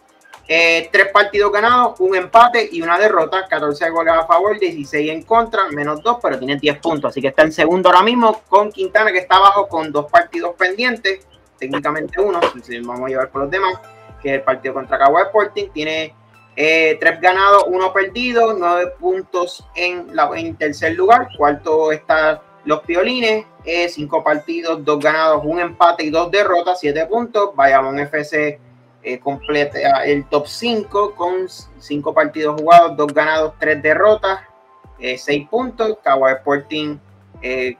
Eh, 0.47 0.89
tres 0.91 1.09
partidos 1.13 1.51
ganados, 1.53 1.97
un 1.99 2.15
empate 2.15 2.67
y 2.71 2.81
una 2.81 2.97
derrota, 2.99 3.47
14 3.47 3.89
goles 3.91 4.13
a 4.13 4.25
favor, 4.25 4.59
16 4.59 5.09
en 5.11 5.21
contra, 5.21 5.69
menos 5.69 6.01
dos, 6.03 6.17
pero 6.21 6.37
tiene 6.37 6.57
10 6.57 6.79
puntos, 6.79 7.11
así 7.11 7.21
que 7.21 7.29
está 7.29 7.43
en 7.43 7.53
segundo 7.53 7.87
ahora 7.89 8.01
mismo 8.01 8.41
con 8.49 8.69
Quintana 8.71 9.11
que 9.13 9.19
está 9.19 9.37
abajo 9.37 9.67
con 9.69 9.89
dos 9.91 10.11
partidos 10.11 10.55
pendientes, 10.55 11.25
técnicamente 11.57 12.19
uno, 12.19 12.41
si- 12.65 12.79
vamos 12.81 13.05
a 13.05 13.09
llevar 13.09 13.29
por 13.29 13.43
los 13.43 13.51
demás, 13.51 13.75
que 14.21 14.29
es 14.29 14.35
el 14.35 14.41
partido 14.41 14.73
contra 14.73 14.97
Cagua 14.97 15.21
Sporting, 15.21 15.69
tiene 15.73 16.13
eh, 16.55 16.97
tres 16.99 17.19
ganados, 17.19 17.65
uno 17.67 17.91
perdido, 17.93 18.53
nueve 18.53 18.93
puntos 18.99 19.65
en, 19.75 20.15
la, 20.15 20.29
en 20.35 20.55
tercer 20.55 20.93
lugar, 20.93 21.29
cuarto 21.37 21.91
está 21.91 22.41
los 22.65 22.81
Piolines, 22.81 23.45
eh, 23.65 23.89
cinco 23.89 24.23
partidos, 24.23 24.83
dos 24.83 24.99
ganados, 24.99 25.41
un 25.43 25.59
empate 25.59 26.05
y 26.05 26.09
dos 26.09 26.31
derrotas, 26.31 26.79
siete 26.79 27.05
puntos. 27.05 27.55
Bayamón 27.55 27.99
FC 27.99 28.59
eh, 29.01 29.19
completa 29.19 30.03
el 30.05 30.25
top 30.25 30.47
5 30.47 31.15
con 31.15 31.47
cinco 31.79 32.13
partidos 32.13 32.59
jugados, 32.59 32.95
dos 32.95 33.13
ganados, 33.13 33.53
tres 33.59 33.81
derrotas, 33.81 34.41
eh, 34.99 35.17
seis 35.17 35.47
puntos. 35.49 35.97
Cagua 36.03 36.31
Sporting, 36.33 36.97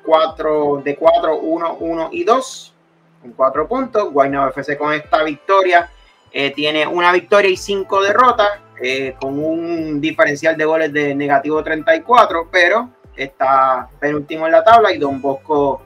cuatro 0.04 0.82
de 0.84 0.95
4, 0.98 1.38
1, 1.38 1.78
1 1.80 2.10
y 2.12 2.24
2, 2.26 2.74
con 3.22 3.32
cuatro 3.32 3.68
puntos. 3.68 4.12
Guaynabo 4.12 4.50
FC 4.50 4.78
con 4.78 4.91
esta 4.94 5.24
victoria 5.24 5.90
eh, 6.35 6.49
tiene 6.49 6.88
una 6.88 7.11
victoria 7.11 7.51
y 7.51 7.55
cinco 7.55 8.01
derrotas, 8.01 8.49
eh, 8.81 9.15
con 9.22 9.38
un 9.38 10.01
diferencial 10.01 10.57
de 10.57 10.65
goles 10.65 10.91
de 10.91 11.14
negativo 11.14 11.64
34, 11.64 12.49
pero 12.51 12.89
está 13.15 13.88
penúltimo 13.99 14.47
en 14.47 14.53
la 14.53 14.64
tabla 14.64 14.91
y 14.91 14.97
Don 14.97 15.22
Bosco 15.22 15.84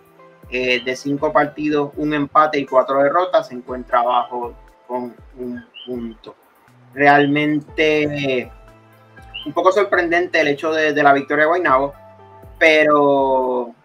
eh, 0.50 0.82
de 0.86 0.96
cinco 0.96 1.34
partidos, 1.34 1.92
un 1.98 2.14
empate 2.14 2.60
y 2.60 2.66
cuatro 2.66 3.04
derrotas, 3.04 3.50
se 3.50 3.56
encuentra 3.56 4.00
abajo 4.00 4.54
con 4.88 5.14
un 5.38 5.66
punto. 5.86 6.34
Realmente 6.94 8.50
un 9.46 9.52
poco 9.52 9.74
sorprendente 9.74 10.40
el 10.40 10.48
hecho 10.48 10.72
de, 10.72 10.94
de 10.94 11.04
la 11.04 11.12
victoria 11.12 11.44
de 11.44 11.50
Guaynabo, 11.50 11.94
pero 12.58 13.76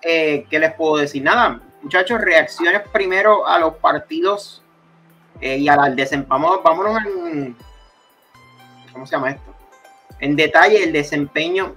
¿qué 0.00 0.46
les 0.48 0.72
puedo 0.74 0.98
decir? 0.98 1.24
Nada, 1.24 1.60
muchachos, 1.82 2.20
reacciones 2.20 2.82
primero 2.92 3.48
a 3.48 3.58
los 3.58 3.74
partidos 3.74 4.63
eh, 5.40 5.56
y 5.58 5.68
al 5.68 5.94
desempeño. 5.96 6.60
Vámonos 6.62 6.98
en. 7.04 7.56
¿Cómo 8.92 9.06
se 9.06 9.12
llama 9.16 9.30
esto? 9.30 9.54
En 10.20 10.36
detalle, 10.36 10.84
el 10.84 10.92
desempeño. 10.92 11.76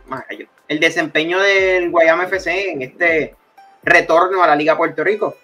El 0.68 0.80
desempeño 0.80 1.40
del 1.40 1.90
Guayama 1.92 2.26
FC 2.26 2.72
en 2.72 2.82
este 2.82 3.36
retorno 3.84 4.44
a 4.44 4.48
la 4.48 4.56
Liga 4.56 4.78
Puerto 4.78 5.04
Rico. 5.04 5.36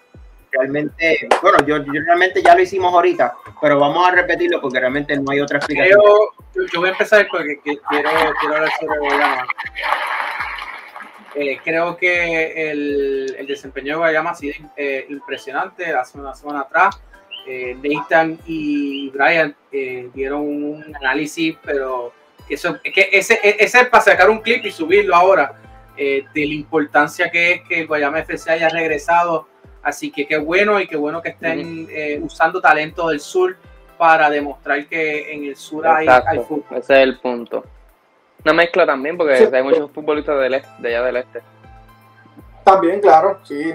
Realmente, 0.52 1.27
bueno, 1.41 1.57
yo, 1.65 1.77
yo 1.77 1.94
realmente 2.06 2.44
ya 2.44 2.53
lo 2.53 2.61
hicimos 2.61 2.94
ahorita, 2.94 3.34
pero 3.60 3.80
vamos 3.80 4.07
a 4.07 4.11
repetirlo 4.11 4.61
porque 4.61 4.80
realmente 4.80 5.18
no 5.18 5.31
hay 5.31 5.40
otra 5.41 5.57
explicación. 5.57 5.99
Creo, 6.53 6.68
yo 6.72 6.80
voy 6.80 6.90
a 6.90 6.91
empezar 6.91 7.27
porque 7.31 7.60
que- 7.64 7.80
quiero, 7.90 8.10
quiero 8.40 8.56
hablar 8.56 8.69
sobre 8.80 8.99
Guayama. 8.99 9.48
Eh, 11.35 11.57
creo 11.64 11.98
que 11.98 12.69
el, 12.72 13.35
el 13.40 13.48
desempeño 13.48 13.94
de 13.94 13.98
Guayama 13.98 14.30
ha 14.31 14.35
sido 14.35 14.53
eh, 14.77 15.07
impresionante. 15.10 15.91
Hace 15.91 16.19
una 16.19 16.35
semana 16.35 16.60
atrás, 16.61 17.02
eh, 17.47 17.75
Nathan 17.81 18.39
y 18.45 19.09
Brian 19.09 19.55
eh, 19.71 20.09
dieron 20.13 20.41
un 20.41 20.95
análisis, 20.95 21.55
pero 21.63 22.13
eso, 22.49 22.77
es 22.83 22.93
que 22.93 23.09
ese, 23.11 23.39
ese 23.43 23.81
es 23.81 23.87
para 23.89 24.03
sacar 24.03 24.29
un 24.29 24.39
clip 24.39 24.65
y 24.65 24.71
subirlo 24.71 25.15
ahora, 25.15 25.55
eh, 25.95 26.25
de 26.33 26.45
la 26.45 26.53
importancia 26.53 27.29
que 27.29 27.51
es 27.53 27.61
que 27.63 27.85
Guayama 27.85 28.19
FC 28.19 28.51
haya 28.51 28.69
regresado. 28.69 29.47
Así 29.83 30.11
que 30.11 30.25
qué 30.25 30.37
bueno 30.37 30.79
y 30.79 30.87
qué 30.87 30.95
bueno 30.95 31.21
que 31.21 31.29
estén 31.29 31.87
eh, 31.91 32.17
usando 32.21 32.61
talento 32.61 33.09
del 33.09 33.19
sur 33.19 33.57
para 33.97 34.29
demostrar 34.29 34.85
que 34.87 35.33
en 35.33 35.43
el 35.43 35.55
sur 35.57 35.85
hay, 35.85 36.07
hay 36.07 36.39
fútbol. 36.39 36.65
ese 36.77 36.93
es 36.93 36.99
el 36.99 37.19
punto. 37.19 37.63
Una 38.45 38.53
mezcla 38.53 38.85
también, 38.85 39.17
porque 39.17 39.37
Sí. 39.37 39.45
hay 39.53 39.63
muchos 39.63 39.91
futbolistas 39.91 40.39
del 40.39 40.53
este, 40.55 40.69
de 40.79 40.87
allá 40.89 41.05
del 41.05 41.17
este. 41.17 41.41
También, 42.63 43.01
claro, 43.01 43.39
sí. 43.43 43.73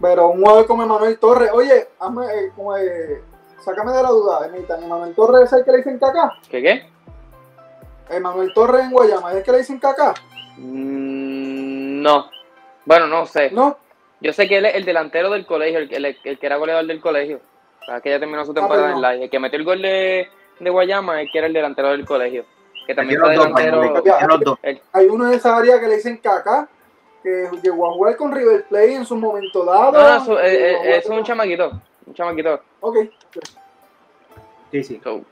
Pero 0.00 0.28
un 0.28 0.40
jugador 0.42 0.66
como 0.66 0.82
Emanuel 0.82 1.18
Torres, 1.18 1.50
oye, 1.52 1.88
hazme, 1.98 2.26
eh, 2.26 2.52
como, 2.54 2.76
eh, 2.76 3.22
sácame 3.64 3.92
de 3.92 4.02
la 4.02 4.10
duda. 4.10 4.50
¿Emanuel 4.82 5.14
Torres 5.14 5.44
es 5.44 5.52
el 5.54 5.64
que 5.64 5.70
le 5.72 5.76
dicen 5.78 5.98
caca? 5.98 6.32
¿Qué 6.50 6.62
qué? 6.62 6.86
Emanuel 8.10 8.52
Torres 8.54 8.84
en 8.84 8.90
Guayama, 8.92 9.30
¿es 9.32 9.38
el 9.38 9.42
que 9.42 9.52
le 9.52 9.58
dicen 9.58 9.78
caca? 9.80 10.14
Mm, 10.58 12.02
no. 12.02 12.30
Bueno, 12.84 13.06
no 13.06 13.26
sé. 13.26 13.50
¿No? 13.50 13.78
Yo 14.20 14.32
sé 14.32 14.48
que 14.48 14.58
él 14.58 14.66
es 14.66 14.74
el 14.76 14.84
delantero 14.84 15.30
del 15.30 15.44
colegio, 15.46 15.78
el, 15.80 15.92
el- 15.92 16.16
el 16.24 16.38
que 16.38 16.46
era 16.46 16.56
goleador 16.56 16.86
del 16.86 17.00
colegio. 17.00 17.40
O 17.82 17.84
sea, 17.84 18.00
que 18.00 18.10
ya 18.10 18.18
terminó 18.18 18.44
su 18.44 18.54
temporada 18.54 18.86
pues 18.86 18.90
no. 18.92 18.96
en 18.96 19.02
la 19.02 19.14
El 19.24 19.30
que 19.30 19.38
metió 19.38 19.58
el 19.58 19.64
gol 19.64 19.82
de, 19.82 20.28
de 20.60 20.70
Guayama, 20.70 21.20
el 21.20 21.30
que 21.30 21.38
era 21.38 21.46
el 21.46 21.52
delantero 21.52 21.88
del 21.90 22.04
colegio. 22.06 22.44
Que 22.86 22.94
también 22.94 23.20
dos, 23.20 23.30
delantero. 23.30 23.82
Dos. 24.44 24.58
Hay 24.92 25.06
uno 25.06 25.28
de 25.28 25.36
esa 25.36 25.56
área 25.56 25.80
que 25.80 25.88
le 25.88 25.96
dicen 25.96 26.18
caca, 26.18 26.68
que 27.26 27.48
llegó 27.60 27.90
a 27.90 27.92
jugar 27.92 28.16
con 28.16 28.30
River 28.32 28.64
Plate 28.68 28.94
en 28.94 29.04
su 29.04 29.16
momento 29.16 29.64
dado. 29.64 29.90
no, 29.90 30.00
no, 30.00 30.16
eso, 30.22 30.40
eh, 30.40 30.74
eh, 30.74 30.96
es 30.98 31.06
un 31.06 31.24
chamaquito. 31.24 31.72
Un 32.06 32.14
chamaquito. 32.14 32.60
Ok. 32.80 32.96
Sí, 34.70 34.84
sí. 34.84 35.00
So, 35.02 35.22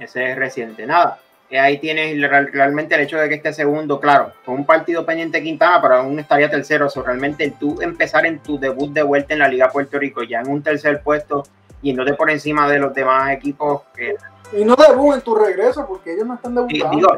Ese 0.00 0.30
es 0.32 0.36
reciente. 0.36 0.84
Nada. 0.86 1.20
Eh, 1.50 1.58
ahí 1.60 1.78
tienes 1.78 2.20
real- 2.28 2.50
realmente 2.52 2.96
el 2.96 3.02
hecho 3.02 3.16
de 3.18 3.28
que 3.28 3.36
esté 3.36 3.52
segundo, 3.52 4.00
claro, 4.00 4.32
con 4.44 4.56
un 4.56 4.66
partido 4.66 5.06
pendiente 5.06 5.40
Quintana, 5.40 5.80
pero 5.80 5.94
aún 5.96 6.18
estaría 6.18 6.50
tercero. 6.50 6.88
So, 6.90 7.02
realmente 7.02 7.54
tú 7.60 7.80
empezar 7.80 8.26
en 8.26 8.40
tu 8.40 8.58
debut 8.58 8.90
de 8.92 9.02
vuelta 9.02 9.34
en 9.34 9.38
la 9.40 9.46
Liga 9.48 9.68
Puerto 9.68 9.98
Rico, 9.98 10.24
ya 10.24 10.40
en 10.40 10.48
un 10.50 10.62
tercer 10.64 11.00
puesto, 11.02 11.44
yéndote 11.80 12.14
por 12.14 12.28
encima 12.30 12.68
de 12.68 12.78
los 12.80 12.92
demás 12.92 13.30
equipos, 13.30 13.82
que 13.94 14.16
Y 14.52 14.64
no 14.64 14.74
debut 14.74 15.14
en 15.14 15.20
tu 15.20 15.34
regreso, 15.36 15.86
porque 15.86 16.14
ellos 16.14 16.26
no 16.26 16.34
están 16.34 16.54
debutando. 16.56 16.96
digo, 16.96 17.16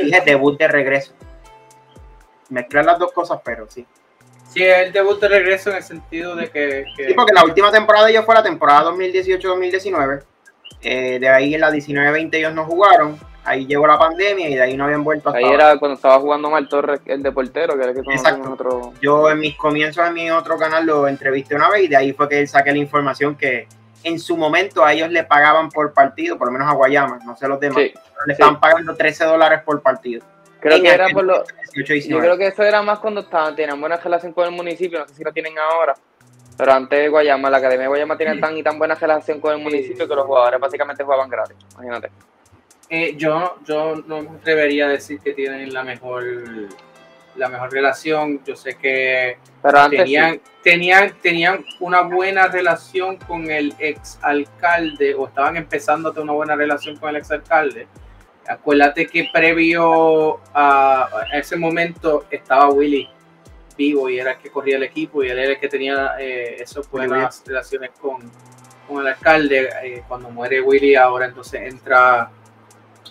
dije 0.00 0.20
debut 0.26 0.58
de 0.58 0.68
regreso. 0.68 1.14
Mezclar 2.50 2.84
las 2.84 2.98
dos 2.98 3.12
cosas, 3.12 3.40
pero 3.44 3.66
sí. 3.68 3.86
Sí, 4.52 4.62
el 4.64 4.92
debut 4.92 5.20
de 5.20 5.28
regreso 5.28 5.70
en 5.70 5.76
el 5.76 5.82
sentido 5.82 6.34
de 6.34 6.50
que, 6.50 6.84
que- 6.96 7.08
Sí, 7.08 7.14
porque 7.14 7.32
la 7.32 7.44
última 7.44 7.70
temporada 7.70 8.06
de 8.06 8.12
ellos 8.12 8.24
fue 8.24 8.34
la 8.34 8.42
temporada 8.42 8.82
2018-2019. 8.90 10.22
Eh, 10.82 11.18
de 11.20 11.28
ahí 11.28 11.54
en 11.54 11.60
la 11.60 11.70
19-20 11.70 12.34
ellos 12.38 12.52
no 12.54 12.64
jugaron. 12.64 13.18
Ahí 13.44 13.66
llegó 13.66 13.86
la 13.86 13.98
pandemia 13.98 14.48
y 14.48 14.54
de 14.54 14.62
ahí 14.62 14.76
no 14.76 14.84
habían 14.84 15.02
vuelto 15.04 15.28
hasta 15.30 15.38
ahí 15.38 15.44
ahora. 15.44 15.70
era 15.70 15.78
cuando 15.78 15.94
estaba 15.94 16.18
jugando 16.20 16.50
Mal 16.50 16.68
Torres, 16.68 17.00
el 17.06 17.22
de 17.22 17.32
portero, 17.32 17.74
que 17.74 17.82
era 17.82 17.92
el 17.92 18.02
que 18.04 18.12
Exacto. 18.12 18.46
en 18.46 18.52
otro. 18.52 18.92
Yo 19.00 19.30
en 19.30 19.38
mis 19.38 19.56
comienzos 19.56 20.06
en 20.06 20.14
mi 20.14 20.30
otro 20.30 20.58
canal 20.58 20.84
lo 20.84 21.08
entrevisté 21.08 21.54
una 21.54 21.70
vez 21.70 21.84
y 21.84 21.88
de 21.88 21.96
ahí 21.96 22.12
fue 22.12 22.28
que 22.28 22.46
saqué 22.46 22.72
la 22.72 22.78
información 22.78 23.36
que 23.36 23.66
en 24.04 24.18
su 24.18 24.36
momento 24.36 24.84
a 24.84 24.92
ellos 24.92 25.10
le 25.10 25.24
pagaban 25.24 25.68
por 25.70 25.92
partido, 25.92 26.36
por 26.38 26.48
lo 26.48 26.52
menos 26.52 26.68
a 26.68 26.72
Guayama, 26.74 27.18
no 27.24 27.36
sé 27.36 27.46
los 27.48 27.60
demás, 27.60 27.76
Sí, 27.82 27.92
pero 27.94 28.26
le 28.26 28.34
sí. 28.34 28.42
estaban 28.42 28.58
pagando 28.60 28.94
13 28.94 29.24
dólares 29.24 29.60
por 29.64 29.80
partido. 29.82 30.22
Creo 30.60 30.80
que 30.82 30.88
era 30.88 31.08
por 31.08 31.24
lo. 31.24 31.44
18 31.74 31.74
y 31.74 31.84
Yo 31.84 31.94
19. 31.94 32.22
creo 32.26 32.38
que 32.38 32.46
eso 32.48 32.62
era 32.62 32.82
más 32.82 32.98
cuando 32.98 33.20
estaban, 33.22 33.54
tenían 33.56 33.80
buena 33.80 33.96
relación 33.96 34.32
con 34.32 34.44
el 34.46 34.52
municipio, 34.52 34.98
no 35.00 35.08
sé 35.08 35.14
si 35.14 35.24
lo 35.24 35.32
tienen 35.32 35.58
ahora. 35.58 35.94
Pero 36.56 36.72
antes 36.72 36.98
de 36.98 37.08
Guayama, 37.08 37.48
la 37.48 37.56
Academia 37.58 37.82
de 37.82 37.88
Guayama 37.88 38.16
tenía 38.18 38.38
tan 38.38 38.56
y 38.56 38.62
tan 38.62 38.78
buena 38.78 38.94
relación 38.94 39.40
con 39.40 39.54
el 39.54 39.60
municipio 39.60 40.06
que 40.06 40.14
los 40.14 40.26
jugadores 40.26 40.60
básicamente 40.60 41.02
jugaban 41.04 41.30
gratis. 41.30 41.56
Imagínate. 41.74 42.10
eh, 42.90 43.14
yo, 43.16 43.56
yo 43.64 43.96
no 44.06 44.22
me 44.22 44.30
atrevería 44.30 44.86
a 44.86 44.88
decir 44.90 45.20
que 45.20 45.32
tienen 45.32 45.72
la 45.72 45.82
mejor 45.84 46.24
la 47.36 47.48
mejor 47.48 47.72
relación. 47.72 48.42
Yo 48.44 48.56
sé 48.56 48.76
que 48.76 49.38
Pero 49.62 49.78
antes 49.78 50.00
tenían, 50.00 50.34
sí. 50.34 50.40
tenían, 50.62 51.14
tenían 51.22 51.64
una 51.78 52.02
buena 52.02 52.48
relación 52.48 53.16
con 53.16 53.50
el 53.50 53.74
ex 53.78 54.18
alcalde 54.22 55.14
o 55.14 55.28
estaban 55.28 55.56
empezando 55.56 56.08
a 56.10 56.12
tener 56.12 56.24
una 56.24 56.32
buena 56.34 56.56
relación 56.56 56.96
con 56.96 57.10
el 57.10 57.16
ex 57.16 57.30
alcalde. 57.30 57.86
Acuérdate 58.50 59.06
que 59.06 59.30
previo 59.32 60.40
a, 60.52 61.08
ese 61.32 61.56
momento 61.56 62.26
estaba 62.30 62.68
Willy 62.68 63.08
vivo 63.76 64.10
y 64.10 64.18
era 64.18 64.32
el 64.32 64.38
que 64.38 64.50
corría 64.50 64.76
el 64.76 64.82
equipo 64.82 65.22
y 65.22 65.28
él 65.28 65.38
era 65.38 65.52
el 65.52 65.60
que 65.60 65.68
tenía 65.68 66.16
eh, 66.18 66.56
esas 66.60 66.90
buenas 66.90 67.42
relaciones 67.46 67.90
con, 67.98 68.30
con 68.88 69.00
el 69.00 69.06
alcalde. 69.06 69.70
Eh, 69.84 70.02
cuando 70.06 70.30
muere 70.30 70.60
Willy, 70.60 70.96
ahora 70.96 71.26
entonces 71.26 71.62
entra 71.62 72.30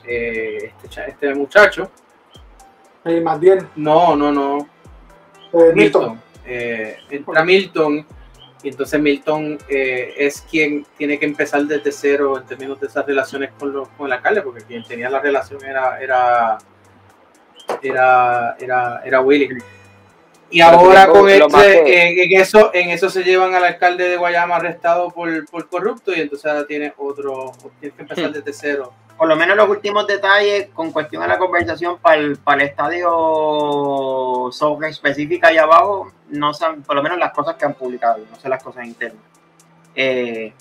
eh, 0.05 0.73
este, 0.83 1.09
este 1.09 1.35
muchacho. 1.35 1.89
Eh, 3.05 3.21
más 3.21 3.39
bien. 3.39 3.67
No, 3.75 4.15
no, 4.15 4.31
no. 4.31 4.67
Milton. 5.73 6.21
Eh, 6.45 6.97
entra 7.09 7.43
Milton 7.43 8.05
y 8.64 8.69
entonces 8.69 8.99
Milton 8.99 9.57
eh, 9.69 10.14
es 10.18 10.41
quien 10.41 10.86
tiene 10.98 11.18
que 11.18 11.26
empezar 11.26 11.64
desde 11.64 11.91
cero 11.91 12.38
en 12.38 12.45
términos 12.45 12.80
de 12.80 12.88
esas 12.88 13.06
relaciones 13.06 13.52
con, 13.57 13.72
los, 13.72 13.88
con 13.90 14.07
el 14.07 14.14
alcalde, 14.14 14.41
porque 14.41 14.64
quien 14.64 14.84
tenía 14.84 15.10
la 15.10 15.19
relación 15.19 15.64
era 15.64 15.99
era 16.02 16.57
era 17.81 18.56
era, 18.60 19.02
era 19.06 19.22
Willy. 19.22 19.49
Y 20.52 20.60
Pero 20.64 20.80
ahora 20.80 21.06
lo- 21.06 21.14
con 21.14 21.26
lo 21.27 21.45
este, 21.45 22.11
en, 22.11 22.31
en 22.34 22.41
eso, 22.41 22.72
en 22.73 22.90
eso 22.90 23.10
se 23.10 23.23
llevan 23.23 23.53
al 23.53 23.64
alcalde 23.64 24.10
de 24.10 24.18
Guayama 24.18 24.56
arrestado 24.56 25.11
por, 25.11 25.45
por 25.45 25.69
corrupto 25.69 26.11
y 26.11 26.22
entonces 26.22 26.49
ahora 26.52 26.65
tiene 26.65 26.91
otro, 26.98 27.52
tiene 27.80 27.95
que 27.95 28.02
empezar 28.02 28.31
desde 28.31 28.52
cero. 28.53 28.91
Por 29.19 29.27
lo 29.27 29.35
menos 29.35 29.57
los 29.57 29.67
últimos 29.67 30.07
detalles 30.07 30.69
con 30.73 30.93
cuestión 30.93 31.21
a 31.21 31.27
la 31.27 31.37
conversación 31.37 31.97
para 31.97 32.15
el, 32.15 32.37
para 32.37 32.61
el 32.61 32.69
estadio 32.69 34.49
Soca 34.49 34.87
específica 34.87 35.49
allá 35.49 35.63
abajo, 35.63 36.13
no 36.29 36.53
son, 36.53 36.83
por 36.83 36.95
lo 36.95 37.03
menos 37.03 37.19
las 37.19 37.33
cosas 37.33 37.57
que 37.57 37.65
han 37.65 37.73
publicado, 37.73 38.19
no 38.31 38.39
sé 38.39 38.47
las 38.47 38.63
cosas 38.63 38.85
internas. 38.85 39.21
Eh, 39.93 40.53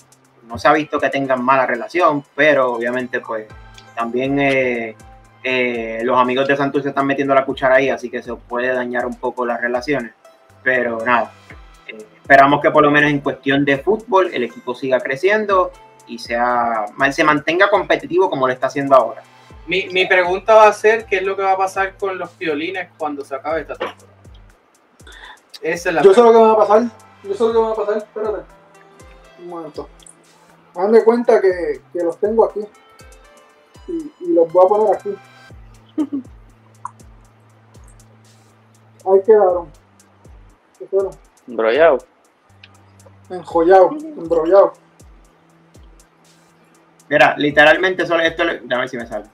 no 0.45 0.57
se 0.57 0.67
ha 0.67 0.73
visto 0.73 0.99
que 0.99 1.09
tengan 1.09 1.41
mala 1.41 1.65
relación, 1.65 2.21
pero 2.35 2.73
obviamente 2.73 3.21
pues 3.21 3.47
también 3.95 4.37
eh, 4.39 4.93
eh, 5.41 6.01
los 6.03 6.19
amigos 6.19 6.45
de 6.45 6.57
Santos 6.57 6.85
están 6.85 7.07
metiendo 7.07 7.33
la 7.33 7.45
cuchara 7.45 7.75
ahí, 7.75 7.87
así 7.87 8.09
que 8.09 8.21
se 8.21 8.33
puede 8.35 8.73
dañar 8.73 9.05
un 9.05 9.15
poco 9.15 9.45
las 9.45 9.61
relaciones. 9.61 10.11
Pero 10.63 10.99
nada, 11.05 11.31
eh, 11.87 11.95
esperamos 11.97 12.59
que 12.59 12.71
por 12.71 12.83
lo 12.83 12.91
menos 12.91 13.09
en 13.09 13.21
cuestión 13.21 13.63
de 13.63 13.77
fútbol 13.77 14.31
el 14.33 14.43
equipo 14.43 14.75
siga 14.75 14.99
creciendo 14.99 15.71
y 16.09 16.17
sea, 16.17 16.85
se 17.11 17.23
mantenga 17.23 17.69
competitivo 17.69 18.29
como 18.29 18.47
lo 18.47 18.53
está 18.53 18.67
haciendo 18.67 18.95
ahora. 18.95 19.23
Mi, 19.67 19.87
mi 19.89 20.07
pregunta 20.07 20.55
va 20.55 20.67
a 20.67 20.73
ser 20.73 21.05
qué 21.05 21.17
es 21.17 21.23
lo 21.23 21.35
que 21.35 21.43
va 21.43 21.51
a 21.53 21.57
pasar 21.57 21.95
con 21.97 22.17
los 22.17 22.37
violines 22.37 22.89
cuando 22.97 23.23
se 23.23 23.35
acabe 23.35 23.61
esta 23.61 23.75
temporada. 23.75 24.07
Esa 25.61 25.89
es 25.89 25.95
la 25.95 26.01
Yo 26.01 26.13
sé 26.13 26.21
lo 26.21 26.31
que 26.31 26.37
va 26.37 26.51
a 26.53 26.57
pasar. 26.57 26.83
Yo 27.23 27.33
sé 27.33 27.43
lo 27.43 27.51
que 27.51 27.59
va 27.59 27.71
a 27.71 27.75
pasar. 27.75 27.97
Espérate. 27.97 28.43
Un 29.39 29.47
momento. 29.47 29.89
De 30.91 31.03
cuenta 31.03 31.41
que, 31.41 31.81
que 31.93 32.03
los 32.03 32.17
tengo 32.17 32.45
aquí. 32.45 32.61
Y, 33.87 34.11
y 34.21 34.33
los 34.33 34.51
voy 34.51 34.65
a 34.65 34.69
poner 34.69 34.95
aquí. 34.95 35.15
Ahí 39.05 39.21
quedaron. 39.25 39.69
¿Qué 40.77 40.87
fueron? 40.87 41.11
Embrollado. 41.47 41.99
Enjollados, 43.29 44.03
embrollados. 44.03 44.77
Mira, 47.09 47.35
literalmente 47.37 48.05
solo 48.05 48.21
esto, 48.23 48.43
le- 48.43 48.61
a 48.73 48.77
ver 48.77 48.89
si 48.89 48.97
me 48.97 49.07
sale. 49.07 49.25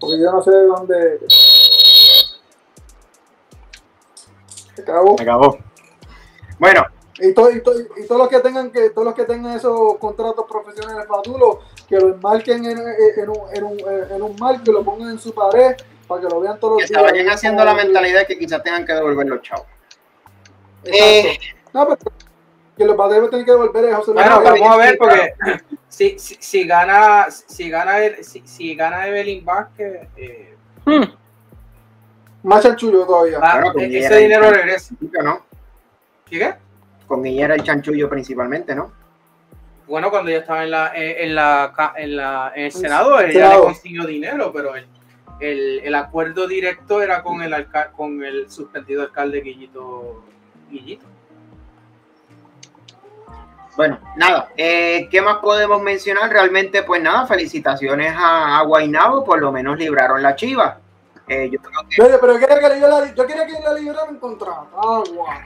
Porque 0.00 0.20
yo 0.20 0.30
no 0.30 0.42
sé 0.42 0.50
de 0.50 0.62
dónde. 0.66 1.20
Se 4.74 4.82
acabó. 4.82 5.16
Me 5.16 5.22
acabó. 5.22 5.58
Bueno, 6.58 6.86
Y, 7.18 7.32
to- 7.32 7.50
y, 7.50 7.62
to- 7.62 7.72
y 7.96 8.06
todos 8.06 8.20
los 8.20 8.28
que 8.28 8.40
tengan 8.40 8.70
que 8.70 8.90
todos 8.90 9.06
los 9.06 9.14
que 9.14 9.24
tengan 9.24 9.56
esos 9.56 9.96
contratos 9.98 10.44
profesionales 10.48 11.06
fatulos, 11.08 11.58
que 11.88 11.96
lo 11.98 12.08
enmarquen 12.14 12.64
en, 12.66 12.78
en, 12.78 13.28
un, 13.30 13.38
en, 13.54 13.64
un, 13.64 13.80
en 14.10 14.22
un 14.22 14.36
marco 14.38 14.62
y 14.70 14.72
lo 14.72 14.84
pongan 14.84 15.10
en 15.10 15.18
su 15.18 15.32
pared 15.34 15.76
para 16.06 16.20
que 16.20 16.28
lo 16.28 16.40
vean 16.40 16.60
todos 16.60 16.76
que 16.76 16.82
los 16.82 16.88
se 16.88 16.94
días. 16.94 17.10
vayan 17.12 17.30
haciendo 17.30 17.64
la 17.64 17.74
mentalidad 17.74 18.26
que 18.26 18.38
quizás 18.38 18.62
tengan 18.62 18.84
que 18.84 18.92
devolver 18.92 19.26
los 19.26 19.40
chavos. 19.42 19.66
Eh. 20.84 21.38
No, 21.72 21.86
pero 21.88 21.98
que 22.76 22.84
los 22.84 22.96
padres 22.96 23.28
tienen 23.30 23.46
que 23.46 23.52
devolver 23.52 23.84
es 23.86 23.94
José 23.96 24.12
Luis 24.12 24.24
Bueno, 24.26 24.42
vamos 24.42 24.68
a 24.68 24.76
ver 24.76 24.98
porque 24.98 25.34
si, 25.88 26.18
si, 26.18 26.36
si 26.38 26.66
gana 26.66 27.26
si 27.30 27.70
gana 27.70 27.98
el- 28.04 28.22
si, 28.24 28.42
si 28.46 28.74
gana 28.74 29.06
Evelyn 29.08 29.44
Vázquez 29.44 30.08
eh, 30.16 30.54
Hmm. 30.84 31.02
Más 32.44 32.62
chanchullo 32.62 33.04
todavía. 33.06 33.38
e- 33.76 33.90
ya 33.90 33.98
ese 34.06 34.16
dinero 34.18 34.50
regresa. 34.50 34.94
¿no? 35.24 35.44
¿Qué, 36.30 36.38
qué? 36.38 36.54
Con 37.08 37.22
Guillermo 37.24 37.54
el 37.54 37.62
chanchullo 37.64 38.08
principalmente, 38.08 38.72
¿no? 38.74 38.92
Bueno, 39.88 40.10
cuando 40.10 40.30
ella 40.30 40.40
estaba 40.40 40.62
en 40.64 40.70
la 40.70 40.92
en, 40.94 41.34
la 41.34 41.92
en 41.96 42.16
la 42.16 42.52
en 42.54 42.60
el 42.60 42.64
En 42.66 42.72
Senado, 42.72 43.18
ella 43.20 43.32
Senado. 43.32 43.58
le 43.60 43.64
consiguió 43.66 44.04
dinero, 44.06 44.52
pero 44.52 44.76
el, 44.76 44.86
el, 45.40 45.80
el 45.84 45.94
acuerdo 45.94 46.46
directo 46.46 47.02
era 47.02 47.22
con 47.22 47.42
el 47.42 47.52
alca- 47.52 47.90
con 47.92 48.22
el 48.24 48.48
suspendido 48.50 49.02
alcalde 49.02 49.40
Guillito 49.40 50.24
Guillito. 50.70 51.06
Bueno, 53.76 53.98
nada, 54.16 54.48
eh, 54.56 55.06
¿qué 55.10 55.20
más 55.20 55.36
podemos 55.38 55.82
mencionar? 55.82 56.30
Realmente, 56.30 56.82
pues 56.82 57.02
nada, 57.02 57.26
felicitaciones 57.26 58.14
a, 58.16 58.58
a 58.58 58.62
Guaynabo, 58.62 59.22
por 59.24 59.38
lo 59.40 59.52
menos 59.52 59.78
libraron 59.78 60.22
la 60.22 60.34
chiva. 60.34 60.78
Eh, 61.28 61.50
yo 61.50 61.58
creo 61.60 61.80
que 61.88 62.02
Mire, 62.02 62.18
pero 62.18 62.32
yo 62.34 62.46
quería 62.46 62.70
que, 62.70 62.80
yo 62.80 62.88
la, 62.88 63.14
yo 63.14 63.26
quería 63.26 63.46
que 63.46 63.52
la 63.60 63.74
liberaran 63.74 64.18
contra 64.18 64.52
Cagua. 64.72 65.40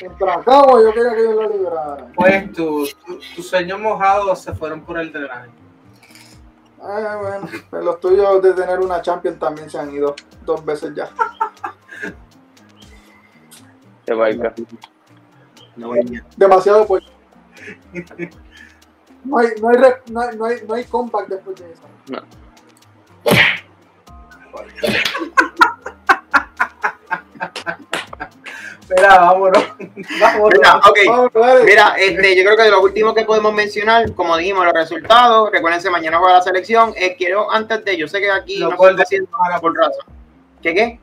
Contra 0.00 0.40
Cagua 0.42 0.82
yo 0.82 0.92
quería 0.94 1.14
que 1.14 1.24
yo 1.24 1.42
la 1.42 1.48
liberaran. 1.48 2.12
Pues 2.14 2.52
tu- 2.52 2.86
tu- 3.04 3.18
tus 3.34 3.48
sueños 3.48 3.78
mojados 3.80 4.40
se 4.40 4.54
fueron 4.54 4.82
por 4.82 4.98
el 4.98 5.12
drenaje. 5.12 5.48
Eh, 6.78 7.06
bueno, 7.20 7.48
los 7.84 8.00
tuyos 8.00 8.40
de 8.42 8.52
tener 8.52 8.78
una 8.80 9.02
champion 9.02 9.38
también 9.38 9.68
se 9.68 9.78
han 9.78 9.92
ido 9.92 10.14
dos 10.44 10.64
veces 10.64 10.94
ya. 10.94 11.10
No 15.76 15.92
Demasiado 16.36 16.86
pues. 16.86 17.04
No 19.24 19.38
hay, 19.38 19.48
no 19.60 19.68
hay, 19.68 19.76
no 20.10 20.20
hay, 20.20 20.36
no 20.36 20.44
hay, 20.44 20.56
no 20.66 20.74
hay 20.74 20.84
comeback 20.84 21.28
después 21.28 21.56
de 21.56 21.72
eso. 21.72 21.82
No. 22.08 22.22
Espera, 28.80 29.18
vámonos. 29.18 29.64
vámonos. 30.20 30.50
Mira, 30.54 30.76
ok. 30.76 30.98
Vamos, 31.08 31.32
dale. 31.34 31.64
Mira, 31.64 31.94
este, 31.98 32.36
yo 32.36 32.44
creo 32.44 32.56
que 32.56 32.62
de 32.62 32.70
lo 32.70 32.82
último 32.82 33.14
que 33.14 33.24
podemos 33.24 33.52
mencionar, 33.52 34.12
como 34.14 34.36
dijimos, 34.36 34.64
los 34.64 34.74
resultados, 34.74 35.50
recuérdense, 35.50 35.90
mañana 35.90 36.18
juega 36.18 36.34
la 36.34 36.42
selección. 36.42 36.94
Eh, 36.96 37.16
quiero, 37.18 37.50
antes 37.50 37.84
de, 37.84 37.96
yo 37.96 38.06
sé 38.06 38.20
que 38.20 38.30
aquí 38.30 38.60
no 38.60 38.70
se 38.70 38.90
está 38.90 39.02
haciendo 39.02 39.30
nada 39.42 39.60
por 39.60 39.76
razón. 39.76 40.06
¿Qué 40.62 40.72
qué? 40.72 41.00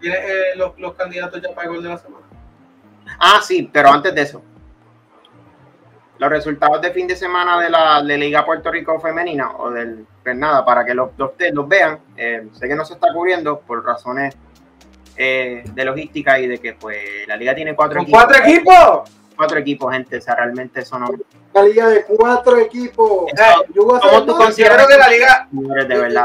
¿Tienes 0.00 0.18
eh, 0.20 0.44
los, 0.56 0.78
los 0.78 0.94
candidatos 0.94 1.40
ya 1.42 1.54
para 1.54 1.68
el 1.68 1.74
gol 1.74 1.82
de 1.82 1.88
la 1.90 1.98
semana? 1.98 2.24
Ah, 3.18 3.40
sí, 3.42 3.68
pero 3.72 3.90
antes 3.90 4.14
de 4.14 4.22
eso. 4.22 4.42
Los 6.18 6.30
resultados 6.30 6.80
de 6.82 6.90
fin 6.92 7.06
de 7.06 7.16
semana 7.16 7.60
de 7.60 7.70
la 7.70 8.02
de 8.02 8.18
Liga 8.18 8.44
Puerto 8.44 8.70
Rico 8.70 9.00
Femenina, 9.00 9.52
o 9.56 9.70
del, 9.70 10.06
pues 10.22 10.36
nada, 10.36 10.64
para 10.64 10.84
que 10.84 10.94
los, 10.94 11.10
los, 11.16 11.30
los 11.52 11.68
vean. 11.68 11.98
Eh, 12.16 12.48
sé 12.52 12.68
que 12.68 12.74
no 12.74 12.84
se 12.84 12.94
está 12.94 13.08
cubriendo 13.12 13.60
por 13.60 13.84
razones 13.84 14.36
eh, 15.16 15.64
de 15.72 15.84
logística 15.84 16.38
y 16.38 16.46
de 16.46 16.58
que 16.58 16.74
pues 16.74 17.26
la 17.26 17.36
liga 17.36 17.54
tiene 17.54 17.74
cuatro 17.74 17.96
¿Con 17.98 18.02
equipos. 18.04 18.22
cuatro 18.22 18.44
equipos? 18.44 19.10
Cuatro 19.36 19.58
equipos, 19.58 19.92
gente. 19.92 20.18
O 20.18 20.20
sea, 20.20 20.34
realmente 20.34 20.80
eso 20.80 20.98
no. 20.98 21.08
Una 21.52 21.64
liga 21.64 21.88
de 21.88 22.04
cuatro 22.04 22.58
equipos. 22.58 23.32
Eso, 23.32 23.64
Yo 23.74 23.84
voy 23.84 23.96
a 23.96 24.00
¿Cómo 24.00 24.12
hacer 24.12 24.26
tú 24.26 24.36
consideras 24.36 24.86
que 24.86 24.96
la 24.96 25.08
liga, 25.08 25.48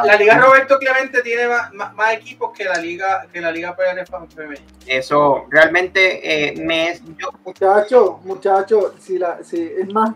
la 0.06 0.16
liga 0.18 0.38
Roberto 0.38 0.78
Clemente 0.78 1.22
tiene 1.24 1.48
más, 1.48 1.74
más, 1.74 1.94
más 1.96 2.14
equipos 2.14 2.52
que 2.56 2.64
la 2.64 2.78
liga 2.78 3.26
que 3.34 3.42
la 3.42 3.52
liga 3.52 3.76
PR 3.76 4.06
femenina. 4.34 4.66
Eso 4.86 5.46
realmente 5.50 6.50
eh, 6.50 6.56
me 6.58 6.90
es. 6.90 7.02
Yo, 7.18 7.32
Muchacho, 7.44 8.20
muchacho, 8.24 8.94
si 9.00 9.18
la, 9.18 9.44
si, 9.44 9.64
es 9.64 9.92
más, 9.92 10.12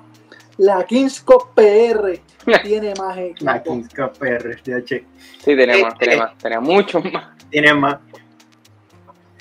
la 0.57 0.83
Kings 0.83 1.21
Cup 1.21 1.53
PR 1.55 2.19
tiene 2.63 2.93
más 2.95 3.17
equipos. 3.17 3.41
la 3.43 3.63
Kings 3.63 3.89
Cup 3.93 4.11
PRTH. 4.19 4.87
Sí, 4.87 5.05
tiene 5.43 5.79
Eh, 5.79 5.83
más, 5.83 5.97
tiene 5.97 6.13
eh. 6.15 6.17
más, 6.17 6.37
tenía 6.37 6.59
muchos 6.59 7.03
más. 7.11 7.35
Tiene 7.49 7.73
más. 7.73 7.97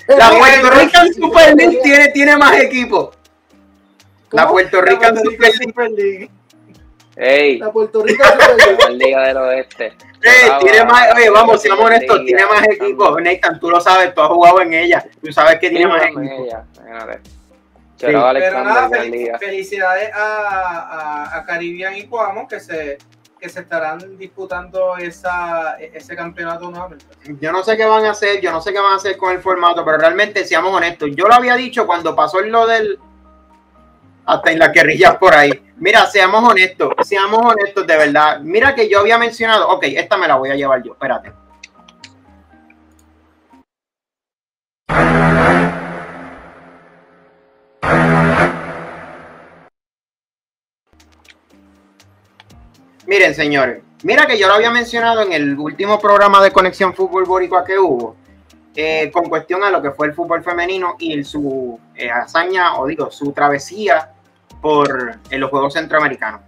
Eh, 0.07 0.15
La 0.17 0.29
Puerto 0.29 0.67
eh, 0.67 0.85
Rican 0.85 1.13
Super 1.13 1.55
League 1.55 1.79
tiene, 1.83 2.07
tiene 2.07 2.37
más 2.37 2.59
equipos. 2.59 3.18
La 4.31 4.43
¿Cómo? 4.43 4.53
Puerto 4.53 4.77
La 4.81 4.91
Rican 4.91 5.13
Puerto 5.15 5.31
Super. 5.31 5.51
Super 5.53 5.91
League. 5.91 6.29
Ey, 7.15 7.57
La 7.57 7.71
Puerto 7.71 8.03
Rico 8.03 8.23
Super 8.23 8.55
League. 8.57 8.77
la 8.83 8.89
Liga 8.91 9.27
del 9.27 9.37
Oeste. 9.37 9.93
Tiene 10.61 10.83
más, 10.85 11.13
oye, 11.15 11.29
vamos, 11.29 11.61
seamos 11.61 11.85
honestos, 11.85 12.19
Liga, 12.21 12.25
tiene 12.37 12.45
más 12.45 12.67
equipos. 12.67 13.21
Nathan, 13.21 13.59
tú 13.59 13.69
lo 13.69 13.79
sabes, 13.81 14.13
tú 14.13 14.21
has 14.21 14.29
jugado 14.29 14.61
en 14.61 14.73
ella. 14.73 15.05
Tú 15.23 15.31
sabes 15.31 15.59
que 15.59 15.69
tiene 15.69 15.87
más 15.87 16.03
equipos. 16.03 16.55
Pero 17.99 18.21
nada, 18.63 18.89
fel- 18.89 19.37
felicidades 19.39 20.09
a, 20.13 21.27
a, 21.33 21.37
a 21.37 21.45
Caribbean 21.45 21.97
y 21.97 22.03
Cuamo 22.07 22.47
que 22.47 22.59
se, 22.61 22.97
que 23.37 23.49
se 23.49 23.59
estarán 23.59 24.17
disputando 24.17 24.95
esa, 24.97 25.75
ese 25.79 26.15
campeonato 26.15 26.69
nuevamente. 26.71 27.05
Yo 27.41 27.51
no 27.51 27.61
sé 27.63 27.75
qué 27.75 27.85
van 27.85 28.05
a 28.05 28.11
hacer, 28.11 28.39
yo 28.39 28.51
no 28.51 28.61
sé 28.61 28.71
qué 28.71 28.79
van 28.79 28.93
a 28.93 28.95
hacer 28.95 29.17
con 29.17 29.33
el 29.33 29.41
formato, 29.41 29.83
pero 29.83 29.97
realmente, 29.97 30.45
seamos 30.45 30.73
honestos, 30.73 31.09
yo 31.13 31.27
lo 31.27 31.33
había 31.33 31.55
dicho 31.55 31.85
cuando 31.85 32.15
pasó 32.15 32.39
lo 32.39 32.65
del. 32.67 32.97
Hasta 34.29 34.51
en 34.51 34.59
las 34.59 34.71
guerrillas 34.71 35.15
por 35.15 35.33
ahí. 35.33 35.49
Mira, 35.77 36.05
seamos 36.05 36.47
honestos, 36.47 36.93
seamos 37.03 37.41
honestos 37.51 37.87
de 37.87 37.97
verdad. 37.97 38.39
Mira 38.41 38.75
que 38.75 38.87
yo 38.87 38.99
había 38.99 39.17
mencionado, 39.17 39.67
ok, 39.69 39.85
esta 39.85 40.17
me 40.17 40.27
la 40.27 40.35
voy 40.35 40.51
a 40.51 40.55
llevar 40.55 40.83
yo, 40.83 40.91
espérate. 40.91 41.31
Miren, 53.07 53.33
señores, 53.33 53.81
mira 54.03 54.27
que 54.27 54.37
yo 54.37 54.47
lo 54.47 54.53
había 54.53 54.69
mencionado 54.69 55.23
en 55.23 55.33
el 55.33 55.57
último 55.57 55.97
programa 55.97 56.43
de 56.43 56.51
Conexión 56.51 56.93
Fútbol 56.93 57.25
Boricua 57.25 57.65
que 57.65 57.79
hubo, 57.79 58.15
eh, 58.75 59.09
con 59.11 59.27
cuestión 59.27 59.63
a 59.63 59.71
lo 59.71 59.81
que 59.81 59.89
fue 59.89 60.05
el 60.05 60.13
fútbol 60.13 60.43
femenino 60.43 60.97
y 60.99 61.23
su 61.23 61.79
eh, 61.95 62.11
hazaña, 62.11 62.75
o 62.77 62.85
digo, 62.85 63.09
su 63.09 63.31
travesía 63.31 64.13
por 64.61 65.19
en 65.29 65.39
los 65.39 65.49
Juegos 65.49 65.73
Centroamericanos. 65.73 66.41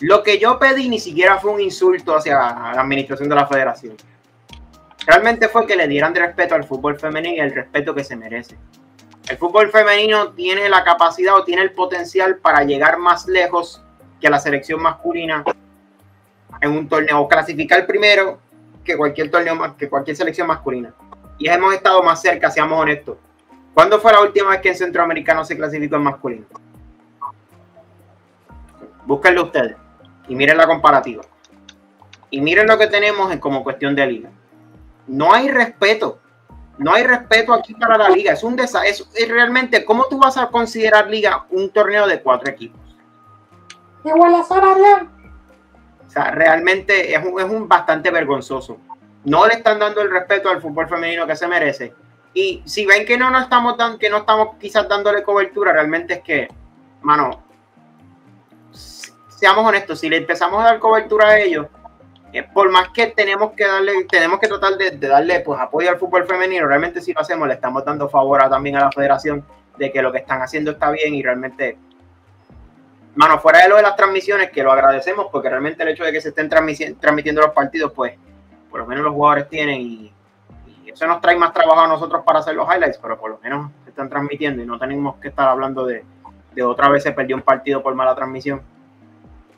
Lo 0.00 0.22
que 0.22 0.38
yo 0.38 0.58
pedí 0.58 0.88
ni 0.88 1.00
siquiera 1.00 1.38
fue 1.38 1.50
un 1.50 1.60
insulto 1.60 2.16
hacia 2.16 2.34
la 2.34 2.70
administración 2.80 3.28
de 3.28 3.34
la 3.34 3.46
federación. 3.46 3.96
Realmente 5.06 5.48
fue 5.48 5.66
que 5.66 5.74
le 5.74 5.88
dieran 5.88 6.14
respeto 6.14 6.54
al 6.54 6.64
fútbol 6.64 6.98
femenino 6.98 7.36
y 7.36 7.40
el 7.40 7.54
respeto 7.54 7.94
que 7.94 8.04
se 8.04 8.14
merece. 8.14 8.56
El 9.28 9.36
fútbol 9.36 9.70
femenino 9.70 10.32
tiene 10.32 10.68
la 10.68 10.84
capacidad 10.84 11.36
o 11.36 11.44
tiene 11.44 11.62
el 11.62 11.72
potencial 11.72 12.36
para 12.36 12.62
llegar 12.62 12.98
más 12.98 13.26
lejos 13.26 13.82
que 14.20 14.30
la 14.30 14.38
selección 14.38 14.80
masculina 14.80 15.44
en 16.60 16.70
un 16.72 16.88
torneo, 16.88 17.20
o 17.20 17.28
clasificar 17.28 17.86
primero 17.86 18.38
que 18.84 18.96
cualquier 18.96 19.30
torneo 19.30 19.76
que 19.76 19.88
cualquier 19.88 20.16
selección 20.16 20.46
masculina. 20.46 20.94
Y 21.38 21.48
hemos 21.48 21.74
estado 21.74 22.02
más 22.02 22.20
cerca, 22.20 22.50
seamos 22.50 22.80
honestos. 22.80 23.16
¿Cuándo 23.78 24.00
fue 24.00 24.12
la 24.12 24.22
última 24.22 24.50
vez 24.50 24.60
que 24.60 24.70
en 24.70 24.74
Centroamericano 24.74 25.44
se 25.44 25.56
clasificó 25.56 25.94
en 25.94 26.02
masculino? 26.02 26.46
Búsquenlo 29.06 29.44
ustedes 29.44 29.76
y 30.26 30.34
miren 30.34 30.56
la 30.56 30.66
comparativa. 30.66 31.22
Y 32.28 32.40
miren 32.40 32.66
lo 32.66 32.76
que 32.76 32.88
tenemos 32.88 33.30
en 33.30 33.38
como 33.38 33.62
cuestión 33.62 33.94
de 33.94 34.04
liga. 34.04 34.30
No 35.06 35.32
hay 35.32 35.48
respeto. 35.48 36.18
No 36.76 36.92
hay 36.92 37.04
respeto 37.04 37.54
aquí 37.54 37.72
para 37.74 37.96
la 37.96 38.08
liga. 38.08 38.32
Es 38.32 38.42
un 38.42 38.56
desastre. 38.56 38.90
Es, 38.90 39.28
realmente, 39.28 39.84
¿cómo 39.84 40.06
tú 40.10 40.18
vas 40.18 40.36
a 40.38 40.48
considerar 40.48 41.08
liga 41.08 41.46
un 41.50 41.70
torneo 41.70 42.08
de 42.08 42.20
cuatro 42.20 42.50
equipos? 42.50 42.80
O 46.04 46.10
sea, 46.10 46.32
realmente 46.32 47.14
es 47.14 47.24
un, 47.24 47.38
es 47.38 47.46
un 47.46 47.68
bastante 47.68 48.10
vergonzoso. 48.10 48.78
No 49.22 49.46
le 49.46 49.54
están 49.54 49.78
dando 49.78 50.00
el 50.00 50.10
respeto 50.10 50.50
al 50.50 50.60
fútbol 50.60 50.88
femenino 50.88 51.28
que 51.28 51.36
se 51.36 51.46
merece. 51.46 51.94
Y 52.34 52.62
si 52.66 52.86
ven 52.86 53.06
que 53.06 53.18
no 53.18 53.30
nos 53.30 53.42
estamos 53.42 53.76
dando, 53.76 53.98
que 53.98 54.10
no 54.10 54.18
estamos 54.18 54.56
quizás 54.60 54.88
dándole 54.88 55.22
cobertura, 55.22 55.72
realmente 55.72 56.14
es 56.14 56.20
que, 56.20 56.48
mano, 57.02 57.42
seamos 59.28 59.66
honestos, 59.66 60.00
si 60.00 60.08
le 60.08 60.18
empezamos 60.18 60.60
a 60.60 60.66
dar 60.66 60.78
cobertura 60.78 61.28
a 61.28 61.38
ellos, 61.38 61.66
eh, 62.32 62.42
por 62.42 62.70
más 62.70 62.90
que 62.90 63.06
tenemos 63.08 63.52
que 63.52 63.66
darle, 63.66 64.04
tenemos 64.04 64.38
que 64.38 64.48
tratar 64.48 64.76
de, 64.76 64.90
darle 64.98 65.40
pues 65.40 65.58
apoyo 65.58 65.88
al 65.88 65.98
fútbol 65.98 66.26
femenino, 66.26 66.66
realmente 66.66 67.00
si 67.00 67.12
lo 67.12 67.20
hacemos, 67.20 67.48
le 67.48 67.54
estamos 67.54 67.84
dando 67.84 68.08
favor 68.08 68.42
a, 68.42 68.50
también 68.50 68.76
a 68.76 68.80
la 68.80 68.92
federación 68.92 69.44
de 69.78 69.90
que 69.90 70.02
lo 70.02 70.12
que 70.12 70.18
están 70.18 70.42
haciendo 70.42 70.72
está 70.72 70.90
bien 70.90 71.14
y 71.14 71.22
realmente 71.22 71.78
mano, 73.18 73.40
fuera 73.40 73.62
de 73.62 73.68
lo 73.68 73.76
de 73.76 73.82
las 73.82 73.96
transmisiones, 73.96 74.50
que 74.52 74.62
lo 74.62 74.70
agradecemos, 74.70 75.26
porque 75.32 75.48
realmente 75.48 75.82
el 75.82 75.88
hecho 75.88 76.04
de 76.04 76.12
que 76.12 76.20
se 76.20 76.28
estén 76.28 76.48
transmitiendo 76.48 77.40
los 77.40 77.50
partidos, 77.50 77.92
pues, 77.92 78.14
por 78.70 78.78
lo 78.78 78.86
menos 78.86 79.02
los 79.02 79.12
jugadores 79.12 79.48
tienen 79.48 79.80
y 79.80 80.12
eso 80.98 81.06
nos 81.06 81.20
trae 81.20 81.36
más 81.36 81.52
trabajo 81.52 81.82
a 81.82 81.86
nosotros 81.86 82.24
para 82.24 82.40
hacer 82.40 82.56
los 82.56 82.66
highlights, 82.68 82.98
pero 82.98 83.16
por 83.16 83.30
lo 83.30 83.38
menos 83.38 83.70
están 83.86 84.08
transmitiendo 84.08 84.64
y 84.64 84.66
no 84.66 84.80
tenemos 84.80 85.14
que 85.18 85.28
estar 85.28 85.48
hablando 85.48 85.86
de, 85.86 86.04
de 86.52 86.62
otra 86.64 86.88
vez 86.88 87.04
se 87.04 87.12
perdió 87.12 87.36
un 87.36 87.42
partido 87.42 87.80
por 87.84 87.94
mala 87.94 88.16
transmisión. 88.16 88.60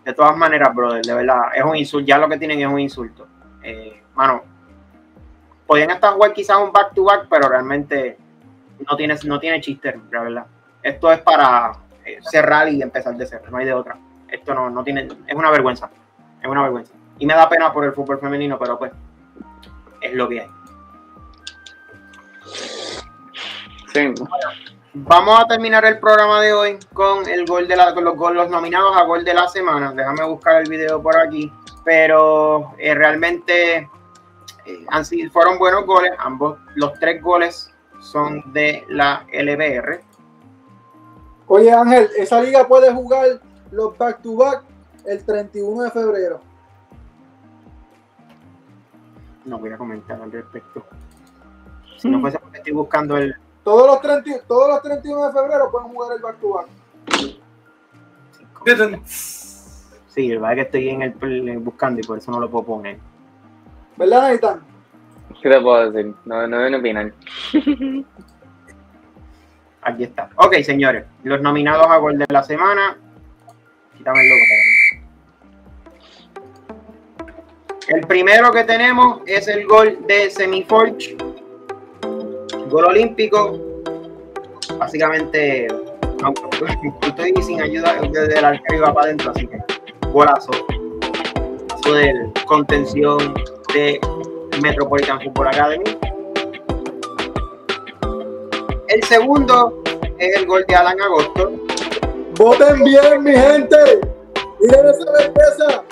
De 0.04 0.12
todas 0.12 0.36
maneras, 0.36 0.74
brother, 0.74 1.02
de 1.02 1.14
verdad, 1.14 1.38
es 1.54 1.64
un 1.64 1.76
insulto, 1.76 2.06
ya 2.06 2.18
lo 2.18 2.28
que 2.28 2.36
tienen 2.36 2.60
es 2.60 2.66
un 2.66 2.78
insulto. 2.78 3.26
Eh, 3.62 4.02
mano, 4.14 4.42
podían 5.66 5.90
estar 5.92 6.12
jugar 6.12 6.34
quizás 6.34 6.58
un 6.58 6.72
back 6.72 6.92
to 6.92 7.04
back, 7.04 7.26
pero 7.30 7.48
realmente 7.48 8.18
no 8.86 8.94
tiene, 8.94 9.16
no 9.24 9.40
tiene 9.40 9.62
chiste, 9.62 9.98
la 10.10 10.20
verdad. 10.20 10.46
Esto 10.82 11.10
es 11.10 11.20
para 11.20 11.72
eh, 12.04 12.18
cerrar 12.20 12.68
y 12.68 12.82
empezar 12.82 13.16
de 13.16 13.26
cero, 13.26 13.44
no 13.50 13.56
hay 13.56 13.64
de 13.64 13.72
otra. 13.72 13.96
Esto 14.28 14.52
no, 14.52 14.68
no 14.68 14.84
tiene, 14.84 15.08
es 15.26 15.34
una 15.34 15.50
vergüenza, 15.50 15.88
es 16.42 16.46
una 16.46 16.64
vergüenza. 16.64 16.92
Y 17.18 17.24
me 17.24 17.32
da 17.32 17.48
pena 17.48 17.72
por 17.72 17.86
el 17.86 17.92
fútbol 17.92 18.20
femenino, 18.20 18.58
pero 18.58 18.78
pues 18.78 18.92
es 20.02 20.12
lo 20.12 20.28
que 20.28 20.42
hay. 20.42 20.59
Sí, 23.92 24.14
Vamos 24.92 25.40
a 25.40 25.46
terminar 25.46 25.84
el 25.84 26.00
programa 26.00 26.40
de 26.40 26.52
hoy 26.52 26.78
con 26.92 27.28
el 27.28 27.44
gol 27.46 27.68
de 27.68 27.76
la, 27.76 27.94
con 27.94 28.34
los, 28.34 28.50
nominados 28.50 28.96
a 28.96 29.04
gol 29.04 29.24
de 29.24 29.34
la 29.34 29.48
semana. 29.48 29.92
Déjame 29.92 30.24
buscar 30.24 30.62
el 30.62 30.68
video 30.68 31.00
por 31.00 31.16
aquí. 31.16 31.52
Pero 31.84 32.74
eh, 32.76 32.94
realmente 32.94 33.88
eh, 34.66 34.86
han 34.88 35.04
sido, 35.04 35.30
fueron 35.30 35.58
buenos 35.58 35.86
goles. 35.86 36.12
Ambos, 36.18 36.58
los 36.74 36.92
tres 36.98 37.22
goles 37.22 37.72
son 38.00 38.52
de 38.52 38.84
la 38.88 39.24
LBR. 39.32 40.00
Oye, 41.46 41.72
Ángel, 41.72 42.08
esa 42.16 42.40
liga 42.40 42.66
puede 42.66 42.92
jugar 42.92 43.40
los 43.70 43.96
back 43.96 44.22
to 44.22 44.36
back 44.36 44.64
el 45.06 45.24
31 45.24 45.82
de 45.84 45.90
febrero. 45.90 46.40
No 49.44 49.58
voy 49.58 49.72
a 49.72 49.78
comentar 49.78 50.20
al 50.20 50.32
respecto. 50.32 50.84
Si 51.96 52.08
no 52.08 52.20
fuese 52.20 52.38
porque 52.38 52.58
estoy 52.58 52.72
buscando 52.72 53.16
el. 53.16 53.36
Todos 53.70 53.86
los, 53.86 54.00
30 54.00 54.46
todos 54.48 54.68
los 54.68 54.82
31 54.82 55.26
de 55.28 55.32
febrero 55.32 55.70
pueden 55.70 55.88
jugar 55.90 56.16
el 56.16 56.22
back 56.22 56.40
to 56.40 56.54
back. 56.54 56.66
Sí, 60.08 60.28
el 60.32 60.40
verdad 60.40 60.50
es 60.50 60.56
que 60.56 60.62
estoy 60.62 60.88
en 60.88 61.02
el 61.02 61.58
buscando 61.60 62.00
y 62.00 62.02
por 62.02 62.18
eso 62.18 62.32
no 62.32 62.40
lo 62.40 62.50
puedo 62.50 62.64
poner. 62.64 62.98
¿Verdad, 63.96 64.32
Nathan? 64.32 64.60
¿qué 65.40 65.50
te 65.50 65.60
puedo 65.60 65.88
decir? 65.88 66.12
No, 66.24 66.48
no 66.48 66.58
voy 66.58 66.74
a 66.74 66.78
opinar. 66.78 67.12
Aquí 69.82 70.02
está. 70.02 70.30
Ok, 70.34 70.56
señores, 70.64 71.04
los 71.22 71.40
nominados 71.40 71.86
a 71.86 71.96
gol 71.98 72.18
de 72.18 72.26
la 72.28 72.42
semana. 72.42 72.98
Quítame 73.96 74.20
el 74.22 74.28
logo. 74.30 74.40
El 77.86 78.04
primero 78.08 78.50
que 78.50 78.64
tenemos 78.64 79.20
es 79.26 79.46
el 79.46 79.64
gol 79.68 79.96
de 80.08 80.28
Semiforge. 80.28 81.29
Gol 82.70 82.84
olímpico. 82.84 83.58
Básicamente, 84.78 85.66
aunque 86.22 86.42
estoy 87.02 87.34
sin 87.42 87.60
ayuda 87.60 88.00
desde 88.12 88.38
el 88.38 88.44
arquero 88.44 88.78
iba 88.78 88.94
para 88.94 89.06
adentro, 89.06 89.32
así 89.32 89.46
que 89.46 89.58
golazo. 90.12 90.52
Eso 91.82 91.94
del 91.94 92.32
contención 92.46 93.34
de 93.74 94.00
Metropolitan 94.62 95.20
Football 95.20 95.48
Academy. 95.48 95.84
El 98.88 99.02
segundo 99.02 99.82
es 100.18 100.36
el 100.36 100.46
gol 100.46 100.64
de 100.68 100.74
Alan 100.76 101.00
Agosto. 101.00 101.52
Voten 102.36 102.84
bien, 102.84 103.24
mi 103.24 103.32
gente. 103.32 104.00
Miren 104.60 104.86
esa 104.86 105.12
belleza. 105.12 105.82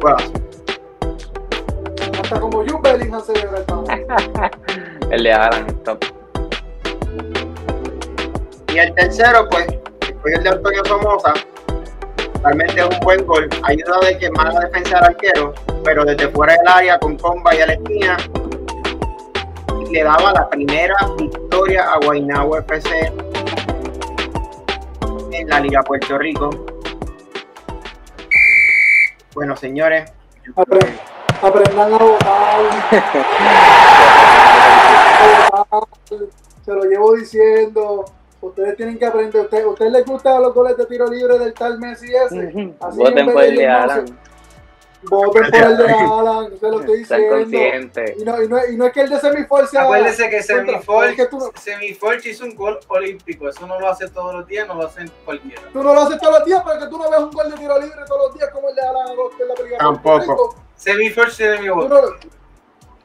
Golazo. 0.00 0.45
Hasta 2.26 2.40
como 2.40 2.58
Jude 2.58 2.80
Bellingham 2.82 3.22
celebra 3.24 3.60
el. 3.60 5.12
El 5.12 5.22
de 5.22 5.32
Alan, 5.32 5.66
top. 5.84 6.04
Y 8.74 8.78
el 8.78 8.92
tercero, 8.94 9.48
pues, 9.48 9.68
fue 10.20 10.32
el 10.34 10.42
de 10.42 10.48
Antonio 10.48 10.84
Somoza. 10.86 11.34
Realmente 12.42 12.80
es 12.80 12.84
un 12.84 12.98
buen 13.04 13.24
gol. 13.24 13.48
Ayuda 13.62 14.00
de 14.00 14.18
que 14.18 14.28
más 14.32 14.52
la 14.52 14.60
defensa 14.62 14.96
del 14.96 15.04
arquero, 15.04 15.54
pero 15.84 16.04
desde 16.04 16.28
fuera 16.30 16.54
del 16.54 16.66
área 16.66 16.98
con 16.98 17.16
comba 17.16 17.54
y 17.54 17.60
a 17.60 17.66
la 17.66 17.72
esquina. 17.74 18.16
Le 19.92 20.02
daba 20.02 20.32
la 20.32 20.50
primera 20.50 20.96
victoria 21.16 21.92
a 21.92 21.98
Guaynabo 22.04 22.58
FC 22.58 23.12
en 25.30 25.48
la 25.48 25.60
Liga 25.60 25.80
Puerto 25.84 26.18
Rico. 26.18 26.50
Bueno, 29.32 29.56
señores, 29.56 30.10
Aprendan 31.46 31.94
a 31.94 31.98
votar. 31.98 32.60
Se 36.64 36.72
lo 36.72 36.84
llevo 36.84 37.14
diciendo. 37.14 38.04
Ustedes 38.40 38.76
tienen 38.76 38.98
que 38.98 39.06
aprender. 39.06 39.42
¿Ustedes, 39.42 39.64
¿ustedes 39.66 39.92
les 39.92 40.04
gustan 40.04 40.42
los 40.42 40.52
goles 40.52 40.76
de 40.76 40.86
tiro 40.86 41.06
libre 41.08 41.38
del 41.38 41.54
tal 41.54 41.78
Messi 41.78 42.12
ese? 42.14 42.74
Así 42.80 42.98
Voten 42.98 43.32
por 43.32 43.42
el 43.44 43.56
de 43.56 43.68
Alan. 43.68 44.18
Voten 45.08 45.50
por 45.50 45.62
el 45.62 45.76
de 45.76 45.84
Alan. 45.92 46.58
Se 46.58 46.68
lo 46.68 46.80
estoy 46.80 46.98
diciendo. 46.98 48.02
Y 48.16 48.24
no, 48.24 48.42
y, 48.42 48.48
no, 48.48 48.66
y 48.66 48.76
no 48.76 48.86
es 48.86 48.92
que 48.92 49.00
el 49.02 49.08
de 49.10 49.20
Semifor 49.20 49.66
sea. 49.66 49.82
Acuérdese 49.82 50.28
que 50.28 51.26
tú, 51.26 51.38
no- 51.38 51.50
Semifolch 51.54 52.26
hizo 52.26 52.44
un 52.44 52.54
gol 52.54 52.78
olímpico. 52.88 53.48
Eso 53.48 53.66
no 53.66 53.78
lo 53.78 53.88
hace 53.88 54.08
todos 54.08 54.34
los 54.34 54.46
días, 54.46 54.66
no 54.66 54.74
lo 54.74 54.86
hacen 54.86 55.10
cualquiera. 55.24 55.62
tú 55.72 55.82
no 55.82 55.94
lo 55.94 56.00
haces 56.02 56.18
todos 56.18 56.38
los 56.38 56.44
días 56.46 56.62
porque 56.62 56.86
tú 56.86 56.98
no 56.98 57.10
ves 57.10 57.20
un 57.20 57.30
gol 57.30 57.50
de 57.50 57.56
tiro 57.56 57.78
libre 57.78 57.98
todos 58.06 58.26
los 58.28 58.34
días 58.34 58.50
como 58.52 58.68
el 58.68 58.74
de 58.74 58.82
Alan 58.82 59.08
Agosto 59.10 59.42
en 59.42 59.48
la 59.48 59.54
Liga 59.64 59.78
Tampoco. 59.78 60.56
Semifolch 60.76 61.36
tiene 61.36 61.60
mi 61.60 61.68
voto. 61.68 61.88
no 61.88 62.00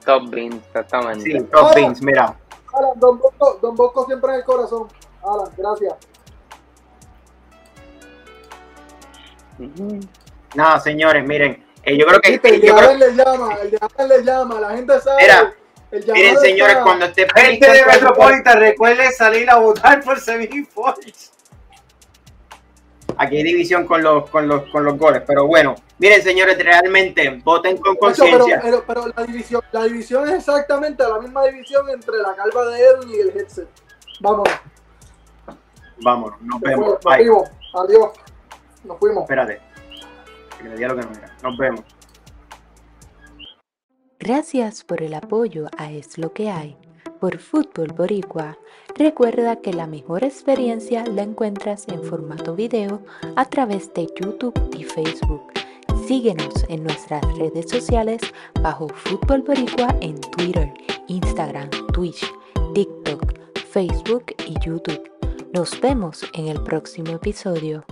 Top 0.06 0.30
Bean, 0.30 0.54
exactamente. 0.54 1.24
sí, 1.24 1.40
Top 1.52 1.76
Beans, 1.76 2.02
mira. 2.02 2.36
Alan, 2.74 3.00
Don 3.00 3.20
Bosco, 3.20 3.60
Don 3.62 3.76
Bosco 3.76 4.06
siempre 4.06 4.32
en 4.32 4.38
el 4.38 4.44
corazón. 4.44 4.88
Alan, 5.24 5.50
gracias. 5.58 5.94
Ujú. 9.60 10.00
Nada, 10.56 10.80
señores, 10.80 11.24
miren. 11.28 11.64
Eh, 11.84 11.98
yo 11.98 12.06
creo 12.06 12.22
que. 12.22 12.32
Viste, 12.32 12.50
el 12.56 12.62
de 12.62 12.68
yo 12.68 12.76
creo- 12.76 12.90
Alan 12.90 13.00
le 13.00 13.16
llama, 13.16 13.54
el 13.62 13.72
de 13.72 13.80
Alan 13.82 14.10
le 14.10 14.24
llama, 14.24 14.60
la 14.60 14.70
gente 14.76 15.00
sabe. 15.02 15.22
Mira, 15.22 15.54
el 15.92 16.06
miren, 16.14 16.38
señores, 16.40 16.74
está- 16.74 16.84
cuando 16.84 17.06
esté 17.06 17.28
Gente 17.36 17.72
de 17.72 17.86
Metropolitan, 17.86 18.60
recuerden 18.60 19.12
salir 19.12 19.50
a 19.50 19.58
votar 19.58 20.02
por 20.04 20.20
Semifolch. 20.20 21.32
aquí 23.18 23.38
hay 23.38 23.44
división 23.44 23.86
con 23.86 24.02
los, 24.02 24.30
con 24.30 24.48
los, 24.48 24.70
con 24.70 24.84
los 24.86 24.98
goles. 24.98 25.22
Pero 25.28 25.46
bueno, 25.48 25.76
miren, 26.00 26.22
señores, 26.24 26.58
realmente 26.58 27.30
voten 27.44 27.78
con 27.78 27.96
pero, 27.96 28.00
conciencia. 28.00 28.60
pero, 28.64 28.84
pero 28.88 29.08
la 29.16 29.24
división, 29.24 29.62
la 29.72 29.84
división 29.84 30.28
es 30.30 30.36
exactamente 30.36 31.04
la 31.04 31.20
misma 31.20 31.44
división 31.46 31.90
entre 31.90 32.18
la 32.18 32.36
calva 32.36 32.66
de 32.68 32.80
Edwin 32.84 33.10
y 33.10 33.20
el 33.20 33.38
headset. 33.38 33.68
Vámonos. 34.22 34.54
Vámonos, 36.04 36.42
nos 36.42 36.60
vemos. 36.62 36.88
nos 36.88 37.16
fuimos. 37.16 37.50
Adiós. 37.74 38.10
Nos 38.84 38.98
fuimos. 38.98 39.24
Espérate. 39.24 39.62
Nos 41.44 41.58
vemos. 41.58 41.82
Gracias 44.20 44.84
por 44.84 45.02
el 45.02 45.14
apoyo 45.14 45.68
a 45.78 45.92
Es 45.92 46.18
lo 46.18 46.32
que 46.32 46.52
hay 46.52 46.78
por 47.22 47.38
Fútbol 47.38 47.94
Boricua. 47.94 48.58
Recuerda 48.98 49.62
que 49.62 49.74
la 49.74 49.88
mejor 49.88 50.24
experiencia 50.24 51.06
la 51.06 51.22
encuentras 51.22 51.88
en 51.88 52.04
formato 52.04 52.56
video 52.56 53.02
a 53.36 53.46
través 53.46 53.94
de 53.94 54.08
YouTube 54.20 54.54
y 54.78 54.84
Facebook. 54.84 55.54
Síguenos 56.08 56.66
en 56.68 56.84
nuestras 56.84 57.22
redes 57.38 57.70
sociales 57.70 58.22
bajo 58.62 58.90
Fútbol 58.90 59.44
Boricua 59.44 59.96
en 60.02 60.20
Twitter, 60.20 60.74
Instagram, 61.08 61.70
Twitch, 61.94 62.26
TikTok, 62.74 63.22
Facebook 63.70 64.26
y 64.48 64.56
YouTube. 64.66 65.10
Nos 65.54 65.80
vemos 65.80 66.26
en 66.34 66.48
el 66.48 66.62
próximo 66.64 67.12
episodio. 67.12 67.86